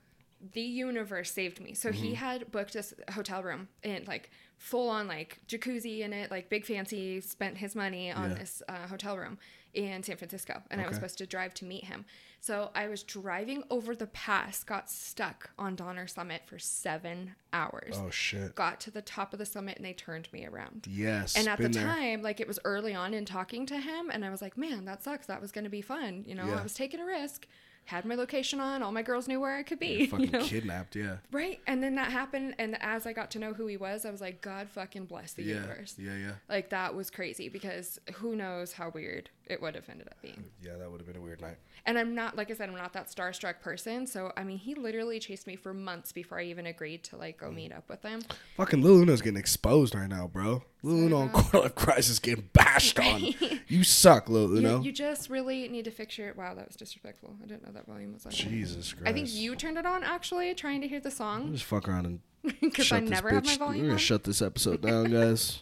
the 0.53 0.61
universe 0.63 1.33
saved 1.33 1.61
me. 1.61 1.75
So 1.75 1.91
Mm-hmm. 1.91 2.03
he 2.03 2.15
had 2.15 2.51
booked 2.51 2.73
this 2.73 2.95
hotel 3.13 3.43
room 3.43 3.69
and 3.85 4.07
like 4.09 4.31
full 4.57 4.89
on 4.89 5.07
like 5.09 5.41
jacuzzi 5.49 6.01
in 6.01 6.13
it, 6.13 6.31
like 6.31 6.49
big 6.49 6.65
fancy. 6.67 7.21
Spent 7.21 7.59
his 7.59 7.75
money 7.75 8.11
on 8.11 8.31
Yeah. 8.31 8.37
this 8.39 8.63
uh, 8.69 8.87
hotel 8.89 9.17
room 9.19 9.39
in 9.73 10.03
San 10.03 10.17
Francisco, 10.17 10.61
and 10.71 10.81
I 10.81 10.87
was 10.89 10.97
supposed 10.97 11.19
to 11.19 11.27
drive 11.27 11.55
to 11.55 11.65
meet 11.65 11.85
him. 11.85 12.05
So 12.41 12.71
I 12.75 12.89
was 12.89 13.05
driving 13.05 13.63
over 13.71 13.95
the 13.95 14.09
pass, 14.09 14.65
got 14.65 14.91
stuck 14.91 15.51
on 15.59 15.77
Donner 15.77 16.09
Summit 16.09 16.43
for 16.47 16.59
seven 16.59 17.37
hours. 17.53 17.95
Oh, 17.97 18.11
shit. 18.11 18.55
Got 18.57 18.81
to 18.81 18.91
the 18.91 19.03
top 19.03 19.33
of 19.33 19.39
the 19.39 19.47
summit, 19.47 19.77
and 19.77 19.85
they 19.85 19.93
turned 19.93 20.27
me 20.33 20.45
around. 20.45 20.87
Yes. 20.91 21.37
And 21.37 21.47
at 21.49 21.59
the 21.59 21.65
been 21.65 21.73
there. 21.73 21.85
time, 21.85 22.23
like 22.23 22.41
it 22.41 22.49
was 22.49 22.59
early 22.65 22.95
on 22.95 23.15
in 23.15 23.25
talking 23.27 23.65
to 23.67 23.79
him, 23.79 24.11
and 24.11 24.25
I 24.25 24.31
was 24.31 24.43
like, 24.43 24.57
man, 24.57 24.87
that 24.87 25.05
sucks. 25.05 25.27
That 25.29 25.41
was 25.41 25.53
going 25.53 25.65
to 25.65 25.71
be 25.71 25.83
fun. 25.83 26.25
You 26.27 26.35
know, 26.35 26.47
Yeah. 26.47 26.59
I 26.59 26.63
was 26.65 26.75
taking 26.75 26.99
a 26.99 27.05
risk, 27.05 27.47
had 27.91 28.05
my 28.05 28.15
location 28.15 28.61
on, 28.61 28.83
all 28.83 28.93
my 28.93 29.03
girls 29.03 29.29
knew 29.29 29.39
where 29.41 29.57
I 29.57 29.63
could 29.63 29.79
You're 29.83 29.99
be. 29.99 30.07
fucking 30.07 30.27
You 30.33 30.33
know? 30.33 30.45
kidnapped, 30.45 30.97
yeah. 30.97 31.17
Right. 31.33 31.61
And 31.67 31.83
then 31.83 31.95
that 31.97 32.11
happened. 32.11 32.55
And 32.59 32.77
as 32.83 33.07
I 33.07 33.13
got 33.13 33.31
to 33.33 33.39
know 33.39 33.53
who 33.53 33.67
he 33.67 33.77
was, 33.77 34.05
I 34.05 34.11
was 34.11 34.21
like, 34.21 34.41
God 34.41 34.69
fucking 34.71 35.07
bless 35.07 35.33
the 35.35 35.43
Yeah. 35.43 35.55
universe. 35.57 35.95
Yeah, 35.99 36.17
yeah. 36.17 36.33
Like 36.49 36.71
that 36.71 36.95
was 36.95 37.11
crazy 37.11 37.49
because 37.49 37.99
who 38.15 38.35
knows 38.37 38.73
how 38.73 38.91
weird 38.91 39.31
it 39.47 39.61
would 39.61 39.75
have 39.75 39.89
ended 39.89 40.07
up 40.09 40.21
being. 40.23 40.45
Yeah, 40.63 40.77
that 40.79 40.91
would 40.91 41.01
have 41.01 41.07
been 41.07 41.17
a 41.17 41.21
weird 41.21 41.41
night. 41.41 41.57
And 41.87 41.99
I'm 41.99 42.15
not, 42.15 42.37
like 42.37 42.51
I 42.51 42.55
said, 42.55 42.69
I'm 42.69 42.77
not 42.77 42.93
that 42.93 43.09
starstruck 43.09 43.61
person. 43.61 44.07
So, 44.07 44.33
I 44.37 44.45
mean, 44.45 44.59
he 44.59 44.75
literally 44.75 45.19
chased 45.19 45.47
me 45.47 45.57
for 45.57 45.75
months 45.75 46.13
before 46.13 46.39
I 46.39 46.45
even 46.45 46.67
agreed 46.67 47.03
to 47.05 47.17
like 47.17 47.37
Mm. 47.37 47.41
go 47.41 47.51
meet 47.51 47.73
up 47.73 47.89
with 47.89 48.03
him. 48.03 48.23
Fucking 48.57 48.83
Lil 48.83 49.03
Uno's 49.03 49.21
getting 49.23 49.39
exposed 49.39 49.95
right 49.95 50.09
now, 50.09 50.27
bro. 50.27 50.63
Lil 50.83 51.07
Uno 51.07 51.29
Quarter 51.29 51.61
Life 51.61 51.75
Crisis 51.75 52.19
getting 52.19 52.49
bashed 52.53 52.99
on. 52.99 53.35
You 53.69 53.85
suck, 53.85 54.29
Lil 54.29 54.51
You, 54.51 54.57
Uno. 54.59 54.81
you 54.83 54.91
just 54.91 55.31
really 55.31 55.69
need 55.69 55.85
to 55.85 55.91
fix 55.93 56.19
your. 56.19 56.33
Wow, 56.35 56.55
that 56.55 56.67
was 56.67 56.77
disrespectful. 56.77 57.37
I 57.43 57.47
didn't 57.47 57.65
know 57.67 57.73
that 57.73 57.87
volume 57.87 58.13
was 58.15 58.27
on. 58.27 58.33
Jesus 58.33 58.93
Christ. 58.93 59.09
I 59.09 59.13
think 59.13 59.33
you 59.33 59.55
turned 59.55 59.79
it 59.79 59.87
on 59.87 60.03
actually, 60.03 60.53
trying 60.55 60.81
to 60.81 60.89
hear 60.89 60.99
the 61.01 61.11
song 61.11 61.53
Just 61.53 61.65
fuck 61.65 61.89
around 61.89 62.07
and 62.07 62.21
because 62.61 62.91
I 62.91 63.01
this 63.01 63.11
never 63.11 63.31
have 63.31 63.45
my 63.45 63.53
We're 63.53 63.59
volume 63.59 63.83
gonna 63.83 63.93
on. 63.93 63.99
shut 63.99 64.25
this 64.25 64.43
episode 64.43 64.81
down, 64.83 65.05
guys. 65.13 65.61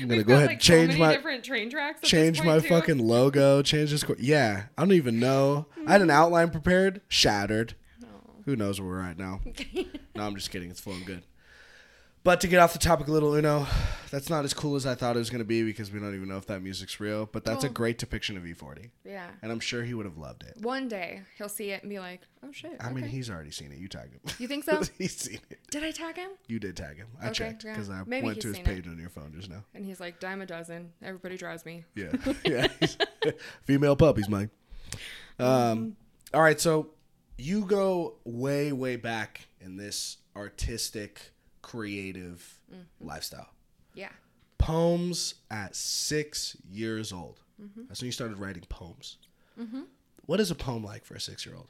I'm 0.00 0.08
gonna 0.08 0.16
We've 0.18 0.26
go 0.26 0.32
got, 0.34 0.36
ahead 0.38 0.46
like, 0.48 0.54
and 0.56 0.62
so 0.62 0.72
change 0.74 0.88
many 0.88 1.00
my 1.00 1.12
different 1.14 1.44
train 1.44 1.70
tracks. 1.70 2.00
change 2.08 2.42
my 2.42 2.58
too. 2.58 2.68
fucking 2.68 2.98
logo, 2.98 3.62
change 3.62 3.90
this. 3.90 4.02
co- 4.02 4.16
Yeah, 4.18 4.64
I 4.76 4.82
don't 4.82 4.92
even 4.92 5.20
know. 5.20 5.66
I 5.86 5.92
had 5.92 6.00
an 6.02 6.08
mm. 6.08 6.12
outline 6.12 6.50
prepared, 6.50 7.00
shattered. 7.08 7.74
Oh. 8.02 8.06
Who 8.46 8.56
knows 8.56 8.80
where 8.80 8.88
we're 8.90 9.02
at 9.02 9.18
now? 9.18 9.40
no, 10.16 10.26
I'm 10.26 10.34
just 10.34 10.50
kidding. 10.50 10.70
It's 10.70 10.80
flowing 10.80 11.04
good. 11.04 11.22
But 12.24 12.40
to 12.42 12.46
get 12.46 12.60
off 12.60 12.72
the 12.72 12.78
topic 12.78 13.08
a 13.08 13.10
little, 13.10 13.34
you 13.34 13.42
know, 13.42 13.66
that's 14.12 14.30
not 14.30 14.44
as 14.44 14.54
cool 14.54 14.76
as 14.76 14.86
I 14.86 14.94
thought 14.94 15.16
it 15.16 15.18
was 15.18 15.28
going 15.28 15.40
to 15.40 15.44
be 15.44 15.64
because 15.64 15.90
we 15.90 15.98
don't 15.98 16.14
even 16.14 16.28
know 16.28 16.36
if 16.36 16.46
that 16.46 16.62
music's 16.62 17.00
real. 17.00 17.26
But 17.26 17.44
that's 17.44 17.64
a 17.64 17.66
Well- 17.66 17.74
great 17.74 17.98
depiction 17.98 18.36
of 18.36 18.44
E40. 18.44 18.90
Yeah. 19.04 19.28
And 19.42 19.50
I'm 19.50 19.58
sure 19.58 19.82
he 19.82 19.92
would 19.92 20.06
have 20.06 20.16
loved 20.18 20.44
it. 20.44 20.56
One 20.58 20.86
day 20.86 21.22
he'll 21.36 21.48
see 21.48 21.70
it 21.72 21.82
and 21.82 21.90
be 21.90 21.98
like, 21.98 22.20
"Oh 22.44 22.52
shit." 22.52 22.76
I 22.78 22.90
mean, 22.92 23.02
okay. 23.04 23.10
he's 23.12 23.28
already 23.28 23.50
seen 23.50 23.72
it. 23.72 23.78
You 23.78 23.88
tagged 23.88 24.12
him. 24.14 24.20
You 24.38 24.46
think 24.46 24.62
so? 24.66 24.82
he's 24.98 25.16
seen 25.16 25.40
it. 25.50 25.58
Did 25.72 25.82
I 25.82 25.90
tag 25.90 26.14
him? 26.14 26.30
You 26.46 26.60
did 26.60 26.76
tag 26.76 26.96
him. 26.98 27.08
I 27.20 27.26
Okay, 27.26 27.34
checked 27.34 27.64
yeah. 27.64 27.72
because 27.72 27.90
I 27.90 28.02
Maybe 28.06 28.24
went 28.26 28.36
he's 28.36 28.42
to 28.42 28.48
his 28.50 28.56
seen 28.58 28.66
it. 28.66 28.68
page 28.68 28.86
on 28.86 28.98
your 29.00 29.10
phone 29.10 29.32
just 29.36 29.50
now. 29.50 29.64
And 29.74 29.84
he's 29.84 29.98
like, 29.98 30.20
"Dime 30.20 30.42
a 30.42 30.46
dozen. 30.46 30.92
Everybody 31.02 31.36
drives 31.36 31.64
me." 31.66 31.84
Yeah. 31.96 32.12
yeah. 32.44 32.68
Female 33.64 33.96
puppies, 33.96 34.28
Mike. 34.28 34.50
Um, 35.40 35.96
all 36.32 36.42
right. 36.42 36.60
So 36.60 36.90
you 37.36 37.64
go 37.64 38.18
way, 38.24 38.70
way 38.70 38.94
back 38.94 39.48
in 39.60 39.76
this 39.76 40.18
artistic, 40.36 41.31
creative 41.62 42.60
mm-hmm. 42.72 43.06
lifestyle. 43.06 43.48
Yeah. 43.94 44.10
Poems 44.58 45.34
at 45.50 45.74
six 45.74 46.56
years 46.70 47.12
old. 47.12 47.40
Mm-hmm. 47.60 47.82
That's 47.88 48.00
when 48.00 48.06
you 48.06 48.12
started 48.12 48.38
writing 48.38 48.64
poems. 48.68 49.16
Mm-hmm. 49.60 49.82
What 50.26 50.40
is 50.40 50.50
a 50.50 50.54
poem 50.54 50.84
like 50.84 51.04
for 51.04 51.14
a 51.14 51.20
six 51.20 51.46
year 51.46 51.54
old? 51.56 51.68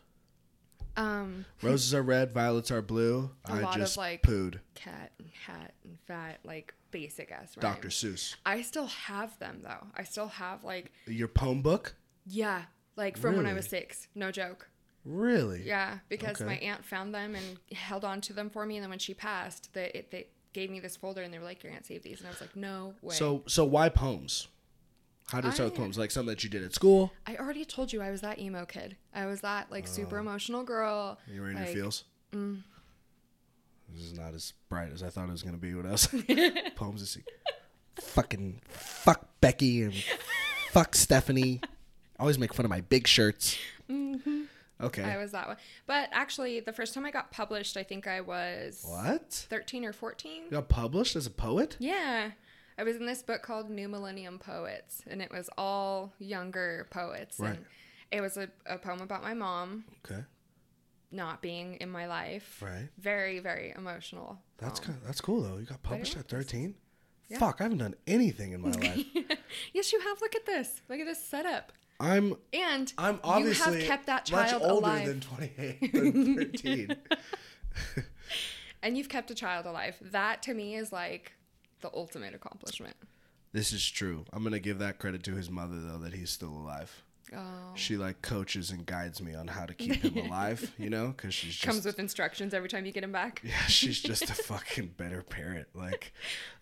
Um, 0.97 1.47
Roses 1.63 1.95
are 1.95 2.03
red, 2.03 2.35
violets 2.35 2.71
are 2.71 2.83
blue. 2.83 3.31
A 3.47 3.53
I 3.53 3.61
lot 3.61 3.77
of, 3.77 3.81
just 3.81 3.97
like, 3.97 4.23
pooed. 4.23 4.59
cat 4.75 5.13
and 5.19 5.29
hat 5.47 5.73
and 5.85 5.99
fat, 6.07 6.41
like 6.45 6.75
basic 6.91 7.33
ass. 7.33 7.55
Dr. 7.59 7.89
Seuss. 7.89 8.37
I 8.45 8.61
still 8.63 8.87
have 8.87 9.39
them 9.39 9.61
though. 9.63 9.87
I 9.97 10.05
still 10.05 10.29
have 10.29 10.65
like, 10.65 10.93
Your 11.07 11.29
poem 11.29 11.63
book? 11.63 11.95
yeah, 12.27 12.63
like 12.97 13.17
from 13.17 13.37
when 13.37 13.47
I 13.47 13.55
was 13.55 13.67
six. 13.67 14.09
No 14.15 14.31
joke. 14.31 14.69
Really? 15.05 15.63
Yeah, 15.65 15.99
because 16.09 16.37
Okay. 16.37 16.45
my 16.45 16.55
aunt 16.57 16.85
found 16.85 17.15
them 17.15 17.35
and 17.35 17.59
held 17.77 18.05
on 18.05 18.21
to 18.23 18.33
them 18.33 18.51
for 18.51 18.65
me, 18.65 18.77
and 18.77 18.85
then 18.85 18.91
when 18.91 18.99
she 19.01 19.15
passed, 19.15 19.73
they 19.73 19.91
it, 19.95 20.11
they 20.11 20.27
gave 20.53 20.71
me 20.71 20.81
this 20.81 20.97
folder 20.97 21.23
and 21.23 21.33
they 21.35 21.39
were 21.39 21.45
like, 21.45 21.63
"Your 21.65 21.73
aunt 21.73 21.87
saved 21.87 22.05
these," 22.05 22.19
and 22.19 22.29
I 22.29 22.31
was 22.31 22.41
like, 22.41 22.55
"No 22.55 22.95
way." 23.03 23.15
So 23.15 23.43
so 23.47 23.65
why 23.65 23.89
poems? 23.89 24.49
How 25.27 25.41
did 25.41 25.49
it 25.49 25.55
start 25.55 25.71
with 25.71 25.79
poems? 25.79 25.97
Like 25.99 26.11
something 26.11 26.29
that 26.29 26.45
you 26.45 26.51
did 26.51 26.63
at 26.63 26.75
school? 26.75 27.13
I 27.27 27.37
already 27.37 27.65
told 27.65 27.93
you 27.93 28.03
I 28.03 28.11
was 28.11 28.21
that 28.21 28.39
emo 28.39 28.65
kid. 28.67 28.97
I 29.15 29.27
was 29.27 29.41
that 29.41 29.71
like 29.71 29.89
super 29.89 30.19
emotional 30.19 30.63
girl. 30.63 31.19
You 31.27 31.41
were 31.41 31.51
in 31.51 31.57
like, 31.57 31.67
your 31.67 31.75
feels? 31.85 32.05
mm. 32.33 32.63
This 33.89 34.05
is 34.05 34.13
not 34.15 34.35
as 34.35 34.53
bright 34.69 34.93
as 34.93 35.03
I 35.03 35.09
thought 35.09 35.29
it 35.29 35.33
was 35.33 35.43
gonna 35.43 35.57
be. 35.57 35.75
What 35.75 35.87
else? 35.87 36.09
poems 36.77 37.03
is 37.03 37.19
fucking 37.97 38.61
fuck 38.69 39.29
Becky 39.41 39.83
and 39.83 39.95
fuck 40.71 40.95
Stephanie. 40.95 41.61
Always 42.19 42.39
make 42.39 42.55
fun 42.55 42.65
of 42.65 42.71
my 42.71 42.83
big 42.83 43.07
shirts. 43.07 43.57
Okay. 44.83 45.03
I 45.03 45.17
was 45.17 45.33
that 45.33 45.47
one. 45.49 45.57
But 45.87 46.09
actually, 46.13 46.61
the 46.61 46.73
first 46.73 46.95
time 46.95 47.05
I 47.07 47.11
got 47.11 47.31
published, 47.31 47.77
I 47.77 47.83
think 47.83 48.07
I 48.07 48.21
was 48.21 48.85
what? 48.87 49.47
13 49.51 49.85
or 49.85 49.93
14. 49.93 50.45
You 50.45 50.51
got 50.51 50.69
published 50.69 51.17
as 51.17 51.27
a 51.27 51.31
poet? 51.31 51.77
Yeah. 51.79 52.33
I 52.79 52.85
was 52.85 52.97
in 52.97 53.07
this 53.07 53.23
book 53.23 53.43
called 53.43 53.69
New 53.71 53.89
Millennium 53.89 54.39
Poets, 54.39 55.03
and 55.07 55.21
it 55.23 55.31
was 55.31 55.49
all 55.59 56.13
younger 56.19 56.89
poets. 56.91 57.39
Right. 57.39 57.51
And 57.57 57.65
it 58.11 58.21
was 58.21 58.37
a, 58.37 58.49
a 58.67 58.79
poem 58.79 59.01
about 59.01 59.23
my 59.23 59.35
mom 59.35 59.85
Okay. 60.05 60.23
not 61.11 61.43
being 61.43 61.75
in 61.77 61.91
my 61.91 62.07
life. 62.07 62.63
Right. 62.65 62.89
Very, 62.99 63.39
very 63.41 63.73
emotional. 63.77 64.39
That's 64.59 64.81
kind 64.81 64.99
that's 65.05 65.21
cool 65.21 65.43
though. 65.43 65.59
You 65.59 65.67
got 65.67 65.83
published 65.83 66.17
at 66.17 66.29
13? 66.29 66.75
Yeah. 67.29 67.39
Fuck, 67.39 67.57
I 67.61 67.65
haven't 67.65 67.79
done 67.79 67.95
anything 68.07 68.53
in 68.53 68.61
my 68.63 68.71
life. 68.73 69.07
Yes, 69.73 69.93
you 69.93 70.01
have. 70.01 70.21
Look 70.21 70.35
at 70.35 70.45
this. 70.47 70.83
Look 70.89 70.99
at 71.01 71.07
this 71.07 71.23
setup. 71.25 71.73
I'm 72.03 72.35
And 72.53 72.93
I'm 72.99 73.21
obviously 73.23 73.75
you 73.75 73.79
have 73.81 73.89
kept 73.89 74.07
that 74.07 74.25
child 74.27 74.61
much 74.63 74.71
older 74.71 74.87
alive. 74.87 75.07
than 75.07 75.21
28 75.21 75.93
than 75.93 76.35
13. 76.37 76.97
and 78.83 78.97
you've 78.99 79.09
kept 79.09 79.31
a 79.31 79.35
child 79.35 79.67
alive. 79.67 79.97
That 80.01 80.43
to 80.43 80.55
me 80.55 80.75
is 80.75 80.93
like 80.93 81.33
the 81.81 81.91
ultimate 81.95 82.35
accomplishment. 82.35 82.97
this 83.53 83.73
is 83.73 83.89
true. 83.89 84.25
I'm 84.33 84.43
going 84.43 84.53
to 84.53 84.61
give 84.61 84.79
that 84.81 84.99
credit 84.99 85.23
to 85.25 85.35
his 85.35 85.49
mother 85.51 85.81
though 85.81 85.99
that 85.99 86.13
he's 86.15 86.31
still 86.31 86.53
alive. 86.53 87.03
Oh. 87.35 87.73
She 87.77 87.97
like 87.97 88.21
coaches 88.21 88.71
and 88.71 88.85
guides 88.85 89.23
me 89.23 89.35
on 89.35 89.47
how 89.47 89.65
to 89.65 89.73
keep 89.73 90.03
him 90.03 90.17
alive, 90.27 90.71
you 90.77 90.91
know, 90.91 91.15
cuz 91.17 91.33
she's 91.33 91.53
just 91.55 91.65
Comes 91.65 91.85
with 91.87 91.99
instructions 91.99 92.53
every 92.53 92.69
time 92.69 92.85
you 92.85 92.93
get 92.93 93.05
him 93.05 93.13
back. 93.13 93.41
Yeah, 93.45 93.57
she's 93.69 94.01
just 94.03 94.25
a 94.25 94.35
fucking 94.35 94.89
better 94.99 95.23
parent. 95.23 95.69
Like 95.73 96.13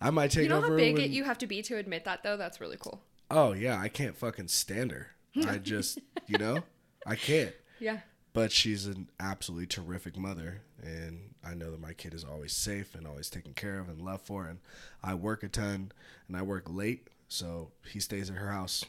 I 0.00 0.10
might 0.10 0.30
take 0.30 0.44
You 0.44 0.48
know 0.50 0.58
over 0.58 0.68
how 0.70 0.76
big 0.76 0.94
when- 0.94 1.04
it 1.04 1.10
you 1.10 1.24
have 1.24 1.38
to 1.38 1.46
be 1.46 1.60
to 1.62 1.76
admit 1.76 2.04
that 2.04 2.22
though? 2.22 2.36
That's 2.36 2.60
really 2.60 2.76
cool. 2.78 3.02
Oh 3.30 3.52
yeah, 3.52 3.80
I 3.80 3.88
can't 3.88 4.16
fucking 4.16 4.48
stand 4.48 4.92
her. 4.92 5.08
I 5.46 5.58
just, 5.58 5.98
you 6.26 6.38
know, 6.38 6.58
I 7.06 7.16
can't. 7.16 7.54
Yeah. 7.78 8.00
But 8.32 8.52
she's 8.52 8.86
an 8.86 9.08
absolutely 9.18 9.66
terrific 9.66 10.16
mother, 10.16 10.62
and 10.82 11.34
I 11.44 11.54
know 11.54 11.70
that 11.72 11.80
my 11.80 11.92
kid 11.94 12.14
is 12.14 12.22
always 12.24 12.52
safe 12.52 12.94
and 12.94 13.04
always 13.06 13.28
taken 13.28 13.54
care 13.54 13.80
of 13.80 13.88
and 13.88 14.00
loved 14.00 14.24
for. 14.24 14.46
And 14.46 14.60
I 15.02 15.14
work 15.14 15.42
a 15.42 15.48
ton, 15.48 15.90
and 16.28 16.36
I 16.36 16.42
work 16.42 16.64
late, 16.68 17.08
so 17.26 17.72
he 17.90 17.98
stays 17.98 18.30
at 18.30 18.36
her 18.36 18.52
house 18.52 18.84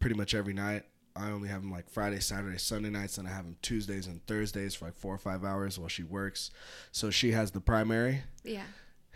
pretty 0.00 0.16
much 0.16 0.34
every 0.34 0.52
night. 0.52 0.82
I 1.14 1.30
only 1.30 1.48
have 1.48 1.62
him 1.62 1.70
like 1.70 1.90
Friday, 1.90 2.18
Saturday, 2.18 2.58
Sunday 2.58 2.90
nights, 2.90 3.18
and 3.18 3.28
I 3.28 3.32
have 3.32 3.44
him 3.44 3.56
Tuesdays 3.62 4.06
and 4.08 4.26
Thursdays 4.26 4.74
for 4.74 4.86
like 4.86 4.96
four 4.96 5.14
or 5.14 5.18
five 5.18 5.44
hours 5.44 5.78
while 5.78 5.88
she 5.88 6.02
works. 6.02 6.50
So 6.90 7.10
she 7.10 7.32
has 7.32 7.50
the 7.52 7.60
primary, 7.60 8.22
Yeah. 8.42 8.64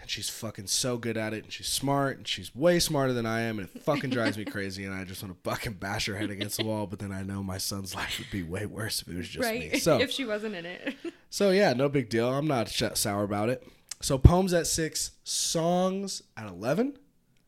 And 0.01 0.11
she's 0.11 0.29
fucking 0.29 0.67
so 0.67 0.99
good 0.99 1.17
at 1.17 1.33
it, 1.35 1.45
and 1.45 1.53
she's 1.53 1.69
smart, 1.69 2.17
and 2.19 2.29
she's 2.29 2.55
way 2.55 2.79
smarter 2.79 3.13
than 3.13 3.27
I 3.27 3.41
am, 3.43 3.59
and 3.59 3.69
it 3.75 3.83
fucking 3.83 4.11
drives 4.11 4.37
me 4.39 4.45
crazy, 4.57 4.85
and 4.85 4.95
I 4.95 5.05
just 5.05 5.23
want 5.23 5.35
to 5.35 5.51
fucking 5.51 5.75
bash 5.75 6.07
her 6.07 6.17
head 6.17 6.31
against 6.31 6.59
the 6.59 6.65
wall. 6.65 6.87
But 6.87 6.99
then 6.99 7.13
I 7.13 7.23
know 7.23 7.43
my 7.43 7.59
son's 7.59 7.95
life 7.95 8.19
would 8.19 8.31
be 8.31 8.43
way 8.43 8.67
worse 8.67 9.03
if 9.03 9.09
it 9.09 9.17
was 9.17 9.29
just 9.29 9.45
right. 9.49 9.73
me. 9.73 9.79
So 9.79 9.99
if 10.01 10.11
she 10.11 10.25
wasn't 10.25 10.55
in 10.55 10.67
it. 10.67 10.95
so 11.31 11.51
yeah, 11.51 11.73
no 11.73 11.89
big 11.89 12.09
deal. 12.09 12.33
I'm 12.33 12.47
not 12.47 12.69
sh- 12.69 12.83
sour 12.95 13.25
about 13.25 13.49
it. 13.49 13.67
So 14.03 14.19
poems 14.19 14.53
at 14.53 14.67
six, 14.67 15.13
songs 15.25 16.23
at 16.37 16.47
eleven. 16.49 16.99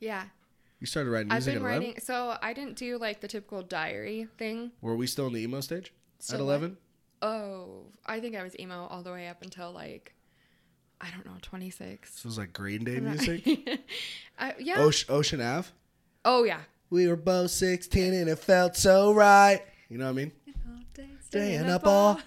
yeah. 0.00 0.24
You 0.80 0.86
started 0.86 1.10
writing 1.10 1.32
I've 1.32 1.44
been 1.44 1.56
at 1.56 1.62
writing 1.62 1.94
so 1.98 2.38
I 2.40 2.52
didn't 2.52 2.76
do 2.76 2.98
like 2.98 3.20
the 3.20 3.26
typical 3.26 3.62
diary 3.62 4.28
thing. 4.38 4.70
Were 4.80 4.94
we 4.94 5.08
still 5.08 5.26
in 5.26 5.32
the 5.32 5.40
emo 5.40 5.60
stage 5.60 5.92
at 6.20 6.22
Still 6.24 6.38
what? 6.38 6.44
eleven? 6.44 6.76
Oh, 7.20 7.86
I 8.06 8.20
think 8.20 8.36
I 8.36 8.44
was 8.44 8.56
emo 8.60 8.86
all 8.86 9.02
the 9.02 9.10
way 9.10 9.26
up 9.26 9.42
until 9.42 9.72
like 9.72 10.14
I 11.00 11.08
don't 11.10 11.24
know, 11.26 11.32
26. 11.42 12.10
This 12.12 12.24
was 12.24 12.38
like 12.38 12.52
Green 12.52 12.84
Day 12.84 12.98
not- 13.00 13.14
music. 13.16 13.80
I, 14.38 14.54
yeah. 14.58 14.78
Ocean, 14.78 15.06
Ocean 15.14 15.40
Ave. 15.40 15.68
oh 16.24 16.44
yeah. 16.44 16.60
We 16.90 17.06
were 17.08 17.16
both 17.16 17.50
sixteen 17.50 18.14
and 18.14 18.28
it 18.30 18.38
felt 18.38 18.74
so 18.76 19.12
right. 19.12 19.60
You 19.88 19.98
know 19.98 20.04
what 20.06 20.10
I 20.10 20.14
mean? 20.14 20.32
Staying 21.20 21.68
up 21.68 21.86
all 21.86 22.18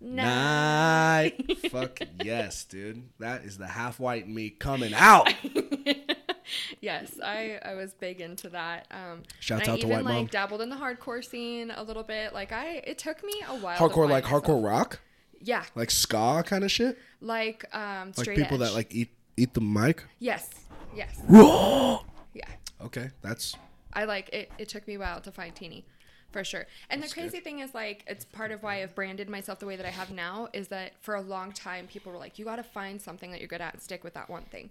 night. 0.00 1.58
Fuck 1.70 2.00
yes, 2.22 2.64
dude. 2.64 3.02
That 3.18 3.44
is 3.44 3.56
the 3.58 3.66
half 3.66 3.98
white 3.98 4.28
me 4.28 4.50
coming 4.50 4.92
out. 4.94 5.32
yes, 6.80 7.12
I 7.24 7.58
I 7.64 7.74
was 7.74 7.94
big 7.94 8.20
into 8.20 8.48
that. 8.50 8.86
Um, 8.90 9.22
Shouts 9.38 9.62
and 9.62 9.70
I 9.70 9.72
out 9.72 9.80
to 9.80 9.86
even 9.86 9.90
White 9.90 10.04
like 10.04 10.14
Mom. 10.14 10.26
dabbled 10.26 10.60
in 10.62 10.68
the 10.68 10.76
hardcore 10.76 11.24
scene 11.24 11.70
a 11.70 11.82
little 11.82 12.02
bit. 12.02 12.34
Like 12.34 12.52
I, 12.52 12.82
it 12.86 12.98
took 12.98 13.22
me 13.24 13.32
a 13.48 13.56
while. 13.56 13.78
Hardcore, 13.78 14.08
like 14.08 14.24
myself. 14.24 14.44
hardcore 14.44 14.62
rock, 14.64 15.00
Yeah, 15.42 15.64
like 15.74 15.90
ska 15.90 16.42
kind 16.44 16.64
of 16.64 16.70
shit. 16.70 16.98
like 17.20 17.64
um, 17.74 18.12
Like 18.16 18.28
people 18.36 18.62
edge. 18.62 18.68
that 18.70 18.74
like 18.74 18.94
eat 18.94 19.10
eat 19.36 19.54
the 19.54 19.60
mic. 19.60 20.04
Yes, 20.18 20.50
yes, 20.94 21.20
yeah. 21.30 22.44
Okay, 22.82 23.10
that's 23.22 23.56
I 23.92 24.04
like 24.04 24.28
it. 24.32 24.50
It 24.58 24.68
took 24.68 24.86
me 24.86 24.94
a 24.94 24.98
while 24.98 25.20
to 25.20 25.32
find 25.32 25.54
Tini, 25.54 25.84
for 26.30 26.44
sure. 26.44 26.66
And 26.88 27.02
the 27.02 27.08
crazy 27.08 27.40
thing 27.40 27.58
is, 27.58 27.74
like, 27.74 28.04
it's 28.06 28.24
part 28.24 28.52
of 28.52 28.62
why 28.62 28.82
I've 28.82 28.94
branded 28.94 29.28
myself 29.28 29.58
the 29.58 29.66
way 29.66 29.76
that 29.76 29.84
I 29.86 29.90
have 29.90 30.10
now. 30.10 30.48
Is 30.52 30.68
that 30.68 30.92
for 31.00 31.14
a 31.16 31.20
long 31.20 31.52
time, 31.52 31.86
people 31.88 32.12
were 32.12 32.18
like, 32.18 32.38
"You 32.38 32.44
got 32.44 32.56
to 32.56 32.62
find 32.62 33.00
something 33.00 33.30
that 33.32 33.40
you're 33.40 33.48
good 33.48 33.60
at 33.60 33.74
and 33.74 33.82
stick 33.82 34.04
with 34.04 34.14
that 34.14 34.28
one 34.30 34.44
thing." 34.44 34.70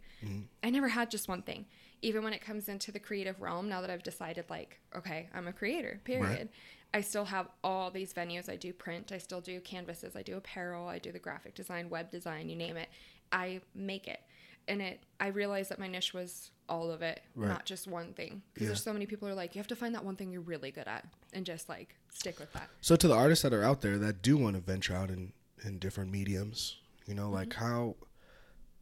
I 0.63 0.69
never 0.69 0.87
had 0.89 1.11
just 1.11 1.27
one 1.27 1.41
thing. 1.41 1.65
Even 2.01 2.23
when 2.23 2.31
it 2.31 2.41
comes 2.41 2.69
into 2.69 2.91
the 2.93 2.99
creative 2.99 3.41
realm, 3.41 3.67
now 3.67 3.81
that 3.81 3.89
I've 3.89 4.03
decided, 4.03 4.45
like, 4.49 4.79
okay, 4.95 5.27
I'm 5.33 5.47
a 5.47 5.53
creator. 5.53 5.99
Period. 6.05 6.49
I 6.93 7.01
still 7.01 7.25
have 7.25 7.47
all 7.63 7.91
these 7.91 8.13
venues. 8.13 8.49
I 8.49 8.55
do 8.55 8.73
print. 8.73 9.11
I 9.11 9.19
still 9.19 9.41
do 9.41 9.59
canvases. 9.61 10.15
I 10.15 10.21
do 10.23 10.37
apparel. 10.37 10.87
I 10.87 10.97
do 10.99 11.11
the 11.11 11.19
graphic 11.19 11.53
design, 11.55 11.89
web 11.89 12.09
design. 12.09 12.49
You 12.49 12.55
name 12.55 12.77
it. 12.77 12.89
I 13.31 13.61
make 13.75 14.07
it, 14.07 14.21
and 14.67 14.81
it. 14.81 15.01
I 15.19 15.27
realized 15.27 15.69
that 15.69 15.77
my 15.79 15.87
niche 15.87 16.13
was 16.15 16.49
all 16.67 16.89
of 16.91 17.01
it, 17.03 17.21
Right. 17.35 17.47
not 17.47 17.65
just 17.65 17.87
one 17.87 18.13
thing. 18.13 18.41
Because 18.53 18.65
Yeah. 18.65 18.69
there's 18.69 18.83
so 18.83 18.93
many 18.93 19.05
people 19.05 19.27
who 19.27 19.33
are 19.33 19.35
like, 19.35 19.53
you 19.55 19.59
have 19.59 19.67
to 19.67 19.75
find 19.75 19.93
that 19.95 20.03
one 20.03 20.15
thing 20.15 20.31
you're 20.31 20.41
really 20.41 20.71
good 20.71 20.87
at, 20.87 21.05
and 21.33 21.45
just 21.45 21.69
like 21.69 21.95
stick 22.09 22.39
with 22.39 22.51
that. 22.53 22.69
so 22.81 22.95
to 22.95 23.07
the 23.07 23.13
artists 23.15 23.43
that 23.43 23.53
are 23.53 23.63
out 23.63 23.81
there 23.81 23.97
that 23.99 24.21
do 24.23 24.35
want 24.37 24.55
to 24.55 24.61
venture 24.61 24.95
out 24.95 25.09
in 25.11 25.33
in 25.63 25.77
different 25.77 26.09
mediums. 26.11 26.77
You 27.05 27.13
know, 27.15 27.29
like 27.29 27.49
Mm-hmm. 27.49 27.65
how 27.65 27.95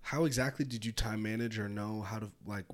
how 0.02 0.24
exactly 0.26 0.64
did 0.64 0.86
you 0.86 0.94
time 0.94 1.22
manage 1.24 1.60
or 1.60 1.68
know 1.68 2.02
how 2.04 2.20
to 2.20 2.32
like 2.46 2.66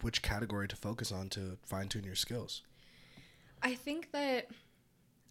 which 0.00 0.22
category 0.22 0.66
to 0.68 0.76
focus 0.76 1.12
on 1.12 1.28
to 1.30 1.58
fine 1.64 1.88
tune 1.88 2.04
your 2.04 2.16
skills? 2.16 2.62
I 3.64 3.74
think 3.74 4.12
that 4.12 4.48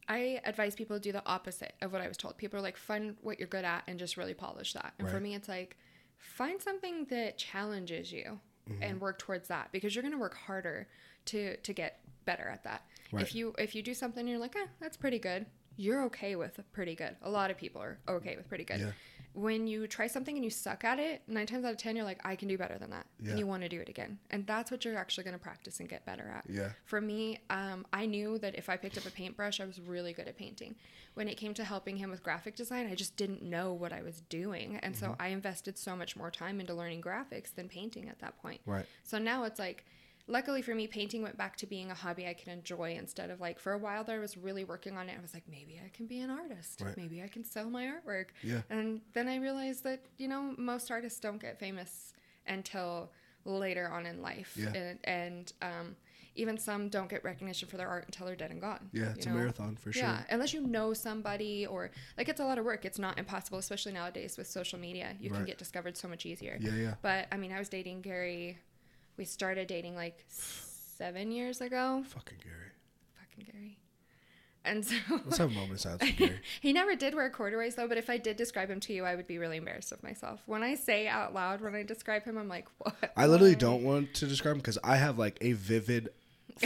I 0.09 0.41
advise 0.43 0.75
people 0.75 0.97
to 0.97 1.01
do 1.01 1.11
the 1.13 1.25
opposite 1.25 1.73
of 1.81 1.93
what 1.93 2.01
I 2.01 2.07
was 2.07 2.17
told. 2.17 2.37
People 2.37 2.59
are 2.59 2.63
like, 2.63 2.75
find 2.75 3.15
what 3.21 3.39
you're 3.39 3.47
good 3.47 3.63
at 3.63 3.83
and 3.87 3.97
just 3.97 4.17
really 4.17 4.33
polish 4.33 4.73
that. 4.73 4.93
And 4.99 5.07
for 5.09 5.19
me, 5.19 5.35
it's 5.35 5.47
like, 5.47 5.77
find 6.17 6.61
something 6.61 7.05
that 7.05 7.37
challenges 7.37 8.11
you 8.11 8.39
Mm-hmm. 8.69 8.81
and 8.81 9.01
work 9.01 9.19
towards 9.19 9.49
that 9.49 9.67
because 9.73 9.93
you're 9.93 10.01
going 10.03 10.13
to 10.13 10.17
work 10.17 10.37
harder 10.37 10.87
to 11.25 11.57
to 11.57 11.73
get 11.73 11.99
better 12.23 12.47
at 12.47 12.63
that. 12.63 12.85
Right. 13.11 13.21
If 13.21 13.35
you 13.35 13.53
if 13.57 13.75
you 13.75 13.81
do 13.83 13.93
something 13.93 14.21
and 14.21 14.29
you're 14.29 14.39
like, 14.39 14.55
eh, 14.55 14.67
that's 14.79 14.95
pretty 14.95 15.19
good. 15.19 15.45
You're 15.75 16.03
okay 16.05 16.37
with 16.37 16.57
pretty 16.71 16.95
good. 16.95 17.17
A 17.23 17.29
lot 17.29 17.51
of 17.51 17.57
people 17.57 17.81
are 17.81 17.97
okay 18.07 18.37
with 18.37 18.47
pretty 18.47 18.63
good. 18.63 18.79
Yeah. 18.79 18.91
When 19.33 19.65
you 19.65 19.87
try 19.87 20.05
something 20.07 20.35
and 20.35 20.43
you 20.43 20.51
suck 20.51 20.83
at 20.83 20.99
it, 20.99 21.23
nine 21.27 21.47
times 21.47 21.65
out 21.65 21.71
of 21.71 21.77
ten, 21.77 21.95
you're 21.95 22.05
like, 22.05 22.21
I 22.23 22.35
can 22.35 22.47
do 22.47 22.57
better 22.57 22.77
than 22.77 22.91
that, 22.91 23.07
Yeah. 23.19 23.31
and 23.31 23.39
you 23.39 23.47
want 23.47 23.63
to 23.63 23.69
do 23.69 23.79
it 23.79 23.89
again. 23.89 24.19
And 24.29 24.45
that's 24.45 24.69
what 24.69 24.85
you're 24.85 24.95
actually 24.97 25.23
going 25.23 25.35
to 25.35 25.39
practice 25.41 25.79
and 25.79 25.89
get 25.89 26.05
better 26.05 26.27
at. 26.35 26.45
Yeah. 26.47 26.69
For 26.85 27.01
me, 27.01 27.39
um, 27.49 27.85
I 27.91 28.05
knew 28.05 28.37
that 28.39 28.55
if 28.55 28.69
I 28.69 28.77
picked 28.77 28.97
up 28.97 29.05
a 29.07 29.09
paintbrush, 29.11 29.59
I 29.59 29.65
was 29.65 29.81
really 29.81 30.13
good 30.13 30.27
at 30.27 30.37
painting. 30.37 30.75
When 31.15 31.27
it 31.27 31.35
came 31.35 31.53
to 31.55 31.63
helping 31.63 31.97
him 31.97 32.11
with 32.11 32.21
graphic 32.21 32.55
design, 32.55 32.87
I 32.91 32.95
just 32.95 33.17
didn't 33.17 33.41
know 33.41 33.73
what 33.73 33.91
I 33.91 34.01
was 34.03 34.21
doing. 34.29 34.77
And 34.83 34.93
Mm-hmm. 34.93 35.05
so 35.05 35.15
I 35.19 35.27
invested 35.29 35.77
so 35.77 35.95
much 35.95 36.15
more 36.15 36.29
time 36.29 36.59
into 36.59 36.73
learning 36.75 37.01
graphics 37.01 37.53
than 37.55 37.67
painting 37.67 38.09
at 38.09 38.19
that 38.19 38.39
point. 38.41 38.61
Right. 38.65 38.85
So 39.03 39.17
now 39.17 39.45
it's 39.45 39.59
like, 39.59 39.85
luckily 40.27 40.61
for 40.61 40.73
me, 40.73 40.87
painting 40.87 41.21
went 41.21 41.37
back 41.37 41.57
to 41.57 41.67
being 41.67 41.91
a 41.91 41.93
hobby 41.93 42.27
I 42.27 42.33
can 42.33 42.51
enjoy 42.51 42.95
instead 42.97 43.29
of 43.29 43.41
like, 43.41 43.59
for 43.59 43.73
a 43.73 43.77
while 43.77 44.03
there, 44.03 44.17
I 44.17 44.19
was 44.19 44.37
really 44.37 44.63
working 44.63 44.97
on 44.97 45.09
it. 45.09 45.15
I 45.17 45.21
was 45.21 45.33
like, 45.33 45.43
maybe 45.49 45.81
I 45.83 45.89
can 45.89 46.05
be 46.07 46.19
an 46.19 46.29
artist. 46.29 46.81
Right. 46.81 46.97
Maybe 46.97 47.21
I 47.21 47.27
can 47.27 47.43
sell 47.43 47.69
my 47.69 47.85
artwork. 47.85 48.27
Yeah. 48.41 48.61
And 48.69 49.01
then 49.13 49.27
I 49.27 49.37
realized 49.37 49.83
that, 49.83 50.05
you 50.17 50.27
know, 50.27 50.53
most 50.57 50.91
artists 50.91 51.19
don't 51.19 51.41
get 51.41 51.59
famous 51.59 52.13
until 52.47 53.11
later 53.45 53.89
on 53.89 54.05
in 54.05 54.21
life. 54.21 54.55
Yeah. 54.55 54.73
And, 54.73 54.99
and 55.03 55.53
um, 55.61 55.95
even 56.35 56.57
some 56.57 56.89
don't 56.89 57.09
get 57.09 57.23
recognition 57.23 57.67
for 57.67 57.77
their 57.77 57.87
art 57.87 58.05
until 58.05 58.25
they're 58.25 58.35
dead 58.35 58.51
and 58.51 58.61
gone. 58.61 58.89
Yeah, 58.91 59.13
it's 59.15 59.25
a 59.25 59.29
marathon 59.29 59.75
for 59.75 59.91
sure. 59.91 60.03
Yeah, 60.03 60.23
unless 60.29 60.53
you 60.53 60.61
know 60.61 60.93
somebody 60.93 61.67
or 61.67 61.91
like 62.17 62.27
it's 62.27 62.39
a 62.39 62.45
lot 62.45 62.57
of 62.57 62.65
work. 62.65 62.85
It's 62.85 62.97
not 62.97 63.19
impossible, 63.19 63.59
especially 63.59 63.93
nowadays 63.93 64.37
with 64.37 64.47
social 64.47 64.79
media. 64.79 65.15
You 65.19 65.29
can 65.29 65.45
get 65.45 65.57
discovered 65.57 65.95
so 65.95 66.07
much 66.07 66.25
easier. 66.25 66.57
Yeah, 66.59 66.73
yeah. 66.73 66.93
But 67.01 67.27
I 67.31 67.37
mean, 67.37 67.51
I 67.51 67.59
was 67.59 67.69
dating 67.69 68.01
Gary. 68.01 68.57
We 69.17 69.25
started 69.25 69.67
dating 69.67 69.95
like 69.95 70.23
seven 70.27 71.31
years 71.31 71.61
ago. 71.61 72.03
Fucking 72.07 72.37
Gary. 72.43 72.71
Fucking 73.19 73.51
Gary. 73.51 73.77
And 74.65 74.85
so 74.85 74.95
Let's 75.25 75.37
have 75.37 75.51
a 75.51 75.53
moment 75.53 75.73
of 75.73 75.79
silence 75.81 76.09
for 76.09 76.15
Gary. 76.17 76.39
he 76.61 76.71
never 76.73 76.95
did 76.95 77.13
wear 77.15 77.29
corduroys 77.29 77.75
though. 77.75 77.87
But 77.87 77.97
if 77.97 78.09
I 78.09 78.17
did 78.17 78.37
describe 78.37 78.69
him 78.69 78.79
to 78.81 78.93
you, 78.93 79.03
I 79.03 79.15
would 79.15 79.27
be 79.27 79.37
really 79.37 79.57
embarrassed 79.57 79.91
of 79.91 80.01
myself. 80.03 80.41
When 80.45 80.63
I 80.63 80.75
say 80.75 81.07
out 81.07 81.33
loud, 81.33 81.61
when 81.61 81.75
I 81.75 81.83
describe 81.83 82.23
him, 82.23 82.37
I'm 82.37 82.47
like, 82.47 82.67
what? 82.77 82.95
I 83.17 83.27
literally 83.27 83.55
don't 83.55 83.83
want 83.83 84.13
to 84.15 84.25
describe 84.25 84.53
him 84.55 84.59
because 84.59 84.77
I 84.83 84.95
have 84.95 85.19
like 85.19 85.37
a 85.41 85.51
vivid 85.53 86.09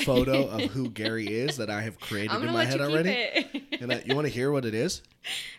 photo 0.03 0.47
of 0.47 0.61
who 0.71 0.89
Gary 0.89 1.27
is 1.27 1.57
that 1.57 1.69
I 1.69 1.81
have 1.81 1.99
created 1.99 2.35
in 2.35 2.53
my 2.53 2.65
head 2.65 2.81
already. 2.81 3.45
And 3.79 3.91
I, 3.91 4.03
you 4.05 4.15
want 4.15 4.27
to 4.27 4.33
hear 4.33 4.51
what 4.51 4.65
it 4.65 4.73
is? 4.73 5.01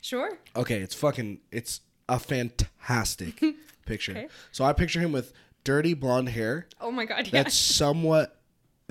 sure. 0.01 0.39
Okay, 0.55 0.79
it's 0.79 0.95
fucking. 0.95 1.41
It's 1.51 1.81
a 2.09 2.19
fantastic 2.19 3.43
picture. 3.87 4.13
Okay. 4.13 4.29
So 4.53 4.65
I 4.65 4.73
picture 4.73 5.01
him 5.01 5.13
with 5.13 5.33
dirty 5.69 5.93
blonde 5.93 6.31
hair 6.31 6.67
Oh 6.81 6.91
my 6.91 7.05
god. 7.05 7.27
Yeah. 7.27 7.43
that's 7.43 7.55
somewhat 7.77 8.39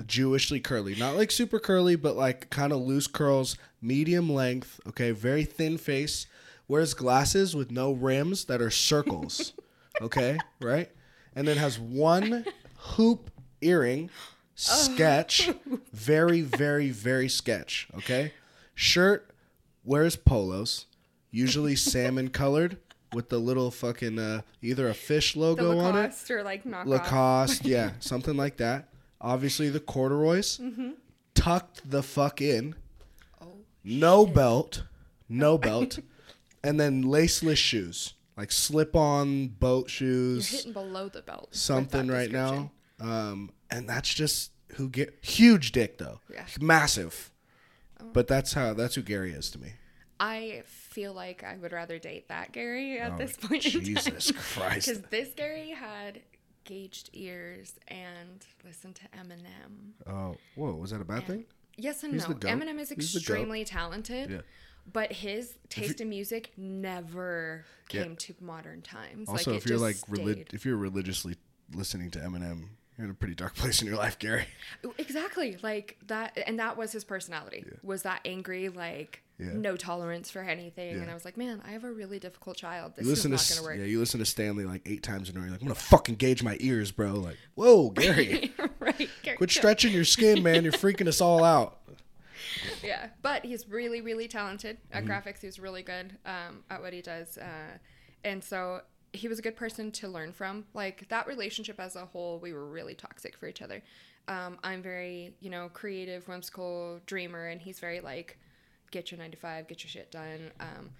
Jewishly 0.06 0.62
curly, 0.62 0.94
not 0.94 1.16
like 1.16 1.32
super 1.32 1.58
curly, 1.58 1.96
but 1.96 2.14
like 2.16 2.50
kind 2.50 2.72
of 2.72 2.78
loose 2.78 3.08
curls, 3.08 3.56
medium 3.82 4.32
length. 4.32 4.78
Okay, 4.86 5.10
very 5.10 5.42
thin 5.42 5.76
face. 5.76 6.28
Wears 6.68 6.94
glasses 6.94 7.56
with 7.56 7.72
no 7.72 7.90
rims 7.90 8.44
that 8.44 8.62
are 8.62 8.70
circles. 8.70 9.54
okay, 10.00 10.38
right, 10.60 10.88
and 11.34 11.48
then 11.48 11.56
has 11.56 11.80
one 11.80 12.44
hoop 12.76 13.30
earring. 13.60 14.10
Oh. 14.60 14.74
Sketch, 14.74 15.50
very, 15.92 16.40
very, 16.40 16.90
very 16.90 17.28
sketch. 17.28 17.86
Okay, 17.94 18.32
shirt 18.74 19.30
wears 19.84 20.16
polos, 20.16 20.86
usually 21.30 21.76
salmon 21.76 22.28
colored 22.30 22.78
with 23.12 23.28
the 23.28 23.38
little 23.38 23.70
fucking 23.70 24.18
uh, 24.18 24.42
either 24.62 24.88
a 24.88 24.94
fish 24.94 25.34
logo 25.36 25.78
on 25.78 25.96
it 25.96 25.98
Lacoste 26.02 26.30
or 26.30 26.42
like 26.42 26.64
knockoff. 26.64 26.86
Lacoste, 26.86 27.64
yeah, 27.64 27.92
something 28.00 28.36
like 28.36 28.56
that. 28.58 28.88
Obviously, 29.20 29.68
the 29.70 29.80
corduroys 29.80 30.60
tucked 31.34 31.88
the 31.90 32.02
fuck 32.02 32.40
in, 32.40 32.74
Oh. 33.40 33.46
no 33.84 34.26
belt, 34.26 34.82
no 35.28 35.58
belt, 35.68 35.98
and 36.62 36.78
then 36.78 37.04
laceless 37.04 37.56
shoes, 37.56 38.14
like 38.36 38.52
slip-on 38.52 39.48
boat 39.48 39.90
shoes. 39.90 40.50
You're 40.52 40.58
hitting 40.58 40.72
below 40.72 41.08
the 41.08 41.22
belt. 41.22 41.48
something 41.54 42.08
right 42.08 42.30
now. 42.30 42.70
Um, 43.00 43.50
and 43.70 43.88
that's 43.88 44.12
just 44.12 44.50
who 44.74 44.88
get 44.88 45.18
huge 45.22 45.72
dick 45.72 45.98
though, 45.98 46.20
Yeah. 46.32 46.46
massive. 46.60 47.30
But 48.12 48.28
that's 48.28 48.52
how 48.52 48.74
that's 48.74 48.94
who 48.94 49.02
Gary 49.02 49.32
is 49.32 49.50
to 49.50 49.58
me. 49.58 49.72
I 50.20 50.62
feel 50.88 51.12
like 51.12 51.44
I 51.44 51.56
would 51.56 51.72
rather 51.72 51.98
date 51.98 52.28
that 52.28 52.52
Gary 52.52 52.98
at 52.98 53.12
Oh, 53.12 53.16
this 53.18 53.36
point. 53.36 53.62
Jesus 53.62 54.30
Christ! 54.54 54.86
Because 54.88 55.02
this 55.10 55.28
Gary 55.34 55.70
had 55.70 56.20
gauged 56.64 57.10
ears 57.12 57.74
and 57.88 58.44
listened 58.64 58.96
to 58.96 59.02
Eminem. 59.18 59.92
Oh, 60.06 60.36
whoa, 60.54 60.74
was 60.74 60.90
that 60.90 61.00
a 61.00 61.04
bad 61.04 61.26
thing? 61.26 61.44
Yes 61.76 62.02
and 62.02 62.12
He's 62.12 62.28
no. 62.28 62.34
Eminem 62.34 62.78
is 62.80 62.88
He's 62.90 63.12
the 63.12 63.20
goat. 63.20 63.22
extremely 63.22 63.64
talented. 63.64 64.30
Yeah. 64.30 64.40
But 64.90 65.12
his 65.12 65.58
taste 65.68 66.00
in 66.00 66.08
music 66.08 66.52
never 66.56 67.64
Yeah. 67.90 68.02
came 68.04 68.16
to 68.16 68.34
modern 68.40 68.82
times. 68.82 69.28
Also, 69.28 69.52
like, 69.52 69.62
if 69.62 69.68
you're 69.68 69.78
like 69.78 69.96
relig- 70.08 70.48
if 70.52 70.64
you're 70.64 70.76
religiously 70.76 71.36
listening 71.74 72.10
to 72.12 72.18
Eminem, 72.18 72.68
you're 72.96 73.04
in 73.04 73.10
a 73.10 73.14
pretty 73.14 73.34
dark 73.34 73.54
place 73.56 73.80
in 73.82 73.86
your 73.86 73.96
life, 73.96 74.18
Gary. 74.18 74.46
Exactly. 74.98 75.56
Like 75.62 75.98
that 76.06 76.38
and 76.46 76.58
that 76.58 76.76
was 76.76 76.92
his 76.92 77.04
personality. 77.04 77.64
Was 77.82 78.02
that 78.02 78.20
angry, 78.24 78.68
like 78.70 79.22
Yeah. 79.38 79.52
no 79.54 79.76
tolerance 79.76 80.30
for 80.30 80.40
anything. 80.42 81.00
And 81.00 81.08
I 81.10 81.14
was 81.14 81.24
like, 81.24 81.36
Man, 81.36 81.62
I 81.66 81.70
have 81.70 81.84
a 81.84 81.92
really 81.92 82.18
difficult 82.18 82.56
child. 82.56 82.94
This 82.96 83.06
You 83.06 83.12
is 83.12 83.24
not 83.26 83.38
to 83.38 83.54
gonna 83.54 83.62
work. 83.68 83.78
yeah, 83.78 83.84
you 83.84 84.00
listen 84.00 84.18
to 84.20 84.26
Stanley 84.26 84.64
like 84.64 84.82
eight 84.84 85.02
times 85.04 85.28
in 85.30 85.36
a 85.36 85.38
row. 85.38 85.44
You're 85.44 85.52
like, 85.52 85.60
I'm 85.60 85.68
gonna 85.68 85.74
fucking 85.76 86.16
gauge 86.16 86.42
my 86.42 86.56
ears, 86.60 86.90
bro. 86.90 87.12
Like, 87.14 87.36
whoa, 87.54 87.90
Gary, 87.94 88.52
right. 88.80 89.08
Gary, 89.22 89.36
quit 89.36 89.50
stretching 89.50 89.92
your 89.92 90.04
skin, 90.04 90.42
man. 90.42 90.64
You're 90.64 90.72
freaking 90.72 91.06
us 91.06 91.20
all 91.20 91.44
out. 91.44 91.78
Yeah, 92.82 93.08
but 93.22 93.44
he's 93.44 93.68
really, 93.68 94.00
really 94.00 94.28
talented 94.28 94.78
at 94.92 95.04
Mm-hmm. 95.04 95.12
graphics. 95.12 95.40
He's 95.40 95.58
really 95.58 95.82
good 95.82 96.16
um, 96.24 96.62
at 96.70 96.80
what 96.80 96.92
he 96.92 97.02
does, 97.02 97.36
uh, 97.38 97.78
and 98.24 98.42
so 98.42 98.80
he 99.12 99.28
was 99.28 99.38
a 99.38 99.42
good 99.42 99.56
person 99.56 99.90
to 99.92 100.08
learn 100.08 100.32
from. 100.32 100.64
Like 100.74 101.08
that 101.08 101.26
relationship 101.26 101.78
as 101.80 101.96
a 101.96 102.06
whole, 102.06 102.38
we 102.38 102.52
were 102.52 102.66
really 102.66 102.94
toxic 102.94 103.36
for 103.36 103.48
each 103.48 103.60
other. 103.62 103.82
Um, 104.28 104.58
I'm 104.62 104.82
very, 104.82 105.34
you 105.40 105.50
know, 105.50 105.68
creative, 105.72 106.26
whimsical, 106.28 107.00
dreamer, 107.06 107.46
and 107.48 107.60
he's 107.60 107.80
very 107.80 108.00
like, 108.00 108.38
get 108.90 109.10
your 109.10 109.18
nine 109.18 109.30
to 109.30 109.36
five, 109.36 109.68
get 109.68 109.82
your 109.82 109.90
shit 109.90 110.10
done. 110.10 110.50
Um, 110.60 110.90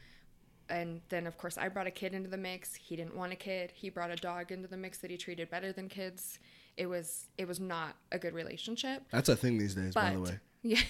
and 0.70 1.00
then 1.08 1.26
of 1.26 1.38
course 1.38 1.56
I 1.56 1.68
brought 1.68 1.86
a 1.86 1.90
kid 1.90 2.14
into 2.14 2.28
the 2.28 2.36
mix. 2.36 2.74
He 2.74 2.96
didn't 2.96 3.16
want 3.16 3.32
a 3.32 3.36
kid. 3.36 3.72
He 3.74 3.88
brought 3.90 4.10
a 4.10 4.16
dog 4.16 4.52
into 4.52 4.68
the 4.68 4.76
mix 4.76 4.98
that 4.98 5.10
he 5.10 5.16
treated 5.16 5.50
better 5.50 5.72
than 5.72 5.88
kids. 5.88 6.38
It 6.76 6.86
was 6.86 7.26
it 7.38 7.48
was 7.48 7.58
not 7.58 7.96
a 8.12 8.18
good 8.18 8.34
relationship. 8.34 9.02
That's 9.10 9.28
a 9.28 9.36
thing 9.36 9.58
these 9.58 9.74
days, 9.74 9.94
by 9.94 10.10
the 10.10 10.20
way. 10.20 10.38
Yeah. 10.60 10.80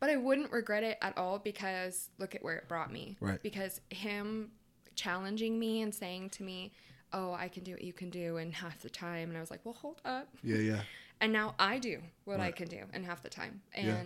but 0.00 0.10
I 0.10 0.16
wouldn't 0.16 0.52
regret 0.52 0.82
it 0.82 0.98
at 1.00 1.16
all 1.16 1.38
because 1.38 2.10
look 2.18 2.34
at 2.34 2.44
where 2.44 2.56
it 2.56 2.68
brought 2.68 2.92
me. 2.92 3.16
Right. 3.20 3.42
Because 3.42 3.80
him 3.88 4.50
challenging 4.94 5.58
me 5.58 5.80
and 5.80 5.94
saying 5.94 6.30
to 6.30 6.42
me, 6.42 6.72
Oh, 7.10 7.32
I 7.32 7.48
can 7.48 7.64
do 7.64 7.72
what 7.72 7.82
you 7.82 7.94
can 7.94 8.10
do 8.10 8.36
in 8.36 8.52
half 8.52 8.82
the 8.82 8.90
time. 8.90 9.30
And 9.30 9.36
I 9.38 9.40
was 9.40 9.50
like, 9.50 9.60
Well, 9.64 9.74
hold 9.74 10.02
up. 10.04 10.28
Yeah, 10.42 10.58
yeah. 10.58 10.80
And 11.22 11.32
now 11.32 11.54
I 11.58 11.78
do 11.78 12.02
what 12.26 12.40
I 12.40 12.50
can 12.50 12.68
do 12.68 12.80
in 12.92 13.02
half 13.02 13.22
the 13.22 13.30
time. 13.30 13.62
Yeah. 13.76 14.02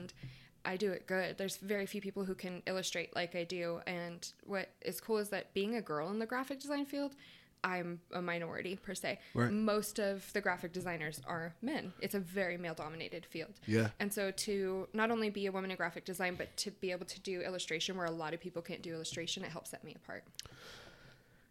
I 0.64 0.76
do 0.76 0.92
it 0.92 1.06
good. 1.06 1.38
There's 1.38 1.56
very 1.56 1.86
few 1.86 2.00
people 2.00 2.24
who 2.24 2.34
can 2.34 2.62
illustrate 2.66 3.14
like 3.14 3.34
I 3.34 3.44
do. 3.44 3.80
And 3.86 4.26
what 4.44 4.68
is 4.82 5.00
cool 5.00 5.18
is 5.18 5.30
that 5.30 5.52
being 5.54 5.76
a 5.76 5.82
girl 5.82 6.10
in 6.10 6.18
the 6.18 6.26
graphic 6.26 6.60
design 6.60 6.86
field, 6.86 7.14
I'm 7.62 8.00
a 8.12 8.22
minority 8.22 8.76
per 8.76 8.94
se. 8.94 9.18
Right. 9.34 9.50
Most 9.50 9.98
of 9.98 10.32
the 10.32 10.40
graphic 10.40 10.72
designers 10.72 11.20
are 11.26 11.54
men. 11.60 11.92
It's 12.00 12.14
a 12.14 12.20
very 12.20 12.56
male 12.56 12.74
dominated 12.74 13.26
field. 13.26 13.52
Yeah. 13.66 13.88
And 13.98 14.12
so 14.12 14.30
to 14.30 14.88
not 14.92 15.10
only 15.10 15.30
be 15.30 15.46
a 15.46 15.52
woman 15.52 15.70
in 15.70 15.76
graphic 15.76 16.04
design, 16.04 16.36
but 16.36 16.56
to 16.58 16.70
be 16.70 16.90
able 16.90 17.06
to 17.06 17.20
do 17.20 17.40
illustration 17.40 17.96
where 17.96 18.06
a 18.06 18.10
lot 18.10 18.34
of 18.34 18.40
people 18.40 18.62
can't 18.62 18.82
do 18.82 18.94
illustration, 18.94 19.44
it 19.44 19.50
helps 19.50 19.70
set 19.70 19.84
me 19.84 19.94
apart. 19.94 20.24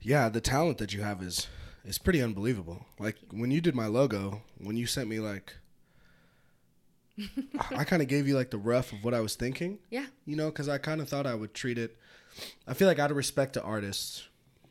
Yeah, 0.01 0.29
the 0.29 0.41
talent 0.41 0.77
that 0.77 0.93
you 0.93 1.01
have 1.01 1.21
is 1.21 1.47
is 1.85 1.97
pretty 1.97 2.21
unbelievable. 2.21 2.85
Like 2.99 3.17
when 3.31 3.51
you 3.51 3.61
did 3.61 3.75
my 3.75 3.87
logo, 3.87 4.41
when 4.57 4.77
you 4.77 4.85
sent 4.85 5.09
me 5.09 5.19
like 5.19 5.55
I 7.71 7.83
kind 7.83 8.01
of 8.01 8.07
gave 8.07 8.27
you 8.27 8.35
like 8.35 8.49
the 8.51 8.57
rough 8.57 8.91
of 8.93 9.03
what 9.03 9.13
I 9.13 9.19
was 9.21 9.35
thinking, 9.35 9.79
Yeah. 9.89 10.05
you 10.25 10.35
know, 10.35 10.51
cuz 10.51 10.67
I 10.69 10.77
kind 10.77 11.01
of 11.01 11.09
thought 11.09 11.25
I 11.25 11.35
would 11.35 11.53
treat 11.53 11.77
it 11.77 11.97
I 12.67 12.73
feel 12.73 12.87
like 12.87 12.99
out 12.99 13.11
of 13.11 13.17
respect 13.17 13.53
to 13.53 13.61
artists, 13.63 14.27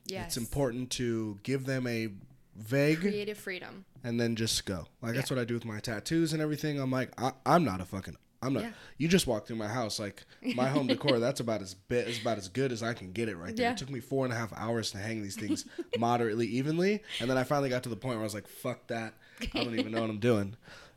Yes. 0.07 0.29
it's 0.29 0.37
important 0.39 0.91
to 0.93 1.39
give 1.43 1.67
them 1.67 1.87
a 1.87 2.09
vague 2.57 3.01
Creative 3.01 3.37
freedom. 3.37 3.85
and 4.03 4.19
then 4.19 4.37
just 4.37 4.65
go. 4.65 4.87
Like 5.03 5.15
that's 5.15 5.31
what 5.31 5.39
I 5.39 5.45
do 5.45 5.55
with 5.55 5.65
my 5.65 5.81
tattoos 5.81 6.33
and 6.33 6.41
everything. 6.41 6.81
I'm 6.81 6.91
like, 6.91 7.11
I, 7.21 7.33
I'm 7.45 7.65
not 7.65 7.81
a 7.81 7.85
fucking. 7.85 8.17
I'm 8.41 8.53
not. 8.53 8.63
Yeah. 8.63 8.71
You 8.99 9.09
just 9.09 9.27
walked 9.27 9.49
through 9.49 9.57
my 9.57 9.67
house, 9.69 9.99
like 9.99 10.25
my 10.55 10.69
home 10.69 10.87
decor. 10.93 11.19
That's 11.19 11.41
about 11.41 11.61
as 11.61 11.75
bit. 11.75 12.07
Is 12.09 12.21
about 12.21 12.39
as 12.39 12.49
good 12.49 12.71
as 12.73 12.83
I 12.85 12.95
can 12.95 13.11
get 13.13 13.29
it 13.29 13.37
right 13.37 13.55
there. 13.55 13.67
Yeah. 13.67 13.73
It 13.73 13.79
took 13.79 13.91
me 13.91 13.99
four 14.01 14.25
and 14.25 14.33
a 14.33 14.37
half 14.37 14.53
hours 14.55 14.93
to 14.93 14.99
hang 14.99 15.23
these 15.23 15.35
things 15.37 15.65
moderately 15.99 16.47
evenly, 16.47 17.03
and 17.21 17.29
then 17.29 17.37
I 17.37 17.43
finally 17.43 17.69
got 17.69 17.83
to 17.83 17.89
the 17.89 17.97
point 17.97 18.15
where 18.15 18.21
I 18.23 18.25
was 18.25 18.35
like, 18.35 18.47
"Fuck 18.47 18.87
that! 18.87 19.15
I 19.55 19.65
don't 19.65 19.77
even 19.79 19.91
know 19.93 20.01
what 20.01 20.11
I'm 20.11 20.21
doing." 20.21 20.55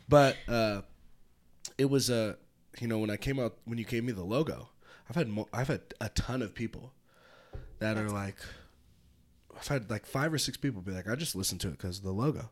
But 0.08 0.38
uh, 0.47 0.82
it 1.82 1.89
was 1.89 2.09
a 2.09 2.38
you 2.79 2.88
know, 2.88 2.99
when 2.99 3.09
I 3.09 3.17
came 3.17 3.38
out, 3.39 3.57
when 3.65 3.77
you 3.77 3.84
gave 3.84 4.03
me 4.03 4.13
the 4.13 4.23
logo, 4.23 4.69
I've 5.09 5.15
had 5.15 5.27
mo- 5.27 5.49
I've 5.51 5.67
had 5.67 5.82
a 5.99 6.09
ton 6.09 6.41
of 6.41 6.53
people 6.53 6.93
that 7.79 7.97
are 7.97 8.09
like, 8.09 8.38
I've 9.57 9.67
had 9.67 9.89
like 9.89 10.05
five 10.05 10.34
or 10.34 10.38
six 10.38 10.57
people 10.57 10.82
be 10.82 10.91
like, 10.93 11.09
I 11.09 11.15
just 11.15 11.36
listened 11.36 11.59
to 11.61 11.67
it 11.67 11.71
because 11.77 11.97
of 11.97 12.03
the 12.05 12.11
logo. 12.13 12.49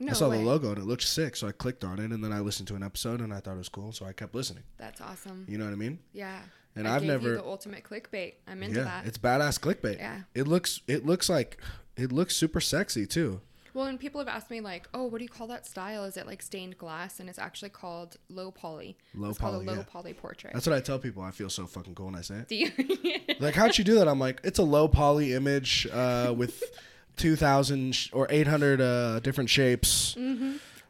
No 0.00 0.10
I 0.10 0.14
saw 0.14 0.28
way. 0.30 0.38
the 0.38 0.44
logo 0.44 0.68
and 0.68 0.78
it 0.78 0.84
looked 0.84 1.02
sick, 1.02 1.34
so 1.34 1.48
I 1.48 1.52
clicked 1.52 1.82
on 1.82 1.98
it 1.98 2.12
and 2.12 2.22
then 2.22 2.32
I 2.32 2.38
listened 2.38 2.68
to 2.68 2.76
an 2.76 2.84
episode 2.84 3.20
and 3.20 3.34
I 3.34 3.40
thought 3.40 3.54
it 3.54 3.58
was 3.58 3.68
cool, 3.68 3.90
so 3.90 4.06
I 4.06 4.12
kept 4.12 4.32
listening. 4.34 4.62
That's 4.76 5.00
awesome. 5.00 5.44
You 5.48 5.58
know 5.58 5.64
what 5.64 5.72
I 5.72 5.76
mean? 5.76 5.98
Yeah. 6.12 6.38
And 6.76 6.86
I 6.86 6.94
I've 6.94 7.00
gave 7.02 7.08
never- 7.10 7.28
you 7.30 7.34
the 7.38 7.44
ultimate 7.44 7.82
clickbait. 7.82 8.34
I'm 8.46 8.62
into 8.62 8.78
yeah, 8.78 8.84
that. 8.84 9.06
it's 9.06 9.18
badass 9.18 9.58
clickbait. 9.58 9.98
Yeah. 9.98 10.20
it 10.36 10.46
looks 10.46 10.82
it 10.86 11.04
looks 11.04 11.28
like 11.28 11.58
it 11.96 12.12
looks 12.12 12.36
super 12.36 12.60
sexy 12.60 13.06
too. 13.06 13.40
Well, 13.78 13.86
and 13.86 14.00
people 14.00 14.18
have 14.18 14.26
asked 14.26 14.50
me 14.50 14.60
like, 14.60 14.88
"Oh, 14.92 15.04
what 15.04 15.18
do 15.18 15.24
you 15.24 15.28
call 15.28 15.46
that 15.46 15.64
style? 15.64 16.02
Is 16.02 16.16
it 16.16 16.26
like 16.26 16.42
stained 16.42 16.76
glass?" 16.78 17.20
And 17.20 17.28
it's 17.28 17.38
actually 17.38 17.68
called 17.68 18.16
low 18.28 18.50
poly. 18.50 18.96
Low 19.14 19.28
it's 19.28 19.38
called 19.38 19.54
poly, 19.54 19.66
a 19.66 19.70
low 19.70 19.76
yeah. 19.76 19.84
poly 19.88 20.14
portrait. 20.14 20.52
That's 20.52 20.66
what 20.66 20.74
I 20.74 20.80
tell 20.80 20.98
people. 20.98 21.22
I 21.22 21.30
feel 21.30 21.48
so 21.48 21.64
fucking 21.64 21.94
cool 21.94 22.06
when 22.06 22.16
I 22.16 22.22
say 22.22 22.38
it. 22.38 22.48
do 22.48 22.56
you? 22.56 22.72
Like, 23.40 23.54
how'd 23.54 23.78
you 23.78 23.84
do 23.84 23.94
that? 23.94 24.08
I'm 24.08 24.18
like, 24.18 24.40
it's 24.42 24.58
a 24.58 24.64
low 24.64 24.88
poly 24.88 25.32
image 25.32 25.86
uh, 25.92 26.34
with 26.36 26.60
two 27.16 27.36
thousand 27.36 27.94
sh- 27.94 28.10
or 28.12 28.26
eight 28.30 28.48
hundred 28.48 28.80
uh, 28.80 29.20
different 29.20 29.48
shapes, 29.48 30.16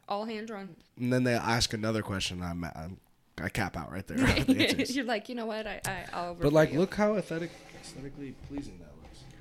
All 0.09 0.24
hand 0.24 0.47
drawn. 0.47 0.74
and 0.99 1.12
then 1.12 1.24
they 1.24 1.34
ask 1.34 1.74
another 1.74 2.01
question. 2.01 2.43
I'm, 2.43 2.64
I'm 2.64 3.01
I 3.39 3.51
cap 3.51 3.76
out 3.76 3.93
right 3.93 4.07
there. 4.07 4.16
the. 4.45 4.86
You're 4.89 5.05
like, 5.05 5.28
you 5.28 5.34
know 5.34 5.45
what? 5.45 5.66
I, 5.66 5.82
I 5.84 6.05
I'll. 6.14 6.34
but 6.34 6.55
like, 6.55 6.72
you." 6.72 6.78
look 6.78 6.95
how 6.95 7.16
aesthetic, 7.16 7.51
aesthetically 7.82 8.34
pleasing 8.49 8.78
that. 8.78 8.88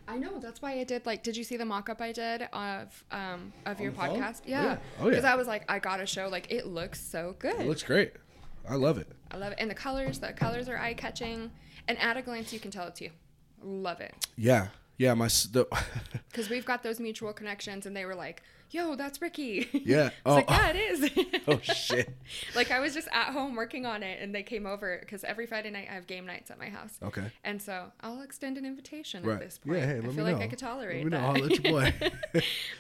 I 0.08 0.18
know 0.18 0.40
that's 0.40 0.62
why 0.62 0.80
I 0.80 0.84
did 0.84 1.06
like. 1.06 1.24
Did 1.24 1.36
you 1.36 1.44
see 1.44 1.58
the 1.58 1.66
mock-up 1.66 2.02
I 2.02 2.12
did 2.12 2.44
of 2.54 3.04
um 3.12 3.52
of 3.66 3.80
your 3.82 3.92
the 3.92 3.98
phone? 3.98 4.20
podcast? 4.22 4.42
Yeah. 4.46 4.64
Yeah. 4.64 4.78
Oh, 5.00 5.04
yeah. 5.06 5.10
Because 5.10 5.26
I 5.26 5.36
was 5.36 5.48
like, 5.48 5.64
I 5.70 5.80
gotta 5.80 6.06
show. 6.06 6.30
Like, 6.30 6.52
it 6.52 6.66
looks 6.68 7.00
so 7.02 7.36
good. 7.40 7.60
It 7.60 7.68
looks 7.68 7.84
great. 7.84 8.14
I 8.70 8.76
love 8.76 8.98
it. 8.98 9.08
I 9.32 9.38
love 9.38 9.52
it, 9.54 9.58
and 9.60 9.70
the 9.70 9.76
colors. 9.76 10.20
The 10.20 10.34
colors 10.34 10.68
are 10.70 10.78
eye-catching, 10.78 11.52
and 11.88 11.98
at 12.00 12.18
a 12.18 12.22
glance, 12.22 12.52
you 12.54 12.60
can 12.60 12.72
tell 12.72 12.88
it's 12.88 13.02
you. 13.02 13.12
Love 13.62 14.02
it. 14.02 14.14
Yeah, 14.38 14.68
yeah. 14.98 15.14
My 15.14 15.30
Because 16.30 16.50
we've 16.50 16.66
got 16.66 16.84
those 16.84 17.00
mutual 17.00 17.34
connections, 17.34 17.86
and 17.86 17.96
they 17.96 18.06
were 18.06 18.16
like, 18.16 18.42
"Yo, 18.72 18.96
that's 18.96 19.22
Ricky." 19.22 19.68
yeah. 19.86 20.08
It's 20.08 20.16
Oh, 20.26 20.36
like, 20.36 20.50
yeah, 20.50 20.70
it 20.70 20.76
is. 20.76 21.10
oh 21.48 21.60
shit. 21.62 22.16
like 22.56 22.72
I 22.72 22.80
was 22.80 22.94
just 22.94 23.08
at 23.14 23.34
home 23.34 23.56
working 23.56 23.86
on 23.86 24.04
it, 24.04 24.20
and 24.22 24.34
they 24.34 24.44
came 24.44 24.66
over 24.66 24.98
because 25.00 25.24
every 25.24 25.46
Friday 25.46 25.70
night 25.70 25.88
I 25.90 25.94
have 25.94 26.08
game 26.08 26.26
nights 26.26 26.52
at 26.52 26.60
my 26.60 26.70
house. 26.70 26.98
Okay. 27.04 27.32
And 27.44 27.62
so 27.62 27.92
I'll 28.02 28.22
extend 28.22 28.58
an 28.58 28.66
invitation 28.66 29.24
Right. 29.24 29.36
at 29.36 29.40
this 29.42 29.58
point. 29.60 29.78
Yeah, 29.80 29.86
hey, 29.86 29.92
I 29.92 29.96
let 29.96 30.04
feel 30.04 30.14
me 30.14 30.24
like 30.24 30.38
know. 30.38 30.42
I 30.44 30.48
could 30.48 30.60
tolerate 30.60 31.04
Let 31.04 31.06
me 31.06 31.10
know. 31.12 31.34
that. 31.34 31.38
I'll 31.38 31.48
let 31.48 31.64
your 31.64 31.74
boy. 31.74 31.94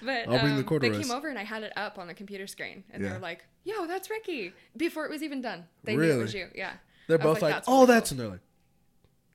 but 0.01 0.27
I'll 0.27 0.39
bring 0.39 0.41
the 0.41 0.49
um, 0.51 0.57
they 0.57 0.63
corduroys. 0.63 1.05
came 1.07 1.11
over 1.15 1.27
and 1.29 1.37
I 1.39 1.43
had 1.43 1.63
it 1.63 1.73
up 1.75 1.97
on 1.99 2.07
the 2.07 2.13
computer 2.13 2.47
screen, 2.47 2.83
and 2.91 3.01
Yeah. 3.03 3.09
they 3.09 3.15
were 3.15 3.21
like, 3.21 3.45
"Yo, 3.63 3.85
that's 3.87 4.09
Ricky!" 4.09 4.53
Before 4.75 5.05
it 5.05 5.11
was 5.11 5.23
even 5.23 5.41
done, 5.41 5.65
they 5.83 5.95
knew 5.95 6.03
it 6.03 6.17
was 6.17 6.33
Really? 6.33 6.45
you. 6.47 6.51
Yeah. 6.55 6.73
They're 7.07 7.17
both 7.17 7.41
like, 7.41 7.53
"That's 7.53 7.67
oh, 7.69 7.81
really 7.81 7.85
that's, 7.93 8.11
cool." 8.11 8.19
and 8.21 8.31
they're 8.31 8.39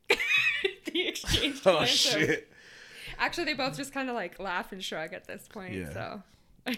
like, 0.08 0.18
the 0.92 1.08
exchange. 1.08 1.62
oh 1.64 1.84
shit. 1.86 2.51
Actually, 3.22 3.44
they 3.44 3.54
both 3.54 3.76
just 3.76 3.94
kind 3.94 4.08
of 4.08 4.14
like 4.14 4.38
laugh 4.40 4.72
and 4.72 4.82
shrug 4.82 5.12
at 5.12 5.26
this 5.26 5.46
point. 5.48 5.74
Yeah. 5.74 5.92
So. 5.92 6.22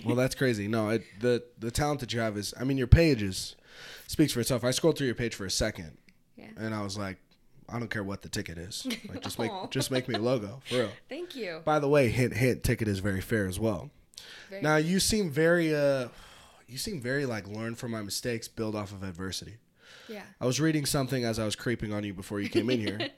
Well, 0.05 0.16
that's 0.16 0.34
crazy. 0.34 0.68
No, 0.68 0.90
it, 0.90 1.05
the 1.20 1.42
the 1.59 1.70
talent 1.70 2.01
that 2.01 2.12
you 2.12 2.20
have 2.20 2.36
is, 2.36 2.55
I 2.59 2.64
mean, 2.64 2.78
your 2.78 2.86
page 2.86 3.22
is 3.22 3.57
speaks 4.07 4.32
for 4.32 4.40
itself. 4.40 4.62
I 4.64 4.70
scrolled 4.70 4.97
through 4.99 5.07
your 5.07 5.14
page 5.16 5.34
for 5.34 5.45
a 5.47 5.51
second, 5.51 5.97
Yeah. 6.36 6.47
and 6.57 6.74
I 6.74 6.82
was 6.82 6.97
like, 6.97 7.18
I 7.68 7.78
don't 7.78 7.90
care 7.90 8.05
what 8.05 8.22
the 8.22 8.28
ticket 8.28 8.57
is. 8.59 8.86
Like, 9.09 9.22
just 9.22 9.38
make 9.38 9.51
just 9.70 9.90
make 9.90 10.07
me 10.09 10.14
a 10.14 10.18
logo 10.18 10.61
for 10.68 10.76
real. 10.76 10.90
Thank 11.09 11.34
you. 11.36 11.61
By 11.64 11.78
the 11.80 11.88
way, 11.88 12.09
hint 12.09 12.34
hint, 12.34 12.62
ticket 12.62 12.88
is 12.88 13.01
very 13.01 13.20
fair 13.20 13.47
as 13.47 13.59
well. 13.61 13.90
Very 14.51 14.62
Now 14.62 14.76
you 14.76 15.01
seem 15.01 15.30
very 15.30 15.74
uh, 15.74 16.09
you 16.68 16.78
seem 16.78 17.01
very 17.01 17.26
like 17.26 17.47
learn 17.47 17.74
from 17.74 17.90
my 17.90 18.01
mistakes, 18.03 18.49
build 18.49 18.74
off 18.74 18.90
of 18.92 19.03
adversity. 19.03 19.57
yeah. 20.09 20.22
I 20.40 20.47
was 20.47 20.61
reading 20.61 20.86
something 20.86 21.24
as 21.24 21.38
I 21.38 21.45
was 21.45 21.57
creeping 21.57 21.92
on 21.92 22.05
you 22.05 22.14
before 22.14 22.40
you 22.40 22.49
came 22.49 22.70
in 22.70 22.80
here. 22.80 22.99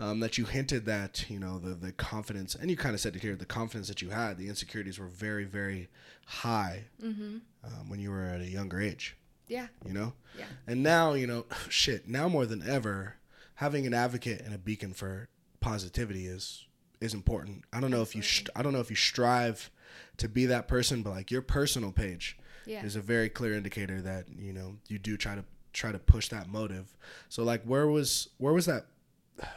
Um, 0.00 0.20
that 0.20 0.38
you 0.38 0.44
hinted 0.44 0.86
that 0.86 1.24
you 1.28 1.40
know 1.40 1.58
the 1.58 1.74
the 1.74 1.90
confidence, 1.92 2.54
and 2.54 2.70
you 2.70 2.76
kind 2.76 2.94
of 2.94 3.00
said 3.00 3.16
it 3.16 3.22
here. 3.22 3.34
The 3.34 3.44
confidence 3.44 3.88
that 3.88 4.00
you 4.00 4.10
had, 4.10 4.38
the 4.38 4.48
insecurities 4.48 4.98
were 4.98 5.08
very 5.08 5.44
very 5.44 5.88
high 6.26 6.84
um, 7.02 7.42
when 7.88 7.98
you 7.98 8.10
were 8.10 8.24
at 8.24 8.40
a 8.40 8.46
younger 8.48 8.80
age. 8.80 9.16
Yeah. 9.48 9.66
You 9.84 9.92
know, 9.94 10.12
Yeah. 10.38 10.44
and 10.66 10.82
now 10.82 11.14
you 11.14 11.26
know, 11.26 11.46
shit. 11.68 12.06
Now 12.08 12.28
more 12.28 12.46
than 12.46 12.62
ever, 12.68 13.16
having 13.54 13.86
an 13.86 13.94
advocate 13.94 14.40
and 14.42 14.54
a 14.54 14.58
beacon 14.58 14.92
for 14.92 15.28
positivity 15.60 16.26
is 16.26 16.64
is 17.00 17.12
important. 17.14 17.64
I 17.72 17.80
don't 17.80 17.90
know 17.90 18.02
if 18.02 18.14
you 18.14 18.22
st- 18.22 18.50
I 18.54 18.62
don't 18.62 18.72
know 18.72 18.80
if 18.80 18.90
you 18.90 18.96
strive 18.96 19.70
to 20.18 20.28
be 20.28 20.46
that 20.46 20.68
person, 20.68 21.02
but 21.02 21.10
like 21.10 21.30
your 21.32 21.42
personal 21.42 21.90
page 21.92 22.38
Yeah. 22.66 22.84
is 22.84 22.94
a 22.94 23.00
very 23.00 23.28
clear 23.28 23.54
indicator 23.54 24.00
that 24.02 24.26
you 24.28 24.52
know 24.52 24.76
you 24.86 24.98
do 25.00 25.16
try 25.16 25.34
to 25.34 25.44
try 25.72 25.90
to 25.92 25.98
push 25.98 26.28
that 26.28 26.48
motive. 26.48 26.96
So 27.28 27.42
like, 27.42 27.64
where 27.64 27.86
was 27.88 28.28
where 28.38 28.52
was 28.52 28.66
that 28.66 28.86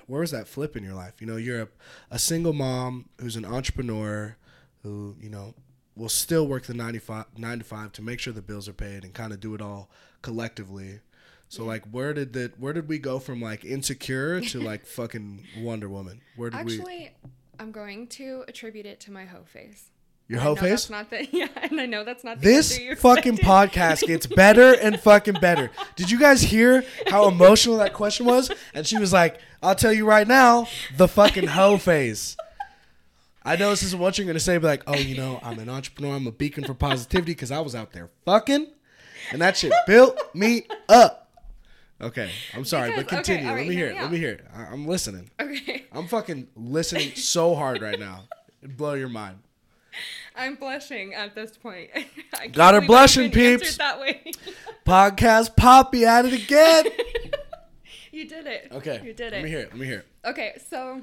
where 0.08 0.22
was 0.22 0.32
that 0.32 0.48
flip 0.48 0.76
in 0.76 0.84
your 0.84 0.94
life? 0.94 1.14
You 1.20 1.28
know, 1.28 1.38
you're 1.38 1.62
a, 1.62 1.68
a 2.10 2.20
single 2.20 2.54
mom 2.54 3.10
who's 3.20 3.36
an 3.36 3.46
entrepreneur 3.46 4.38
who 4.84 5.16
you 5.20 5.30
know 5.30 5.54
will 5.96 6.10
still 6.10 6.48
work 6.48 6.64
the 6.64 6.74
95, 6.74 7.26
9 7.38 7.60
to 7.60 7.66
5 7.66 7.92
to 7.94 8.02
make 8.02 8.20
sure 8.20 8.34
the 8.34 8.42
bills 8.42 8.68
are 8.68 8.74
paid 8.74 9.04
and 9.04 9.14
kind 9.14 9.34
of 9.34 9.40
do 9.40 9.54
it 9.54 9.62
all 9.62 9.90
collectively. 10.22 11.00
So 11.50 11.66
like 11.66 11.86
where 11.92 12.14
did 12.14 12.32
that? 12.34 12.58
where 12.60 12.72
did 12.72 12.88
we 12.88 12.98
go 12.98 13.20
from 13.20 13.42
like 13.42 13.66
insecure 13.66 14.40
to 14.40 14.60
like 14.64 14.86
fucking 14.86 15.46
Wonder 15.58 15.90
Woman? 15.90 16.22
Where 16.38 16.50
did 16.50 16.66
we 16.66 16.78
Actually, 16.78 17.12
I'm 17.60 17.72
going 17.72 18.08
to 18.08 18.46
attribute 18.48 18.86
it 18.86 19.00
to 19.02 19.12
my 19.12 19.26
hoe 19.26 19.44
face. 19.44 19.90
Your 20.28 20.40
I 20.40 20.44
hoe 20.44 20.56
face? 20.56 20.88
That's 20.88 20.90
not 20.90 21.10
the 21.10 21.26
yeah, 21.32 21.48
and 21.62 21.80
I 21.80 21.86
know 21.86 22.04
that's 22.04 22.24
not 22.24 22.40
the 22.40 22.46
This 22.46 22.80
fucking 22.98 23.38
podcast 23.38 24.06
gets 24.08 24.26
better 24.28 24.74
and 24.74 25.00
fucking 25.00 25.36
better. 25.42 25.72
Did 25.96 26.10
you 26.12 26.20
guys 26.20 26.42
hear 26.42 26.84
how 27.08 27.28
emotional 27.28 27.78
that 27.78 27.94
question 27.94 28.26
was? 28.26 28.52
And 28.74 28.86
she 28.88 28.98
was 28.98 29.12
like, 29.14 29.40
I'll 29.62 29.76
tell 29.76 29.94
you 29.94 30.06
right 30.06 30.28
now, 30.28 30.68
the 30.98 31.08
fucking 31.08 31.48
hoe 31.48 31.78
face. 31.78 32.38
I 33.44 33.56
know 33.56 33.72
this 33.72 33.82
isn't 33.84 34.00
what 34.00 34.18
you're 34.18 34.26
going 34.26 34.36
to 34.36 34.40
say, 34.40 34.58
but 34.60 34.68
like, 34.68 34.84
oh, 34.88 34.96
you 34.96 35.18
know, 35.18 35.40
I'm 35.42 35.58
an 35.60 35.68
entrepreneur. 35.68 36.16
I'm 36.16 36.28
a 36.28 36.32
beacon 36.32 36.64
for 36.64 36.76
positivity 36.76 37.32
because 37.34 37.52
I 37.52 37.60
was 37.60 37.74
out 37.74 37.92
there 37.92 38.10
fucking. 38.24 38.68
And 39.32 39.42
that 39.42 39.58
shit 39.58 39.74
built 39.88 40.20
me 40.36 40.68
up. 40.90 41.18
Okay, 42.00 42.32
I'm 42.56 42.66
sorry, 42.66 42.90
but 42.92 43.02
Because- 43.08 43.20
okay, 43.20 43.34
continue. 43.38 43.48
Let 43.50 43.56
right, 43.56 43.68
me 43.68 43.76
hear 43.76 43.88
it. 43.90 43.96
Let 43.96 44.12
me 44.12 44.18
hear 44.18 44.32
it. 44.34 44.46
I- 44.54 44.66
I'm 44.66 44.88
listening. 44.88 45.30
Okay, 45.40 45.86
I'm 45.92 46.08
fucking 46.08 46.48
listening 46.56 47.16
so 47.16 47.54
hard 47.56 47.82
right 47.82 48.00
now. 48.00 48.24
It'd 48.62 48.76
blow 48.78 48.94
your 48.94 49.10
mind. 49.10 49.38
I'm 50.36 50.56
blushing 50.56 51.14
at 51.14 51.36
this 51.36 51.58
point. 51.58 51.90
Got 52.54 52.74
her 52.76 52.82
blushing, 52.82 53.32
peeps. 53.32 53.78
That 53.78 54.00
way. 54.00 54.32
Podcast 54.86 55.56
Poppy 55.56 56.06
at 56.06 56.26
it 56.26 56.34
again. 56.34 56.86
you 58.12 58.28
did 58.28 58.48
it. 58.48 58.70
Okay. 58.72 59.02
you 59.04 59.14
did 59.14 59.34
it. 59.34 59.38
Let 59.38 59.44
me 59.44 59.50
hear 59.50 59.60
it. 59.60 59.70
Let 59.72 59.78
me 59.80 59.86
hear 59.86 60.00
it. 60.00 60.08
Okay, 60.26 60.54
so 60.70 61.02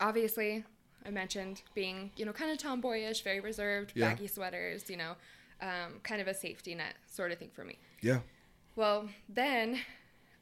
obviously, 0.00 0.64
I 1.06 1.10
mentioned 1.10 1.62
being, 1.74 2.10
you 2.16 2.24
know, 2.24 2.32
kind 2.32 2.50
of 2.50 2.58
tomboyish, 2.58 3.22
very 3.22 3.40
reserved, 3.40 3.92
Yeah. 3.94 4.10
baggy 4.10 4.26
sweaters, 4.26 4.88
you 4.90 4.96
know, 4.96 5.14
um, 5.60 6.00
kind 6.02 6.20
of 6.20 6.28
a 6.28 6.34
safety 6.34 6.74
net 6.74 6.94
sort 7.10 7.32
of 7.32 7.38
thing 7.38 7.50
for 7.52 7.64
me. 7.64 7.78
Yeah. 8.00 8.20
Well, 8.76 9.08
then 9.28 9.80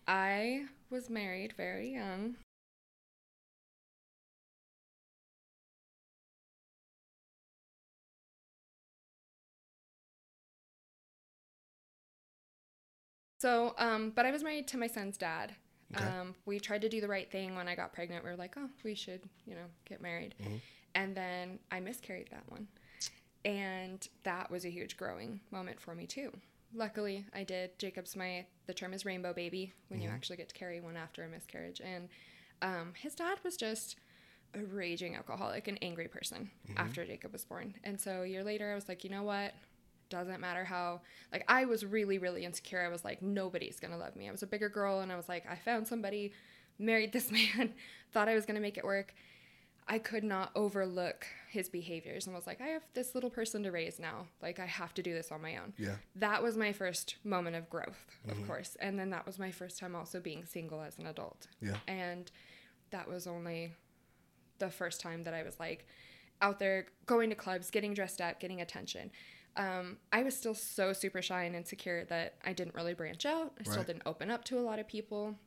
I 0.06 0.66
was 0.90 1.08
married 1.08 1.54
very 1.56 1.92
young. 1.94 2.36
So, 13.38 13.74
um, 13.78 14.12
but 14.14 14.24
I 14.26 14.30
was 14.30 14.42
married 14.42 14.66
to 14.68 14.78
my 14.78 14.86
son's 14.86 15.16
dad. 15.16 15.52
Okay. 15.94 16.04
Um, 16.04 16.34
we 16.46 16.58
tried 16.58 16.80
to 16.82 16.88
do 16.88 17.00
the 17.00 17.08
right 17.08 17.30
thing 17.30 17.54
when 17.54 17.68
I 17.68 17.74
got 17.74 17.92
pregnant. 17.92 18.24
We 18.24 18.30
were 18.30 18.36
like, 18.36 18.54
oh, 18.56 18.68
we 18.84 18.94
should, 18.94 19.20
you 19.46 19.54
know, 19.54 19.66
get 19.88 20.00
married. 20.00 20.34
Mhm. 20.42 20.60
And 20.94 21.14
then 21.16 21.58
I 21.70 21.80
miscarried 21.80 22.28
that 22.30 22.42
one. 22.50 22.66
And 23.44 24.06
that 24.24 24.50
was 24.50 24.64
a 24.64 24.70
huge 24.70 24.96
growing 24.96 25.40
moment 25.50 25.78
for 25.80 25.94
me 25.94 26.06
too. 26.06 26.32
Luckily, 26.74 27.24
I 27.32 27.44
did. 27.44 27.78
Jacob's 27.78 28.16
my, 28.16 28.44
the 28.66 28.74
term 28.74 28.92
is 28.92 29.04
rainbow 29.04 29.32
baby 29.32 29.72
when 29.88 30.00
you 30.00 30.08
actually 30.08 30.36
get 30.36 30.48
to 30.48 30.54
carry 30.54 30.80
one 30.80 30.96
after 30.96 31.22
a 31.22 31.28
miscarriage. 31.28 31.80
And 31.80 32.08
um, 32.62 32.92
his 32.96 33.14
dad 33.14 33.38
was 33.44 33.56
just 33.56 33.96
a 34.54 34.64
raging 34.64 35.14
alcoholic, 35.14 35.68
an 35.68 35.78
angry 35.82 36.08
person 36.08 36.50
after 36.76 37.04
Jacob 37.04 37.32
was 37.32 37.44
born. 37.44 37.74
And 37.84 38.00
so 38.00 38.22
a 38.22 38.26
year 38.26 38.42
later, 38.42 38.72
I 38.72 38.74
was 38.74 38.88
like, 38.88 39.04
you 39.04 39.10
know 39.10 39.22
what? 39.22 39.54
Doesn't 40.08 40.40
matter 40.40 40.64
how, 40.64 41.00
like, 41.32 41.44
I 41.48 41.64
was 41.64 41.84
really, 41.84 42.18
really 42.18 42.44
insecure. 42.44 42.80
I 42.80 42.88
was 42.88 43.04
like, 43.04 43.22
nobody's 43.22 43.80
gonna 43.80 43.98
love 43.98 44.16
me. 44.16 44.28
I 44.28 44.32
was 44.32 44.42
a 44.42 44.46
bigger 44.46 44.68
girl, 44.68 45.00
and 45.00 45.10
I 45.10 45.16
was 45.16 45.28
like, 45.28 45.44
I 45.50 45.56
found 45.56 45.86
somebody, 45.86 46.32
married 46.78 47.12
this 47.12 47.30
man, 47.32 47.74
thought 48.12 48.28
I 48.28 48.34
was 48.34 48.46
gonna 48.46 48.60
make 48.60 48.78
it 48.78 48.84
work. 48.84 49.14
I 49.88 49.98
could 49.98 50.24
not 50.24 50.50
overlook 50.56 51.26
his 51.48 51.68
behaviors 51.68 52.26
and 52.26 52.34
was 52.34 52.46
like, 52.46 52.60
I 52.60 52.66
have 52.68 52.82
this 52.94 53.14
little 53.14 53.30
person 53.30 53.62
to 53.62 53.70
raise 53.70 54.00
now. 54.00 54.26
Like, 54.42 54.58
I 54.58 54.66
have 54.66 54.92
to 54.94 55.02
do 55.02 55.14
this 55.14 55.30
on 55.30 55.40
my 55.40 55.58
own. 55.58 55.74
Yeah. 55.78 55.94
That 56.16 56.42
was 56.42 56.56
my 56.56 56.72
first 56.72 57.16
moment 57.22 57.54
of 57.54 57.70
growth, 57.70 58.04
of 58.28 58.34
mm-hmm. 58.34 58.46
course. 58.46 58.76
And 58.80 58.98
then 58.98 59.10
that 59.10 59.24
was 59.24 59.38
my 59.38 59.52
first 59.52 59.78
time 59.78 59.94
also 59.94 60.18
being 60.18 60.44
single 60.44 60.82
as 60.82 60.98
an 60.98 61.06
adult. 61.06 61.46
Yeah. 61.60 61.76
And 61.86 62.28
that 62.90 63.08
was 63.08 63.28
only 63.28 63.74
the 64.58 64.70
first 64.70 65.00
time 65.00 65.22
that 65.24 65.34
I 65.34 65.44
was 65.44 65.58
like 65.60 65.86
out 66.40 66.58
there 66.58 66.86
going 67.06 67.30
to 67.30 67.36
clubs, 67.36 67.70
getting 67.70 67.94
dressed 67.94 68.20
up, 68.20 68.40
getting 68.40 68.60
attention. 68.60 69.10
Um, 69.56 69.96
I 70.12 70.22
was 70.22 70.36
still 70.36 70.54
so 70.54 70.92
super 70.92 71.22
shy 71.22 71.44
and 71.44 71.56
insecure 71.56 72.04
that 72.06 72.34
I 72.44 72.52
didn't 72.52 72.74
really 72.74 72.94
branch 72.94 73.24
out. 73.24 73.54
I 73.58 73.62
still 73.64 73.76
Right. 73.78 73.86
didn't 73.86 74.02
open 74.06 74.30
up 74.30 74.44
to 74.44 74.58
a 74.58 74.60
lot 74.60 74.78
of 74.78 74.86
people. 74.86 75.38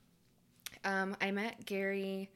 Um, 0.83 1.15
I 1.21 1.31
met 1.31 1.65
Gary, 1.65 2.31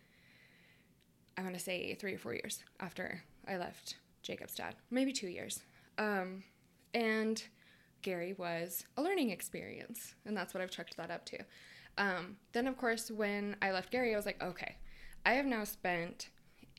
I 1.38 1.42
want 1.42 1.56
to 1.56 1.60
say 1.60 1.96
three 1.96 2.14
or 2.14 2.18
four 2.20 2.34
years 2.34 2.64
after 2.80 3.24
I 3.48 3.58
left 3.58 3.98
Jacob's 4.22 4.56
dad, 4.56 4.76
maybe 4.92 5.12
two 5.12 5.28
years. 5.30 5.62
Um, 5.98 6.44
and 6.94 7.44
Gary 8.04 8.34
was 8.34 8.86
a 8.98 9.02
learning 9.02 9.32
experience, 9.32 10.14
and 10.26 10.36
that's 10.38 10.54
what 10.54 10.62
I've 10.62 10.70
chucked 10.72 10.96
that 10.98 11.10
up 11.10 11.26
to. 11.26 11.40
Um, 11.98 12.38
then, 12.52 12.68
of 12.68 12.78
course, 12.78 13.10
when 13.10 13.56
I 13.62 13.72
left 13.72 13.92
Gary, 13.92 14.14
I 14.14 14.18
was 14.18 14.26
like, 14.26 14.42
okay, 14.44 14.76
I 15.26 15.34
have 15.34 15.46
now 15.46 15.64
spent 15.64 16.30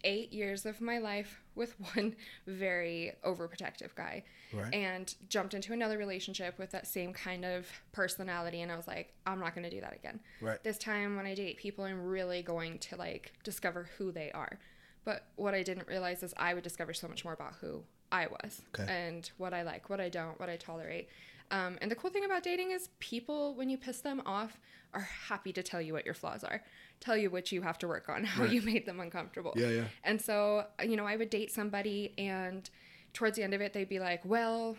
eight 0.04 0.32
years 0.32 0.64
of 0.66 0.80
my 0.80 0.98
life 0.98 1.40
with 1.54 1.74
one 1.94 2.14
very 2.46 3.12
overprotective 3.24 3.94
guy 3.94 4.22
Right. 4.52 4.72
and 4.72 5.12
jumped 5.28 5.52
into 5.54 5.72
another 5.72 5.98
relationship 5.98 6.58
with 6.60 6.70
that 6.70 6.86
same 6.86 7.12
kind 7.12 7.44
of 7.44 7.66
personality 7.90 8.60
and 8.62 8.70
I 8.70 8.76
was 8.76 8.86
like 8.86 9.12
I'm 9.26 9.40
not 9.40 9.54
going 9.54 9.64
to 9.64 9.70
do 9.70 9.80
that 9.80 9.94
again. 9.94 10.20
Right. 10.40 10.62
This 10.62 10.78
time 10.78 11.16
when 11.16 11.26
I 11.26 11.34
date 11.34 11.56
people 11.56 11.84
I'm 11.84 12.00
really 12.06 12.42
going 12.42 12.78
to 12.80 12.96
like 12.96 13.32
discover 13.42 13.88
who 13.98 14.12
they 14.12 14.30
are. 14.32 14.58
But 15.04 15.26
what 15.36 15.54
I 15.54 15.62
didn't 15.62 15.88
realize 15.88 16.22
is 16.22 16.32
I 16.36 16.54
would 16.54 16.62
discover 16.64 16.94
so 16.94 17.08
much 17.08 17.24
more 17.24 17.34
about 17.34 17.54
who 17.60 17.82
I 18.12 18.26
was 18.28 18.62
Okay. 18.78 18.90
and 18.90 19.28
what 19.38 19.52
I 19.52 19.62
like, 19.62 19.90
what 19.90 20.00
I 20.00 20.08
don't, 20.08 20.38
what 20.38 20.48
I 20.48 20.56
tolerate. 20.56 21.08
Um, 21.50 21.76
and 21.82 21.90
the 21.90 21.94
cool 21.94 22.10
thing 22.10 22.24
about 22.24 22.42
dating 22.42 22.70
is 22.70 22.88
people, 23.00 23.54
when 23.54 23.68
you 23.68 23.76
piss 23.76 24.00
them 24.00 24.22
off, 24.24 24.58
are 24.94 25.06
happy 25.28 25.52
to 25.52 25.62
tell 25.62 25.80
you 25.82 25.92
what 25.92 26.04
your 26.06 26.14
flaws 26.14 26.42
are, 26.42 26.62
tell 27.00 27.16
you 27.16 27.30
what 27.30 27.52
you 27.52 27.62
have 27.62 27.78
to 27.78 27.88
work 27.88 28.08
on, 28.08 28.24
how 28.32 28.42
Right. 28.44 28.52
you 28.52 28.62
made 28.62 28.86
them 28.86 29.00
uncomfortable. 29.00 29.52
Yeah, 29.56 29.68
yeah. 29.68 29.84
And 30.04 30.20
so, 30.20 30.66
you 30.82 30.96
know, 30.96 31.06
I 31.06 31.16
would 31.16 31.30
date 31.30 31.52
somebody, 31.52 32.14
and 32.18 32.68
towards 33.12 33.36
the 33.36 33.42
end 33.42 33.54
of 33.54 33.60
it, 33.60 33.72
they'd 33.72 33.88
be 33.88 34.00
like, 34.00 34.24
"Well, 34.24 34.76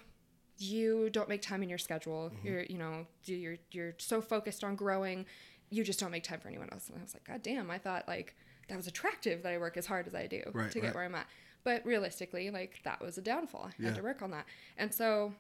you 0.58 1.10
don't 1.10 1.28
make 1.30 1.42
time 1.42 1.62
in 1.64 1.70
your 1.70 1.78
schedule. 1.78 2.32
Mm-hmm. 2.34 2.48
You're, 2.48 2.64
you 2.64 2.78
know, 2.78 3.08
you're 3.26 3.58
you're 3.72 3.94
so 3.98 4.22
focused 4.22 4.64
on 4.64 4.76
growing, 4.76 5.26
you 5.70 5.84
just 5.84 6.00
don't 6.00 6.12
make 6.12 6.24
time 6.24 6.40
for 6.40 6.48
anyone 6.48 6.70
else." 6.72 6.90
And 6.90 6.98
I 6.98 7.02
was 7.02 7.14
like, 7.14 7.26
"God 7.26 7.44
damn!" 7.44 7.70
I 7.70 7.78
thought 7.78 8.08
like 8.08 8.36
that 8.70 8.78
was 8.78 8.88
attractive 8.88 9.44
that 9.44 9.52
I 9.54 9.58
work 9.58 9.78
as 9.78 9.86
hard 9.86 10.08
as 10.08 10.16
I 10.16 10.26
do 10.28 10.42
Right, 10.54 10.72
to 10.72 10.80
get 10.80 10.88
right. 10.88 10.96
where 10.96 11.04
I'm 11.04 11.14
at. 11.16 11.28
But 11.64 11.86
realistically, 11.86 12.50
like 12.50 12.80
that 12.84 13.00
was 13.02 13.18
a 13.18 13.22
downfall. 13.22 13.66
I 13.70 13.74
Yeah. 13.78 13.88
had 13.90 13.96
to 13.98 14.02
work 14.04 14.22
on 14.22 14.32
that. 14.32 14.46
And 14.78 14.94
so, 14.94 15.34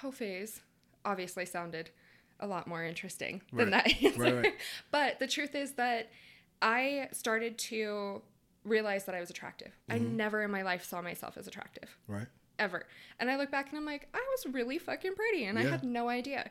hoe 0.00 0.10
phase 0.12 0.60
obviously 1.04 1.46
sounded 1.46 1.90
a 2.40 2.46
lot 2.46 2.66
more 2.66 2.82
interesting 2.84 3.42
than 3.52 3.70
Right. 3.70 3.84
that 3.84 4.02
answer. 4.04 4.20
Right, 4.20 4.34
right. 4.34 4.54
But 4.90 5.18
the 5.18 5.26
truth 5.26 5.54
is 5.54 5.72
that 5.72 6.10
I 6.62 7.08
started 7.12 7.56
to 7.58 8.22
realize 8.64 9.04
that 9.06 9.14
I 9.14 9.20
was 9.20 9.30
attractive. 9.30 9.72
I 9.88 9.98
Mm-hmm. 9.98 10.16
never 10.16 10.42
in 10.42 10.50
my 10.50 10.62
life 10.62 10.84
saw 10.84 11.00
myself 11.00 11.36
as 11.38 11.46
attractive, 11.46 11.96
Right. 12.06 12.26
ever. 12.58 12.86
And 13.18 13.30
I 13.30 13.36
look 13.36 13.50
back 13.50 13.68
and 13.70 13.78
I'm 13.78 13.86
like, 13.86 14.08
I 14.12 14.24
was 14.32 14.52
really 14.52 14.78
fucking 14.78 15.14
pretty, 15.14 15.44
and 15.44 15.58
I 15.58 15.62
had 15.64 15.82
no 15.84 16.08
idea. 16.08 16.50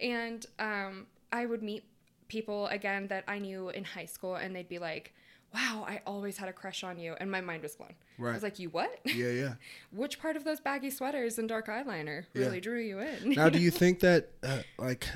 And 0.00 0.44
um, 0.58 1.06
I 1.32 1.44
would 1.46 1.62
meet 1.62 1.84
people 2.28 2.66
again 2.68 3.08
that 3.08 3.24
I 3.28 3.38
knew 3.38 3.68
in 3.70 3.84
high 3.84 4.06
school, 4.06 4.36
and 4.36 4.54
they'd 4.56 4.68
be 4.68 4.78
like, 4.78 5.12
Wow, 5.52 5.84
I 5.88 6.00
always 6.06 6.36
had 6.36 6.48
a 6.48 6.52
crush 6.52 6.84
on 6.84 6.98
you. 6.98 7.14
And 7.18 7.30
my 7.30 7.40
mind 7.40 7.62
was 7.62 7.74
blown. 7.76 7.94
Right. 8.18 8.30
I 8.30 8.34
was 8.34 8.42
like, 8.42 8.58
You 8.58 8.70
what? 8.70 9.00
Yeah, 9.04 9.30
yeah. 9.30 9.54
Which 9.92 10.20
part 10.20 10.36
of 10.36 10.44
those 10.44 10.60
baggy 10.60 10.90
sweaters 10.90 11.38
and 11.38 11.48
dark 11.48 11.66
eyeliner 11.68 12.24
Yeah. 12.34 12.42
really 12.46 12.60
drew 12.60 12.78
you 12.80 13.00
in? 13.00 13.30
Now, 13.30 13.48
do 13.48 13.58
you 13.58 13.70
think 13.82 14.00
that, 14.00 14.30
uh, 14.42 14.62
like, 14.78 15.08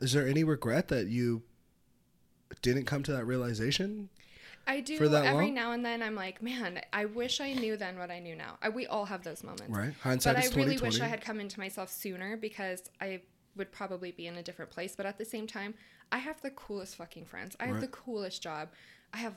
is 0.00 0.12
there 0.12 0.26
any 0.26 0.42
regret 0.44 0.88
that 0.88 1.08
you 1.08 1.42
didn't 2.62 2.84
come 2.84 3.02
to 3.04 3.12
that 3.12 3.24
realization? 3.26 4.08
I 4.66 4.80
do 4.80 4.96
for 4.96 5.08
that 5.08 5.26
every 5.26 5.46
long? 5.46 5.54
now 5.54 5.72
and 5.72 5.84
then. 5.84 6.02
I'm 6.02 6.14
like, 6.14 6.40
man, 6.42 6.80
I 6.92 7.04
wish 7.04 7.40
I 7.42 7.52
knew 7.52 7.76
then 7.76 7.98
what 7.98 8.10
I 8.10 8.18
knew 8.18 8.34
now. 8.34 8.56
I, 8.62 8.70
we 8.70 8.86
all 8.86 9.04
have 9.04 9.22
those 9.22 9.44
moments, 9.44 9.68
Right. 9.68 9.92
Hindsight 10.02 10.36
But 10.36 10.44
I 10.44 10.56
really 10.56 10.78
wish 10.78 11.00
I 11.00 11.06
had 11.06 11.20
come 11.20 11.38
into 11.40 11.60
myself 11.60 11.90
sooner 11.90 12.38
because 12.38 12.82
I 13.00 13.20
would 13.56 13.70
probably 13.70 14.10
be 14.12 14.26
in 14.26 14.36
a 14.36 14.42
different 14.42 14.70
place. 14.70 14.94
But 14.96 15.04
at 15.04 15.18
the 15.18 15.24
same 15.26 15.46
time, 15.46 15.74
I 16.10 16.16
have 16.18 16.40
the 16.40 16.50
coolest 16.52 16.96
fucking 16.96 17.26
friends. 17.26 17.54
I 17.60 17.66
have 17.66 17.74
Right. 17.74 17.80
the 17.82 17.88
coolest 17.88 18.42
job. 18.42 18.70
I 19.12 19.18
have 19.18 19.34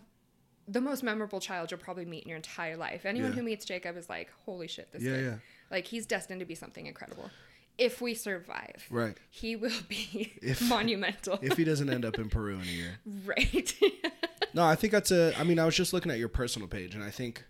the 0.68 0.82
most 0.82 1.02
memorable 1.04 1.40
child 1.40 1.72
you'll 1.72 1.80
probably 1.80 2.06
meet 2.06 2.24
in 2.24 2.30
your 2.30 2.36
entire 2.38 2.76
life. 2.78 3.06
Anyone 3.06 3.32
Yeah. 3.32 3.36
who 3.38 3.44
meets 3.44 3.64
Jacob 3.66 3.96
is 3.98 4.10
like, 4.10 4.30
holy 4.46 4.68
shit, 4.68 4.92
this 4.92 5.02
Yeah, 5.02 5.16
kid. 5.16 5.24
yeah. 5.26 5.36
Like 5.72 5.86
he's 5.88 6.06
destined 6.06 6.40
to 6.42 6.46
be 6.46 6.56
something 6.56 6.86
incredible. 6.86 7.30
If 7.78 8.02
we 8.02 8.14
survive, 8.16 8.86
Right. 8.90 9.16
he 9.30 9.56
will 9.56 9.72
be 9.88 10.34
If- 10.42 10.62
monumental. 10.70 11.40
If 11.42 11.58
he 11.58 11.64
doesn't 11.64 11.90
end 11.90 12.04
up 12.06 12.18
in 12.20 12.30
Peru 12.30 12.56
in 12.56 12.62
a 12.62 12.66
year. 12.66 13.00
right. 13.26 13.74
No, 14.54 14.64
I 14.66 14.76
think 14.76 14.92
that's 14.92 15.12
a. 15.12 15.38
I 15.38 15.44
mean, 15.44 15.60
I 15.60 15.66
was 15.66 15.76
just 15.76 15.94
looking 15.94 16.12
at 16.12 16.18
your 16.18 16.30
personal 16.30 16.68
page, 16.68 16.96
and 16.96 17.04
I 17.04 17.12
think 17.12 17.44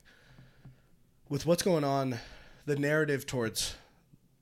with 1.29 1.45
what's 1.45 1.63
going 1.63 1.83
on, 1.85 2.19
the 2.65 2.75
narrative 2.75 3.25
towards, 3.25 3.75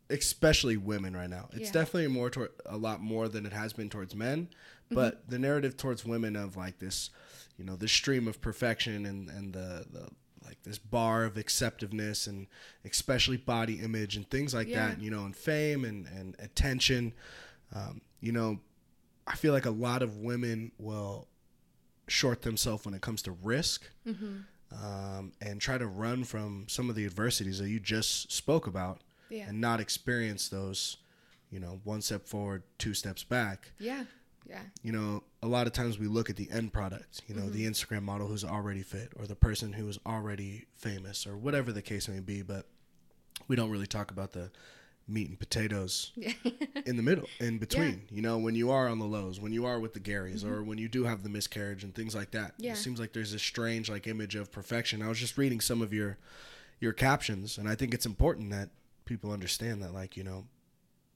especially 0.09 0.77
women 0.77 1.15
right 1.15 1.29
now, 1.29 1.49
it's 1.51 1.67
Yeah. 1.69 1.71
definitely 1.71 2.07
more 2.07 2.29
toward 2.29 2.51
a 2.65 2.77
lot 2.77 3.01
more 3.01 3.27
than 3.27 3.45
it 3.45 3.53
has 3.53 3.73
been 3.73 3.89
towards 3.89 4.15
men. 4.15 4.49
But 4.89 5.27
the 5.29 5.39
narrative 5.39 5.77
towards 5.77 6.05
women 6.05 6.35
of 6.35 6.55
like 6.55 6.77
this, 6.79 7.09
you 7.57 7.65
know, 7.65 7.75
this 7.75 7.91
stream 7.91 8.27
of 8.27 8.39
perfection 8.41 9.05
and 9.05 9.29
and 9.29 9.53
the 9.53 9.85
the 9.91 10.09
like 10.45 10.61
this 10.61 10.77
bar 10.77 11.23
of 11.25 11.37
acceptiveness 11.39 12.27
and 12.27 12.45
especially 12.83 13.37
body 13.37 13.79
image 13.79 14.15
and 14.15 14.29
things 14.29 14.53
like 14.53 14.67
Yeah. 14.67 14.89
that, 14.89 15.01
you 15.01 15.09
know, 15.09 15.25
and 15.25 15.35
fame 15.35 15.83
and 15.83 16.05
and 16.07 16.35
attention. 16.37 17.13
Um, 17.73 18.01
you 18.21 18.31
know, 18.31 18.59
I 19.25 19.35
feel 19.35 19.53
like 19.53 19.65
a 19.65 19.71
lot 19.71 20.03
of 20.03 20.17
women 20.17 20.71
will 20.77 21.27
short 22.07 22.43
themselves 22.43 22.85
when 22.85 22.93
it 22.93 23.01
comes 23.01 23.23
to 23.23 23.31
risk 23.31 23.89
um, 24.71 25.31
and 25.41 25.59
try 25.59 25.77
to 25.79 25.87
run 25.87 26.23
from 26.23 26.65
some 26.67 26.89
of 26.91 26.95
the 26.95 27.05
adversities 27.05 27.57
that 27.59 27.69
you 27.69 27.79
just 27.79 28.31
spoke 28.31 28.67
about 28.67 29.01
Yeah. 29.35 29.49
and 29.49 29.59
not 29.61 29.79
experience 29.79 30.49
those, 30.49 30.97
you 31.51 31.59
know, 31.59 31.79
one 31.83 32.01
step 32.01 32.27
forward, 32.27 32.63
two 32.77 32.93
steps 32.93 33.23
back. 33.23 33.71
yeah. 33.79 34.03
Yeah. 34.47 34.61
You 34.83 34.91
know, 34.91 35.23
a 35.41 35.47
lot 35.47 35.65
of 35.65 35.73
times 35.73 35.97
we 35.97 36.05
look 36.05 36.29
at 36.29 36.35
the 36.35 36.47
end 36.51 36.71
product, 36.71 37.23
you 37.27 37.33
know, 37.33 37.41
Mm-hmm. 37.43 37.53
the 37.53 37.65
Instagram 37.65 38.03
model 38.03 38.27
who's 38.27 38.43
already 38.45 38.83
fit 38.83 39.11
or 39.17 39.25
the 39.25 39.35
person 39.35 39.73
who 39.73 39.87
is 39.89 39.97
already 40.05 40.65
famous 40.75 41.25
or 41.25 41.35
whatever 41.35 41.71
the 41.71 41.81
case 41.81 42.07
may 42.07 42.19
be, 42.19 42.43
but 42.43 42.67
we 43.47 43.55
don't 43.55 43.71
really 43.71 43.87
talk 43.87 44.11
about 44.11 44.33
the 44.33 44.51
meat 45.07 45.29
and 45.29 45.39
potatoes 45.39 46.11
in 46.85 46.95
the 46.95 47.01
middle, 47.01 47.27
in 47.39 47.57
between. 47.57 48.03
You 48.11 48.21
know, 48.21 48.37
when 48.37 48.53
you 48.53 48.69
are 48.69 48.87
on 48.87 48.99
the 48.99 49.05
lows, 49.05 49.39
when 49.39 49.51
you 49.51 49.65
are 49.65 49.79
with 49.79 49.95
the 49.95 49.99
Garys, 49.99 50.45
or 50.45 50.61
when 50.63 50.77
you 50.77 50.87
do 50.87 51.05
have 51.05 51.23
the 51.23 51.29
miscarriage 51.29 51.83
and 51.83 51.95
things 51.95 52.13
like 52.13 52.29
that. 52.31 52.53
Mm-hmm. 52.53 52.63
Yeah. 52.65 52.71
It 52.73 52.77
seems 52.77 52.99
like 52.99 53.13
there's 53.13 53.31
this 53.31 53.41
strange 53.41 53.89
like 53.89 54.05
image 54.05 54.35
of 54.35 54.51
perfection. 54.51 55.01
I 55.01 55.07
was 55.07 55.17
just 55.19 55.39
reading 55.39 55.59
some 55.59 55.81
of 55.81 55.91
your 55.91 56.19
your 56.79 56.93
captions, 56.93 57.57
and 57.57 57.67
I 57.67 57.73
think 57.73 57.95
it's 57.95 58.05
important 58.05 58.51
that 58.51 58.69
people 59.05 59.31
understand 59.31 59.81
that, 59.83 59.93
like 59.93 60.17
you 60.17 60.23
know, 60.23 60.45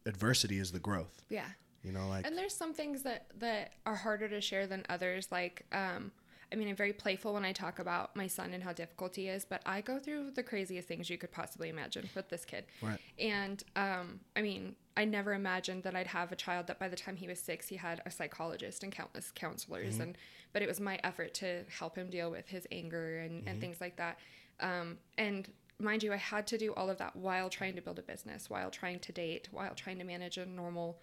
adversity 0.05 0.59
is 0.59 0.71
the 0.71 0.79
growth. 0.79 1.23
yeah. 1.29 1.47
You 1.83 1.93
know, 1.93 2.09
like 2.09 2.27
And 2.27 2.37
there's 2.37 2.53
some 2.53 2.73
things 2.73 3.03
that 3.03 3.27
that 3.39 3.71
are 3.85 3.95
harder 3.95 4.27
to 4.27 4.41
share 4.41 4.67
than 4.67 4.85
others. 4.89 5.29
Like, 5.31 5.65
um, 5.71 6.11
I 6.51 6.55
mean, 6.55 6.67
I'm 6.67 6.75
very 6.75 6.91
playful 6.91 7.33
when 7.33 7.45
I 7.45 7.53
talk 7.53 7.79
about 7.79 8.15
my 8.17 8.27
son 8.27 8.53
and 8.53 8.61
how 8.61 8.73
difficult 8.73 9.15
he 9.15 9.29
is, 9.29 9.45
but 9.45 9.61
I 9.65 9.79
go 9.79 9.97
through 9.97 10.31
the 10.31 10.43
craziest 10.43 10.89
things 10.89 11.09
you 11.09 11.17
could 11.17 11.31
possibly 11.31 11.69
imagine 11.69 12.09
with 12.15 12.27
this 12.27 12.43
kid. 12.43 12.65
Right. 12.81 12.99
And 13.17 13.63
um, 13.77 14.19
I 14.35 14.41
mean, 14.41 14.75
I 14.97 15.05
never 15.05 15.33
imagined 15.33 15.83
that 15.83 15.95
I'd 15.95 16.07
have 16.07 16.33
a 16.33 16.35
child 16.35 16.67
that 16.67 16.79
by 16.79 16.89
the 16.89 16.97
time 16.97 17.15
he 17.15 17.27
was 17.27 17.39
six, 17.39 17.69
he 17.69 17.77
had 17.77 18.01
a 18.05 18.11
psychologist 18.11 18.83
and 18.83 18.91
countless 18.91 19.31
counselors. 19.31 19.99
And 19.99 20.17
but 20.51 20.61
it 20.61 20.67
was 20.67 20.81
my 20.81 20.99
effort 21.03 21.33
to 21.35 21.63
help 21.69 21.95
him 21.95 22.09
deal 22.09 22.29
with 22.29 22.47
his 22.47 22.67
anger 22.73 23.19
and, 23.19 23.47
and 23.47 23.61
things 23.61 23.79
like 23.79 23.95
that. 23.97 24.19
Um, 24.59 24.97
and 25.17 25.47
mind 25.79 26.03
you, 26.03 26.11
I 26.13 26.17
had 26.17 26.45
to 26.47 26.57
do 26.57 26.73
all 26.73 26.89
of 26.89 26.97
that 26.97 27.15
while 27.15 27.49
trying 27.49 27.75
to 27.75 27.81
build 27.81 27.99
a 27.99 28.01
business, 28.03 28.49
while 28.49 28.69
trying 28.69 28.99
to 28.99 29.11
date, 29.11 29.47
while 29.51 29.73
trying 29.75 29.97
to 29.99 30.03
manage 30.03 30.37
a 30.37 30.45
normal 30.45 30.99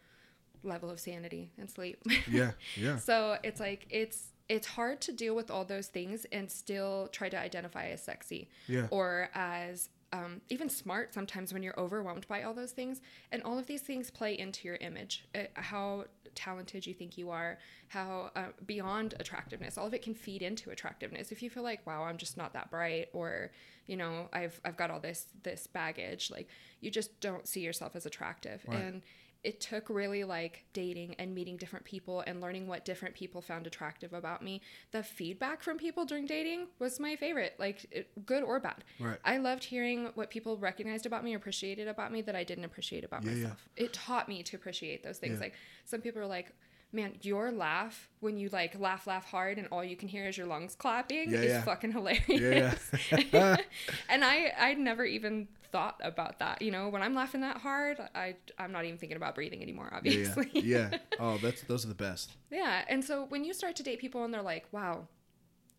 level 0.63 0.91
of 0.91 0.99
sanity 1.01 1.53
and 1.59 1.71
sleep. 1.71 2.03
Yeah, 2.31 2.53
yeah. 2.77 2.97
So 2.97 3.39
it's 3.43 3.61
like 3.61 3.87
it's 3.91 4.29
it's 4.49 4.67
hard 4.67 5.01
to 5.03 5.13
deal 5.13 5.35
with 5.35 5.51
all 5.51 5.65
those 5.65 5.89
things 5.89 6.25
and 6.31 6.51
still 6.51 7.09
try 7.13 7.29
to 7.29 7.39
identify 7.39 7.89
as 7.89 8.03
sexy 8.03 8.49
Yeah. 8.69 8.87
or 8.91 9.29
as 9.35 9.89
um, 10.13 10.41
even 10.49 10.69
smart 10.69 11.13
sometimes 11.13 11.53
when 11.53 11.65
you're 11.65 11.79
overwhelmed 11.79 12.29
by 12.29 12.45
all 12.45 12.55
those 12.55 12.71
things 12.71 13.01
and 13.33 13.43
all 13.43 13.59
of 13.59 13.67
these 13.67 13.83
things 13.83 14.09
play 14.09 14.39
into 14.39 14.69
your 14.69 14.77
image 14.77 15.25
uh, 15.35 15.41
how 15.55 16.05
talented 16.37 16.87
you 16.87 16.95
think 16.95 17.19
you 17.19 17.31
are 17.31 17.59
how 17.89 18.31
uh, 18.37 18.45
beyond 18.67 19.15
attractiveness 19.19 19.77
all 19.77 19.87
of 19.87 19.95
it 19.95 20.03
can 20.03 20.15
feed 20.15 20.43
into 20.43 20.71
attractiveness 20.71 21.33
if 21.33 21.43
you 21.43 21.51
feel 21.51 21.63
like 21.65 21.85
wow 21.87 22.05
i'm 22.05 22.17
just 22.19 22.37
not 22.37 22.53
that 22.53 22.71
bright 22.71 23.09
or 23.13 23.51
you 23.87 23.97
know 23.97 24.29
i've 24.33 24.61
i've 24.65 24.77
got 24.77 24.91
all 24.91 25.01
this 25.01 25.27
this 25.43 25.67
baggage 25.67 26.31
like 26.31 26.47
you 26.81 26.91
just 26.91 27.19
don't 27.21 27.49
see 27.49 27.61
yourself 27.61 27.97
as 27.97 28.07
attractive 28.07 28.63
Right. 28.69 28.79
and 28.79 29.03
it 29.47 29.61
took 29.61 29.89
really 29.89 30.25
like 30.25 30.65
dating 30.73 31.15
and 31.21 31.33
meeting 31.35 31.57
different 31.57 31.85
people 31.85 32.25
and 32.27 32.41
learning 32.41 32.67
what 32.67 32.85
different 32.85 33.15
people 33.15 33.41
found 33.41 33.65
attractive 33.67 34.13
about 34.13 34.43
me. 34.43 34.61
The 34.91 35.05
feedback 35.05 35.63
from 35.63 35.79
people 35.79 36.05
during 36.05 36.27
dating 36.27 36.67
was 36.81 36.99
my 36.99 37.15
favorite, 37.15 37.55
like 37.59 37.87
it, 37.93 38.27
good 38.27 38.43
or 38.43 38.59
bad. 38.59 38.83
Right. 38.99 39.19
I 39.25 39.37
loved 39.37 39.63
hearing 39.63 40.11
what 40.17 40.31
people 40.31 40.57
recognized 40.59 41.07
about 41.07 41.23
me, 41.23 41.35
appreciated 41.35 41.87
about 41.87 42.11
me 42.11 42.23
that 42.23 42.35
I 42.35 42.43
didn't 42.43 42.65
appreciate 42.65 43.05
about 43.05 43.23
Yeah, 43.23 43.31
yeah. 43.31 43.37
myself. 43.43 43.69
It 43.77 43.93
taught 43.93 44.29
me 44.29 44.43
to 44.43 44.57
appreciate 44.57 45.05
those 45.05 45.19
things. 45.19 45.35
Yeah. 45.35 45.41
Like 45.45 45.55
some 45.85 46.01
people 46.01 46.21
are 46.21 46.27
like, 46.27 46.51
man, 46.93 47.13
your 47.23 47.53
laugh 47.53 48.09
when 48.21 48.37
you 48.39 48.49
like 48.49 48.79
laugh, 48.81 49.07
laugh 49.07 49.27
hard 49.31 49.59
and 49.59 49.69
all 49.71 49.85
you 49.85 49.97
can 49.97 50.09
hear 50.09 50.27
is 50.27 50.37
your 50.37 50.47
lungs 50.47 50.75
clapping 50.75 51.31
Yeah, 51.31 51.39
is 51.39 51.51
yeah. 51.53 51.63
fucking 51.63 51.93
hilarious. 51.93 52.91
Yeah, 53.13 53.21
yeah. 53.33 53.57
and 54.09 54.25
I 54.25 54.53
I 54.59 54.75
never 54.75 55.05
even 55.05 55.47
thought 55.73 56.01
about 56.03 56.39
that. 56.39 56.63
You 56.63 56.71
know, 56.71 56.89
when 56.89 57.03
I'm 57.03 57.15
laughing 57.15 57.41
that 57.43 57.59
hard, 57.59 57.99
I 58.15 58.37
I'm 58.59 58.73
not 58.73 58.85
even 58.85 58.99
thinking 58.99 59.17
about 59.17 59.35
breathing 59.35 59.63
anymore. 59.63 59.91
Obviously. 59.95 60.51
yeah. 60.55 60.89
yeah. 60.93 60.99
Oh, 61.21 61.39
that's 61.39 61.63
those 61.63 61.85
are 61.85 61.89
the 61.89 61.95
best. 61.95 62.33
Yeah, 62.51 62.85
and 62.89 63.05
so 63.05 63.25
when 63.29 63.45
you 63.45 63.53
start 63.55 63.77
to 63.77 63.83
date 63.83 63.99
people 64.01 64.25
and 64.25 64.33
they're 64.35 64.43
like, 64.43 64.67
"Wow, 64.73 65.09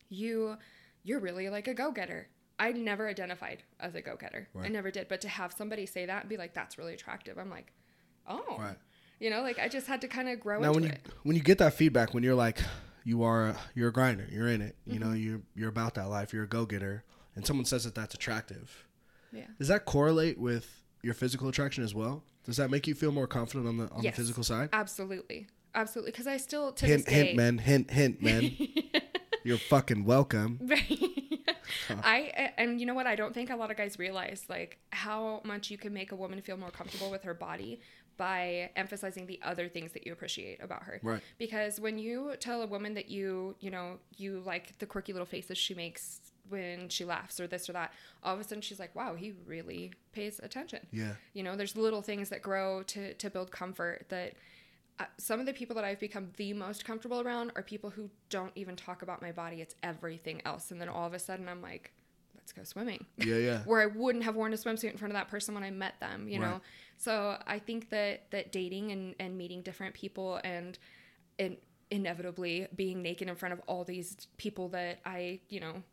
you 0.10 0.58
you're 1.04 1.20
really 1.20 1.50
like 1.50 1.68
a 1.68 1.74
go-getter." 1.74 2.28
I 2.60 2.72
never 2.72 3.08
identified 3.08 3.62
as 3.80 3.94
a 3.94 4.02
go-getter. 4.02 4.50
I 4.60 4.68
never 4.68 4.90
did, 4.90 5.08
but 5.08 5.22
to 5.22 5.30
have 5.30 5.54
somebody 5.54 5.86
say 5.86 6.08
that 6.08 6.22
and 6.22 6.30
be 6.30 6.38
like, 6.38 6.54
"That's 6.56 6.78
really 6.78 6.94
attractive." 6.96 7.38
I'm 7.38 7.50
like, 7.52 7.72
"Oh." 8.28 8.58
Right. 8.60 8.78
You 9.20 9.30
know, 9.30 9.42
like 9.42 9.60
I 9.60 9.68
just 9.68 9.88
had 9.88 10.02
to 10.02 10.08
kind 10.08 10.30
of 10.30 10.40
grow 10.40 10.60
Now, 10.60 10.70
into 10.70 10.80
when 10.80 10.84
you 10.84 10.90
it. 10.90 11.08
when 11.24 11.36
you 11.36 11.42
get 11.44 11.58
that 11.60 11.74
feedback, 11.74 12.14
when 12.14 12.24
you're 12.24 12.36
like, 12.36 12.60
you 13.04 13.24
are 13.24 13.56
you're 13.76 13.90
a 13.90 13.94
grinder, 13.94 14.28
you're 14.32 14.48
in 14.48 14.62
it. 14.62 14.76
You 14.86 15.00
know, 15.00 15.08
Mm-hmm. 15.08 15.16
you're 15.28 15.42
you're 15.56 15.70
about 15.70 15.94
that 15.96 16.10
life. 16.10 16.34
You're 16.34 16.44
a 16.44 16.48
go 16.48 16.66
getter, 16.66 17.04
and 17.36 17.46
someone 17.46 17.66
says 17.66 17.84
that 17.86 17.94
that's 17.96 18.14
attractive. 18.16 18.86
Yeah. 19.38 19.46
Does 19.60 19.68
that 19.70 19.86
correlate 19.86 20.38
with 20.40 20.84
your 21.04 21.14
physical 21.14 21.48
attraction 21.48 21.84
as 21.84 21.94
well? 21.96 22.24
Does 22.44 22.58
that 22.58 22.70
make 22.72 22.88
you 22.88 22.96
feel 22.96 23.12
more 23.12 23.28
confident 23.28 23.68
on 23.68 23.78
the 23.78 23.90
on 23.92 24.04
Yes. 24.04 24.16
the 24.16 24.22
physical 24.22 24.44
side? 24.44 24.70
Absolutely. 24.74 25.48
Absolutely, 25.76 26.12
cuz 26.12 26.26
I 26.28 26.38
still 26.38 26.72
to 26.74 26.86
Hint, 26.86 27.06
this 27.06 27.14
day 27.14 27.26
hint, 27.28 27.38
men. 27.38 27.58
Hint, 27.60 27.92
hint, 27.92 28.22
men. 28.22 28.56
you're 29.44 29.58
fucking 29.58 30.06
welcome. 30.06 30.60
I 31.90 32.52
and 32.58 32.80
you 32.80 32.86
know 32.86 32.94
what? 32.94 33.08
I 33.08 33.16
don't 33.16 33.34
think 33.34 33.50
a 33.50 33.56
lot 33.56 33.72
of 33.72 33.78
guys 33.78 34.00
realize 34.00 34.46
like 34.50 34.78
how 34.92 35.42
much 35.44 35.70
you 35.70 35.78
can 35.78 35.94
make 35.94 36.12
a 36.12 36.16
woman 36.16 36.42
feel 36.42 36.58
more 36.58 36.72
comfortable 36.72 37.12
with 37.12 37.24
her 37.24 37.34
body 37.34 37.80
by 38.18 38.72
emphasizing 38.76 39.28
the 39.28 39.40
other 39.44 39.70
things 39.70 39.92
that 39.92 40.06
you 40.06 40.12
appreciate 40.14 40.62
about 40.64 40.84
her. 40.84 41.00
Right. 41.04 41.22
Because 41.38 41.80
when 41.80 42.00
you 42.00 42.34
tell 42.40 42.62
a 42.64 42.68
woman 42.68 42.96
that 42.96 43.10
you, 43.10 43.56
you 43.60 43.70
know, 43.70 44.00
you 44.18 44.42
like 44.44 44.80
the 44.80 44.88
quirky 44.88 45.14
little 45.14 45.28
faces 45.28 45.58
she 45.58 45.76
makes 45.76 46.20
when 46.49 46.90
she 46.90 47.06
laughs 47.06 47.40
or 47.40 47.48
this 47.48 47.69
or 47.69 47.74
that, 47.74 47.94
all 48.24 48.34
of 48.34 48.40
a 48.40 48.44
sudden 48.44 48.61
she's 48.61 48.80
like, 48.80 48.95
"Wow, 48.95 49.15
he 49.15 49.34
really 49.45 49.94
pays 50.14 50.40
attention." 50.41 50.86
Yeah. 50.91 51.14
You 51.34 51.44
know, 51.44 51.56
there's 51.56 51.76
little 51.76 52.02
things 52.02 52.30
that 52.30 52.41
grow 52.41 52.84
to 52.84 53.14
to 53.14 53.30
build 53.30 53.52
comfort 53.52 54.06
that 54.10 54.34
uh, 54.99 55.06
some 55.18 55.40
of 55.40 55.45
the 55.45 55.53
people 55.53 55.76
that 55.76 55.86
I've 55.86 55.99
become 55.99 56.30
the 56.38 56.53
most 56.53 56.86
comfortable 56.86 57.22
around 57.22 57.52
are 57.56 57.61
people 57.61 57.90
who 57.90 58.10
don't 58.30 58.52
even 58.56 58.76
talk 58.76 59.02
about 59.02 59.22
my 59.22 59.32
body. 59.32 59.61
It's 59.61 59.76
everything 59.84 60.41
else. 60.45 60.72
And 60.72 60.82
then 60.82 60.90
all 60.90 61.06
of 61.06 61.14
a 61.14 61.19
sudden 61.19 61.48
I'm 61.48 61.61
like, 61.61 61.91
let's 62.36 62.52
go 62.52 62.64
swimming. 62.64 63.06
Yeah, 63.18 63.36
yeah. 63.36 63.60
Where 63.65 63.82
I 63.82 63.86
wouldn't 63.86 64.24
have 64.24 64.36
worn 64.36 64.53
a 64.53 64.57
swimsuit 64.57 64.91
in 64.91 64.98
front 64.98 65.11
of 65.11 65.18
that 65.18 65.28
person 65.30 65.53
when 65.53 65.64
I 65.64 65.69
met 65.69 65.99
them, 65.99 66.28
you 66.28 66.40
know? 66.40 66.61
So 66.98 67.38
I 67.45 67.60
think 67.60 67.90
that, 67.91 68.32
that 68.32 68.52
dating 68.52 68.91
and, 68.91 69.14
and 69.19 69.38
meeting 69.38 69.61
different 69.61 69.94
people 69.94 70.40
and, 70.44 70.80
and 71.38 71.57
inevitably 71.91 72.68
being 72.76 73.03
naked 73.03 73.28
in 73.28 73.36
front 73.36 73.53
of 73.53 73.61
all 73.68 73.84
these 73.84 74.28
people 74.38 74.69
that 74.69 74.99
I, 75.06 75.41
you 75.49 75.60
know, 75.60 75.84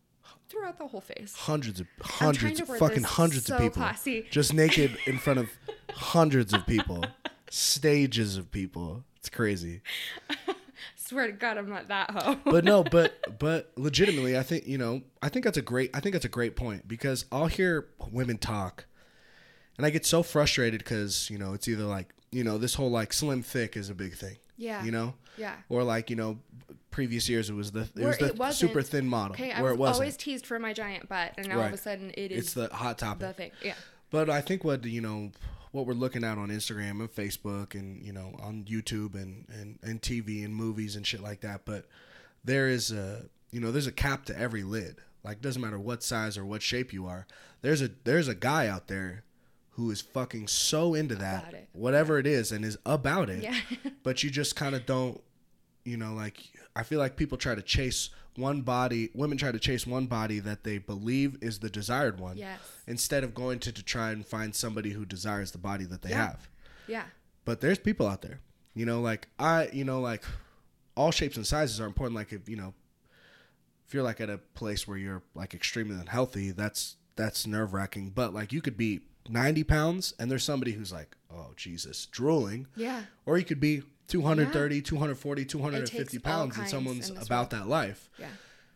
throughout 0.48 0.78
the 0.78 0.86
whole 0.86 1.00
face. 1.00 1.34
Hundreds 1.34 1.80
of 1.80 1.86
hundreds, 2.00 2.60
of 2.60 2.68
fucking 2.68 3.02
hundreds 3.02 3.46
so 3.46 3.56
of 3.56 3.60
people, 3.60 3.82
classy. 3.82 4.26
just 4.30 4.54
naked 4.54 4.96
in 5.06 5.18
front 5.18 5.40
of 5.40 5.50
hundreds 5.90 6.52
of 6.52 6.66
people, 6.66 7.04
stages 7.50 8.36
of 8.36 8.50
people. 8.50 9.04
It's 9.16 9.28
crazy. 9.28 9.82
Swear 10.96 11.26
to 11.26 11.32
God, 11.32 11.58
I'm 11.58 11.68
not 11.68 11.88
that 11.88 12.10
hoe. 12.10 12.38
but 12.44 12.64
no, 12.64 12.82
but 12.90 13.38
but 13.38 13.72
legitimately, 13.76 14.38
I 14.38 14.42
think 14.42 14.66
you 14.66 14.78
know, 14.78 15.02
I 15.22 15.28
think 15.28 15.44
that's 15.44 15.58
a 15.58 15.62
great, 15.62 15.90
I 15.94 16.00
think 16.00 16.14
that's 16.14 16.24
a 16.24 16.30
great 16.30 16.56
point 16.56 16.88
because 16.88 17.26
I'll 17.30 17.46
hear 17.46 17.88
women 18.10 18.38
talk, 18.38 18.86
and 19.76 19.86
I 19.86 19.90
get 19.90 20.06
so 20.06 20.22
frustrated 20.22 20.82
because 20.82 21.28
you 21.30 21.38
know 21.38 21.52
it's 21.52 21.68
either 21.68 21.84
like 21.84 22.14
you 22.32 22.42
know 22.42 22.58
this 22.58 22.74
whole 22.74 22.90
like 22.90 23.12
slim 23.12 23.42
thick 23.42 23.76
is 23.76 23.90
a 23.90 23.94
big 23.94 24.14
thing, 24.14 24.36
yeah. 24.56 24.84
you 24.84 24.90
know, 24.90 25.14
Yeah. 25.36 25.54
or 25.68 25.82
like 25.84 26.10
you 26.10 26.16
know 26.16 26.38
previous 26.90 27.28
years 27.28 27.50
it 27.50 27.54
was 27.54 27.72
the 27.72 27.80
it 27.80 27.90
Where 27.96 28.06
was 28.08 28.18
the 28.18 28.44
it 28.48 28.52
super 28.52 28.80
thin 28.82 29.08
model 29.08 29.34
Okay, 29.34 29.50
I 29.50 29.60
where 29.62 29.72
was 29.72 29.78
it 29.78 29.80
wasn't. 29.80 29.94
always 30.02 30.16
teased 30.16 30.46
for 30.46 30.58
my 30.58 30.72
giant 30.72 31.08
butt, 31.08 31.32
and 31.36 31.48
now 31.48 31.58
all 31.60 31.66
of 31.66 31.72
a 31.72 31.76
sudden 31.76 32.12
it 32.16 32.30
is 32.30 32.38
it's 32.44 32.54
the 32.54 32.68
hot 32.68 32.98
topic. 32.98 33.26
the 33.28 33.32
thing. 33.32 33.50
Yeah. 33.62 33.74
But 34.10 34.30
I 34.30 34.40
think 34.40 34.62
what 34.62 34.84
you 34.84 35.00
know, 35.00 35.32
what 35.72 35.86
we're 35.86 35.94
looking 35.94 36.22
at 36.22 36.38
on 36.38 36.50
Instagram 36.50 37.00
and 37.00 37.12
Facebook 37.12 37.74
and 37.74 38.00
you 38.04 38.12
know 38.12 38.36
on 38.40 38.64
YouTube 38.64 39.14
and 39.14 39.44
and 39.48 39.78
and 39.82 40.00
TV 40.00 40.44
and 40.44 40.54
movies 40.54 40.94
and 40.94 41.04
shit 41.06 41.20
like 41.20 41.40
that. 41.40 41.64
But 41.64 41.86
there 42.44 42.68
is 42.68 42.92
a 42.92 43.22
you 43.50 43.58
know 43.60 43.72
there's 43.72 43.88
a 43.88 43.92
cap 43.92 44.24
to 44.26 44.38
every 44.38 44.62
lid. 44.62 44.98
Like 45.24 45.40
doesn't 45.40 45.60
matter 45.60 45.78
what 45.80 46.02
size 46.04 46.38
or 46.38 46.44
what 46.44 46.62
shape 46.62 46.92
you 46.92 47.06
are. 47.06 47.26
There's 47.62 47.82
a 47.82 47.90
there's 48.04 48.28
a 48.28 48.34
guy 48.36 48.68
out 48.68 48.86
there 48.86 49.24
who 49.76 49.90
is 49.90 50.00
fucking 50.00 50.46
so 50.48 50.94
into 50.94 51.14
that 51.16 51.52
it. 51.54 51.68
whatever 51.72 52.18
it 52.18 52.26
is 52.26 52.52
and 52.52 52.64
is 52.64 52.76
about 52.86 53.28
it. 53.30 53.42
Yeah. 53.42 53.56
but 54.02 54.22
you 54.22 54.30
just 54.30 54.54
kind 54.56 54.74
of 54.74 54.86
don't 54.86 55.20
you 55.84 55.96
know 55.98 56.14
like 56.14 56.38
i 56.74 56.82
feel 56.82 56.98
like 56.98 57.14
people 57.14 57.36
try 57.36 57.54
to 57.54 57.60
chase 57.60 58.08
one 58.36 58.62
body 58.62 59.10
women 59.12 59.36
try 59.36 59.52
to 59.52 59.58
chase 59.58 59.86
one 59.86 60.06
body 60.06 60.38
that 60.40 60.64
they 60.64 60.78
believe 60.78 61.36
is 61.42 61.58
the 61.58 61.68
desired 61.68 62.18
one 62.18 62.38
Yes. 62.38 62.58
instead 62.86 63.22
of 63.22 63.34
going 63.34 63.58
to, 63.58 63.70
to 63.70 63.82
try 63.82 64.10
and 64.10 64.24
find 64.26 64.54
somebody 64.54 64.92
who 64.92 65.04
desires 65.04 65.50
the 65.50 65.58
body 65.58 65.84
that 65.84 66.00
they 66.00 66.08
Yeah. 66.10 66.26
have 66.28 66.48
Yeah. 66.86 67.04
but 67.44 67.60
there's 67.60 67.78
people 67.78 68.06
out 68.06 68.22
there 68.22 68.40
you 68.74 68.86
know 68.86 69.02
like 69.02 69.28
i 69.38 69.68
you 69.74 69.84
know 69.84 70.00
like 70.00 70.24
all 70.96 71.10
shapes 71.10 71.36
and 71.36 71.46
sizes 71.46 71.78
are 71.82 71.86
important 71.86 72.14
like 72.16 72.32
if 72.32 72.48
you 72.48 72.56
know 72.56 72.72
if 73.86 73.92
you're 73.92 74.02
like 74.02 74.22
at 74.22 74.30
a 74.30 74.38
place 74.38 74.88
where 74.88 74.96
you're 74.96 75.22
like 75.34 75.52
extremely 75.52 75.96
unhealthy 76.00 76.50
that's 76.50 76.96
that's 77.16 77.46
nerve-wracking 77.46 78.08
but 78.14 78.32
like 78.32 78.54
you 78.54 78.62
could 78.62 78.78
be 78.78 79.00
90 79.28 79.64
pounds 79.64 80.14
and 80.18 80.30
there's 80.30 80.44
somebody 80.44 80.72
who's 80.72 80.92
like 80.92 81.16
oh 81.32 81.52
jesus 81.56 82.06
drooling 82.06 82.66
Yeah. 82.76 83.02
or 83.26 83.38
you 83.38 83.44
could 83.44 83.60
be 83.60 83.82
230 84.08 84.82
240 84.82 85.44
250 85.44 86.18
pounds 86.18 86.58
and 86.58 86.68
someone's 86.68 87.10
about 87.10 87.50
that 87.50 87.66
life 87.68 88.10
Yeah. 88.18 88.26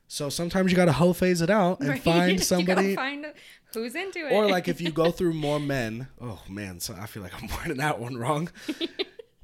so 0.06 0.28
sometimes 0.30 0.70
you 0.70 0.76
gotta 0.76 0.92
hoe 0.92 1.12
phase 1.12 1.42
it 1.42 1.50
out 1.50 1.80
and 1.80 1.88
Right? 1.90 2.02
find 2.02 2.42
somebody 2.42 2.94
find 2.96 3.26
who's 3.74 3.94
into 3.94 4.26
it. 4.26 4.32
or 4.32 4.46
like 4.48 4.68
if 4.68 4.80
you 4.80 4.90
go 4.90 5.10
through 5.16 5.34
more 5.34 5.60
men 5.60 6.08
oh 6.20 6.40
man 6.48 6.80
so 6.80 6.94
i 6.98 7.04
feel 7.06 7.22
like 7.22 7.34
i'm 7.42 7.48
wording 7.58 7.76
that 7.76 7.98
one 8.00 8.16
wrong 8.16 8.48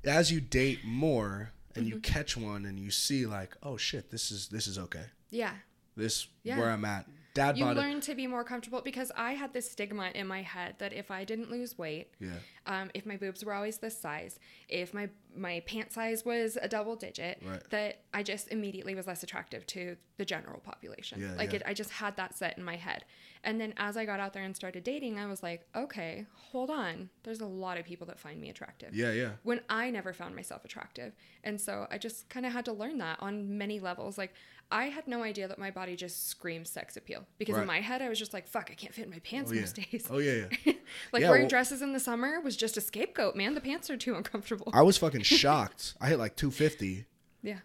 as 0.04 0.32
you 0.32 0.40
date 0.40 0.80
more 0.84 1.50
and 1.76 1.84
Mm-hmm. 1.86 1.94
you 1.96 2.00
catch 2.00 2.36
one 2.36 2.64
and 2.66 2.78
you 2.78 2.90
see 2.92 3.26
like 3.26 3.56
oh 3.62 3.76
shit 3.76 4.10
this 4.10 4.30
is 4.30 4.48
this 4.48 4.66
is 4.68 4.78
okay 4.78 5.04
yeah. 5.30 5.50
this 5.96 6.28
Yeah. 6.44 6.56
where 6.58 6.70
i'm 6.70 6.84
at 6.84 7.06
dad 7.34 7.58
You 7.58 7.66
learn 7.66 8.00
to 8.02 8.14
be 8.14 8.26
more 8.26 8.44
comfortable 8.44 8.80
because 8.80 9.12
I 9.16 9.32
had 9.32 9.52
this 9.52 9.70
stigma 9.70 10.10
in 10.14 10.26
my 10.26 10.42
head 10.42 10.76
that 10.78 10.92
if 10.92 11.10
I 11.10 11.24
didn't 11.24 11.50
lose 11.50 11.76
weight, 11.76 12.12
yeah 12.20 12.30
um, 12.66 12.90
if 12.94 13.04
my 13.04 13.16
boobs 13.16 13.44
were 13.44 13.52
always 13.52 13.78
this 13.78 13.98
size, 13.98 14.38
if 14.68 14.94
my 14.94 15.08
my 15.36 15.60
pant 15.66 15.92
size 15.92 16.24
was 16.24 16.56
a 16.62 16.68
double 16.68 16.94
digit 16.96 17.42
Right. 17.44 17.60
that 17.70 18.02
I 18.14 18.22
just 18.22 18.48
immediately 18.52 18.94
was 18.94 19.06
less 19.06 19.22
attractive 19.24 19.66
to 19.68 19.96
the 20.16 20.24
general 20.24 20.60
population. 20.60 21.20
Yeah, 21.20 21.34
like 21.36 21.50
yeah. 21.50 21.56
It, 21.56 21.62
I 21.66 21.74
just 21.74 21.90
had 21.90 22.16
that 22.16 22.36
set 22.36 22.56
in 22.56 22.62
my 22.64 22.76
head. 22.76 23.04
And 23.42 23.60
then 23.60 23.74
as 23.76 23.96
I 23.96 24.04
got 24.04 24.20
out 24.20 24.32
there 24.32 24.44
and 24.44 24.54
started 24.54 24.84
dating, 24.84 25.18
I 25.18 25.26
was 25.26 25.42
like, 25.42 25.66
okay, 25.76 26.24
hold 26.34 26.70
on. 26.70 27.10
There's 27.24 27.40
a 27.40 27.46
lot 27.46 27.76
of 27.78 27.84
people 27.84 28.06
that 28.06 28.18
find 28.20 28.40
me 28.40 28.48
attractive 28.48 28.94
Yeah, 28.94 29.10
yeah. 29.10 29.30
when 29.42 29.60
I 29.68 29.90
never 29.90 30.12
found 30.12 30.34
myself 30.36 30.64
attractive. 30.64 31.12
And 31.42 31.60
so 31.60 31.86
I 31.90 31.98
just 31.98 32.28
kind 32.30 32.46
of 32.46 32.52
had 32.52 32.64
to 32.66 32.72
learn 32.72 32.98
that 32.98 33.18
on 33.20 33.58
many 33.58 33.80
levels. 33.80 34.16
Like, 34.16 34.32
I 34.74 34.86
had 34.86 35.06
no 35.06 35.22
idea 35.22 35.46
that 35.46 35.58
my 35.58 35.70
body 35.70 35.94
just 35.94 36.28
screams 36.28 36.68
sex 36.68 36.96
appeal 36.96 37.24
because 37.38 37.54
Right. 37.54 37.60
in 37.62 37.66
my 37.68 37.80
head, 37.80 38.02
I 38.02 38.08
was 38.08 38.18
just 38.18 38.32
like, 38.34 38.48
fuck, 38.48 38.70
I 38.72 38.74
can't 38.74 38.92
fit 38.92 39.04
in 39.04 39.10
my 39.10 39.20
pants 39.20 39.50
Oh 39.50 39.54
yeah. 39.54 39.60
most 39.60 39.76
days. 39.76 40.06
Oh 40.10 40.18
yeah, 40.18 40.46
yeah. 40.64 40.72
like, 41.12 41.22
Yeah, 41.22 41.28
wearing 41.28 41.42
well- 41.44 41.48
dresses 41.50 41.80
in 41.80 41.92
the 41.92 42.00
summer 42.00 42.40
was 42.40 42.56
just 42.56 42.76
a 42.76 42.80
scapegoat, 42.80 43.36
man. 43.36 43.54
The 43.54 43.60
pants 43.60 43.88
are 43.88 43.96
too 43.96 44.16
uncomfortable. 44.16 44.72
I 44.74 44.82
was 44.82 44.98
fucking 44.98 45.22
shocked. 45.40 45.94
I 46.00 46.08
hit 46.08 46.18
like 46.18 46.34
250, 46.36 47.06
yeah. 47.42 47.58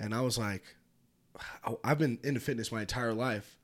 and 0.00 0.12
I 0.14 0.20
was 0.20 0.36
like, 0.36 0.64
I've 1.84 1.98
been 1.98 2.18
into 2.24 2.40
fitness 2.40 2.72
my 2.72 2.80
entire 2.80 3.14
life, 3.14 3.56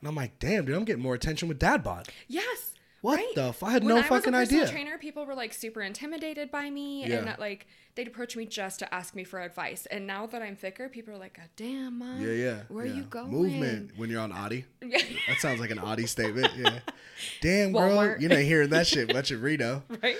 and 0.00 0.08
I'm 0.08 0.16
like, 0.16 0.38
damn, 0.40 0.64
dude, 0.64 0.74
I'm 0.74 0.84
getting 0.84 1.02
more 1.02 1.14
attention 1.14 1.46
with 1.48 1.60
dad 1.60 1.84
bod. 1.84 2.08
Yes. 2.26 2.73
What 3.04 3.16
right? 3.16 3.34
the 3.34 3.42
f- 3.48 3.62
I 3.62 3.70
had 3.72 3.82
when 3.84 3.90
no 3.90 3.96
I 3.96 3.98
was 4.00 4.08
fucking 4.08 4.34
idea. 4.34 4.66
trainer, 4.68 4.96
people 4.98 5.26
were 5.26 5.34
like 5.34 5.52
super 5.52 5.82
intimidated 5.82 6.50
by 6.50 6.70
me, 6.70 7.04
Yeah. 7.06 7.16
and 7.18 7.26
that, 7.26 7.38
like 7.38 7.66
they'd 7.96 8.06
approach 8.08 8.34
me 8.34 8.46
just 8.46 8.78
to 8.78 8.92
ask 8.94 9.14
me 9.14 9.24
for 9.24 9.40
advice. 9.40 9.86
And 9.90 10.06
now 10.06 10.26
that 10.26 10.40
I'm 10.42 10.56
thicker, 10.56 10.88
people 10.88 11.12
are 11.14 11.18
like, 11.18 11.36
"God 11.36 11.48
damn, 11.56 11.98
mom, 11.98 12.22
Yeah, 12.22 12.32
yeah. 12.32 12.56
where 12.68 12.86
yeah. 12.86 12.94
you 12.94 13.02
going?" 13.02 13.30
Movement 13.30 13.90
when 13.96 14.08
you're 14.10 14.20
on 14.22 14.32
Audi. 14.32 14.64
Yeah. 14.82 14.98
That 15.28 15.38
sounds 15.40 15.60
like 15.60 15.70
an 15.70 15.78
Audi 15.78 16.06
statement. 16.06 16.48
Yeah. 16.56 16.78
Damn, 17.42 17.72
girl, 17.72 17.90
Walmart. 17.96 18.20
you're 18.20 18.30
not 18.30 18.40
hearing 18.40 18.70
that 18.70 18.86
shit 18.86 19.12
much 19.12 19.30
in 19.30 19.40
Reno. 19.40 19.82
right. 20.02 20.16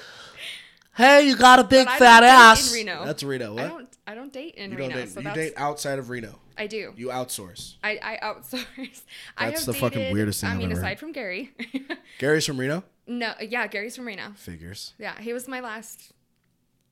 Hey, 0.97 1.27
you 1.27 1.37
got 1.37 1.59
a 1.59 1.65
big 1.65 1.87
But 1.87 1.95
I 1.95 1.99
fat 1.99 2.21
don't 2.21 2.29
date 2.29 2.35
ass. 2.35 2.73
in 2.73 2.87
Reno. 2.87 3.05
That's 3.05 3.23
Reno. 3.23 3.59
I 3.59 3.69
don't. 3.69 3.89
I 4.07 4.15
don't 4.15 4.33
date 4.33 4.55
in 4.55 4.71
You 4.73 4.77
Reno, 4.79 4.95
don't 4.95 5.05
date. 5.05 5.11
so 5.11 5.21
you 5.21 5.35
date 5.35 5.53
outside 5.57 5.99
of 5.99 6.09
Reno. 6.11 6.39
I 6.57 6.67
do. 6.69 6.93
You 6.97 7.09
outsource. 7.09 7.77
I, 7.83 7.99
I 8.03 8.19
outsource. 8.25 8.65
That's 9.39 9.59
have 9.59 9.65
the 9.67 9.73
fucking 9.75 10.13
weirdest 10.13 10.41
thing 10.41 10.51
I 10.51 10.53
I've 10.53 10.59
mean, 10.59 10.71
ever 10.71 10.79
aside 10.81 10.91
heard. 10.91 10.99
from 11.01 11.13
Gary. 11.13 11.53
Gary's 12.19 12.47
from 12.47 12.59
Reno. 12.61 12.85
no, 13.09 13.33
yeah, 13.41 13.67
Gary's 13.67 13.97
from 13.97 14.07
Reno. 14.07 14.33
Figures. 14.37 14.95
Yeah, 14.99 15.19
he 15.21 15.33
was 15.33 15.49
my 15.49 15.61
last 15.61 16.13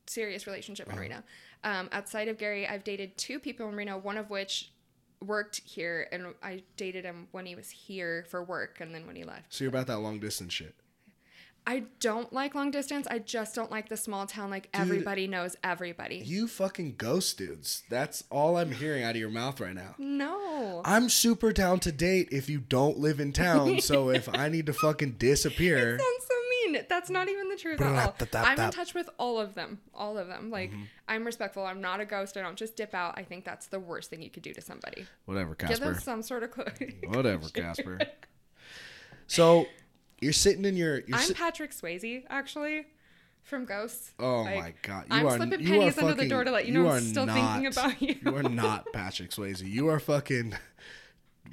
serious 0.06 0.46
relationship 0.48 0.92
in 0.92 0.98
Reno. 0.98 1.22
Um, 1.62 1.88
outside 1.92 2.26
of 2.26 2.38
Gary, 2.38 2.66
I've 2.66 2.82
dated 2.82 3.16
two 3.16 3.38
people 3.38 3.68
in 3.68 3.76
Reno, 3.76 3.98
one 3.98 4.18
of 4.18 4.30
which 4.30 4.72
worked 5.20 5.60
here, 5.64 6.08
and 6.10 6.34
I 6.42 6.64
dated 6.76 7.04
him 7.04 7.28
when 7.30 7.46
he 7.46 7.54
was 7.54 7.70
here 7.70 8.24
for 8.28 8.42
work, 8.42 8.80
and 8.80 8.92
then 8.92 9.06
when 9.06 9.14
he 9.14 9.22
left. 9.22 9.54
So 9.54 9.62
you're 9.62 9.68
about 9.68 9.86
that 9.86 9.98
long 9.98 10.18
distance 10.18 10.52
shit. 10.52 10.74
I 11.66 11.84
don't 12.00 12.32
like 12.32 12.54
long 12.56 12.70
distance. 12.72 13.06
I 13.08 13.20
just 13.20 13.54
don't 13.54 13.70
like 13.70 13.88
the 13.88 13.96
small 13.96 14.26
town. 14.26 14.50
Like 14.50 14.68
everybody 14.74 15.26
knows 15.28 15.54
everybody. 15.62 16.16
You 16.16 16.48
fucking 16.48 16.96
ghost 16.98 17.38
dudes. 17.38 17.84
That's 17.88 18.24
all 18.30 18.56
I'm 18.56 18.72
hearing 18.72 19.04
out 19.04 19.10
of 19.10 19.16
your 19.16 19.30
mouth 19.30 19.60
right 19.60 19.74
now. 19.74 19.94
no. 19.98 20.82
I'm 20.84 21.08
super 21.08 21.52
down 21.52 21.78
to 21.80 21.92
date 21.92 22.28
if 22.32 22.48
you 22.50 22.58
don't 22.58 22.98
live 22.98 23.20
in 23.20 23.32
town. 23.32 23.80
so 23.82 24.10
if 24.10 24.28
I 24.34 24.48
need 24.48 24.66
to 24.66 24.72
fucking 24.72 25.12
disappear, 25.12 25.98
sounds 25.98 26.26
so 26.28 26.34
mean. 26.72 26.84
That's 26.88 27.10
not 27.10 27.28
even 27.28 27.48
the 27.48 27.56
truth 27.56 27.80
at 27.80 27.86
all. 28.32 28.42
I'm 28.44 28.58
in 28.58 28.70
touch 28.70 28.94
with 28.94 29.08
all 29.18 29.38
of 29.38 29.54
them. 29.54 29.78
All 29.94 30.18
of 30.18 30.26
them. 30.28 30.50
Like, 30.50 30.70
Mm-hmm. 30.72 30.82
I'm 31.08 31.24
respectful. 31.26 31.64
I'm 31.66 31.80
not 31.82 32.00
a 32.00 32.06
ghost. 32.06 32.36
I 32.36 32.42
don't 32.42 32.56
just 32.56 32.74
dip 32.76 32.94
out. 32.94 33.18
I 33.18 33.22
think 33.24 33.44
that's 33.44 33.66
the 33.66 33.78
worst 33.80 34.08
thing 34.08 34.22
you 34.22 34.30
could 34.30 34.42
do 34.42 34.52
to 34.54 34.60
somebody. 34.62 35.04
whatever, 35.26 35.54
Give 35.54 35.68
them 35.78 35.92
Casper. 35.94 36.00
some 36.00 36.22
sort 36.22 36.42
of 36.42 36.50
clue. 36.52 36.64
Whatever, 37.08 37.48
Casper. 37.50 37.98
So 39.26 39.66
you're 40.22 40.32
sitting 40.32 40.64
in 40.64 40.76
your. 40.76 41.00
You're 41.06 41.16
I'm 41.18 41.22
sit- 41.24 41.36
Patrick 41.36 41.72
Swayze, 41.72 42.24
actually, 42.30 42.86
from 43.42 43.64
Ghosts. 43.64 44.12
oh 44.18 44.42
Like, 44.42 44.56
my 44.56 44.74
god! 44.82 45.04
You 45.10 45.16
I'm 45.16 45.26
are, 45.26 45.36
slipping 45.36 45.66
pennies 45.66 45.98
are 45.98 46.02
under 46.04 46.14
the 46.22 46.28
door 46.28 46.44
to 46.44 46.50
let 46.50 46.66
you 46.66 46.72
know 46.74 46.88
I'm 46.88 47.02
still 47.02 47.26
thinking 47.26 47.66
about 47.66 48.00
you. 48.00 48.16
You 48.24 48.36
are 48.36 48.42
not 48.42 48.86
Patrick 48.92 49.30
Swayze. 49.30 49.62
You 49.66 49.88
are 49.88 49.98
fucking 50.00 50.54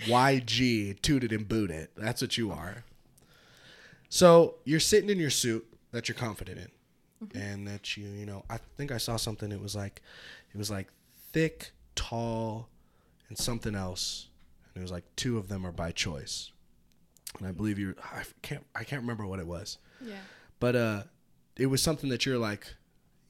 YG, 0.02 1.02
tooted 1.02 1.32
and 1.32 1.48
booted. 1.48 1.90
That's 1.98 2.22
what 2.22 2.38
you 2.38 2.52
are. 2.52 2.84
So 4.10 4.56
you're 4.66 4.80
sitting 4.80 5.10
in 5.10 5.20
your 5.20 5.30
suit 5.30 5.66
that 5.92 6.08
you're 6.08 6.16
confident 6.16 6.58
in, 6.60 6.68
Mm-hmm. 7.22 7.38
and 7.38 7.68
that 7.68 7.98
you, 7.98 8.08
you 8.08 8.26
know, 8.26 8.46
I 8.50 8.60
think 8.78 8.94
I 8.94 8.98
saw 8.98 9.18
something. 9.18 9.52
It 9.52 9.60
was 9.62 9.76
like, 9.76 10.02
it 10.54 10.58
was 10.58 10.72
like 10.72 10.88
thick, 11.34 11.72
tall, 11.94 12.70
and 13.28 13.38
something 13.38 13.76
else, 13.76 14.30
and 14.74 14.82
it 14.82 14.84
was 14.84 14.92
like 14.92 15.04
two 15.18 15.38
of 15.38 15.50
them 15.50 15.66
are 15.66 15.74
by 15.74 15.92
choice, 15.92 16.52
and 17.38 17.48
I 17.48 17.52
believe 17.52 17.78
you. 17.80 17.96
I 18.04 18.24
can't. 18.42 18.66
I 18.76 18.84
can't 18.84 19.02
remember 19.02 19.26
what 19.26 19.40
it 19.40 19.48
was. 19.48 19.78
Yeah. 20.02 20.16
But 20.60 20.76
uh 20.76 21.04
it 21.58 21.68
was 21.68 21.82
something 21.82 22.10
that 22.10 22.26
you're 22.26 22.38
like, 22.38 22.74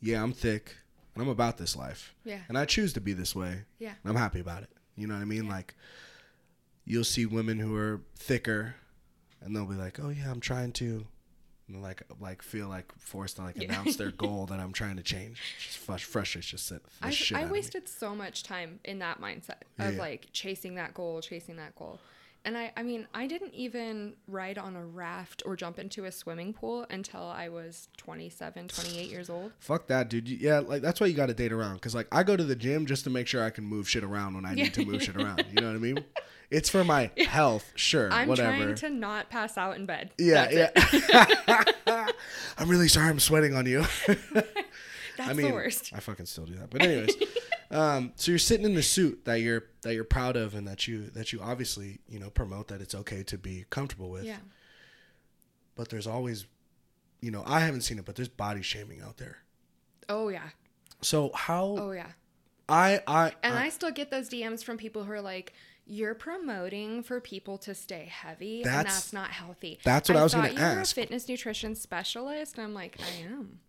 yeah, 0.01 0.21
I'm 0.21 0.34
thick 0.34 0.76
and 1.15 1.23
I'm 1.23 1.30
about 1.30 1.57
this 1.57 1.76
life. 1.76 2.13
Yeah. 2.23 2.39
And 2.47 2.57
I 2.57 2.65
choose 2.65 2.93
to 2.93 3.01
be 3.01 3.13
this 3.13 3.35
way. 3.35 3.63
Yeah. 3.80 3.93
And 4.03 4.11
I'm 4.11 4.15
happy 4.17 4.39
about 4.39 4.63
it. 4.63 4.69
You 4.95 5.07
know 5.07 5.15
what 5.15 5.21
I 5.21 5.26
mean? 5.26 5.47
Like 5.49 5.76
you'll 6.85 7.03
see 7.03 7.26
women 7.26 7.59
who 7.59 7.76
are 7.76 8.01
thicker 8.15 8.76
and 9.41 9.55
they'll 9.55 9.65
be 9.65 9.76
like, 9.76 9.99
"Oh 9.99 10.09
yeah, 10.09 10.30
I'm 10.31 10.39
trying 10.41 10.71
to 10.73 11.05
and 11.67 11.81
like 11.84 12.01
like 12.19 12.41
feel 12.41 12.67
like 12.67 12.91
forced 12.97 13.35
to 13.38 13.43
like 13.43 13.55
Yeah. 13.57 13.65
announce 13.69 13.95
their 13.95 14.11
goal 14.26 14.47
that 14.47 14.59
I'm 14.59 14.73
trying 14.73 14.97
to 14.97 15.03
change. 15.03 15.39
Just 15.63 15.85
frus- 15.85 16.01
frustrates 16.01 16.47
just 16.47 16.71
I, 17.01 17.09
shit 17.11 17.38
I 17.38 17.41
of 17.41 17.47
me. 17.47 17.53
wasted 17.53 17.88
so 17.88 18.15
much 18.15 18.43
time 18.43 18.80
in 18.84 18.99
that 18.99 19.21
mindset 19.21 19.61
of 19.77 19.93
Yeah. 19.93 19.99
like 19.99 20.30
chasing 20.34 20.76
that 20.76 20.93
goal, 20.93 21.21
chasing 21.21 21.57
that 21.57 21.76
goal. 21.76 21.99
And 22.45 22.57
I, 22.57 22.72
I 22.78 22.84
mean, 22.84 23.06
I 23.14 23.28
didn't 23.28 23.53
even 23.53 24.14
ride 24.28 24.57
on 24.57 24.76
a 24.78 24.84
raft 24.86 25.44
or 25.45 25.56
jump 25.57 25.78
into 25.78 26.06
a 26.06 26.11
swimming 26.11 26.53
pool 26.53 26.86
until 26.90 27.22
I 27.24 27.49
was 27.49 27.90
27, 27.98 28.70
28 28.70 29.10
years 29.11 29.30
old. 29.30 29.52
Fuck 29.60 29.88
that, 29.88 30.10
dude. 30.10 30.28
You- 30.30 30.38
Yeah, 30.40 30.60
like 30.60 30.82
that's 30.82 31.02
why 31.02 31.07
you 31.07 31.14
got 31.14 31.26
to 31.28 31.34
date 31.34 31.52
around. 31.52 31.82
Cause 31.82 31.94
like 31.94 32.07
I 32.14 32.24
go 32.24 32.38
to 32.38 32.44
the 32.44 32.56
gym 32.56 32.86
just 32.86 33.03
to 33.03 33.10
make 33.10 33.28
sure 33.28 33.44
I 33.44 33.49
can 33.49 33.66
move 33.66 33.90
shit 33.90 34.03
around 34.06 34.36
when 34.36 34.45
I 34.45 34.53
need 34.56 34.74
to 34.76 34.86
move 34.86 35.03
shit 35.03 35.18
around. 35.18 35.44
You 35.53 35.61
know 35.61 35.68
what 35.68 35.76
I 35.76 35.80
mean? 35.80 36.03
It's 36.52 36.68
for 36.68 36.84
my 36.84 37.11
health, 37.28 37.72
sure, 37.76 38.11
I'm 38.11 38.28
whatever. 38.28 38.57
trying 38.57 38.74
to 38.74 38.90
not 38.90 39.30
pass 39.30 39.56
out 39.56 39.76
in 39.76 39.86
bed. 39.86 40.10
yeah, 40.18 40.68
That's 40.68 41.07
yeah. 41.88 42.07
I'm 42.57 42.68
really 42.68 42.88
sorry. 42.88 43.07
I'm 43.07 43.20
sweating 43.20 43.53
on 43.53 43.68
you. 43.68 43.86
That's 44.34 44.49
I 45.20 45.34
mean, 45.34 45.45
the 45.49 45.53
worst. 45.53 45.91
I 45.94 45.99
fucking 45.99 46.26
still 46.26 46.45
do 46.45 46.56
that. 46.56 46.72
But 46.72 46.82
anyways, 46.82 47.16
um, 47.71 48.13
so 48.15 48.31
you're 48.31 48.39
sitting 48.39 48.65
in 48.65 48.73
the 48.73 48.81
suit 48.83 49.25
that 49.25 49.41
you're 49.41 49.63
that 49.83 49.93
you're 49.93 50.03
proud 50.03 50.35
of 50.35 50.55
and 50.55 50.67
that 50.67 50.87
you 50.87 51.09
that 51.11 51.31
you 51.31 51.39
obviously 51.41 51.99
you 52.07 52.19
know 52.19 52.29
promote 52.29 52.67
that 52.69 52.81
it's 52.81 52.95
okay 52.95 53.23
to 53.23 53.37
be 53.37 53.65
comfortable 53.69 54.09
with. 54.09 54.25
Yeah. 54.25 54.37
But 55.75 55.89
there's 55.89 56.07
always, 56.07 56.45
you 57.21 57.31
know, 57.31 57.43
I 57.45 57.61
haven't 57.61 57.81
seen 57.81 57.99
it, 57.99 58.05
but 58.05 58.15
there's 58.15 58.27
body 58.27 58.61
shaming 58.61 59.01
out 59.01 59.17
there. 59.17 59.37
Oh 60.09 60.29
yeah. 60.29 60.49
So 61.01 61.31
how 61.33 61.77
Oh 61.79 61.91
yeah. 61.91 62.07
I 62.67 63.01
I 63.07 63.33
And 63.43 63.55
I, 63.57 63.65
I 63.65 63.69
still 63.69 63.91
get 63.91 64.11
those 64.11 64.29
DMs 64.29 64.63
from 64.63 64.77
people 64.77 65.03
who 65.03 65.11
are 65.11 65.21
like, 65.21 65.53
"You're 65.85 66.13
promoting 66.15 67.01
for 67.03 67.19
people 67.21 67.57
to 67.59 67.73
stay 67.73 68.05
heavy, 68.11 68.61
and 68.61 68.65
That's- 68.71 68.93
that's 68.95 69.13
not 69.13 69.31
healthy." 69.31 69.79
that's 69.83 70.09
what 70.09 70.17
I 70.17 70.23
was 70.23 70.33
thought 70.33 70.39
gonna 70.49 70.53
ask. 70.53 70.59
you 70.59 70.75
were 70.75 70.81
ask. 70.81 70.91
a 70.91 70.95
fitness 71.01 71.27
nutrition 71.29 71.75
specialist, 71.75 72.57
and 72.57 72.63
I'm 72.65 72.73
like, 72.73 72.97
I 72.99 73.23
am. 73.23 73.59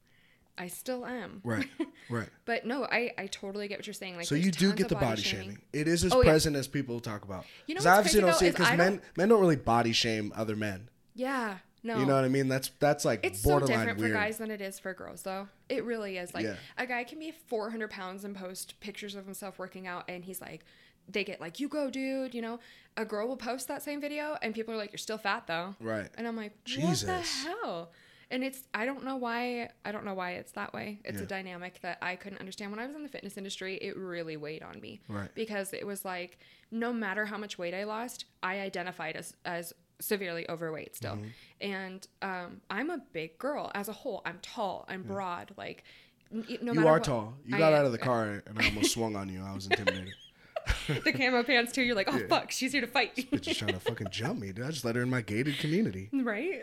I 0.60 0.68
still 0.68 1.04
am. 1.06 1.40
right 1.44 1.66
right. 2.10 2.28
But 2.44 2.66
no, 2.66 2.84
I 2.84 3.12
I 3.18 3.26
totally 3.26 3.66
get 3.68 3.78
what 3.78 3.86
you're 3.86 3.94
saying. 3.94 4.16
Like, 4.16 4.26
So 4.26 4.34
you 4.34 4.50
do 4.52 4.72
get 4.72 4.88
the 4.88 4.94
body 4.94 5.22
shaming. 5.22 5.44
shaming. 5.46 5.62
It 5.72 5.88
is 5.88 6.04
as 6.04 6.12
Oh, 6.12 6.22
yeah. 6.22 6.30
present 6.30 6.54
as 6.56 6.68
people 6.68 7.00
talk 7.00 7.24
about. 7.24 7.44
You 7.66 7.74
know 7.74 7.80
I 7.84 7.96
obviously 7.98 8.20
crazy, 8.20 8.30
don't 8.30 8.38
see 8.38 8.46
it 8.48 8.56
because 8.56 8.76
men 8.76 8.92
don't- 8.92 9.02
men 9.16 9.28
don't 9.30 9.40
really 9.40 9.56
body 9.56 9.92
shame 9.92 10.32
other 10.36 10.54
men. 10.56 10.88
Yeah. 11.14 11.58
No. 11.82 11.98
You 11.98 12.04
know 12.04 12.14
what 12.14 12.24
I 12.24 12.28
mean? 12.28 12.48
That's 12.48 12.70
that's 12.78 13.06
like 13.06 13.24
It's 13.24 13.40
so 13.40 13.58
different 13.58 13.98
weird. 13.98 14.10
for 14.12 14.16
guys 14.18 14.36
than 14.36 14.50
it 14.50 14.60
is 14.60 14.78
for 14.78 14.92
girls, 14.92 15.22
though. 15.22 15.48
It 15.70 15.82
really 15.84 16.18
is. 16.18 16.34
Like 16.34 16.44
Yeah. 16.44 16.56
a 16.76 16.86
guy 16.86 17.04
can 17.04 17.18
be 17.18 17.32
400 17.48 17.88
pounds 17.90 18.22
and 18.24 18.36
post 18.36 18.78
pictures 18.80 19.14
of 19.14 19.24
himself 19.24 19.58
working 19.58 19.86
out, 19.86 20.04
and 20.06 20.22
he's 20.24 20.42
like, 20.42 20.62
they 21.08 21.24
get 21.24 21.40
like, 21.40 21.58
"You 21.58 21.68
go, 21.68 21.88
dude." 21.90 22.34
You 22.34 22.42
know, 22.42 22.60
a 22.98 23.04
girl 23.06 23.26
will 23.26 23.38
post 23.38 23.66
that 23.68 23.82
same 23.82 23.98
video, 24.00 24.36
and 24.42 24.54
people 24.54 24.74
are 24.74 24.76
like, 24.76 24.92
"You're 24.92 24.98
still 24.98 25.16
fat, 25.18 25.46
though." 25.46 25.74
Right. 25.80 26.08
And 26.18 26.28
I'm 26.28 26.36
like, 26.36 26.52
"What 26.52 26.64
the 26.66 26.70
Jesus. 26.82 27.44
hell?" 27.44 27.90
And 28.30 28.44
it's 28.44 28.62
I 28.72 28.86
don't 28.86 29.04
know 29.04 29.16
why 29.16 29.70
I 29.84 29.90
don't 29.92 30.04
know 30.04 30.14
why 30.14 30.32
it's 30.32 30.52
that 30.52 30.72
way. 30.72 31.00
It's 31.04 31.18
Yeah. 31.18 31.24
a 31.24 31.26
dynamic 31.26 31.80
that 31.82 31.98
I 32.00 32.14
couldn't 32.16 32.38
understand 32.38 32.70
when 32.70 32.78
I 32.78 32.86
was 32.86 32.94
in 32.94 33.02
the 33.02 33.08
fitness 33.08 33.36
industry. 33.36 33.76
It 33.76 33.96
really 33.96 34.36
weighed 34.36 34.62
on 34.62 34.80
me, 34.80 35.00
Right. 35.08 35.34
Because 35.34 35.72
it 35.72 35.86
was 35.86 36.04
like 36.04 36.38
no 36.70 36.92
matter 36.92 37.24
how 37.26 37.36
much 37.38 37.58
weight 37.58 37.74
I 37.74 37.84
lost, 37.84 38.26
I 38.42 38.60
identified 38.60 39.16
as 39.16 39.34
as 39.44 39.72
severely 40.00 40.48
overweight 40.48 40.94
still. 40.96 41.14
Mm-hmm. 41.16 41.28
And 41.60 42.06
um, 42.22 42.60
I'm 42.70 42.88
a 42.90 42.98
big 43.12 43.36
girl 43.38 43.70
as 43.74 43.88
a 43.88 43.92
whole. 43.92 44.22
I'm 44.24 44.38
tall. 44.42 44.84
I'm 44.88 45.02
broad. 45.02 45.50
Like 45.56 45.82
no 46.30 46.44
you 46.48 46.58
matter 46.74 46.80
are 46.88 46.92
what- 46.92 47.04
tall. 47.04 47.34
You 47.44 47.58
got 47.58 47.72
am. 47.72 47.80
out 47.80 47.86
of 47.86 47.92
the 47.92 47.98
car 48.10 48.42
and 48.46 48.58
I 48.60 48.66
almost 48.66 48.92
swung 48.92 49.16
on 49.16 49.28
you. 49.28 49.42
I 49.42 49.52
was 49.54 49.66
intimidated. 49.66 50.14
the 51.04 51.12
camo 51.12 51.42
pants 51.42 51.72
too. 51.72 51.82
You're 51.82 51.96
like, 51.96 52.08
oh 52.08 52.20
fuck, 52.28 52.50
she's 52.52 52.70
here 52.72 52.80
to 52.82 52.86
fight. 52.86 53.26
Is 53.32 53.56
trying 53.56 53.72
to 53.72 53.80
fucking 53.80 54.08
jump 54.12 54.38
me, 54.40 54.52
dude. 54.52 54.64
I 54.64 54.70
just 54.70 54.84
let 54.84 54.94
her 54.94 55.02
in 55.02 55.10
my 55.10 55.20
gated 55.22 55.58
community. 55.58 56.08
right. 56.12 56.62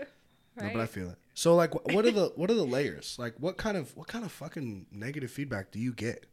No, 0.58 0.70
but 0.74 0.82
I 0.82 0.86
feel 0.86 1.10
it. 1.10 1.18
So 1.34 1.56
like, 1.56 1.74
what 1.94 2.06
are 2.06 2.12
the 2.12 2.32
what 2.36 2.50
are 2.50 2.56
the 2.56 2.66
layers? 2.66 3.16
Like, 3.20 3.36
what 3.40 3.58
kind 3.58 3.78
of 3.78 3.96
what 3.96 4.08
kind 4.08 4.26
of 4.26 4.32
fucking 4.32 4.88
negative 4.92 5.32
feedback 5.32 5.72
do 5.72 5.80
you 5.80 5.94
get? 5.94 6.26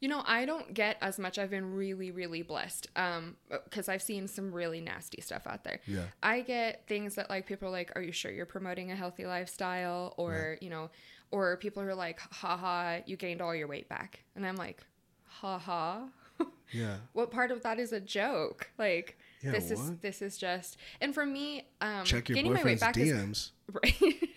You 0.00 0.08
know, 0.08 0.22
I 0.26 0.46
don't 0.46 0.74
get 0.74 0.96
as 1.00 1.18
much. 1.20 1.38
I've 1.38 1.50
been 1.50 1.74
really, 1.76 2.10
really 2.10 2.42
blessed. 2.42 2.88
Um, 2.96 3.36
because 3.48 3.88
I've 3.88 4.02
seen 4.02 4.26
some 4.26 4.52
really 4.52 4.80
nasty 4.80 5.20
stuff 5.20 5.46
out 5.46 5.62
there. 5.62 5.78
Yeah. 5.86 6.06
I 6.22 6.40
get 6.40 6.88
things 6.88 7.14
that 7.14 7.30
like 7.30 7.46
people 7.46 7.68
are 7.68 7.72
like, 7.72 7.92
"Are 7.94 8.02
you 8.02 8.10
sure 8.10 8.32
you're 8.32 8.46
promoting 8.46 8.90
a 8.90 8.96
healthy 8.96 9.26
lifestyle?" 9.26 10.14
Or 10.16 10.58
you 10.60 10.70
know, 10.70 10.90
or 11.30 11.56
people 11.56 11.82
are 11.82 11.94
like, 11.94 12.18
"Haha, 12.18 12.98
you 13.06 13.16
gained 13.16 13.40
all 13.40 13.54
your 13.54 13.68
weight 13.68 13.88
back," 13.88 14.24
and 14.34 14.44
I'm 14.46 14.56
like, 14.56 14.82
"Haha." 15.24 16.06
Yeah. 16.72 16.96
what 17.12 17.30
part 17.30 17.50
of 17.50 17.62
that 17.64 17.78
is 17.78 17.92
a 17.92 18.00
joke? 18.00 18.70
Like 18.78 19.18
Yeah, 19.42 19.52
this 19.52 19.70
is 19.70 19.96
this 19.98 20.22
is 20.22 20.38
just 20.38 20.76
and 21.00 21.14
for 21.14 21.26
me, 21.26 21.66
um 21.80 22.04
Check 22.04 22.28
your 22.28 22.36
gaining 22.36 22.52
my 22.52 22.62
weight 22.62 22.80
back 22.80 22.96
is 22.96 23.12
DMs, 23.12 23.50
right. 23.72 23.94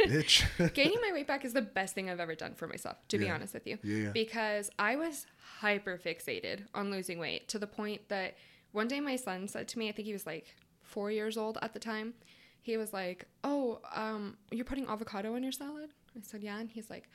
bitch. 0.07 0.73
gaining 0.73 0.99
my 1.01 1.11
weight 1.13 1.27
back 1.27 1.45
is 1.45 1.53
the 1.53 1.61
best 1.61 1.93
thing 1.95 2.09
I've 2.09 2.19
ever 2.19 2.35
done 2.35 2.55
for 2.55 2.67
myself, 2.67 2.97
to 3.09 3.17
be 3.17 3.29
honest 3.29 3.53
with 3.53 3.67
you. 3.67 3.77
Yeah, 3.83 3.97
yeah. 3.97 4.09
Because 4.11 4.69
I 4.79 4.95
was 4.95 5.25
hyper 5.59 5.97
fixated 5.97 6.65
on 6.73 6.91
losing 6.91 7.19
weight 7.19 7.47
to 7.49 7.59
the 7.59 7.67
point 7.67 8.09
that 8.09 8.35
one 8.71 8.87
day 8.87 8.99
my 8.99 9.15
son 9.15 9.47
said 9.47 9.67
to 9.69 9.79
me, 9.79 9.89
I 9.89 9.91
think 9.91 10.05
he 10.05 10.13
was 10.13 10.25
like 10.25 10.47
four 10.81 11.11
years 11.11 11.37
old 11.37 11.57
at 11.61 11.73
the 11.73 11.79
time, 11.79 12.13
he 12.61 12.77
was 12.77 12.93
like, 12.93 13.25
Oh, 13.43 13.79
um, 13.93 14.37
you're 14.51 14.65
putting 14.65 14.87
avocado 14.87 15.35
in 15.35 15.43
your 15.43 15.51
salad? 15.51 15.91
I 16.15 16.21
said, 16.23 16.41
Yeah. 16.43 16.59
And 16.59 16.69
he's 16.69 16.89
like, 16.89 17.09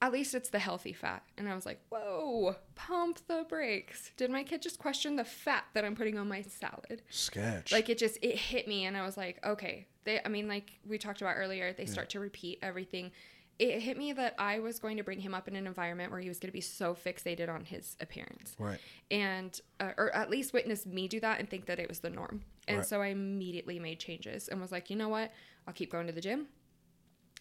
at 0.00 0.12
least 0.12 0.34
it's 0.34 0.48
the 0.50 0.58
healthy 0.58 0.92
fat. 0.92 1.22
And 1.36 1.48
I 1.48 1.54
was 1.54 1.66
like, 1.66 1.80
whoa, 1.90 2.56
pump 2.74 3.20
the 3.28 3.44
brakes. 3.48 4.10
Did 4.16 4.30
my 4.30 4.42
kid 4.42 4.62
just 4.62 4.78
question 4.78 5.16
the 5.16 5.24
fat 5.24 5.64
that 5.74 5.84
I'm 5.84 5.94
putting 5.96 6.18
on 6.18 6.28
my 6.28 6.42
salad? 6.42 7.02
Sketch. 7.10 7.72
like 7.72 7.88
it 7.88 7.98
just 7.98 8.18
it 8.22 8.36
hit 8.36 8.66
me 8.68 8.84
and 8.84 8.96
i 8.96 9.04
was 9.04 9.16
like 9.16 9.38
okay 9.44 9.86
they 10.04 10.20
i 10.24 10.28
mean 10.28 10.48
like 10.48 10.78
we 10.86 10.96
talked 10.98 11.20
about 11.20 11.34
earlier 11.36 11.72
they 11.72 11.84
start 11.86 12.08
to 12.10 12.20
repeat 12.20 12.58
everything 12.62 13.10
it 13.58 13.80
hit 13.80 13.96
me 13.98 14.12
that 14.12 14.34
i 14.38 14.58
was 14.58 14.78
going 14.78 14.96
to 14.96 15.02
bring 15.02 15.18
him 15.20 15.34
up 15.34 15.48
in 15.48 15.56
an 15.56 15.66
environment 15.66 16.10
where 16.10 16.20
he 16.20 16.28
was 16.28 16.38
going 16.38 16.48
to 16.48 16.52
be 16.52 16.60
so 16.60 16.94
fixated 16.94 17.48
on 17.48 17.64
his 17.64 17.96
appearance 18.00 18.54
right. 18.58 18.78
and 19.10 19.60
uh, 19.80 19.90
or 19.96 20.14
at 20.14 20.30
least 20.30 20.52
witness 20.52 20.86
me 20.86 21.08
do 21.08 21.18
that 21.20 21.38
and 21.40 21.48
think 21.50 21.66
that 21.66 21.78
it 21.78 21.88
was 21.88 22.00
the 22.00 22.10
norm 22.10 22.42
and 22.68 22.78
Right. 22.78 22.86
so 22.86 23.00
i 23.02 23.08
immediately 23.08 23.78
made 23.78 23.98
changes 23.98 24.48
and 24.48 24.60
was 24.60 24.72
like 24.72 24.90
you 24.90 24.96
know 24.96 25.08
what 25.08 25.32
i'll 25.66 25.74
keep 25.74 25.90
going 25.90 26.06
to 26.06 26.12
the 26.12 26.20
gym 26.20 26.46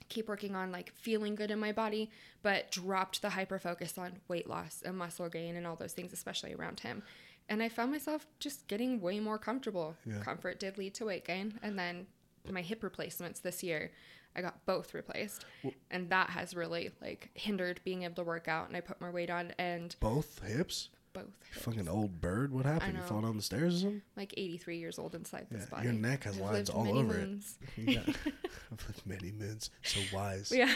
keep 0.10 0.28
working 0.28 0.56
on 0.56 0.72
like 0.72 0.92
feeling 0.94 1.36
good 1.36 1.52
in 1.52 1.60
my 1.60 1.72
body 1.72 2.10
but 2.44 2.72
dropped 2.72 3.22
the 3.22 3.32
hyper 3.32 3.58
focus 3.60 3.98
on 3.98 4.14
weight 4.28 4.48
loss 4.50 4.82
and 4.86 4.98
muscle 4.98 5.30
gain 5.30 5.56
and 5.56 5.66
all 5.66 5.76
those 5.76 5.94
things 5.94 6.14
especially 6.14 6.54
around 6.54 6.80
him 6.82 7.02
and 7.50 7.62
i 7.64 7.70
found 7.70 7.92
myself 7.92 8.26
just 8.40 8.68
getting 8.68 9.02
way 9.02 9.20
more 9.20 9.38
comfortable 9.38 9.96
Yeah. 10.06 10.20
comfort 10.22 10.60
did 10.60 10.78
lead 10.78 10.94
to 10.96 11.06
weight 11.06 11.26
gain 11.26 11.60
and 11.64 11.78
then 11.78 12.08
my 12.50 12.62
hip 12.62 12.84
replacements 12.84 13.40
this 13.40 13.64
year 13.64 13.92
i 14.36 14.42
got 14.42 14.64
both 14.66 14.94
replaced 14.94 15.46
and 15.90 16.10
that 16.12 16.30
has 16.30 16.56
really 16.56 16.92
like 17.02 17.30
hindered 17.34 17.80
being 17.84 18.04
able 18.04 18.16
to 18.16 18.24
work 18.24 18.48
out 18.48 18.68
and 18.68 18.78
i 18.78 18.82
put 18.82 19.02
more 19.02 19.12
weight 19.12 19.30
on 19.30 19.54
and 19.58 19.96
Both 20.00 20.44
hips. 20.46 20.90
Both. 21.16 21.34
Fucking 21.62 21.88
old 21.88 22.22
bird. 22.22 22.52
What 22.54 22.66
happened? 22.66 22.96
You 22.98 23.02
fall 23.04 23.22
down 23.22 23.36
the 23.38 23.42
stairs 23.44 23.76
or 23.76 23.80
something? 23.80 24.02
like 24.16 24.34
83 24.38 24.78
years 24.78 25.00
old 25.00 25.16
inside 25.16 25.48
this 25.50 25.66
body. 25.66 25.86
your 25.86 25.94
neck 25.94 26.26
has 26.26 26.36
I've 26.36 26.42
lines 26.42 26.70
all 26.70 26.98
over 26.98 27.16
it. 27.16 27.28
moons. 27.28 27.58
Yeah. 27.78 28.02
I've 28.06 28.88
lived 28.88 29.02
many 29.06 29.32
moons. 29.32 29.70
So 29.84 30.00
wise. 30.14 30.52
Yeah. 30.54 30.72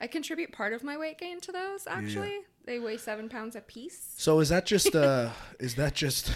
I 0.00 0.06
contribute 0.06 0.52
part 0.52 0.72
of 0.72 0.84
my 0.84 0.96
weight 0.96 1.18
gain 1.18 1.40
to 1.40 1.50
those, 1.52 1.86
actually. 1.88 2.38
They 2.64 2.78
weigh 2.78 2.98
seven 2.98 3.28
pounds 3.28 3.56
a 3.56 3.60
piece. 3.60 4.14
So 4.16 4.38
is 4.40 4.48
that 4.50 4.64
just 4.66 4.94
uh 4.94 5.30
is 5.58 5.74
that 5.74 5.94
just 5.94 6.32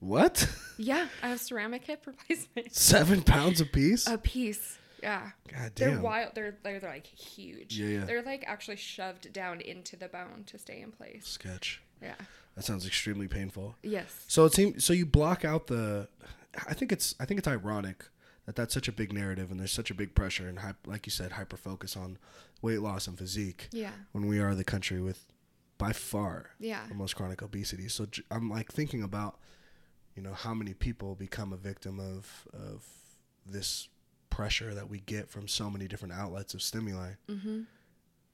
what? 0.00 0.48
Yeah, 0.78 1.06
I 1.22 1.28
have 1.28 1.40
ceramic 1.40 1.84
hip 1.84 2.06
replacement. 2.06 2.74
Seven 2.74 3.22
pounds 3.22 3.60
a 3.60 3.66
piece? 3.66 4.06
A 4.08 4.18
piece. 4.18 4.78
Yeah. 5.02 5.30
God 5.48 5.72
damn. 5.74 5.90
They're 5.90 6.00
wild. 6.00 6.32
They're, 6.34 6.56
they're 6.62 6.80
like 6.80 7.06
huge. 7.06 7.78
Yeah, 7.78 7.98
yeah. 8.00 8.04
They're 8.04 8.22
like 8.22 8.44
actually 8.46 8.76
shoved 8.76 9.32
down 9.32 9.60
into 9.60 9.96
the 9.96 10.08
bone 10.08 10.44
to 10.46 10.58
stay 10.58 10.80
in 10.80 10.92
place. 10.92 11.26
Sketch. 11.26 11.82
Yeah. 12.02 12.14
That 12.56 12.64
sounds 12.64 12.86
extremely 12.86 13.28
painful. 13.28 13.76
Yes. 13.82 14.24
So 14.28 14.44
it 14.44 14.52
seems 14.52 14.84
so 14.84 14.92
you 14.92 15.06
block 15.06 15.44
out 15.44 15.68
the. 15.68 16.08
I 16.68 16.74
think 16.74 16.92
it's 16.92 17.14
I 17.18 17.24
think 17.24 17.38
it's 17.38 17.48
ironic 17.48 18.04
that 18.44 18.56
that's 18.56 18.74
such 18.74 18.88
a 18.88 18.92
big 18.92 19.12
narrative 19.12 19.50
and 19.50 19.58
there's 19.60 19.72
such 19.72 19.90
a 19.90 19.94
big 19.94 20.14
pressure 20.14 20.48
and 20.48 20.58
hype, 20.58 20.76
like 20.86 21.06
you 21.06 21.10
said 21.12 21.32
hyper 21.32 21.56
focus 21.56 21.96
on 21.96 22.18
weight 22.60 22.80
loss 22.80 23.06
and 23.06 23.16
physique 23.16 23.68
Yeah. 23.72 23.92
when 24.10 24.26
we 24.26 24.38
are 24.40 24.54
the 24.54 24.64
country 24.64 25.00
with 25.00 25.24
by 25.78 25.92
far 25.92 26.50
Yeah. 26.58 26.86
the 26.88 26.94
most 26.94 27.14
chronic 27.16 27.40
obesity. 27.40 27.88
So 27.88 28.04
j- 28.06 28.22
I'm 28.30 28.50
like 28.50 28.70
thinking 28.72 29.02
about 29.02 29.38
you 30.14 30.22
know 30.22 30.34
how 30.34 30.52
many 30.54 30.74
people 30.74 31.14
become 31.14 31.52
a 31.54 31.56
victim 31.56 31.98
of 32.00 32.46
of 32.52 32.84
this 33.46 33.88
pressure 34.28 34.74
that 34.74 34.88
we 34.90 35.00
get 35.00 35.30
from 35.30 35.48
so 35.48 35.70
many 35.70 35.86
different 35.88 36.12
outlets 36.14 36.52
of 36.52 36.60
stimuli. 36.62 37.12
Mm-hmm. 37.30 37.60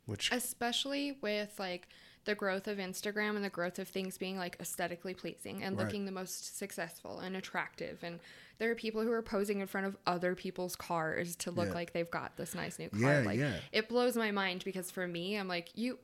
Which 0.06 0.32
especially 0.32 1.18
with 1.20 1.54
like 1.58 1.86
the 2.28 2.34
growth 2.34 2.68
of 2.68 2.76
Instagram 2.76 3.36
and 3.36 3.42
the 3.44 3.48
growth 3.48 3.78
of 3.78 3.88
things 3.88 4.18
being 4.18 4.36
like 4.36 4.54
aesthetically 4.60 5.14
pleasing 5.14 5.62
and 5.62 5.76
Right. 5.78 5.84
looking 5.86 6.04
the 6.04 6.12
most 6.12 6.58
successful 6.58 7.20
and 7.20 7.34
attractive 7.34 7.98
and 8.02 8.20
there 8.58 8.70
are 8.70 8.74
people 8.74 9.02
who 9.02 9.10
are 9.12 9.22
posing 9.22 9.60
in 9.60 9.66
front 9.66 9.86
of 9.86 9.96
other 10.06 10.34
people's 10.34 10.76
cars 10.76 11.34
to 11.36 11.50
look 11.50 11.68
Yeah. 11.68 11.74
like 11.74 11.92
they've 11.94 12.10
got 12.10 12.36
this 12.36 12.54
nice 12.54 12.78
new 12.78 12.90
car 12.90 13.00
Yeah, 13.00 13.20
like 13.20 13.38
yeah. 13.38 13.54
it 13.72 13.88
blows 13.88 14.14
my 14.14 14.30
mind 14.30 14.62
because 14.62 14.90
for 14.90 15.08
me 15.08 15.36
I'm 15.36 15.48
like 15.48 15.70
you 15.74 15.98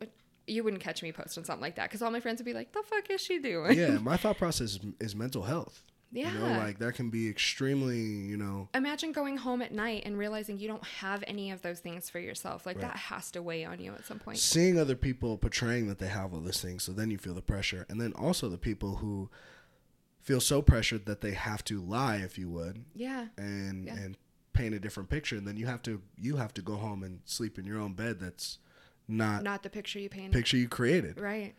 you 0.46 0.64
wouldn't 0.64 0.82
catch 0.82 1.02
me 1.02 1.12
posting 1.12 1.44
something 1.44 1.60
like 1.62 1.76
that 1.76 1.90
because 1.90 2.00
all 2.00 2.10
my 2.10 2.20
friends 2.20 2.38
would 2.40 2.46
be 2.46 2.54
like 2.54 2.72
the 2.72 2.82
fuck 2.86 3.10
is 3.10 3.20
she 3.20 3.38
doing 3.38 3.76
yeah, 3.78 3.98
my 4.02 4.16
thought 4.16 4.38
process 4.38 4.72
is, 4.72 4.80
is 5.00 5.14
mental 5.14 5.42
health. 5.42 5.82
Yeah 6.14 6.32
You 6.32 6.38
know, 6.38 6.58
like 6.58 6.78
that 6.78 6.94
can 6.94 7.10
be 7.10 7.28
extremely, 7.28 7.98
you 8.00 8.36
know, 8.36 8.68
imagine 8.72 9.12
going 9.12 9.36
home 9.36 9.60
at 9.62 9.72
night 9.72 10.04
and 10.06 10.16
realizing 10.16 10.58
you 10.58 10.68
don't 10.68 10.84
have 10.84 11.22
any 11.26 11.50
of 11.50 11.60
those 11.62 11.80
things 11.80 12.08
for 12.08 12.18
yourself 12.20 12.64
like 12.66 12.76
Right. 12.76 12.86
that 12.86 12.96
has 12.96 13.30
to 13.32 13.42
weigh 13.42 13.64
on 13.64 13.80
you 13.80 13.92
at 13.92 14.06
some 14.06 14.18
point 14.18 14.38
seeing 14.38 14.78
other 14.78 14.96
people 14.96 15.36
portraying 15.36 15.88
that 15.88 15.98
they 15.98 16.06
have 16.08 16.32
all 16.32 16.40
these 16.40 16.60
things 16.62 16.84
so 16.84 16.92
then 16.92 17.10
you 17.10 17.18
feel 17.18 17.34
the 17.34 17.42
pressure 17.42 17.84
and 17.90 18.00
then 18.00 18.12
also 18.14 18.48
the 18.48 18.58
people 18.58 18.96
who 18.96 19.28
feel 20.20 20.40
so 20.40 20.62
pressured 20.62 21.04
that 21.06 21.20
they 21.20 21.32
have 21.32 21.62
to 21.64 21.80
lie 21.82 22.16
if 22.16 22.38
you 22.38 22.48
would 22.48 22.84
yeah 22.94 23.26
and 23.36 23.86
Yeah. 23.86 23.96
and 23.96 24.16
paint 24.54 24.72
a 24.74 24.78
different 24.78 25.10
picture 25.10 25.36
and 25.36 25.46
then 25.48 25.56
you 25.56 25.66
have 25.66 25.82
to 25.82 26.00
you 26.16 26.36
have 26.36 26.54
to 26.54 26.62
go 26.62 26.76
home 26.76 27.02
and 27.02 27.20
sleep 27.24 27.58
in 27.58 27.64
your 27.64 27.80
own 27.80 27.92
bed 27.94 28.20
that's 28.20 28.58
not, 29.08 29.42
not 29.42 29.62
the 29.64 29.68
picture 29.68 29.98
you 29.98 30.08
paint 30.08 30.32
picture 30.32 30.56
you 30.56 30.68
created 30.68 31.20
Right. 31.20 31.54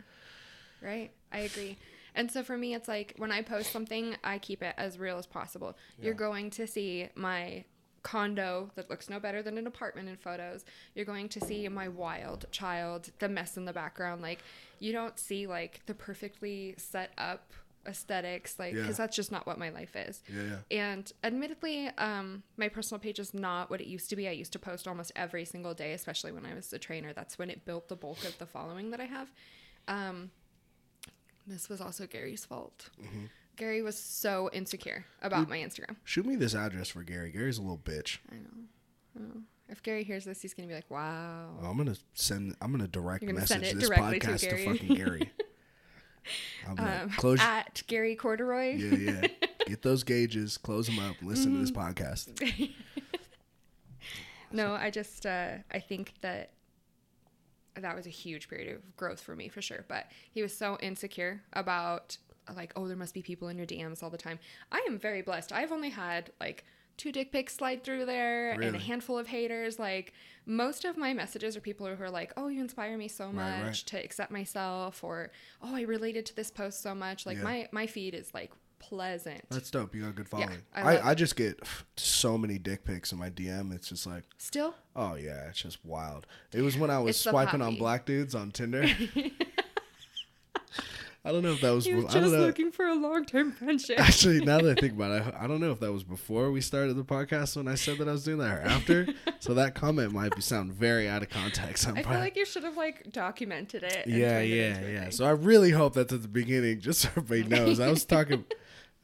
Right. 0.81 1.11
I 1.31 1.39
agree. 1.39 1.77
And 2.15 2.31
so 2.31 2.41
for 2.43 2.57
me, 2.57 2.73
it's 2.73 2.87
like 2.87 3.13
when 3.17 3.31
I 3.31 3.41
post 3.41 3.71
something, 3.71 4.15
I 4.23 4.39
keep 4.39 4.63
it 4.63 4.73
as 4.77 4.97
real 4.97 5.17
as 5.17 5.27
possible. 5.27 5.77
You're 6.01 6.13
going 6.15 6.49
to 6.51 6.65
see 6.65 7.09
my 7.15 7.65
condo 8.03 8.69
that 8.75 8.89
looks 8.89 9.09
no 9.09 9.19
better 9.19 9.41
than 9.41 9.57
an 9.57 9.67
apartment 9.67 10.07
in 10.09 10.15
photos. 10.15 10.63
You're 10.93 11.05
going 11.05 11.27
to 11.29 11.41
see 11.41 11.67
my 11.67 11.87
wild 11.87 12.45
child, 12.51 13.11
the 13.19 13.27
mess 13.29 13.57
in 13.57 13.65
the 13.65 13.73
background. 13.73 14.21
Like, 14.21 14.39
you 14.79 14.91
don't 14.91 15.17
see 15.19 15.47
like 15.47 15.81
the 15.87 15.93
perfectly 15.93 16.75
set 16.77 17.11
up 17.17 17.51
aesthetics, 17.87 18.57
like, 18.57 18.73
Yeah. 18.73 18.81
because 18.81 18.97
that's 18.97 19.15
just 19.15 19.31
not 19.31 19.45
what 19.45 19.57
my 19.59 19.69
life 19.69 19.95
is. 19.95 20.21
yeah 20.33 20.57
yeah 20.71 20.77
And 20.95 21.11
admittedly, 21.23 21.87
um, 21.97 22.43
my 22.57 22.67
personal 22.67 22.99
page 22.99 23.19
is 23.19 23.33
not 23.33 23.69
what 23.69 23.79
it 23.81 23.87
used 23.87 24.09
to 24.11 24.15
be. 24.15 24.27
I 24.27 24.31
used 24.31 24.53
to 24.53 24.59
post 24.59 24.87
almost 24.87 25.11
every 25.15 25.45
single 25.45 25.73
day, 25.73 25.93
especially 25.93 26.31
when 26.31 26.45
I 26.45 26.53
was 26.53 26.71
a 26.73 26.79
trainer. 26.79 27.13
That's 27.13 27.37
when 27.37 27.49
it 27.49 27.63
built 27.65 27.87
the 27.89 27.95
bulk 27.95 28.23
of 28.25 28.37
the 28.39 28.45
following 28.47 28.91
that 28.91 28.99
I 28.99 29.05
have. 29.05 29.31
Um, 29.87 30.31
this 31.47 31.69
was 31.69 31.81
also 31.81 32.07
Gary's 32.07 32.45
fault. 32.45 32.89
Mm-hmm. 33.01 33.25
Gary 33.57 33.81
was 33.81 33.97
so 33.97 34.49
insecure 34.51 35.05
about 35.21 35.47
my 35.47 35.57
Instagram. 35.59 35.95
shoot 36.03 36.25
me 36.25 36.35
this 36.35 36.53
address 36.53 36.89
for 36.89 37.03
gary 37.03 37.31
gary's 37.31 37.57
a 37.57 37.61
little 37.61 37.77
bitch 37.77 38.17
I 38.29 38.35
know. 38.35 38.49
I 39.17 39.19
know. 39.21 39.41
If 39.69 39.81
Gary 39.81 40.03
hears 40.03 40.25
this, 40.25 40.41
he's 40.41 40.53
gonna 40.53 40.67
be 40.67 40.73
like, 40.75 40.91
"Wow." 40.91 41.55
Oh, 41.63 41.67
i'm 41.67 41.77
gonna 41.77 41.95
send 42.13 42.55
i'm 42.61 42.71
gonna 42.71 42.87
direct 42.87 43.21
gonna 43.25 43.39
message 43.39 43.73
this 43.73 43.87
directly 43.87 44.19
to 44.19 44.27
podcast 44.27 44.39
to, 44.49 44.65
fucking 44.65 44.95
gary 44.95 45.31
i'm 46.67 46.75
like, 46.75 47.01
Um, 47.03 47.09
close 47.11 47.39
at 47.39 47.81
Gary 47.87 48.15
Corduroy. 48.17 48.75
yeah 48.75 49.21
yeah 49.21 49.27
get 49.67 49.81
those 49.83 50.03
gauges 50.03 50.57
close 50.57 50.87
them 50.87 50.99
up 50.99 51.15
listen 51.21 51.53
to 51.53 51.59
this 51.59 51.71
Mm-hmm. 51.71 51.89
podcast 51.89 52.71
no, 54.51 54.73
I 54.73 54.89
just 54.89 55.25
uh, 55.25 55.49
I 55.71 55.79
think 55.79 56.13
that 56.21 56.51
that 57.81 57.95
was 57.95 58.05
a 58.05 58.09
huge 58.11 58.49
period 58.49 58.75
of 58.75 58.95
growth 58.97 59.19
for 59.21 59.35
me 59.35 59.49
for 59.49 59.61
sure. 59.61 59.85
But 59.87 60.05
he 60.31 60.41
was 60.41 60.55
so 60.55 60.77
insecure 60.81 61.41
about 61.53 62.17
like, 62.55 62.71
oh, 62.75 62.87
there 62.87 62.97
must 62.97 63.13
be 63.13 63.21
people 63.21 63.47
in 63.47 63.57
your 63.57 63.65
DMs 63.67 64.03
all 64.03 64.09
the 64.09 64.17
time. 64.17 64.39
I 64.71 64.85
am 64.87 64.97
very 64.99 65.21
blessed. 65.21 65.51
I've 65.51 65.71
only 65.71 65.89
had 65.89 66.31
like 66.39 66.63
two 66.97 67.11
dick 67.11 67.31
pics 67.31 67.55
slide 67.55 67.83
through 67.83 68.05
there 68.05 68.51
and 68.51 68.75
a 68.75 68.79
handful 68.79 69.17
of 69.17 69.27
haters. 69.27 69.77
Like 69.79 70.13
most 70.45 70.85
of 70.85 70.95
my 70.95 71.13
messages 71.13 71.57
are 71.57 71.61
people 71.61 71.87
who 71.87 72.03
are 72.03 72.09
like, 72.09 72.31
oh, 72.37 72.47
you 72.47 72.61
inspire 72.61 72.97
me 72.97 73.07
so 73.07 73.31
much 73.31 73.53
Right, 73.53 73.63
right. 73.65 73.73
to 73.87 73.97
accept 74.03 74.31
myself, 74.31 75.03
or 75.03 75.31
oh, 75.61 75.75
I 75.75 75.81
related 75.81 76.25
to 76.27 76.35
this 76.35 76.51
post 76.51 76.81
so 76.81 76.93
much. 76.95 77.25
Like 77.25 77.37
Yeah. 77.37 77.43
my 77.43 77.69
my 77.71 77.87
feed 77.87 78.13
is 78.13 78.33
like 78.33 78.51
pleasant. 78.89 79.41
That's 79.49 79.71
dope. 79.71 79.95
You 79.95 80.01
got 80.03 80.09
a 80.09 80.13
good 80.13 80.29
following. 80.29 80.61
I 80.73 80.97
I, 80.97 81.09
I, 81.11 81.15
just 81.15 81.35
get 81.35 81.59
so 81.97 82.37
many 82.37 82.57
dick 82.57 82.83
pics 82.85 83.11
in 83.11 83.17
my 83.19 83.29
DM. 83.29 83.73
It's 83.73 83.89
just 83.89 84.05
like, 84.05 84.23
Still, 84.37 84.75
oh 84.95 85.15
yeah, 85.15 85.47
it's 85.49 85.61
just 85.61 85.83
wild. 85.83 86.27
It 86.53 86.61
was 86.61 86.77
when 86.77 86.89
I 86.89 86.99
was 86.99 87.15
It's 87.15 87.19
swiping 87.19 87.61
on 87.61 87.75
black 87.77 88.05
dudes 88.05 88.35
on 88.35 88.51
Tinder. 88.51 88.85
I 91.27 91.31
don't 91.31 91.41
know 91.41 91.53
if 91.53 91.61
that 91.61 91.71
was. 91.71 91.85
He 91.85 91.93
was 91.95 92.05
just 92.13 92.33
looking 92.33 92.71
for 92.71 92.85
a 92.85 92.93
long 92.93 93.25
term 93.25 93.51
friendship. 93.51 93.99
Actually, 93.99 94.45
now 94.45 94.59
that 94.59 94.77
I 94.77 94.79
think 94.79 94.93
about 94.97 95.11
it, 95.11 95.33
I 95.35 95.45
I 95.45 95.47
don't 95.47 95.59
know 95.59 95.71
if 95.71 95.79
that 95.79 95.91
was 95.91 96.03
before 96.03 96.51
we 96.51 96.61
started 96.61 96.93
the 96.95 97.03
podcast 97.03 97.55
when 97.57 97.67
I 97.67 97.73
said 97.73 97.97
that 97.97 98.07
I 98.07 98.11
was 98.11 98.23
doing 98.23 98.37
that 98.37 98.59
or 98.59 98.61
after. 98.61 99.07
so 99.39 99.55
that 99.55 99.73
comment 99.73 100.11
might 100.11 100.35
be 100.35 100.41
sound 100.41 100.73
very 100.73 101.09
out 101.09 101.23
of 101.23 101.29
context. 101.29 101.87
I'm 101.87 101.93
I 101.93 101.95
feel 101.97 102.03
probably- 102.03 102.21
like 102.21 102.35
you 102.35 102.45
should 102.45 102.63
have 102.63 102.77
like 102.77 103.11
documented 103.11 103.81
it. 103.81 104.05
and 104.05 104.15
yeah, 104.15 104.37
it 104.37 104.49
yeah, 104.49 104.87
yeah. 104.87 105.09
So 105.09 105.25
I 105.25 105.31
really 105.31 105.71
hope 105.71 105.95
that's 105.95 106.13
at 106.13 106.21
the 106.21 106.27
beginning, 106.27 106.79
just 106.79 107.01
so 107.01 107.09
everybody 107.17 107.43
knows. 107.55 107.79
I 107.79 107.89
was 107.89 108.05
talking. 108.05 108.45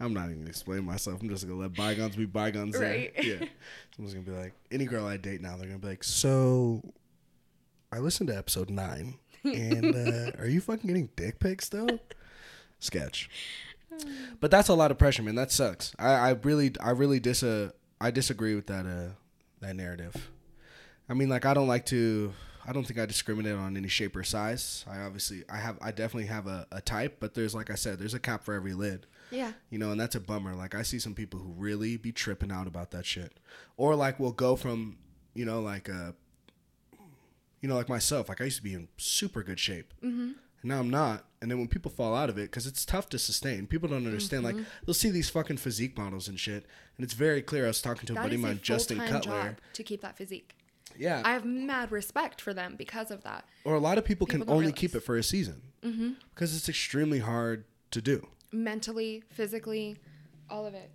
I'm 0.01 0.13
not 0.13 0.25
even 0.25 0.39
gonna 0.39 0.49
explain 0.49 0.83
myself. 0.83 1.21
I'm 1.21 1.29
just 1.29 1.47
gonna 1.47 1.59
let 1.59 1.75
bygones 1.75 2.15
be 2.15 2.25
bygones. 2.25 2.77
there. 2.77 2.89
Right. 2.89 3.13
Yeah. 3.21 3.45
Someone's 3.95 4.13
gonna 4.15 4.25
be 4.25 4.31
like, 4.31 4.53
any 4.71 4.85
girl 4.85 5.05
I 5.05 5.17
date 5.17 5.41
now, 5.41 5.57
they're 5.57 5.67
gonna 5.67 5.79
be 5.79 5.87
like, 5.87 6.03
so, 6.03 6.81
I 7.91 7.99
listened 7.99 8.29
to 8.29 8.37
episode 8.37 8.69
nine, 8.69 9.15
and 9.43 9.95
uh, 9.95 10.31
are 10.39 10.47
you 10.47 10.61
fucking 10.61 10.87
getting 10.87 11.09
dick 11.15 11.39
pics 11.39 11.69
though? 11.69 11.99
Sketch. 12.79 13.29
But 14.39 14.51
that's 14.51 14.69
a 14.69 14.73
lot 14.73 14.89
of 14.89 14.97
pressure, 14.97 15.21
man. 15.21 15.35
That 15.35 15.51
sucks. 15.51 15.93
I, 15.99 16.13
I 16.13 16.29
really, 16.31 16.71
I 16.81 16.91
really 16.91 17.19
dis, 17.19 17.43
uh, 17.43 17.71
I 17.99 18.09
disagree 18.09 18.55
with 18.55 18.67
that, 18.67 18.85
uh, 18.85 19.13
that 19.59 19.75
narrative. 19.75 20.31
I 21.09 21.13
mean, 21.13 21.27
like, 21.27 21.45
I 21.45 21.53
don't 21.53 21.67
like 21.67 21.85
to. 21.87 22.31
I 22.65 22.71
don't 22.71 22.85
think 22.85 22.99
I 22.99 23.05
discriminate 23.05 23.55
on 23.55 23.75
any 23.75 23.89
shape 23.89 24.15
or 24.15 24.23
size. 24.23 24.85
I 24.89 25.01
obviously, 25.01 25.43
I 25.49 25.57
have, 25.57 25.77
I 25.81 25.91
definitely 25.91 26.27
have 26.27 26.47
a, 26.47 26.67
a 26.71 26.79
type, 26.79 27.17
but 27.19 27.33
there's, 27.33 27.53
like 27.53 27.69
I 27.69 27.75
said, 27.75 27.99
there's 27.99 28.13
a 28.13 28.19
cap 28.19 28.43
for 28.45 28.53
every 28.53 28.73
lid. 28.73 29.07
Yeah. 29.31 29.53
You 29.69 29.77
know, 29.79 29.91
and 29.91 29.99
that's 29.99 30.15
a 30.15 30.19
bummer. 30.19 30.53
Like 30.53 30.75
I 30.75 30.81
see 30.83 30.99
some 30.99 31.13
people 31.15 31.39
who 31.39 31.51
really 31.53 31.97
be 31.97 32.11
tripping 32.11 32.51
out 32.51 32.67
about 32.67 32.91
that 32.91 33.05
shit, 33.05 33.39
or 33.77 33.95
like 33.95 34.19
will 34.19 34.31
go 34.31 34.55
from, 34.55 34.97
you 35.33 35.45
know, 35.45 35.61
like 35.61 35.89
uh, 35.89 36.11
you 37.61 37.69
know, 37.69 37.75
like 37.75 37.89
myself. 37.89 38.29
Like 38.29 38.41
I 38.41 38.45
used 38.45 38.57
to 38.57 38.63
be 38.63 38.73
in 38.73 38.87
super 38.97 39.43
good 39.43 39.59
shape, 39.59 39.93
mm-hmm. 40.03 40.21
and 40.21 40.35
now 40.63 40.79
I'm 40.79 40.89
not. 40.89 41.25
And 41.41 41.49
then 41.49 41.57
when 41.57 41.67
people 41.67 41.89
fall 41.89 42.15
out 42.15 42.29
of 42.29 42.37
it, 42.37 42.43
because 42.51 42.67
it's 42.67 42.85
tough 42.85 43.09
to 43.09 43.17
sustain, 43.19 43.65
people 43.65 43.89
don't 43.89 44.05
understand. 44.05 44.43
Mm-hmm. 44.45 44.57
Like 44.57 44.65
they'll 44.85 44.93
see 44.93 45.09
these 45.09 45.29
fucking 45.29 45.57
physique 45.57 45.97
models 45.97 46.27
and 46.27 46.39
shit, 46.39 46.65
and 46.97 47.03
it's 47.03 47.13
very 47.13 47.41
clear. 47.41 47.65
I 47.65 47.67
was 47.67 47.81
talking 47.81 48.05
to 48.07 48.13
a 48.13 48.15
That 48.15 48.23
buddy 48.23 48.35
of 48.35 48.41
mine, 48.41 48.59
Justin 48.61 48.99
Cutler. 48.99 49.57
to 49.73 49.83
keep 49.83 50.01
that 50.01 50.17
physique. 50.17 50.55
Yeah, 50.97 51.21
I 51.23 51.31
have 51.31 51.45
mad 51.45 51.91
respect 51.91 52.41
for 52.41 52.53
them 52.53 52.75
because 52.77 53.11
of 53.11 53.23
that. 53.23 53.45
or 53.63 53.75
a 53.75 53.79
lot 53.79 53.97
of 53.97 54.03
people, 54.03 54.27
People 54.27 54.45
can 54.45 54.51
only 54.51 54.65
realize. 54.65 54.79
keep 54.79 54.93
it 54.95 54.99
for 54.99 55.15
a 55.17 55.23
season 55.23 55.61
because 55.81 56.55
it's 56.55 56.67
extremely 56.67 57.19
hard 57.19 57.63
to 57.91 58.01
do. 58.01 58.27
Mentally, 58.51 59.23
physically, 59.29 59.97
all 60.49 60.65
of 60.65 60.73
it. 60.73 60.91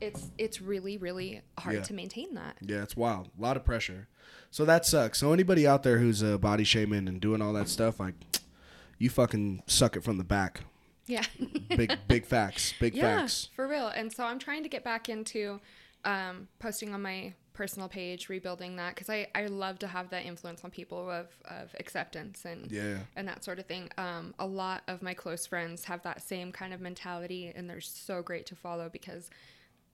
It's 0.00 0.30
it's 0.38 0.60
really 0.60 0.98
really 0.98 1.40
hard 1.58 1.76
Yeah. 1.76 1.82
to 1.82 1.94
maintain 1.94 2.34
that. 2.34 2.56
Yeah, 2.60 2.82
it's 2.82 2.96
wild. 2.96 3.30
A 3.38 3.42
lot 3.42 3.56
of 3.56 3.64
pressure. 3.64 4.08
So 4.50 4.64
that 4.64 4.84
sucks. 4.86 5.18
So 5.18 5.32
anybody 5.32 5.66
out 5.66 5.82
there 5.82 5.98
who's 5.98 6.22
uh, 6.22 6.38
body 6.38 6.64
shaming 6.64 7.08
and 7.08 7.20
doing 7.20 7.40
all 7.42 7.52
that 7.54 7.68
stuff, 7.68 7.98
like, 8.00 8.14
you 8.98 9.08
fucking 9.10 9.62
suck 9.66 9.96
it 9.96 10.02
from 10.04 10.18
the 10.18 10.24
back. 10.24 10.60
Yeah. 11.06 11.22
Big, 11.68 11.96
big 12.08 12.26
facts. 12.26 12.74
Big 12.80 12.94
yeah, 12.96 13.20
facts. 13.20 13.48
for 13.54 13.68
real. 13.68 13.88
And 13.88 14.12
so 14.12 14.24
I'm 14.24 14.38
trying 14.38 14.62
to 14.64 14.68
get 14.68 14.82
back 14.82 15.08
into 15.08 15.60
um, 16.04 16.48
posting 16.58 16.92
on 16.94 17.00
my 17.02 17.32
personal 17.56 17.88
page, 17.88 18.28
rebuilding 18.28 18.76
that 18.76 18.94
because 18.94 19.08
I, 19.10 19.26
I 19.34 19.46
love 19.46 19.78
to 19.80 19.86
have 19.86 20.10
that 20.10 20.24
influence 20.24 20.62
on 20.62 20.70
people 20.70 21.10
of, 21.10 21.26
of 21.46 21.74
acceptance 21.80 22.44
and 22.44 22.70
Yeah. 22.70 22.98
and 23.16 23.26
that 23.26 23.42
sort 23.42 23.58
of 23.58 23.66
thing. 23.66 23.88
Um, 23.98 24.34
a 24.38 24.46
lot 24.46 24.82
of 24.86 25.02
my 25.02 25.14
close 25.14 25.46
friends 25.46 25.84
have 25.86 26.02
that 26.02 26.22
same 26.22 26.52
kind 26.52 26.72
of 26.74 26.80
mentality, 26.80 27.52
and 27.56 27.68
they're 27.68 27.80
so 27.80 28.22
great 28.22 28.46
to 28.46 28.54
follow 28.54 28.88
because 28.88 29.30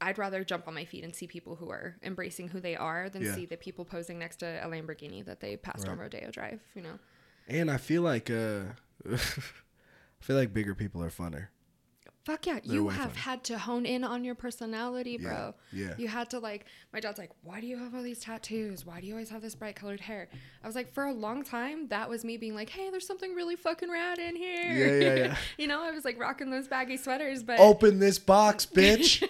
I'd 0.00 0.18
rather 0.18 0.42
jump 0.42 0.66
on 0.66 0.74
my 0.74 0.84
feet 0.84 1.04
and 1.04 1.14
see 1.14 1.28
people 1.28 1.54
who 1.54 1.70
are 1.70 1.94
embracing 2.02 2.48
who 2.48 2.58
they 2.60 2.74
are 2.74 3.08
than 3.08 3.22
Yeah. 3.22 3.34
see 3.36 3.46
the 3.46 3.56
people 3.56 3.84
posing 3.84 4.18
next 4.18 4.36
to 4.40 4.46
a 4.46 4.66
Lamborghini 4.68 5.24
that 5.24 5.38
they 5.40 5.56
passed 5.56 5.86
on 5.88 5.96
Rodeo 5.98 6.30
Drive. 6.32 6.60
You 6.74 6.82
know. 6.82 6.98
And 7.48 7.70
I 7.70 7.76
feel 7.76 8.02
like, 8.02 8.28
uh, 8.30 8.62
I 9.10 9.16
feel 10.20 10.36
like 10.36 10.52
bigger 10.52 10.74
people 10.74 11.02
are 11.02 11.10
funner. 11.10 11.48
Fuck 12.24 12.46
yeah, 12.46 12.60
They're 12.64 12.74
you 12.76 12.84
way 12.84 12.94
have 12.94 13.10
fun. 13.12 13.16
had 13.16 13.44
to 13.44 13.58
hone 13.58 13.84
in 13.84 14.04
on 14.04 14.22
your 14.22 14.36
personality, 14.36 15.18
bro. 15.18 15.54
yeah. 15.72 15.94
You 15.98 16.06
had 16.06 16.30
to 16.30 16.38
like 16.38 16.66
my 16.92 17.00
dad's 17.00 17.18
like, 17.18 17.30
"Why 17.42 17.60
do 17.60 17.66
you 17.66 17.76
have 17.78 17.96
all 17.96 18.02
these 18.02 18.20
tattoos? 18.20 18.86
Why 18.86 19.00
do 19.00 19.08
you 19.08 19.14
always 19.14 19.30
have 19.30 19.42
this 19.42 19.56
bright 19.56 19.74
colored 19.74 19.98
hair?" 20.00 20.28
I 20.62 20.66
was 20.68 20.76
like, 20.76 20.92
for 20.92 21.04
a 21.06 21.12
long 21.12 21.42
time, 21.42 21.88
that 21.88 22.08
was 22.08 22.24
me 22.24 22.36
being 22.36 22.54
like, 22.54 22.68
"Hey, 22.68 22.90
there's 22.90 23.06
something 23.08 23.34
really 23.34 23.56
fucking 23.56 23.90
rad 23.90 24.20
in 24.20 24.36
here." 24.36 24.72
Yeah, 24.72 25.04
yeah, 25.08 25.14
yeah. 25.26 25.36
you 25.58 25.66
know, 25.66 25.82
I 25.82 25.90
was 25.90 26.04
like 26.04 26.16
rocking 26.20 26.50
those 26.50 26.68
baggy 26.68 26.96
sweaters, 26.96 27.42
but 27.42 27.58
Open 27.58 27.98
this 27.98 28.20
box, 28.20 28.66
bitch. 28.72 29.28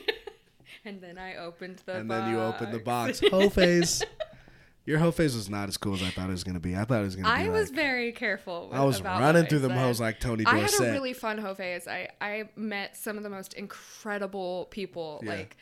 and 0.85 1.01
then 1.01 1.17
I 1.17 1.37
opened 1.37 1.79
the 1.87 1.93
box. 1.93 2.01
and 2.01 2.11
then 2.11 2.31
you 2.31 2.41
opened 2.41 2.75
the 2.75 2.79
box. 2.79 3.21
box. 3.23 3.31
Hoe 3.33 3.49
face. 3.49 4.03
Your 4.85 4.99
hoe 4.99 5.13
face 5.13 5.35
was 5.35 5.49
not 5.49 5.69
as 5.69 5.77
cool 5.77 5.95
as 5.95 6.03
I 6.03 6.11
thought 6.11 6.29
it 6.29 6.33
was 6.33 6.43
going 6.45 6.55
to 6.55 6.61
be. 6.61 6.75
I 6.77 6.85
thought 6.85 7.01
it 7.01 7.05
was 7.05 7.15
going 7.15 7.25
to 7.25 7.31
be 7.31 7.37
I 7.41 7.43
like, 7.45 7.53
was 7.53 7.71
very 7.71 8.11
careful. 8.11 8.69
With, 8.69 8.79
I 8.79 8.85
was 8.85 9.01
running 9.01 9.47
through 9.47 9.59
I 9.61 9.63
them 9.63 9.71
hoes 9.73 10.01
like 10.01 10.19
Tony 10.19 10.43
Dorsett. 10.45 10.81
I 10.81 10.85
had 10.85 10.91
a 10.91 10.93
really 10.93 11.13
fun 11.13 11.39
hoe 11.39 11.55
phase. 11.55 11.87
I 11.87 12.09
I 12.21 12.49
met 12.57 12.97
some 12.97 13.17
of 13.17 13.23
the 13.23 13.31
most 13.31 13.55
incredible 13.55 14.67
people, 14.71 15.21
Yeah. 15.23 15.31
like 15.35 15.57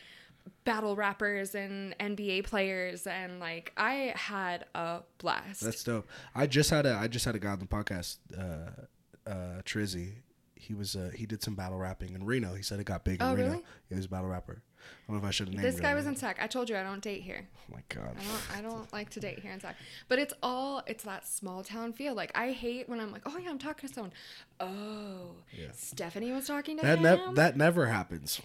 battle 0.64 0.96
rappers 0.96 1.54
and 1.54 1.94
NBA 1.98 2.44
players, 2.44 3.06
and 3.06 3.40
like 3.40 3.72
I 3.76 4.14
had 4.16 4.64
a 4.74 5.00
blast. 5.18 5.60
That's 5.60 5.84
dope. 5.84 6.08
I 6.34 6.46
just 6.46 6.70
had 6.70 6.86
a 6.86 6.94
I 6.94 7.06
just 7.08 7.24
had 7.26 7.34
a 7.34 7.38
guy 7.38 7.50
on 7.50 7.58
the 7.58 7.66
podcast, 7.66 8.18
uh, 8.38 9.30
uh, 9.30 9.60
Trizzy. 9.62 10.12
He 10.54 10.72
was 10.74 10.96
uh, 10.96 11.10
he 11.14 11.26
did 11.26 11.42
some 11.42 11.54
battle 11.54 11.78
rapping 11.78 12.14
in 12.14 12.24
Reno. 12.24 12.54
He 12.54 12.62
said 12.62 12.80
it 12.80 12.84
got 12.84 13.04
big 13.04 13.20
in 13.20 13.26
Oh, 13.26 13.34
Reno. 13.34 13.50
really? 13.50 13.62
He 13.88 13.94
was 13.96 14.06
a 14.06 14.08
battle 14.08 14.28
rapper. 14.28 14.62
I 14.80 15.12
don't 15.12 15.16
know 15.20 15.26
if 15.26 15.28
I 15.28 15.30
should 15.32 15.48
have 15.48 15.54
named 15.56 15.64
this 15.66 15.80
guy 15.80 15.94
was 15.94 16.06
in 16.06 16.16
Sac. 16.16 16.38
I 16.40 16.46
told 16.46 16.68
you 16.70 16.76
I 16.76 16.82
don't 16.82 17.00
date 17.02 17.22
here. 17.22 17.46
Oh 17.68 17.74
my 17.74 17.80
god. 17.88 18.14
I 18.18 18.22
don't 18.24 18.58
I 18.58 18.62
don't 18.62 18.92
like 18.92 19.10
to 19.10 19.20
date 19.20 19.40
here 19.40 19.52
in 19.52 19.60
Sac. 19.60 19.76
But 20.08 20.18
it's 20.18 20.34
all 20.42 20.82
it's 20.86 21.04
that 21.04 21.26
small 21.26 21.62
town 21.64 21.92
feel. 21.92 22.14
Like 22.14 22.30
I 22.34 22.52
hate 22.52 22.88
when 22.88 23.00
I'm 23.00 23.10
like, 23.12 23.22
oh 23.26 23.36
yeah, 23.38 23.50
I'm 23.50 23.58
talking 23.58 23.88
to 23.88 23.94
someone. 23.94 24.12
Oh, 24.60 25.32
Yeah. 25.52 25.68
Stephanie 25.72 26.32
was 26.32 26.46
talking 26.46 26.76
to 26.78 26.82
That 26.84 26.98
him. 26.98 27.34
that 27.34 27.56
never 27.56 27.86
happens. 27.86 28.40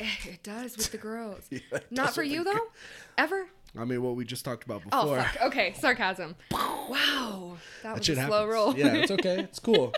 Eh, 0.00 0.06
it 0.26 0.42
does 0.42 0.76
with 0.76 0.90
the 0.92 0.98
girls. 0.98 1.44
Yeah, 1.50 1.60
Not 1.90 2.14
for 2.14 2.22
you 2.22 2.44
though. 2.44 2.68
Ever? 3.18 3.46
I 3.76 3.84
mean, 3.84 4.02
what 4.02 4.14
we 4.14 4.24
just 4.24 4.44
talked 4.44 4.64
about 4.64 4.84
before. 4.84 4.98
Oh 5.00 5.02
before. 5.10 5.22
fuck. 5.24 5.42
Okay, 5.46 5.74
sarcasm. 5.78 6.36
Wow, 6.84 7.56
that, 7.82 7.94
That 7.94 7.98
was 7.98 8.08
a 8.10 8.14
slow 8.14 8.22
happens. 8.46 8.52
roll. 8.52 8.76
Yeah, 8.76 8.94
it's 8.94 9.10
okay. 9.10 9.40
It's 9.40 9.58
cool. 9.58 9.94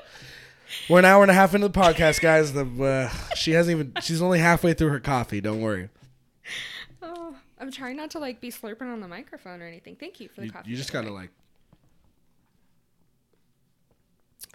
We're 0.89 0.99
an 1.01 1.05
hour 1.05 1.23
and 1.23 1.31
a 1.31 1.35
half 1.35 1.55
into 1.55 1.69
the 1.69 1.79
podcast, 1.79 2.21
guys. 2.21 2.53
The 2.53 2.65
uh, 2.65 3.35
she 3.35 3.53
hasn't 3.53 3.75
even. 3.79 3.93
She's 4.03 4.21
only 4.23 4.39
halfway 4.39 4.75
through 4.75 4.89
her 4.91 5.01
coffee. 5.01 5.41
Don't 5.41 5.61
worry. 5.61 5.89
oh, 7.03 7.35
I'm 7.61 7.71
trying 7.71 7.97
not 7.97 8.11
to 8.13 8.19
like 8.19 8.41
be 8.41 8.51
slurping 8.51 8.93
on 8.93 9.01
the 9.01 9.09
microphone 9.09 9.63
or 9.63 9.67
anything. 9.67 9.97
Thank 9.97 10.21
you 10.21 10.29
for 10.29 10.41
the 10.41 10.47
You, 10.47 10.53
coffee. 10.53 10.71
you 10.71 10.77
just 10.77 10.93
gotta 10.93 11.13
like, 11.13 11.31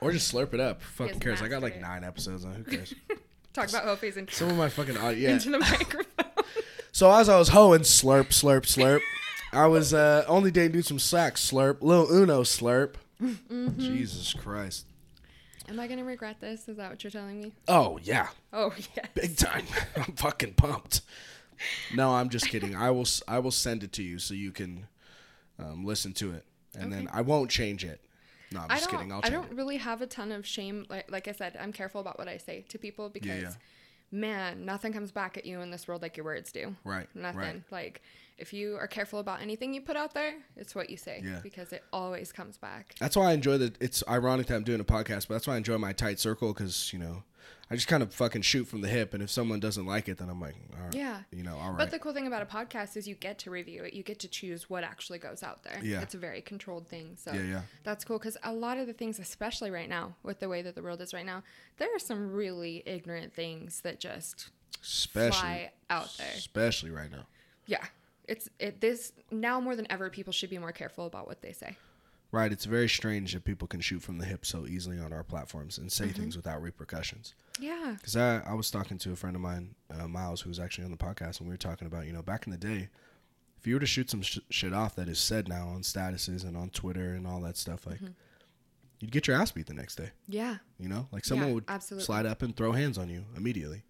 or 0.01 0.11
just 0.11 0.33
slurp 0.33 0.53
it 0.53 0.59
up. 0.59 0.81
Fucking 0.81 1.19
cares? 1.19 1.41
I 1.41 1.47
got 1.47 1.61
like 1.61 1.75
it. 1.75 1.81
nine 1.81 2.03
episodes 2.03 2.43
on. 2.45 2.53
Who 2.55 2.63
cares? 2.63 2.93
talk 3.53 3.69
about 3.69 3.83
Hopey's 3.85 4.17
and 4.17 4.29
Some 4.29 4.49
of 4.49 4.57
my 4.57 4.69
fucking 4.69 4.97
au- 4.97 5.09
yeah. 5.09 5.31
into 5.31 5.49
the 5.51 5.59
microphone. 5.59 6.05
So 6.93 7.09
as 7.09 7.29
I 7.29 7.39
was 7.39 7.47
hoeing, 7.47 7.81
slurp, 7.81 8.27
slurp, 8.31 8.63
slurp. 8.63 8.99
I 9.53 9.65
was 9.67 9.93
uh, 9.93 10.25
only 10.27 10.51
dating 10.51 10.73
dudes 10.73 10.89
from 10.89 10.99
Slack, 10.99 11.35
slurp. 11.35 11.77
little 11.81 12.11
Uno, 12.11 12.43
slurp. 12.43 12.95
Mm-hmm. 13.23 13.79
Jesus 13.79 14.33
Christ. 14.33 14.85
Am 15.72 15.80
I 15.80 15.88
gonna 15.88 16.03
regret 16.03 16.41
this? 16.41 16.68
Is 16.68 16.76
that 16.76 16.89
what 16.89 17.02
you're 17.02 17.11
telling 17.11 17.41
me? 17.41 17.53
Oh 17.69 17.98
yeah, 18.03 18.27
Oh 18.52 18.73
yeah. 18.98 19.06
big 19.15 19.38
time. 19.38 19.64
I'm 19.95 20.14
fucking 20.15 20.56
pumped. 20.56 21.02
No, 21.95 22.11
I'm 22.11 22.27
just 22.27 22.49
kidding. 22.49 22.76
I 22.76 22.91
will. 22.91 23.07
I 23.26 23.39
will 23.39 23.52
send 23.52 23.81
it 23.84 23.93
to 23.93 24.03
you 24.03 24.19
so 24.19 24.34
you 24.34 24.52
can 24.52 24.88
um, 25.57 25.85
listen 25.85 26.11
to 26.14 26.34
it, 26.34 26.45
and 26.77 26.91
then 26.91 27.07
I 27.14 27.22
won't 27.22 27.49
change 27.49 27.85
it. 27.85 28.02
No, 28.52 28.60
I'm 28.60 28.72
I 28.72 28.76
just 28.80 28.89
kidding. 28.89 29.14
I'll 29.14 29.22
I 29.23 29.30
don't 29.30 29.49
it. 29.49 29.56
really 29.56 29.77
have 29.77 30.02
a 30.02 30.07
ton 30.07 30.34
of 30.34 30.45
shame. 30.45 30.85
Like 30.89 31.10
like 31.10 31.30
I 31.30 31.31
said, 31.31 31.56
I'm 31.57 31.72
careful 31.72 32.02
about 32.02 32.19
what 32.19 32.27
I 32.27 32.35
say 32.35 32.65
to 32.68 32.77
people 32.77 33.07
because, 33.07 33.41
yeah. 33.41 33.52
man, 34.11 34.65
nothing 34.65 34.91
comes 34.91 35.11
back 35.14 35.38
at 35.38 35.45
you 35.45 35.61
in 35.61 35.72
this 35.72 35.88
world 35.88 36.02
like 36.02 36.18
your 36.18 36.26
words 36.26 36.52
do. 36.52 36.76
Right. 36.84 37.07
Nothing. 37.15 37.39
Right. 37.39 37.64
Like 37.72 38.02
if 38.41 38.51
you 38.53 38.76
are 38.77 38.88
careful 38.88 39.19
about 39.19 39.41
anything 39.41 39.73
you 39.73 39.81
put 39.81 39.95
out 39.95 40.13
there, 40.13 40.34
it's 40.57 40.76
what 40.76 40.89
you 40.89 40.97
say. 40.97 41.22
Yeah. 41.23 41.39
Because 41.41 41.72
it 41.72 41.84
always 41.93 42.31
comes 42.31 42.57
back. 42.57 42.95
That's 42.99 43.15
why 43.15 43.30
I 43.30 43.34
enjoy 43.34 43.57
that. 43.59 43.81
It's 43.81 44.03
ironic 44.09 44.47
that 44.47 44.55
I'm 44.55 44.63
doing 44.63 44.81
a 44.81 44.84
podcast, 44.84 45.27
but 45.27 45.35
that's 45.35 45.47
why 45.47 45.53
I 45.53 45.57
enjoy 45.57 45.77
my 45.77 45.93
tight 45.93 46.19
circle 46.19 46.53
because 46.53 46.91
you 46.91 46.99
know, 46.99 47.23
I 47.69 47.76
just 47.76 47.88
kind 47.88 48.03
of 48.03 48.13
fucking 48.13 48.41
shoot 48.41 48.65
from 48.68 48.81
the 48.81 48.89
hip, 48.89 49.13
and 49.13 49.23
if 49.23 49.30
someone 49.30 49.59
doesn't 49.61 49.85
like 49.85 50.09
it, 50.09 50.18
then 50.18 50.30
I'm 50.30 50.41
like, 50.41 50.55
all 50.77 50.84
right, 50.85 50.93
Yeah. 50.93 51.22
you 51.31 51.41
know, 51.43 51.55
all 51.57 51.69
right. 51.69 51.77
But 51.77 51.91
the 51.91 51.99
cool 51.99 52.13
thing 52.13 52.27
about 52.27 52.41
a 52.41 52.45
podcast 52.45 52.97
is 52.97 53.07
you 53.07 53.15
get 53.15 53.39
to 53.39 53.49
review 53.49 53.84
it. 53.84 53.93
You 53.93 54.03
get 54.03 54.19
to 54.19 54.27
choose 54.27 54.69
what 54.69 54.84
actually 54.84 55.19
goes 55.19 55.41
out 55.41 55.63
there. 55.63 55.80
Yeah. 55.81 56.01
It's 56.01 56.13
a 56.13 56.18
very 56.18 56.41
controlled 56.41 56.88
thing. 56.89 57.15
So 57.15 57.31
Yeah, 57.31 57.43
yeah. 57.43 57.61
that's 57.84 58.03
cool 58.03 58.18
because 58.19 58.35
a 58.43 58.51
lot 58.51 58.77
of 58.77 58.88
the 58.88 58.93
things, 58.93 59.19
especially 59.19 59.72
right 59.72 59.88
now, 59.88 60.15
with 60.22 60.39
the 60.39 60.49
way 60.49 60.61
that 60.63 60.76
the 60.76 60.81
world 60.81 60.99
is 60.99 61.13
right 61.13 61.26
now, 61.26 61.43
there 61.77 61.88
are 61.95 61.99
some 61.99 62.31
really 62.34 62.84
ignorant 62.85 63.34
things 63.34 63.81
that 63.81 63.99
just 64.01 64.49
especially 64.81 65.39
fly 65.39 65.72
out 65.89 66.09
there. 66.18 66.27
especially 66.35 66.89
right 66.91 67.09
now. 67.11 67.26
Yeah. 67.68 67.85
It's 68.27 68.49
it 68.60 68.81
this 68.81 69.14
now 69.31 69.60
more 69.60 69.76
than 69.76 69.88
ever 69.91 70.10
people 70.10 70.31
should 70.34 70.49
be 70.49 70.57
more 70.57 70.72
careful 70.72 71.06
about 71.06 71.27
what 71.27 71.41
they 71.41 71.52
say. 71.52 71.77
Right, 72.34 72.52
it's 72.53 72.64
very 72.64 72.88
strange 72.88 73.34
that 73.34 73.43
people 73.43 73.68
can 73.68 73.81
shoot 73.81 74.02
from 74.02 74.18
the 74.18 74.26
hip 74.26 74.45
so 74.45 74.65
easily 74.65 74.98
on 74.98 75.11
our 75.11 75.23
platforms 75.23 75.77
and 75.77 75.89
Mm-hmm. 75.89 76.07
say 76.07 76.14
things 76.14 76.38
without 76.38 76.61
repercussions. 76.61 77.34
Yeah. 77.60 77.95
Because 77.98 78.15
I, 78.15 78.38
I 78.48 78.53
was 78.53 78.72
talking 78.72 78.98
to 78.99 79.11
a 79.11 79.18
friend 79.18 79.35
of 79.35 79.41
mine, 79.41 79.76
uh, 79.93 80.07
Miles, 80.07 80.39
who 80.39 80.49
was 80.49 80.57
actually 80.57 80.85
on 80.85 80.91
the 80.91 80.98
podcast, 80.98 81.39
and 81.39 81.49
we 81.49 81.53
were 81.53 81.57
talking 81.57 81.88
about, 81.88 82.06
you 82.07 82.14
know, 82.14 82.22
back 82.22 82.45
in 82.48 82.52
the 82.52 82.57
day, 82.57 82.88
if 83.60 83.68
you 83.68 83.73
were 83.73 83.81
to 83.81 83.85
shoot 83.85 84.10
some 84.10 84.22
sh- 84.22 84.39
shit 84.49 84.72
off 84.73 84.95
that 84.95 85.10
is 85.10 85.19
said 85.19 85.49
now 85.49 85.68
on 85.68 85.81
statuses 85.81 86.45
and 86.45 86.56
on 86.56 86.69
Twitter 86.69 87.14
and 87.15 87.27
all 87.27 87.41
that 87.41 87.57
stuff, 87.57 87.85
like, 87.85 87.99
you'd 89.02 89.11
get 89.11 89.27
your 89.27 89.35
ass 89.35 89.52
beat 89.52 89.65
the 89.68 89.73
next 89.73 89.95
day. 89.98 90.11
Yeah. 90.30 90.56
You 90.80 90.88
know, 90.88 91.10
like 91.11 91.26
someone 91.26 91.49
Yeah, 91.49 91.53
would 91.56 91.65
absolutely. 91.68 92.06
slide 92.06 92.26
up 92.26 92.41
and 92.43 92.56
throw 92.56 92.72
hands 92.72 92.98
on 92.98 93.10
you 93.10 93.26
immediately, 93.35 93.84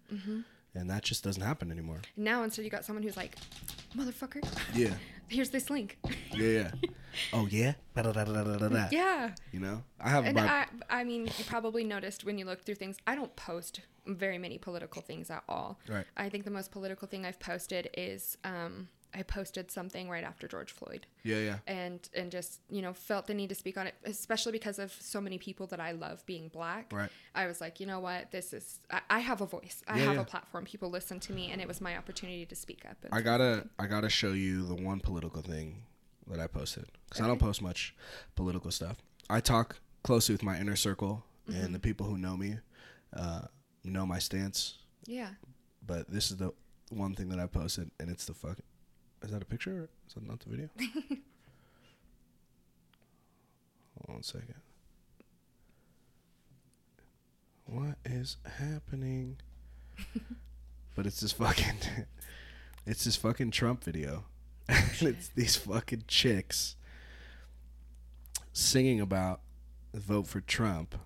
and 0.74 0.88
that 0.90 1.02
just 1.02 1.24
doesn't 1.24 1.42
happen 1.42 1.70
anymore. 1.70 2.00
Now 2.16 2.42
instead 2.42 2.64
you 2.64 2.70
got 2.70 2.84
someone 2.84 3.02
who's 3.02 3.16
like, 3.16 3.36
motherfucker, 3.96 4.42
Yeah, 4.74 4.94
here's 5.28 5.50
this 5.50 5.70
link. 5.70 5.98
yeah, 6.32 6.48
yeah. 6.48 6.70
oh 7.32 7.46
yeah, 7.46 7.74
yeah. 8.90 9.30
You 9.52 9.60
know, 9.60 9.82
I 10.00 10.08
have 10.08 10.24
And 10.24 10.38
I, 10.38 10.66
I 10.88 11.04
mean, 11.04 11.26
you 11.26 11.44
probably 11.46 11.84
noticed 11.84 12.24
when 12.24 12.38
you 12.38 12.44
look 12.44 12.64
through 12.64 12.76
things, 12.76 12.96
I 13.06 13.14
don't 13.14 13.34
post 13.36 13.80
very 14.06 14.38
many 14.38 14.58
political 14.58 15.02
things 15.02 15.30
at 15.30 15.44
all. 15.48 15.78
Right. 15.88 16.06
I 16.16 16.28
think 16.28 16.44
the 16.44 16.50
most 16.50 16.70
political 16.72 17.06
thing 17.06 17.24
I've 17.24 17.38
posted 17.38 17.88
is 17.94 18.36
um, 18.44 18.88
I 19.14 19.22
posted 19.22 19.70
something 19.70 20.08
right 20.08 20.24
after 20.24 20.48
George 20.48 20.72
Floyd. 20.72 21.06
yeah, 21.22 21.38
yeah. 21.38 21.58
and 21.66 22.00
and 22.14 22.30
just 22.32 22.60
you 22.70 22.80
know 22.82 22.92
felt 22.94 23.26
the 23.26 23.34
need 23.34 23.48
to 23.50 23.54
speak 23.54 23.76
on 23.76 23.86
it 23.86 23.94
especially 24.04 24.52
because 24.52 24.78
of 24.78 24.90
so 25.00 25.20
many 25.20 25.38
people 25.38 25.66
that 25.68 25.80
i 25.80 25.92
love 25.92 26.24
being 26.26 26.48
black 26.48 26.90
Right. 26.92 27.10
i 27.34 27.46
was 27.46 27.60
like 27.60 27.78
you 27.80 27.86
know 27.86 28.00
what 28.00 28.30
this 28.30 28.52
is 28.52 28.80
i, 28.90 29.00
I 29.10 29.18
have 29.20 29.40
a 29.42 29.46
voice 29.46 29.82
i 29.86 29.98
Yeah, 29.98 30.04
have 30.06 30.14
yeah. 30.14 30.20
a 30.22 30.24
platform 30.24 30.64
people 30.64 30.88
listen 30.90 31.20
to 31.20 31.32
me 31.32 31.50
and 31.52 31.60
it 31.60 31.68
was 31.68 31.80
my 31.80 31.96
opportunity 31.96 32.46
to 32.46 32.54
speak 32.54 32.84
up 32.90 32.96
I 33.12 33.20
gotta 33.20 33.68
I 33.78 33.86
gotta 33.86 34.08
show 34.08 34.32
you 34.32 34.64
the 34.66 34.74
one 34.74 35.00
political 35.00 35.42
thing 35.42 35.82
that 36.28 36.40
I 36.40 36.46
posted 36.46 36.86
because 37.08 37.20
I 37.24 37.26
don't 37.28 37.38
post 37.40 37.60
much 37.60 37.94
political 38.34 38.70
stuff. 38.70 38.96
I 39.28 39.40
talk 39.40 39.78
closely 40.04 40.34
with 40.34 40.42
my 40.42 40.58
inner 40.58 40.76
circle 40.76 41.24
and 41.48 41.74
the 41.74 41.78
people 41.80 42.06
who 42.06 42.16
know 42.16 42.36
me, 42.36 42.58
uh, 43.14 43.42
know 43.84 44.06
my 44.06 44.18
stance. 44.18 44.78
yeah 45.06 45.30
But 45.84 46.10
this 46.10 46.30
is 46.30 46.36
the 46.38 46.52
one 46.90 47.14
thing 47.14 47.28
that 47.30 47.38
I 47.40 47.46
posted, 47.46 47.90
and 48.00 48.08
it's 48.10 48.24
the 48.26 48.34
fucking. 48.34 48.64
Is 49.22 49.30
that 49.30 49.42
a 49.42 49.46
picture? 49.46 49.82
Or 49.82 49.88
is 50.06 50.14
that 50.14 50.26
not 50.26 50.40
the 50.40 50.50
video? 50.50 50.68
Hold 50.78 51.18
on 54.08 54.14
one 54.14 54.22
second. 54.22 54.54
What 57.66 57.96
is 58.04 58.36
happening? 58.58 59.38
but 60.96 61.06
it's 61.06 61.20
this 61.20 61.32
fucking. 61.32 61.76
it's 62.86 63.04
this 63.04 63.16
fucking 63.16 63.52
Trump 63.52 63.84
video. 63.84 64.24
and 64.68 65.02
it's 65.02 65.28
these 65.28 65.56
fucking 65.56 66.04
chicks 66.06 66.76
singing 68.52 69.00
about 69.00 69.40
vote 69.94 70.26
for 70.26 70.40
Trump. 70.40 70.96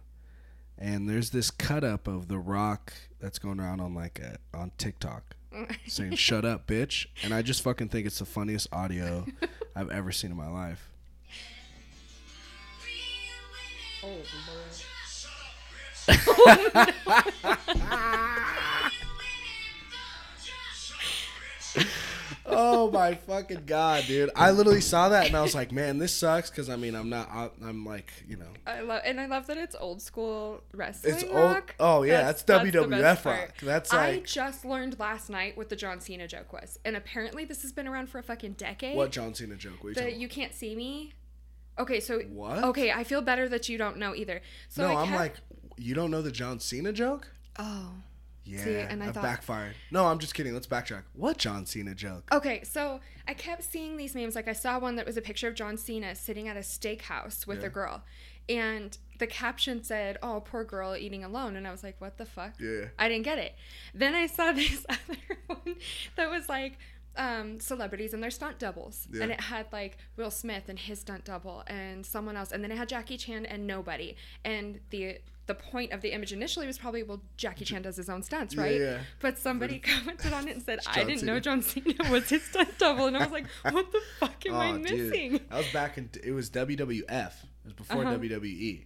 And 0.79 1.09
there's 1.09 1.31
this 1.31 1.51
cut 1.51 1.85
up 1.85 2.07
of 2.07 2.29
The 2.29 2.39
Rock 2.39 2.93
that's 3.19 3.39
going 3.39 3.61
around 3.61 3.81
on 3.81 3.95
like 3.95 4.19
a, 4.19 4.39
on 4.57 4.73
TikTok 4.77 5.37
saying 5.87 6.17
"Shut 6.17 6.45
up, 6.45 6.67
bitch," 6.67 7.07
and 7.23 7.33
I 7.33 7.43
just 7.43 7.63
fucking 7.63 7.89
think 7.89 8.07
it's 8.07 8.19
the 8.19 8.25
funniest 8.25 8.69
audio 8.73 9.27
I've 9.77 9.91
ever 9.91 10.13
seen 10.13 10.31
in 10.31 10.37
my 10.37 10.49
life. 10.49 10.89
oh 14.03 14.03
Oh 14.03 14.17
Oh 22.49 22.91
my 22.91 23.15
fucking 23.15 23.65
god, 23.67 24.05
dude! 24.07 24.31
I 24.37 24.51
literally 24.53 24.81
saw 24.81 25.09
that 25.09 25.27
and 25.27 25.37
I 25.37 25.43
was 25.43 25.55
like, 25.55 25.73
"Man, 25.73 25.99
this 25.99 26.15
sucks." 26.15 26.51
Because 26.51 26.69
I 26.69 26.77
mean, 26.77 26.95
I'm 26.95 27.09
not. 27.09 27.29
I- 27.31 27.51
I'm 27.65 27.85
like, 27.85 28.13
you 28.29 28.37
know, 28.37 28.49
i 28.67 28.81
love 28.81 29.03
and 29.05 29.21
i 29.21 29.27
love 29.27 29.47
that 29.49 29.57
it's 29.57 29.75
old 29.79 30.01
school 30.01 30.63
wrestling 30.73 31.15
it's 31.15 31.25
old. 31.25 31.35
rock. 31.35 31.75
Oh 31.81 32.03
yeah, 32.03 32.23
that's, 32.23 32.43
that's, 32.43 32.71
the 32.71 32.79
WWF 32.79 33.25
rock. 33.25 33.55
That's 33.63 33.93
I 33.93 34.21
just 34.21 34.65
learned 34.65 34.99
last 34.99 35.31
night 35.31 35.57
what 35.57 35.69
the 35.69 35.77
John 35.77 36.01
Cena 36.01 36.29
joke 36.29 36.53
was, 36.53 36.79
and 36.85 36.97
apparently 36.97 37.45
this 37.45 37.63
has 37.63 37.73
been 37.73 37.89
around 37.89 38.09
for 38.09 38.19
a 38.19 38.23
fucking 38.23 38.53
decade. 38.53 38.97
what 38.97 39.11
John 39.11 39.35
Cena 39.35 39.57
joke? 39.57 39.83
What 39.83 39.97
you 39.97 40.03
The 40.03 40.13
you 40.13 40.29
can't 40.29 40.55
see 40.55 40.75
me. 40.75 41.13
Okay, 41.79 42.01
so 42.01 42.21
What? 42.21 42.65
Okay, 42.65 42.91
I 42.91 43.05
feel 43.05 43.21
better 43.21 43.49
that 43.49 43.69
you 43.69 43.77
don't 43.77 43.99
know 43.99 44.15
either. 44.15 44.41
So 44.69 44.87
no, 44.87 44.95
I 44.95 45.03
I'm 45.03 45.09
kept- 45.09 45.21
like, 45.21 45.35
you 45.77 45.95
don't 45.95 46.11
know 46.11 46.23
the 46.23 46.33
John 46.33 46.61
Cena 46.61 46.93
joke? 46.93 47.29
oh. 47.59 47.91
Yeah, 48.47 48.87
and 48.89 49.03
I 49.03 49.11
thought- 49.13 49.23
backfired. 49.23 49.75
No, 49.91 50.07
I'm 50.07 50.19
just 50.19 50.35
kidding. 50.35 50.55
Let's 50.55 50.67
backtrack. 50.67 51.03
What 51.15 51.37
John 51.39 51.67
Cena 51.67 51.95
joke? 51.95 52.29
Okay, 52.33 52.63
so 52.65 53.01
I 53.27 53.35
kept 53.35 53.65
seeing 53.65 53.97
these 53.97 54.15
memes. 54.15 54.35
Like 54.35 54.49
I 54.49 54.53
saw 54.53 54.79
one 54.79 54.97
that 54.97 55.07
was 55.07 55.17
a 55.17 55.23
picture 55.23 55.49
of 55.49 55.55
John 55.55 55.77
Cena 55.77 56.15
sitting 56.15 56.49
at 56.49 56.57
a 56.57 56.61
steakhouse 56.61 57.47
with 57.47 57.61
Yeah. 57.61 57.67
a 57.67 57.71
girl, 57.71 58.05
and 58.49 58.97
the 59.19 59.27
caption 59.27 59.83
said, 59.83 60.19
"Oh, 60.23 60.41
poor 60.41 60.63
girl 60.65 60.95
eating 60.97 61.25
alone," 61.25 61.57
and 61.57 61.67
I 61.67 61.73
was 61.73 61.83
like, 61.83 62.01
"What 62.01 62.19
the 62.19 62.27
fuck?" 62.27 62.53
Yeah. 62.61 62.87
I 62.99 63.09
didn't 63.09 63.25
get 63.25 63.39
it. 63.39 63.55
Then 63.95 64.15
I 64.15 64.27
saw 64.27 64.53
this 64.53 64.85
other 64.89 65.39
one 65.47 65.77
that 66.17 66.31
was 66.31 66.49
like 66.49 66.79
um, 67.19 67.59
celebrities 67.61 68.13
and 68.13 68.23
their 68.23 68.31
stunt 68.31 68.59
doubles, 68.59 69.09
Yeah. 69.11 69.23
and 69.23 69.33
it 69.33 69.41
had 69.41 69.67
like 69.73 69.97
Will 70.17 70.31
Smith 70.31 70.69
and 70.69 70.79
his 70.79 71.01
stunt 71.01 71.25
double 71.25 71.65
and 71.67 72.05
someone 72.05 72.37
else, 72.37 72.53
and 72.53 72.63
then 72.63 72.71
it 72.71 72.77
had 72.77 72.91
Jackie 72.91 73.17
Chan 73.17 73.47
and 73.47 73.67
nobody. 73.67 74.17
And 74.45 74.81
the 74.91 75.19
the 75.47 75.55
point 75.55 75.93
of 75.93 76.01
the 76.03 76.13
image 76.13 76.33
initially 76.33 76.67
was 76.67 76.77
probably 76.79 77.03
well 77.03 77.23
Jackie 77.37 77.65
Chan 77.65 77.83
does 77.83 77.97
his 77.97 78.09
own 78.09 78.23
stunts, 78.23 78.57
right? 78.57 78.81
yeah. 78.81 78.99
But 79.21 79.39
somebody 79.39 79.79
commented 79.79 80.33
on 80.33 80.49
it 80.49 80.57
and 80.57 80.63
said, 80.65 80.81
I 80.87 81.05
didn't 81.05 81.21
Cena. 81.21 81.33
know 81.35 81.41
John 81.41 81.63
Cena 81.63 82.11
was 82.11 82.29
his 82.29 82.43
stunt 82.43 82.77
double, 82.79 83.07
and 83.07 83.17
I 83.17 83.21
was 83.21 83.31
like, 83.31 83.47
what 83.71 83.93
the 83.93 84.01
fuck 84.19 84.45
am 84.47 84.55
I 84.57 84.71
Oh, 84.73 84.79
missing? 84.79 85.31
Dude, 85.33 85.49
that 85.51 85.57
was 85.59 85.73
back 85.73 85.99
in 85.99 86.11
it 86.25 86.33
was 86.33 86.51
WWF. 86.51 87.05
It 87.09 87.65
was 87.65 87.73
before 87.75 88.03
Uh-huh. 88.05 88.17
WWE. 88.19 88.85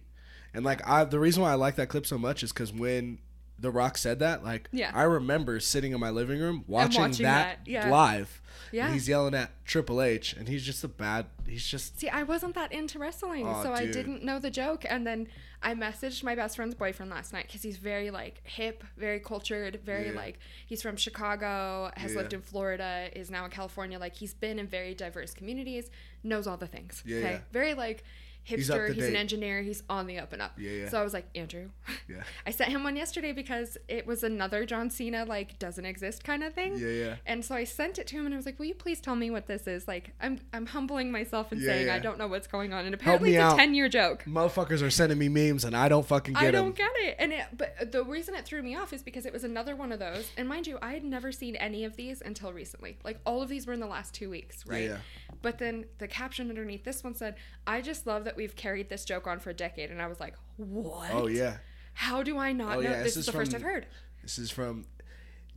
And 0.53 0.65
like 0.65 0.87
I 0.87 1.03
the 1.05 1.19
reason 1.19 1.41
why 1.43 1.51
I 1.51 1.55
like 1.55 1.75
that 1.75 1.87
clip 1.89 2.05
so 2.05 2.17
much 2.17 2.43
is 2.43 2.51
cuz 2.51 2.71
when 2.73 3.19
The 3.59 3.71
Rock 3.71 3.97
said 3.97 4.19
that, 4.19 4.43
like 4.43 4.69
Yeah. 4.71 4.91
I 4.93 5.03
remember 5.03 5.59
sitting 5.59 5.91
in 5.93 5.99
my 5.99 6.09
living 6.09 6.39
room 6.39 6.63
watching, 6.67 7.01
watching 7.01 7.23
that, 7.23 7.59
that, 7.65 7.69
yeah. 7.71 7.89
live. 7.89 8.41
Yeah. 8.71 8.85
And 8.85 8.93
he's 8.93 9.07
yelling 9.09 9.33
at 9.33 9.51
Triple 9.65 10.01
H 10.01 10.33
and 10.33 10.47
he's 10.47 10.65
just 10.65 10.83
a 10.83 10.87
bad 10.87 11.27
he's 11.47 11.65
just 11.65 11.99
See, 11.99 12.09
I 12.09 12.23
wasn't 12.23 12.55
that 12.55 12.71
into 12.71 12.99
wrestling, 12.99 13.45
Oh, 13.47 13.61
so 13.63 13.73
I 13.73 13.85
didn't 13.85 14.23
know 14.23 14.39
the 14.39 14.49
joke. 14.51 14.85
And 14.89 15.05
then 15.05 15.27
I 15.63 15.75
messaged 15.75 16.23
my 16.23 16.33
best 16.35 16.55
friend's 16.55 16.73
boyfriend 16.75 17.11
last 17.11 17.33
night 17.33 17.45
because 17.47 17.61
he's 17.61 17.77
very 17.77 18.09
like 18.09 18.41
hip, 18.47 18.83
very 18.97 19.19
cultured, 19.19 19.79
very 19.83 20.07
Yeah. 20.07 20.13
like 20.15 20.39
he's 20.65 20.81
from 20.81 20.95
Chicago, 20.97 21.91
has 21.95 22.11
Yeah. 22.13 22.19
lived 22.19 22.33
in 22.33 22.41
Florida, 22.41 23.09
is 23.13 23.29
now 23.29 23.45
in 23.45 23.51
California. 23.51 23.99
Like 23.99 24.15
he's 24.15 24.33
been 24.33 24.57
in 24.59 24.67
very 24.67 24.95
diverse 24.95 25.33
communities, 25.33 25.89
knows 26.23 26.47
all 26.47 26.57
the 26.57 26.67
things. 26.67 27.03
Yeah, 27.05 27.17
okay, 27.17 27.41
very 27.51 27.73
like 27.75 28.03
hipster. 28.47 28.87
to 28.87 28.93
He's, 28.93 29.05
an 29.05 29.15
engineer. 29.15 29.61
He's 29.61 29.83
on 29.89 30.07
the 30.07 30.19
up 30.19 30.33
and 30.33 30.41
up. 30.41 30.53
Yeah, 30.57 30.71
yeah. 30.71 30.89
So 30.89 30.99
I 30.99 31.03
was 31.03 31.13
like, 31.13 31.25
Andrew, 31.35 31.69
yeah. 32.07 32.23
I 32.45 32.51
sent 32.51 32.71
him 32.71 32.83
one 32.83 32.95
yesterday 32.95 33.31
because 33.31 33.77
it 33.87 34.05
was 34.07 34.23
another 34.23 34.65
John 34.65 34.89
Cena 34.89 35.25
like 35.25 35.59
doesn't 35.59 35.85
exist 35.85 36.23
kind 36.23 36.43
of 36.43 36.53
thing. 36.53 36.77
Yeah, 36.77 36.87
yeah. 36.87 37.15
And 37.25 37.43
so 37.45 37.55
I 37.55 37.63
sent 37.63 37.99
it 37.99 38.07
to 38.07 38.15
him 38.15 38.25
and 38.25 38.33
I 38.33 38.37
was 38.37 38.45
like, 38.45 38.59
"Will 38.59 38.65
you 38.65 38.73
please 38.75 38.99
tell 38.99 39.15
me 39.15 39.29
what 39.31 39.47
this 39.47 39.67
is?" 39.67 39.87
Like 39.87 40.11
I'm 40.21 40.39
I'm 40.53 40.65
humbling 40.65 41.11
myself 41.11 41.51
and 41.51 41.61
Yeah, 41.61 41.67
saying 41.67 41.87
yeah. 41.87 41.95
I 41.95 41.99
don't 41.99 42.17
know 42.17 42.27
what's 42.27 42.47
going 42.47 42.73
on. 42.73 42.85
And 42.85 42.93
apparently 42.93 43.35
it's 43.35 43.43
out. 43.43 43.59
a 43.59 43.61
10-year 43.61 43.89
joke. 43.89 44.23
Motherfuckers 44.25 44.81
are 44.81 44.89
sending 44.89 45.17
me 45.17 45.29
memes 45.29 45.63
and 45.63 45.75
I 45.75 45.89
don't 45.89 46.05
fucking 46.05 46.33
get 46.33 46.43
it. 46.43 46.47
I 46.47 46.51
don't 46.51 46.75
get 46.75 46.91
it. 46.95 47.15
And 47.19 47.33
it 47.33 47.45
but 47.57 47.91
the 47.91 48.03
reason 48.03 48.35
it 48.35 48.45
threw 48.45 48.61
me 48.61 48.75
off 48.75 48.93
is 48.93 49.03
because 49.03 49.25
it 49.25 49.33
was 49.33 49.43
another 49.43 49.75
one 49.75 49.91
of 49.91 49.99
those. 49.99 50.29
And 50.37 50.47
mind 50.47 50.67
you, 50.67 50.77
I 50.81 50.93
had 50.93 51.03
never 51.03 51.31
seen 51.31 51.55
any 51.57 51.83
of 51.85 51.95
these 51.95 52.21
until 52.21 52.51
recently. 52.53 52.97
Like 53.03 53.19
all 53.25 53.41
of 53.41 53.49
these 53.49 53.67
were 53.67 53.73
in 53.73 53.79
the 53.79 53.87
last 53.87 54.13
2 54.13 54.29
weeks, 54.29 54.65
right? 54.65 54.89
yeah. 54.89 54.97
But 55.41 55.57
then 55.57 55.85
the 55.97 56.07
caption 56.07 56.49
underneath 56.49 56.83
this 56.83 57.03
one 57.03 57.15
said, 57.15 57.35
"I 57.65 57.81
just 57.81 58.05
love 58.05 58.25
that 58.25 58.30
we've 58.35 58.55
carried 58.55 58.89
this 58.89 59.05
joke 59.05 59.27
on 59.27 59.39
for 59.39 59.49
a 59.49 59.53
decade." 59.53 59.91
And 59.91 60.01
I 60.01 60.07
was 60.07 60.19
like, 60.19 60.35
"What?" 60.57 61.11
Oh 61.11 61.27
yeah. 61.27 61.57
How 61.93 62.23
do 62.23 62.37
I 62.37 62.51
not 62.53 62.77
Oh, 62.77 62.81
know? 62.81 62.89
yeah, 62.89 63.03
This 63.03 63.15
this 63.15 63.17
is 63.17 63.17
is 63.17 63.25
the 63.27 63.31
first 63.33 63.53
I've 63.53 63.61
heard. 63.61 63.85
This 64.21 64.37
is 64.39 64.49
from 64.51 64.85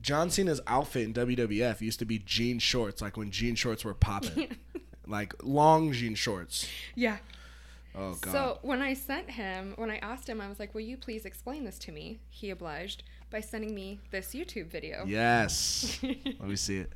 John 0.01 0.31
Cena's 0.31 0.61
outfit 0.67 1.05
in 1.05 1.15
WWF 1.15 1.81
used 1.81 1.99
to 2.01 2.05
be 2.05 2.19
jean 2.19 2.59
shorts, 2.59 3.01
like 3.01 3.17
when 3.17 3.31
jean 3.31 3.55
shorts 3.55 3.85
were 3.85 3.95
popping. 3.95 4.57
like 5.07 5.35
long 5.43 5.93
jean 5.93 6.15
shorts. 6.15 6.69
Yeah. 6.95 7.19
Oh 7.97 8.15
god. 8.21 8.33
So 8.33 8.59
when 8.63 8.83
I 8.83 8.95
sent 8.95 9.31
him, 9.31 9.75
when 9.77 9.91
I 9.91 9.99
asked 9.99 10.29
him, 10.29 10.41
I 10.41 10.49
was 10.49 10.59
like, 10.59 10.75
"Will 10.75 10.81
you 10.81 10.97
please 10.97 11.25
explain 11.25 11.65
this 11.65 11.79
to 11.81 11.93
me?" 11.93 12.19
He 12.29 12.51
obliged 12.51 13.05
by 13.31 13.41
sending 13.41 13.73
me 13.75 14.01
this 14.11 14.35
YouTube 14.35 14.67
video. 14.67 15.05
yes. 15.07 15.99
Let 16.03 16.41
me 16.49 16.57
see 16.57 16.79
it. 16.79 16.91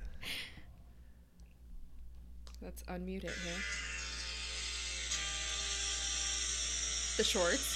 Let's 2.61 2.83
unmute 2.85 3.23
it 3.25 3.31
here. 3.45 3.63
The 7.19 7.25
shorts. 7.25 7.75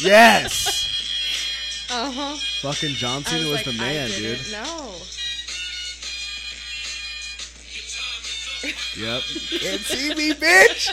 Yes. 0.00 1.86
Uh 1.90 2.10
huh. 2.10 2.36
Fucking 2.62 2.94
John 2.94 3.24
Cena 3.24 3.48
was, 3.50 3.62
the 3.64 3.72
man, 3.74 4.08
dude. 4.10 4.38
No. 4.50 4.94
Yep. 8.96 9.22
Can't 9.60 9.80
see 9.80 10.14
me, 10.14 10.32
bitch. 10.34 10.90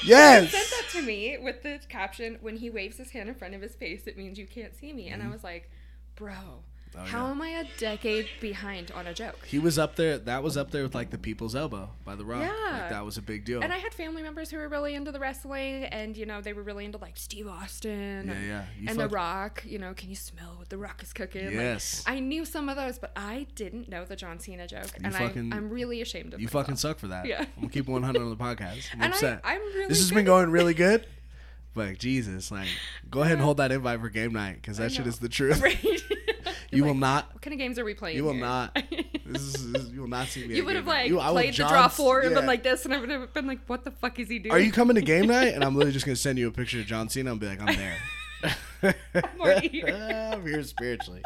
He 0.00 0.08
Yes. 0.08 0.50
sent 0.50 0.70
that 0.70 0.88
to 0.92 1.02
me 1.02 1.36
with 1.38 1.62
the 1.62 1.78
caption, 1.88 2.38
"When 2.40 2.56
he 2.56 2.70
waves 2.70 2.96
his 2.96 3.10
hand 3.10 3.28
in 3.28 3.34
front 3.34 3.54
of 3.54 3.60
his 3.60 3.74
face, 3.74 4.06
it 4.06 4.16
means 4.16 4.38
you 4.38 4.46
can't 4.46 4.74
see 4.74 4.92
me." 4.92 5.04
Mm-hmm. 5.06 5.14
And 5.14 5.22
I 5.22 5.28
was 5.30 5.44
like, 5.44 5.70
"Bro, 6.16 6.62
Oh, 6.96 7.00
How 7.04 7.26
yeah. 7.26 7.30
am 7.30 7.40
I 7.42 7.48
a 7.50 7.64
decade 7.78 8.26
behind 8.40 8.90
on 8.90 9.06
a 9.06 9.14
joke? 9.14 9.46
He 9.46 9.60
was 9.60 9.78
up 9.78 9.94
there. 9.94 10.18
That 10.18 10.42
was 10.42 10.56
up 10.56 10.72
there 10.72 10.82
with 10.82 10.94
like 10.94 11.10
the 11.10 11.18
People's 11.18 11.54
Elbow 11.54 11.90
by 12.04 12.16
The 12.16 12.24
Rock. 12.24 12.40
Yeah. 12.42 12.72
Like, 12.72 12.90
that 12.90 13.04
was 13.04 13.16
a 13.16 13.22
big 13.22 13.44
deal. 13.44 13.62
And 13.62 13.72
I 13.72 13.78
had 13.78 13.94
family 13.94 14.22
members 14.22 14.50
who 14.50 14.58
were 14.58 14.68
really 14.68 14.94
into 14.96 15.12
the 15.12 15.20
wrestling, 15.20 15.84
and 15.84 16.16
you 16.16 16.26
know 16.26 16.40
they 16.40 16.52
were 16.52 16.64
really 16.64 16.84
into 16.84 16.98
like 16.98 17.16
Steve 17.16 17.46
Austin. 17.46 18.26
Yeah, 18.26 18.32
and, 18.34 18.46
yeah. 18.46 18.64
You 18.80 18.88
and 18.88 18.98
The 18.98 19.08
Rock. 19.08 19.62
You 19.64 19.78
know, 19.78 19.94
can 19.94 20.10
you 20.10 20.16
smell 20.16 20.54
what 20.56 20.68
The 20.68 20.78
Rock 20.78 21.02
is 21.04 21.12
cooking? 21.12 21.44
Like, 21.46 21.54
Yes. 21.54 22.02
I 22.08 22.18
knew 22.18 22.44
some 22.44 22.68
of 22.68 22.74
those, 22.76 22.98
but 22.98 23.12
I 23.14 23.46
didn't 23.54 23.88
know 23.88 24.04
the 24.04 24.16
John 24.16 24.40
Cena 24.40 24.66
joke, 24.66 24.90
and 25.02 25.14
fucking- 25.14 25.52
I, 25.52 25.56
I'm 25.56 25.70
really 25.70 26.02
ashamed 26.02 26.34
of 26.34 26.40
you 26.40 26.46
myself. 26.46 26.64
fucking 26.64 26.76
suck 26.76 26.98
for 26.98 27.06
that. 27.08 27.24
Yeah. 27.30 27.42
I'm 27.42 27.46
gonna 27.62 27.68
keep 27.68 27.86
100 27.86 28.20
on 28.20 28.30
the 28.30 28.36
podcast. 28.36 28.86
I'm 28.94 29.00
And 29.02 29.12
upset. 29.12 29.40
I, 29.44 29.54
I'm 29.54 29.60
really. 29.60 29.86
this 29.88 29.98
has 29.98 30.08
good 30.10 30.16
been 30.16 30.24
going 30.24 30.50
really 30.50 30.74
good. 30.86 31.06
But 31.72 31.98
Jesus, 31.98 32.50
like, 32.50 32.66
go 33.08 33.20
ahead 33.20 33.34
and 33.34 33.42
hold 33.42 33.58
that 33.58 33.70
invite 33.70 34.00
for 34.00 34.08
game 34.08 34.32
night 34.32 34.56
because 34.56 34.78
that 34.78 34.90
shit 34.90 35.06
is 35.06 35.20
the 35.20 35.28
truth. 35.28 35.62
Right. 35.62 35.78
You 36.70 36.84
will 36.84 36.94
not. 36.94 37.32
What 37.32 37.42
kind 37.42 37.52
of 37.52 37.58
games 37.58 37.78
are 37.78 37.84
we 37.84 37.94
playing? 37.94 38.16
You 38.16 38.24
will 38.24 38.32
here? 38.32 38.42
not. 38.42 38.82
This 39.30 39.42
is, 39.54 39.72
this- 39.72 39.88
you 39.90 40.00
will 40.00 40.08
not 40.08 40.26
see 40.26 40.44
me. 40.44 40.56
you 40.56 40.64
would 40.64 40.74
have 40.74 40.88
like 40.88 41.08
You- 41.08 41.18
played 41.18 41.52
the 41.54 41.58
draw 41.58 41.86
four 41.86 42.20
and 42.20 42.34
been 42.34 42.46
like 42.46 42.64
this, 42.64 42.84
and 42.84 42.92
I 42.92 42.98
would 42.98 43.08
have 43.10 43.32
been 43.32 43.46
like, 43.46 43.60
"What 43.68 43.84
the 43.84 43.92
fuck 43.92 44.18
is 44.18 44.28
he 44.28 44.40
doing?" 44.40 44.52
Are 44.52 44.58
you 44.58 44.72
coming 44.72 44.96
to 44.96 45.02
game 45.02 45.26
night? 45.38 45.54
And 45.54 45.62
I'm 45.62 45.74
literally 45.76 45.92
just 45.92 46.04
gonna 46.04 46.16
send 46.16 46.36
you 46.38 46.48
a 46.48 46.50
picture 46.50 46.80
of 46.80 46.86
John 46.86 47.08
Cena 47.08 47.30
and 47.30 47.38
be 47.38 47.46
like, 47.46 47.60
I'm 47.60 47.76
there. 47.76 47.96
I'm 49.14 49.40
already 49.40 49.68
here. 49.68 49.86
I'm 50.32 50.44
here 50.44 50.62
spiritually. 50.64 51.22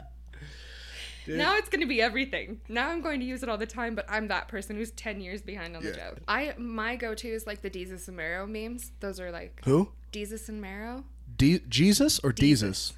Dude. 1.24 1.38
Now 1.38 1.56
it's 1.56 1.70
going 1.70 1.80
to 1.80 1.86
be 1.86 2.02
everything. 2.02 2.60
Now 2.68 2.90
I'm 2.90 3.00
going 3.00 3.20
to 3.20 3.24
use 3.24 3.42
it 3.42 3.48
all 3.48 3.56
the 3.56 3.64
time, 3.64 3.94
but 3.94 4.04
I'm 4.10 4.28
that 4.28 4.48
person 4.48 4.76
who's 4.76 4.90
10 4.90 5.22
years 5.22 5.40
behind 5.40 5.74
on 5.74 5.82
the 5.82 5.92
joke. 5.92 6.18
I 6.28 6.52
my 6.58 6.96
go-to 6.96 7.28
is 7.28 7.46
like 7.46 7.62
the 7.62 7.70
Desus 7.70 8.08
and 8.08 8.16
Mero 8.18 8.46
memes. 8.46 8.92
Those 9.00 9.18
are 9.20 9.30
like 9.30 9.62
Who? 9.64 9.88
Desus 10.12 10.50
and 10.50 10.60
Mero. 10.60 11.04
D- 11.38 11.62
Jesus 11.66 12.18
or 12.18 12.32
Jesus. 12.32 12.92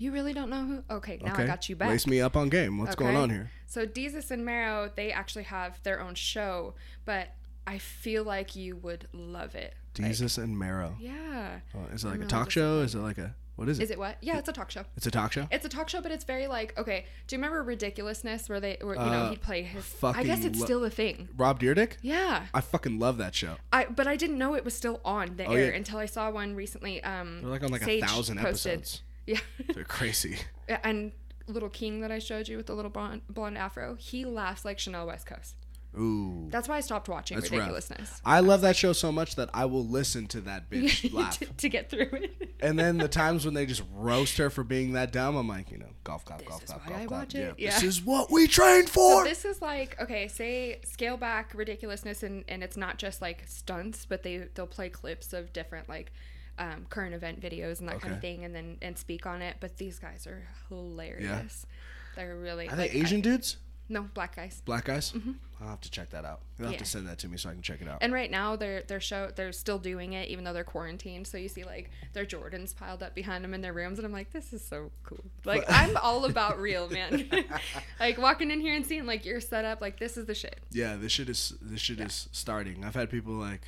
You 0.00 0.12
really 0.12 0.32
don't 0.32 0.48
know 0.48 0.64
who? 0.64 0.82
Okay, 0.96 1.18
now 1.22 1.32
okay. 1.34 1.42
I 1.42 1.46
got 1.46 1.68
you 1.68 1.76
back. 1.76 1.90
Lace 1.90 2.06
me 2.06 2.20
up 2.22 2.34
on 2.36 2.48
game. 2.48 2.78
What's 2.78 2.94
going 2.96 3.16
on 3.16 3.28
here? 3.28 3.50
So 3.66 3.86
Desus 3.86 4.30
and 4.30 4.44
Mero, 4.44 4.90
they 4.96 5.12
actually 5.12 5.44
have 5.44 5.80
their 5.82 6.00
own 6.00 6.14
show, 6.14 6.74
but 7.04 7.28
I 7.66 7.76
feel 7.78 8.24
like 8.24 8.56
you 8.56 8.76
would 8.76 9.06
love 9.12 9.54
it. 9.54 9.74
Like, 9.98 10.10
Desus 10.12 10.42
and 10.42 10.58
Mero. 10.58 10.96
yeah. 10.98 11.60
Oh, 11.74 11.84
is 11.92 12.02
it 12.04 12.06
I'm 12.08 12.12
like 12.12 12.16
a 12.16 12.18
really 12.20 12.30
talk 12.30 12.50
show? 12.50 12.80
Is 12.80 12.94
it 12.94 12.98
like 13.00 13.18
a 13.18 13.34
what 13.56 13.68
is 13.68 13.78
it? 13.78 13.82
Is 13.82 13.90
it 13.90 13.98
what? 13.98 14.16
Yeah, 14.22 14.38
it's 14.38 14.48
a 14.48 14.52
talk 14.54 14.70
show. 14.70 14.84
It's 14.96 15.06
a 15.06 15.10
talk 15.10 15.32
show. 15.32 15.46
It's 15.50 15.66
a 15.66 15.68
talk 15.68 15.90
show, 15.90 16.00
but 16.00 16.10
it's 16.12 16.24
very 16.24 16.46
like 16.46 16.78
okay. 16.78 17.04
Do 17.26 17.36
you 17.36 17.38
remember 17.38 17.62
Ridiculousness, 17.62 18.48
where 18.48 18.58
they, 18.58 18.78
where, 18.80 18.94
you 18.94 19.00
know, 19.02 19.06
Uh, 19.06 19.30
he'd 19.30 19.42
play 19.42 19.62
his? 19.64 19.84
I 20.02 20.22
guess 20.22 20.44
it's 20.46 20.58
lo- 20.58 20.64
still 20.64 20.84
a 20.84 20.88
thing. 20.90 21.28
Rob 21.36 21.60
Dyrdek. 21.60 21.98
Yeah, 22.00 22.46
I 22.54 22.62
fucking 22.62 22.98
love 22.98 23.18
that 23.18 23.34
show. 23.34 23.56
I 23.70 23.84
but 23.84 24.06
I 24.06 24.16
didn't 24.16 24.38
know 24.38 24.54
it 24.54 24.64
was 24.64 24.72
still 24.72 24.98
on 25.04 25.36
the 25.36 25.44
Oh, 25.44 25.52
air 25.52 25.70
yeah. 25.72 25.76
until 25.76 25.98
I 25.98 26.06
saw 26.06 26.30
one 26.30 26.54
recently. 26.54 27.04
Um, 27.04 27.42
They're 27.42 27.50
like 27.50 27.62
on 27.62 27.70
like 27.70 27.82
Sage 27.82 28.02
a 28.02 28.06
thousand 28.06 28.38
posted- 28.38 28.72
episodes. 28.78 29.02
Yeah, 29.32 29.38
They're 29.74 29.84
crazy. 29.84 30.38
and 30.84 31.12
little 31.46 31.68
King 31.68 32.00
that 32.00 32.10
I 32.12 32.18
showed 32.18 32.48
you 32.48 32.56
with 32.56 32.66
the 32.66 32.74
little 32.74 32.90
blonde, 32.90 33.22
blonde 33.28 33.58
afro, 33.58 33.96
he 33.98 34.24
laughs 34.24 34.64
like 34.64 34.78
Chanel 34.78 35.06
West 35.06 35.26
Coast. 35.26 35.56
Ooh. 35.98 36.46
That's 36.50 36.68
why 36.68 36.76
I 36.76 36.80
stopped 36.82 37.08
watching 37.08 37.36
That's 37.36 37.50
rough. 37.50 38.20
I 38.24 38.38
love 38.38 38.60
that 38.60 38.76
show 38.76 38.92
so 38.92 39.10
much 39.10 39.34
that 39.34 39.50
I 39.52 39.64
will 39.64 39.84
listen 39.84 40.28
to 40.28 40.40
that 40.42 40.70
bitch 40.70 41.12
laugh. 41.12 41.36
to, 41.40 41.46
to 41.46 41.68
get 41.68 41.90
through 41.90 42.08
it. 42.12 42.54
And 42.60 42.78
then 42.78 42.96
the 42.98 43.08
times 43.08 43.44
when 43.44 43.54
they 43.54 43.66
just 43.66 43.82
roast 43.92 44.38
her 44.38 44.50
for 44.50 44.62
being 44.62 44.92
that 44.92 45.10
dumb, 45.10 45.34
I'm 45.34 45.48
like, 45.48 45.72
you 45.72 45.78
know, 45.78 45.88
golf, 46.04 46.24
golf, 46.24 46.38
This 46.40 46.48
golf, 46.48 46.62
is 46.62 46.70
golf, 46.70 46.82
why 46.84 46.90
golf, 46.90 47.00
I 47.02 47.06
golf. 47.06 47.20
watch 47.22 47.34
Yeah, 47.34 47.40
it. 47.40 47.56
This 47.58 47.82
is 47.82 48.02
what 48.02 48.30
we 48.30 48.46
trained 48.46 48.88
So 48.88 48.92
for. 48.92 49.24
this 49.24 49.44
is 49.44 49.60
like 49.60 50.00
okay, 50.00 50.28
say 50.28 50.78
scale 50.84 51.16
back 51.16 51.52
ridiculousness, 51.56 52.22
and 52.22 52.44
and 52.46 52.62
it's 52.62 52.76
not 52.76 52.98
just 52.98 53.20
like 53.20 53.42
stunts, 53.48 54.04
but 54.06 54.22
they 54.22 54.46
they'll 54.54 54.68
play 54.68 54.90
clips 54.90 55.32
of 55.32 55.52
different 55.52 55.88
like 55.88 56.12
um, 56.60 56.86
current 56.90 57.14
event 57.14 57.40
videos 57.40 57.80
and 57.80 57.88
that 57.88 58.00
kind 58.00 58.14
of 58.14 58.20
thing, 58.20 58.44
and 58.44 58.54
then 58.54 58.76
and 58.82 58.96
speak 58.96 59.26
on 59.26 59.42
it. 59.42 59.56
But 59.60 59.76
these 59.78 59.98
guys 59.98 60.26
are 60.26 60.46
hilarious. 60.68 61.24
Yeah. 61.66 61.74
They're 62.16 62.36
really 62.36 62.68
Are 62.68 62.76
they 62.76 62.82
like, 62.88 62.94
I- 62.94 62.98
Asian 62.98 63.20
dudes? 63.20 63.56
no, 63.88 64.02
black 64.14 64.36
guys. 64.36 64.62
Black 64.64 64.84
guys? 64.84 65.12
I'll 65.60 65.68
have 65.70 65.80
to 65.80 65.90
check 65.90 66.10
that 66.10 66.24
out. 66.24 66.40
You'll 66.58 66.68
have 66.68 66.68
Mm-hmm. 66.68 66.72
Yeah. 66.74 66.78
to 66.78 66.84
send 66.84 67.08
that 67.08 67.18
to 67.18 67.28
me 67.28 67.36
so 67.36 67.50
I 67.50 67.54
can 67.54 67.60
check 67.62 67.82
it 67.82 67.88
out. 67.88 67.98
And 68.02 68.12
right 68.12 68.30
now 68.30 68.54
they're 68.56 68.82
they're 68.82 69.00
show 69.00 69.30
they're 69.34 69.52
still 69.52 69.78
doing 69.78 70.12
it 70.12 70.28
even 70.28 70.44
though 70.44 70.52
they're 70.52 70.62
quarantined. 70.64 71.26
So 71.26 71.36
you 71.38 71.48
see 71.48 71.64
like 71.64 71.90
their 72.12 72.24
Jordans 72.24 72.74
piled 72.74 73.02
up 73.02 73.14
behind 73.16 73.42
them 73.44 73.52
in 73.52 73.60
their 73.62 73.72
rooms, 73.72 73.98
and 73.98 74.06
I'm 74.06 74.12
like, 74.12 74.32
this 74.32 74.52
is 74.52 74.64
so 74.64 74.90
cool. 75.02 75.24
Like 75.44 75.64
I'm 75.68 75.96
all 75.96 76.24
about 76.24 76.58
real 76.60 76.88
man. 76.88 77.28
like 78.00 78.16
walking 78.18 78.50
in 78.50 78.60
here 78.60 78.74
and 78.74 78.86
seeing 78.86 79.06
like 79.06 79.24
your 79.24 79.40
setup, 79.40 79.80
like 79.80 79.98
this 79.98 80.16
is 80.16 80.26
the 80.26 80.34
shit. 80.34 80.60
yeah, 80.70 80.96
this 80.96 81.10
shit 81.12 81.28
is 81.28 81.54
this 81.60 81.80
shit 81.80 82.00
is 82.00 82.28
starting. 82.32 82.84
I've 82.84 82.94
had 82.94 83.10
people 83.10 83.32
like, 83.34 83.62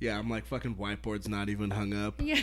yeah, 0.00 0.18
I'm 0.18 0.28
like 0.30 0.46
fucking 0.46 0.76
whiteboard's 0.76 1.28
not 1.28 1.48
even 1.48 1.70
hung 1.70 1.92
up. 1.92 2.20
Yeah. 2.28 2.40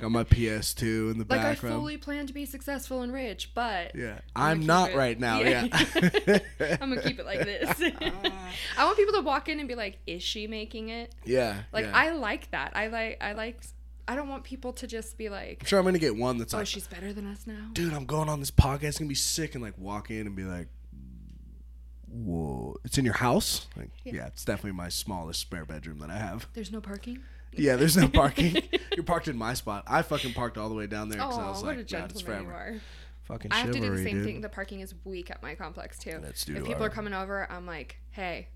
Got 0.00 0.10
my 0.10 0.24
PS2 0.24 1.12
in 1.12 1.18
the 1.18 1.26
Like 1.28 1.40
I 1.40 1.54
fully 1.54 1.96
plan 1.96 2.26
to 2.26 2.32
be 2.32 2.46
successful 2.46 3.02
and 3.02 3.12
rich, 3.12 3.52
but 3.54 3.94
yeah, 3.94 4.18
I'm 4.34 4.60
I'm 4.60 4.66
not 4.66 4.90
it- 4.90 4.96
right 4.96 5.18
now. 5.18 5.40
yeah. 5.40 5.66
Yeah, 6.26 6.38
I'm 6.80 6.90
gonna 6.90 7.02
keep 7.08 7.18
it 7.18 7.26
like 7.26 7.40
this. 7.44 7.68
Ah. 8.00 8.50
I 8.78 8.84
want 8.84 8.96
people 8.96 9.14
to 9.14 9.20
walk 9.20 9.48
in 9.48 9.58
and 9.60 9.68
be 9.68 9.74
like, 9.74 9.98
"Is 10.06 10.22
she 10.22 10.46
making 10.46 10.88
it?" 10.88 11.14
yeah. 11.24 11.62
Like 11.72 11.86
yeah. 11.86 11.92
I 11.94 12.10
like 12.10 12.50
that. 12.50 12.72
I 12.76 12.86
like. 12.88 13.18
I 13.22 13.32
like. 13.34 13.60
I 14.08 14.14
don't 14.14 14.28
want 14.28 14.44
people 14.44 14.72
to 14.74 14.86
just 14.86 15.18
be 15.18 15.28
like, 15.28 15.58
I'm 15.62 15.66
sure 15.66 15.78
I'm 15.80 15.84
gonna 15.84 15.98
get 15.98 16.16
one 16.16 16.38
that's 16.38 16.54
"Oh, 16.54 16.58
like, 16.58 16.66
she's 16.68 16.86
better 16.86 17.12
than 17.12 17.26
us 17.26 17.44
now." 17.46 17.70
dude, 17.72 17.92
I'm 17.92 18.06
going 18.06 18.28
on 18.28 18.38
this 18.40 18.52
podcast. 18.52 18.84
It's 18.84 18.98
gonna 18.98 19.08
be 19.08 19.14
sick, 19.16 19.54
and 19.54 19.62
like 19.64 19.76
walk 19.78 20.10
in 20.10 20.26
and 20.28 20.36
be 20.36 20.44
like, 20.44 20.68
whoa, 22.24 22.76
it's 22.84 22.98
in 22.98 23.04
your 23.04 23.14
house? 23.14 23.66
Like, 23.76 23.90
yeah. 24.04 24.12
Yeah. 24.14 24.26
it's 24.26 24.44
definitely 24.44 24.72
my 24.76 24.88
smallest 24.88 25.40
spare 25.40 25.64
bedroom 25.64 25.98
that 26.00 26.10
I 26.10 26.18
have. 26.18 26.46
There's 26.54 26.72
no 26.72 26.80
parking. 26.80 27.20
Yeah, 27.52 27.76
there's 27.76 27.96
no 27.96 28.08
parking. 28.22 28.62
You're 28.94 29.04
parked 29.04 29.28
in 29.28 29.36
my 29.36 29.54
spot. 29.54 29.84
I 29.86 30.02
fucking 30.02 30.34
parked 30.34 30.58
all 30.58 30.68
the 30.68 30.74
way 30.74 30.86
down 30.86 31.08
there 31.08 31.18
because 31.18 31.38
I 31.38 31.48
was 31.48 31.62
what 31.62 31.74
a 31.74 31.78
like, 31.78 31.88
God, 31.88 32.10
it's 32.10 32.20
gentleman 32.22 32.42
you 32.42 32.48
forever. 32.48 32.52
are. 32.76 32.80
Fucking 33.24 33.52
I 33.52 33.56
have 33.58 33.72
to 33.72 33.80
do 33.80 33.90
the 33.90 34.02
same 34.04 34.16
dude. 34.16 34.24
thing. 34.24 34.40
The 34.40 34.48
parking 34.48 34.80
is 34.80 34.94
weak 35.04 35.30
at 35.30 35.42
my 35.42 35.54
complex 35.54 35.98
too. 35.98 36.18
That's 36.22 36.44
due 36.44 36.56
if 36.56 36.64
people 36.64 36.82
our- 36.82 36.88
are 36.88 36.92
coming 36.92 37.12
over, 37.12 37.50
I'm 37.50 37.66
like, 37.66 37.96
"Hey, 38.10 38.48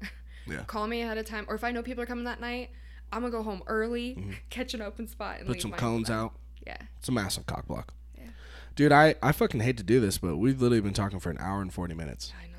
Yeah. 0.47 0.63
call 0.67 0.87
me 0.87 1.03
ahead 1.03 1.19
of 1.19 1.27
time." 1.27 1.45
Or 1.49 1.55
if 1.57 1.65
I 1.65 1.73
know 1.73 1.83
people 1.83 2.03
are 2.03 2.07
coming 2.07 2.25
that 2.25 2.41
night, 2.41 2.71
I'm 3.13 3.23
gonna 3.23 3.33
go 3.33 3.43
home 3.43 3.63
early, 3.67 4.37
catch 4.51 4.75
an 4.75 4.83
open 4.83 5.09
spot, 5.09 5.37
and 5.39 5.45
Mm-hmm. 5.45 5.53
Put 5.55 5.63
some 5.63 5.73
cones 5.73 6.07
spot. 6.07 6.17
out. 6.19 6.33
Yeah. 6.67 6.77
It's 6.99 7.09
a 7.09 7.13
massive 7.13 7.47
cock 7.47 7.67
block. 7.67 7.95
Yeah. 8.17 8.25
Dude, 8.77 8.93
I, 8.93 9.17
I 9.23 9.33
fucking 9.33 9.61
hate 9.61 9.77
to 9.79 9.83
do 9.83 9.99
this, 9.99 10.19
but 10.19 10.37
we've 10.37 10.61
literally 10.63 10.81
been 10.83 10.93
talking 10.93 11.19
for 11.19 11.31
an 11.31 11.39
hour 11.41 11.61
and 11.63 11.73
40 11.73 11.95
minutes. 11.95 12.33
I 12.41 12.47
know. 12.47 12.50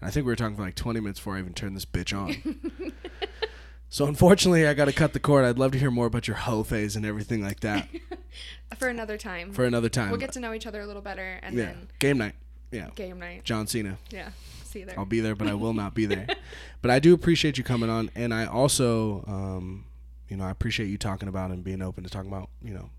And 0.00 0.08
I 0.08 0.10
think 0.10 0.26
we 0.26 0.32
were 0.32 0.36
talking 0.36 0.56
for 0.56 0.62
like 0.62 0.74
20 0.74 1.00
minutes 1.00 1.18
before 1.18 1.36
I 1.36 1.40
even 1.40 1.54
turned 1.54 1.76
this 1.76 1.84
bitch 1.84 2.16
on. 2.16 2.92
so 3.88 4.06
unfortunately, 4.06 4.66
I 4.66 4.74
got 4.74 4.86
to 4.86 4.92
cut 4.92 5.12
the 5.12 5.20
cord. 5.20 5.44
I'd 5.44 5.58
love 5.58 5.72
to 5.72 5.78
hear 5.78 5.90
more 5.90 6.06
about 6.06 6.28
your 6.28 6.36
hoe 6.36 6.62
phase 6.62 6.96
and 6.96 7.04
everything 7.04 7.42
like 7.42 7.60
that 7.60 7.88
For 8.78 8.88
another 8.88 9.16
time. 9.16 9.52
for 9.52 9.64
another 9.64 9.88
time. 9.88 10.10
we'll 10.10 10.20
get 10.20 10.32
to 10.32 10.40
know 10.40 10.52
each 10.52 10.66
other 10.66 10.80
a 10.80 10.86
little 10.86 11.02
better, 11.02 11.40
and 11.42 11.56
yeah. 11.56 11.64
then 11.64 11.88
Game 11.98 12.18
night. 12.18 12.34
Yeah. 12.70 12.90
game 12.94 13.18
night. 13.18 13.44
John 13.44 13.66
Cena. 13.66 13.96
Yeah. 14.10 14.30
See 14.64 14.80
you 14.80 14.84
there. 14.84 14.98
I'll 14.98 15.06
be 15.06 15.20
there, 15.20 15.34
but 15.34 15.48
I 15.48 15.54
will 15.54 15.72
not 15.72 15.94
be 15.94 16.04
there. 16.04 16.26
but 16.82 16.90
I 16.90 16.98
do 16.98 17.14
appreciate 17.14 17.56
you 17.56 17.64
coming 17.64 17.88
on, 17.88 18.10
and 18.14 18.34
I 18.34 18.44
also, 18.44 19.24
um, 19.26 19.86
you 20.28 20.36
know, 20.36 20.44
I 20.44 20.50
appreciate 20.50 20.88
you 20.88 20.98
talking 20.98 21.28
about 21.28 21.50
and 21.50 21.64
being 21.64 21.80
open 21.80 22.04
to 22.04 22.10
talking 22.10 22.30
about, 22.30 22.50
you 22.62 22.74
know, 22.74 22.90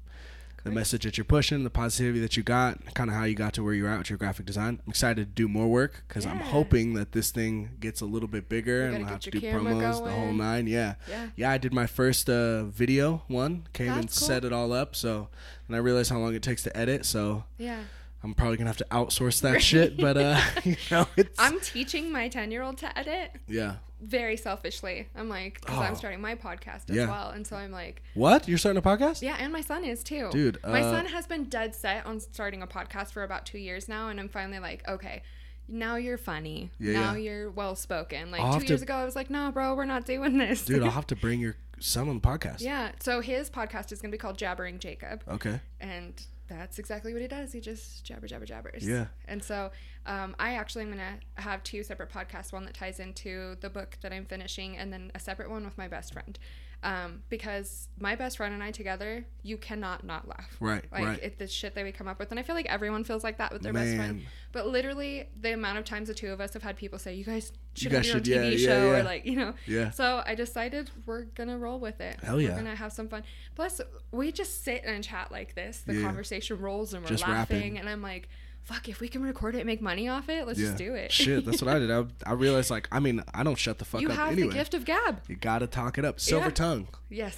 the 0.64 0.72
message 0.72 1.03
that 1.03 1.18
you're 1.18 1.26
pushing, 1.26 1.64
the 1.64 1.69
positivity 1.69 2.19
that 2.19 2.36
you 2.38 2.44
got, 2.44 2.94
kind 2.94 3.10
of 3.10 3.15
how 3.15 3.23
you 3.23 3.36
got 3.36 3.53
to 3.53 3.64
where 3.64 3.73
you're 3.73 3.90
at 3.90 3.98
with 3.99 4.10
your 4.10 4.18
graphic 4.18 4.45
design. 4.45 4.80
I'm 4.86 4.90
excited 4.90 5.27
to 5.27 5.34
do 5.34 5.48
more 5.48 5.68
work 5.68 6.03
because 6.07 6.26
I'm 6.26 6.40
hoping 6.40 6.94
that 6.95 7.11
this 7.11 7.31
thing 7.31 7.72
gets 7.80 8.02
a 8.02 8.06
little 8.06 8.27
bit 8.27 8.49
bigger 8.49 8.86
and 8.86 8.99
we'll 8.99 9.07
have 9.07 9.19
to 9.22 9.31
do 9.31 9.40
promos, 9.41 10.03
the 10.03 10.11
whole 10.11 10.34
nine. 10.34 10.68
Yeah. 10.68 10.95
Yeah. 11.10 11.27
Yeah, 11.36 11.52
I 11.52 11.57
did 11.57 11.73
my 11.73 11.88
first 11.88 12.30
uh, 12.30 12.65
video 12.65 13.23
one, 13.27 13.68
came 13.73 13.91
and 13.91 14.07
cool. 14.07 14.10
set 14.10 14.44
it 14.45 14.53
all 14.53 14.73
up. 14.73 14.95
So, 14.95 15.30
and 15.68 15.76
I 15.76 15.80
realized 15.80 16.10
how 16.11 16.19
long 16.19 16.34
it 16.36 16.44
takes 16.44 16.64
to 16.64 16.76
edit. 16.77 17.06
So 17.06 17.45
Yeah. 17.57 17.80
I'm 18.23 18.33
probably 18.33 18.57
gonna 18.57 18.69
have 18.69 18.77
to 18.77 18.87
outsource 18.91 19.41
that 19.41 19.61
shit. 19.61 19.97
But 19.97 20.17
uh, 20.17 20.39
you 20.63 20.75
know, 20.91 21.07
it's 21.17 21.39
I'm 21.39 21.59
teaching 21.61 22.11
my 22.11 22.27
10 22.27 22.51
year 22.51 22.63
old 22.63 22.77
to 22.79 22.97
edit 22.99 23.31
yeah. 23.47 23.75
very 24.01 24.35
selfishly. 24.35 25.07
I'm 25.15 25.29
like, 25.29 25.61
because 25.61 25.77
I'm 25.77 25.93
Oh. 25.93 25.95
starting 25.95 26.19
my 26.21 26.35
podcast 26.35 26.89
as 26.89 26.95
Yeah. 26.97 27.07
well. 27.07 27.29
And 27.29 27.47
so 27.47 27.55
I'm 27.55 27.71
like, 27.71 28.01
What? 28.15 28.47
You're 28.47 28.57
starting 28.57 28.77
a 28.77 28.81
podcast? 28.81 29.21
yeah, 29.21 29.37
and 29.39 29.53
my 29.53 29.61
son 29.61 29.85
is 29.85 30.03
too. 30.03 30.29
Dude, 30.31 30.57
my 30.63 30.81
uh, 30.81 30.91
son 30.91 31.05
has 31.05 31.27
been 31.27 31.45
dead 31.45 31.73
set 31.75 32.05
on 32.05 32.19
starting 32.19 32.61
a 32.61 32.67
podcast 32.67 33.11
for 33.11 33.23
about 33.23 33.45
two 33.45 33.57
years 33.57 33.87
now. 33.87 34.09
And 34.09 34.19
I'm 34.19 34.29
finally 34.29 34.59
like, 34.59 34.87
okay. 34.87 35.23
Now 35.71 35.97
you're 35.97 36.17
funny. 36.17 36.71
Yeah, 36.79 36.93
now 36.93 37.13
yeah. 37.13 37.17
you're 37.19 37.51
well 37.51 37.75
spoken. 37.75 38.31
Like 38.31 38.41
I'll 38.41 38.59
two 38.59 38.65
years 38.65 38.79
to- 38.79 38.85
ago, 38.85 38.95
I 38.95 39.05
was 39.05 39.15
like, 39.15 39.29
no, 39.29 39.51
bro, 39.51 39.75
we're 39.75 39.85
not 39.85 40.03
doing 40.05 40.37
this. 40.39 40.65
Dude, 40.65 40.81
I'll 40.83 40.89
have 41.01 41.05
to 41.07 41.15
bring 41.15 41.39
your 41.39 41.55
son 41.79 42.09
on 42.09 42.15
the 42.15 42.21
podcast. 42.27 42.59
yeah. 42.61 42.91
So 42.99 43.21
his 43.21 43.49
podcast 43.51 43.91
is 43.91 43.99
to 44.01 44.07
be 44.09 44.17
called 44.17 44.37
Jabbering 44.37 44.79
Jacob. 44.79 45.23
Okay. 45.29 45.61
and 45.79 46.21
that's 46.49 46.80
exactly 46.80 47.13
what 47.13 47.21
he 47.21 47.27
does. 47.27 47.53
He 47.53 47.61
just 47.61 48.03
jabber, 48.03 48.27
jabber, 48.27 48.45
jabbers. 48.45 48.85
Yeah. 48.88 49.05
And 49.27 49.43
so, 49.43 49.71
um, 50.05 50.35
I 50.39 50.55
actually 50.55 50.84
am 50.84 50.89
gonna 50.89 51.19
have 51.35 51.63
two 51.63 51.84
separate 51.84 52.09
podcasts. 52.09 52.51
One 52.51 52.65
that 52.65 52.73
ties 52.73 52.99
into 52.99 53.55
the 53.61 53.69
book 53.69 53.97
that 54.01 54.11
I'm 54.11 54.26
finishing, 54.26 54.77
and 54.77 54.91
then 54.91 55.11
a 55.15 55.19
separate 55.19 55.49
one 55.49 55.63
with 55.63 55.77
my 55.77 55.88
best 55.88 56.13
friend. 56.13 56.38
Um, 56.81 57.23
because 57.27 57.89
my 57.99 58.15
best 58.15 58.38
friend 58.38 58.53
and 58.53 58.64
I 58.64 58.72
together, 58.72 59.26
you 59.43 59.57
cannot 59.57 60.06
not 60.06 60.30
laugh. 60.30 60.56
Right, 60.61 60.85
Like 60.93 61.06
right. 61.06 61.19
it, 61.22 61.38
the 61.38 61.45
shit 61.45 61.76
that 61.76 61.84
we 61.84 61.91
come 61.91 62.07
up 62.07 62.19
with, 62.19 62.31
and 62.31 62.39
I 62.39 62.43
feel 62.43 62.56
like 62.56 62.68
everyone 62.68 63.03
feels 63.03 63.22
like 63.22 63.38
that 63.39 63.51
with 63.51 63.64
their 63.64 63.73
best 63.73 63.97
friend. 63.97 64.22
But 64.53 64.68
literally, 64.68 65.27
the 65.41 65.51
amount 65.53 65.77
of 65.77 65.84
times 65.84 66.07
the 66.07 66.14
two 66.14 66.31
of 66.31 66.39
us 66.39 66.53
have 66.53 66.64
had 66.64 66.77
people 66.77 66.97
say, 66.97 67.14
"You 67.15 67.26
guys 67.26 67.51
should 67.73 67.91
guys 67.91 67.97
have 67.97 68.06
your 68.06 68.15
own 68.15 68.23
should- 68.23 68.34
TV 68.34 68.43
yeah, 68.43 68.57
yeah, 68.57 68.68
show," 68.80 68.91
yeah. 68.91 68.99
or 68.99 69.03
like, 69.03 69.26
you 69.26 69.35
know. 69.35 69.53
Yeah. 69.68 69.89
So 69.91 70.23
I 70.26 70.35
decided 70.35 70.89
we're 71.06 71.23
gonna 71.23 71.57
roll 71.57 71.80
with 71.81 71.99
it. 71.99 72.18
Hell 72.23 72.39
yeah. 72.39 72.51
We're 72.51 72.56
gonna 72.64 72.76
have 72.76 72.93
some 72.93 73.10
fun. 73.10 73.23
Plus, 73.56 73.81
we 74.11 74.31
just 74.31 74.64
sit 74.64 74.84
and 74.85 75.03
chat 75.03 75.34
like 75.34 75.56
this. 75.56 75.81
The 75.81 75.95
Yeah. 75.95 76.01
conversation 76.03 76.60
rolls 76.60 76.93
and 76.93 77.03
we're 77.03 77.10
Just 77.10 77.27
laughing, 77.27 77.57
rapping. 77.57 77.77
and 77.80 77.89
I'm 77.89 78.01
like, 78.01 78.30
fuck, 78.73 78.87
if 78.87 78.99
we 78.99 79.07
can 79.07 79.21
record 79.23 79.55
it 79.55 79.59
and 79.59 79.65
make 79.67 79.81
money 79.81 80.07
off 80.07 80.29
it, 80.29 80.45
let's 80.45 80.59
Yeah. 80.59 80.67
just 80.67 80.77
do 80.77 80.93
it. 80.93 81.11
Shit, 81.11 81.45
that's 81.45 81.61
what 81.61 81.73
I 81.75 81.79
did. 81.79 81.89
I, 81.91 82.05
I 82.25 82.33
realized 82.33 82.69
like 82.69 82.87
I 82.91 82.99
mean 82.99 83.23
I 83.33 83.43
don't 83.43 83.57
shut 83.57 83.79
the 83.79 83.85
fuck 83.85 84.01
you 84.01 84.07
up 84.07 84.13
You 84.13 84.19
have 84.19 84.31
anyway. 84.33 84.47
the 84.49 84.53
gift 84.53 84.73
of 84.73 84.85
gab. 84.85 85.21
You 85.27 85.35
gotta 85.35 85.67
talk 85.67 85.97
it 85.97 86.05
up. 86.05 86.19
Silver 86.19 86.45
Yeah. 86.47 86.51
tongue. 86.53 86.87
Yes. 87.09 87.37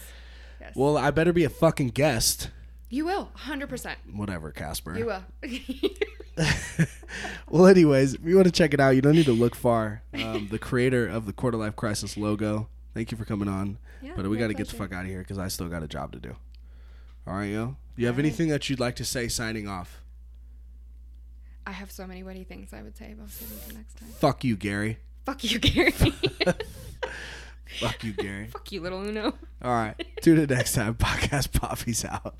Yes. 0.59 0.75
Well, 0.75 0.97
I 0.97 1.09
better 1.11 1.33
be 1.33 1.43
a 1.43 1.49
fucking 1.49 1.89
guest. 1.89 2.49
you 2.89 3.05
will. 3.05 3.31
100%. 3.45 3.95
Whatever, 4.13 4.51
Casper. 4.51 4.97
You 4.97 5.05
will. 5.05 5.23
well, 7.49 7.67
anyways, 7.67 8.15
if 8.15 8.23
you 8.25 8.35
want 8.35 8.45
to 8.47 8.51
check 8.51 8.73
it 8.73 8.79
out, 8.79 8.91
you 8.91 9.01
don't 9.01 9.15
need 9.15 9.25
to 9.25 9.31
look 9.31 9.55
far. 9.55 10.03
Um, 10.13 10.47
the 10.51 10.59
creator 10.59 11.07
of 11.07 11.25
the 11.25 11.33
Quarter 11.33 11.57
Life 11.57 11.75
Crisis 11.75 12.17
logo. 12.17 12.67
Thank 12.93 13.11
you 13.11 13.17
for 13.17 13.25
coming 13.25 13.47
on. 13.47 13.77
Yeah, 14.01 14.13
but 14.15 14.27
we 14.29 14.37
got 14.37 14.47
to 14.47 14.53
get 14.53 14.67
the 14.67 14.75
fuck 14.75 14.91
out 14.93 15.03
of 15.05 15.09
here 15.09 15.19
because 15.19 15.37
I 15.37 15.47
still 15.47 15.67
got 15.69 15.83
a 15.83 15.87
job 15.87 16.11
to 16.13 16.19
do. 16.19 16.35
All 17.25 17.35
right, 17.35 17.45
yo. 17.45 17.77
Do 17.95 18.01
you 18.01 18.07
have 18.07 18.17
right. 18.17 18.25
anything 18.25 18.49
that 18.49 18.69
you'd 18.69 18.79
like 18.79 18.95
to 18.97 19.05
say 19.05 19.27
signing 19.27 19.67
off? 19.67 20.01
I 21.65 21.71
have 21.71 21.91
so 21.91 22.07
many 22.07 22.23
witty 22.23 22.43
things 22.43 22.73
I 22.73 22.81
would 22.81 22.97
say, 22.97 23.13
but 23.15 23.23
I'll 23.23 23.29
save 23.29 23.49
them 23.49 23.57
for 23.59 23.73
next 23.75 23.97
time. 23.97 24.09
Fuck 24.09 24.43
you, 24.43 24.55
Gary. 24.55 24.97
Fuck 25.25 25.43
you, 25.43 25.59
Gary. 25.59 25.91
Fuck 27.79 28.03
you, 28.03 28.13
Gary. 28.13 28.47
Fuck 28.47 28.71
you, 28.71 28.81
little 28.81 29.01
Uno. 29.05 29.33
All 29.63 29.71
right. 29.71 29.95
Tune 30.21 30.39
in 30.39 30.49
next 30.49 30.73
time. 30.73 30.95
Podcast 30.95 31.53
Poppy's 31.59 32.03
out. 32.05 32.35